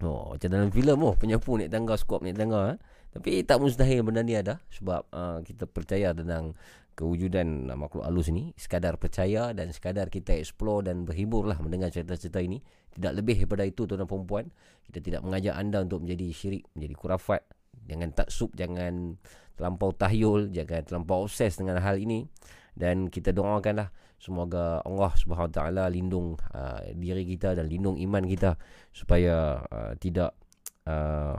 [0.00, 2.78] Oh macam dalam filem oh penyapu naik tangga skop naik tangga eh?
[3.08, 6.54] tapi tak mustahil benda ni ada sebab uh, kita percaya tentang
[6.98, 12.42] kewujudan makhluk halus ni sekadar percaya dan sekadar kita explore dan berhibur lah mendengar cerita-cerita
[12.42, 12.58] ini.
[12.90, 14.50] Tidak lebih daripada itu tuan dan perempuan
[14.82, 17.42] kita tidak mengajak anda untuk menjadi syirik menjadi kurafat
[17.86, 19.14] jangan taksub jangan
[19.54, 22.26] terlampau tahyul jangan terlampau obses dengan hal ini.
[22.74, 28.58] Dan kita doakanlah semoga Allah Subhanahu taala lindung uh, diri kita dan lindung iman kita
[28.90, 30.34] supaya uh, tidak
[30.86, 31.38] uh,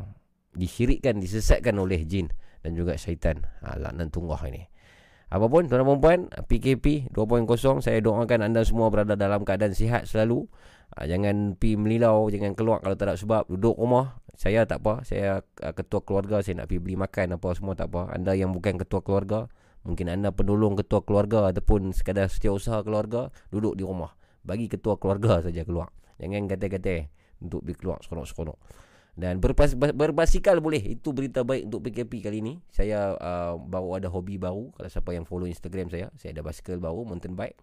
[0.56, 2.32] disyirikkan disesatkan oleh jin
[2.64, 3.44] dan juga syaitan.
[3.60, 4.79] Uh, laknat tunggah ini
[5.30, 10.50] Apapun tuan dan perempuan PKP 2.0 Saya doakan anda semua berada dalam keadaan sihat selalu.
[10.98, 13.46] Ha, Jangan pi melilau Jangan keluar kalau tak ada sebab.
[13.46, 15.06] Duduk rumah Saya tak apa.
[15.06, 18.10] Saya uh, ketua keluarga Saya nak pergi beli makan apa semua tak apa.
[18.10, 19.46] Anda yang bukan ketua keluarga
[19.86, 24.18] Mungkin anda penolong ketua keluarga Ataupun sekadar setiausaha keluarga Duduk di rumah.
[24.42, 25.94] Bagi ketua keluarga saja keluar.
[26.18, 27.06] Jangan kata-kata
[27.38, 28.89] Untuk pergi keluar seronok-seronok
[29.20, 30.96] dan berpas, berbasikal boleh.
[30.96, 32.54] Itu berita baik untuk PKP kali ini.
[32.72, 34.72] Saya uh, baru ada hobi baru.
[34.80, 37.60] Kalau siapa yang follow Instagram saya Saya ada basikal baru Mountain bike.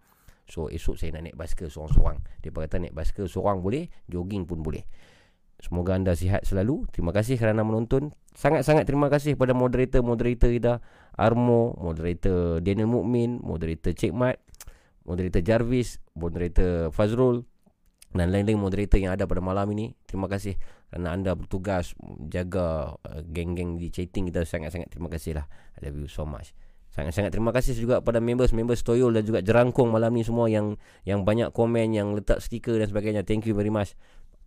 [0.47, 2.21] So esok saya nak naik basikal seorang-seorang.
[2.45, 4.85] Dia kata naik basikal seorang boleh Jogging pun boleh.
[5.57, 6.85] Semoga anda sihat selalu.
[6.93, 8.13] Terima kasih kerana menonton.
[8.37, 10.73] Sangat-sangat terima kasih kepada moderator-moderator kita
[11.17, 14.37] Armo, moderator Daniel Mukmin, moderator Cik Mat
[15.07, 17.47] Moderator Jarvis, moderator Fazrul
[18.15, 19.91] dan lain-lain moderator yang ada pada malam ini.
[20.07, 20.55] Terima kasih
[20.87, 21.91] kerana anda bertugas
[22.31, 25.45] jaga uh, geng-geng di chatting kita sangat-sangat terima kasih lah.
[25.79, 26.55] I love you so much.
[26.87, 31.27] Sangat-sangat terima kasih juga pada members-members Toyol dan juga Jerangkong malam ni semua yang yang
[31.27, 33.21] banyak komen, yang letak stiker dan sebagainya.
[33.27, 33.93] Thank you very much.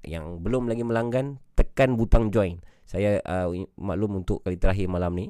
[0.00, 2.58] Yang belum lagi melanggan, tekan butang join.
[2.89, 5.26] Saya uh, maklum untuk kali terakhir malam ni.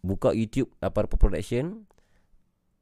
[0.00, 1.86] Buka YouTube Aparpa Production.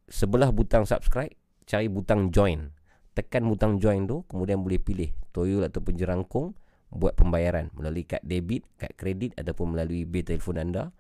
[0.05, 1.33] Sebelah butang subscribe,
[1.65, 2.74] cari butang join
[3.15, 6.59] tekan butang join tu kemudian boleh pilih toyol ataupun jerangkung
[6.95, 10.95] buat pembayaran melalui kad debit, kad kredit ataupun melalui bil telefon anda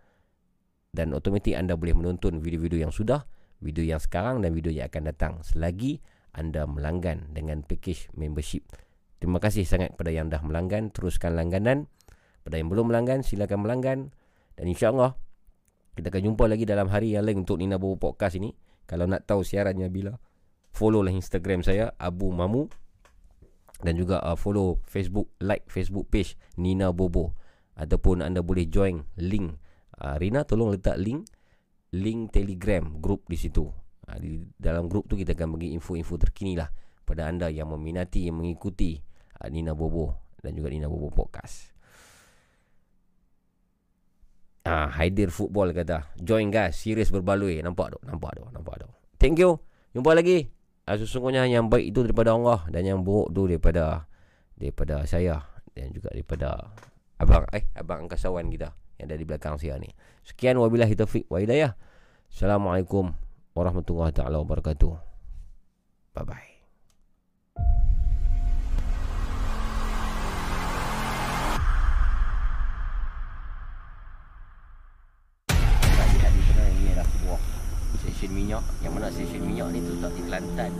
[0.94, 3.26] dan automatik anda boleh menonton video-video yang sudah,
[3.58, 5.98] video yang sekarang dan video yang akan datang selagi
[6.34, 8.66] anda melanggan dengan package membership.
[9.22, 11.86] Terima kasih sangat kepada yang dah melanggan, teruskan langganan.
[12.44, 13.98] Pada yang belum melanggan, silakan melanggan
[14.54, 15.16] dan insya-Allah
[15.94, 18.50] kita akan jumpa lagi dalam hari yang lain untuk Nina Bobo Podcast ini.
[18.84, 20.12] Kalau nak tahu siarannya bila
[20.74, 22.66] follow lah Instagram saya Abu Mamu.
[23.84, 27.38] Dan juga uh, follow Facebook like Facebook page Nina Bobo.
[27.78, 29.58] Ataupun anda boleh join link
[30.02, 31.26] uh, Rina tolong letak link
[31.94, 33.66] link Telegram group di situ.
[34.04, 36.68] Uh, di dalam group tu kita akan bagi info-info terkini lah
[37.04, 38.98] pada anda yang meminati yang mengikuti
[39.42, 41.74] uh, Nina Bobo dan juga Nina Bobo podcast.
[44.64, 46.80] Ah, Haidir Football kata Join guys.
[46.80, 47.60] Serius berbaloi.
[47.60, 48.88] Nampak tu Nampak tu Nampak tu
[49.20, 49.60] Thank you.
[49.92, 50.48] Jumpa lagi
[50.88, 54.08] uh, sesungguhnya yang baik itu daripada Allah dan yang buruk itu daripada
[54.54, 55.42] daripada saya
[55.74, 56.70] dan juga daripada
[57.18, 59.90] abang eh abang angkasawan kita yang ada di belakang saya ni.
[60.22, 61.74] Sekian wabillahi taufik wa hidayah.
[62.30, 63.14] Assalamualaikum
[63.54, 64.94] warahmatullahi taala wabarakatuh.
[66.14, 66.53] Bye bye.
[78.24, 78.64] Stesen minyak.
[78.80, 80.72] Yang mana stesen minyak ni terletak di Kelantan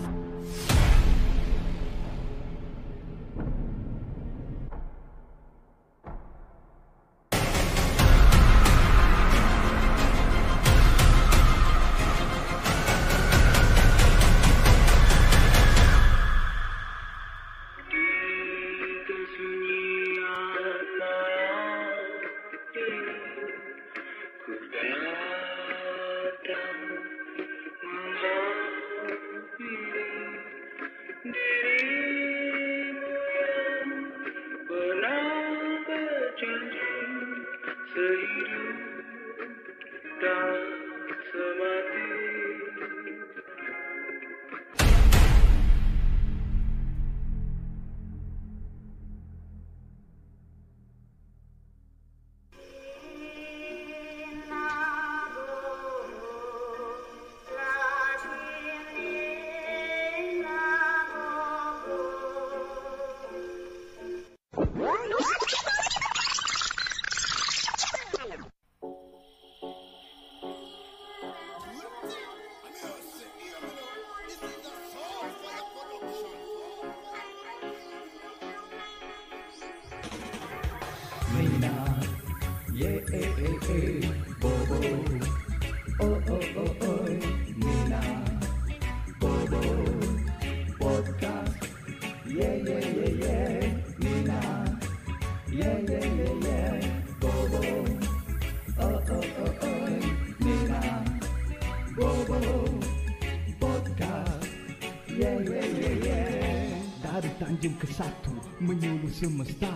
[108.64, 109.68] Satu menyuluh semesta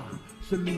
[0.49, 0.78] Seluruh pelusuk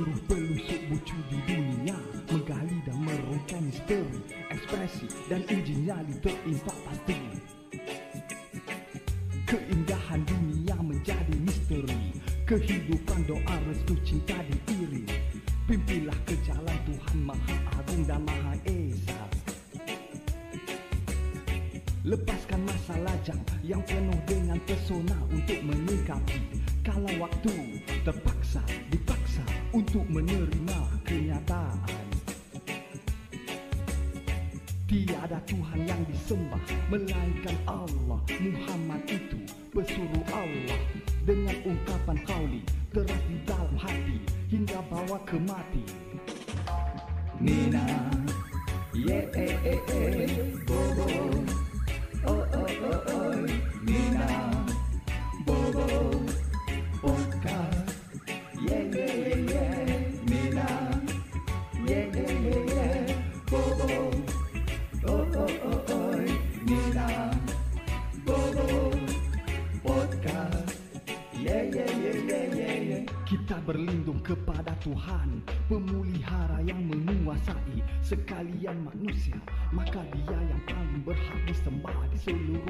[74.91, 75.39] Tuhan
[75.71, 79.39] Pemulihara yang menguasai sekalian manusia
[79.71, 82.70] Maka dia yang paling berhak disembah di seluruh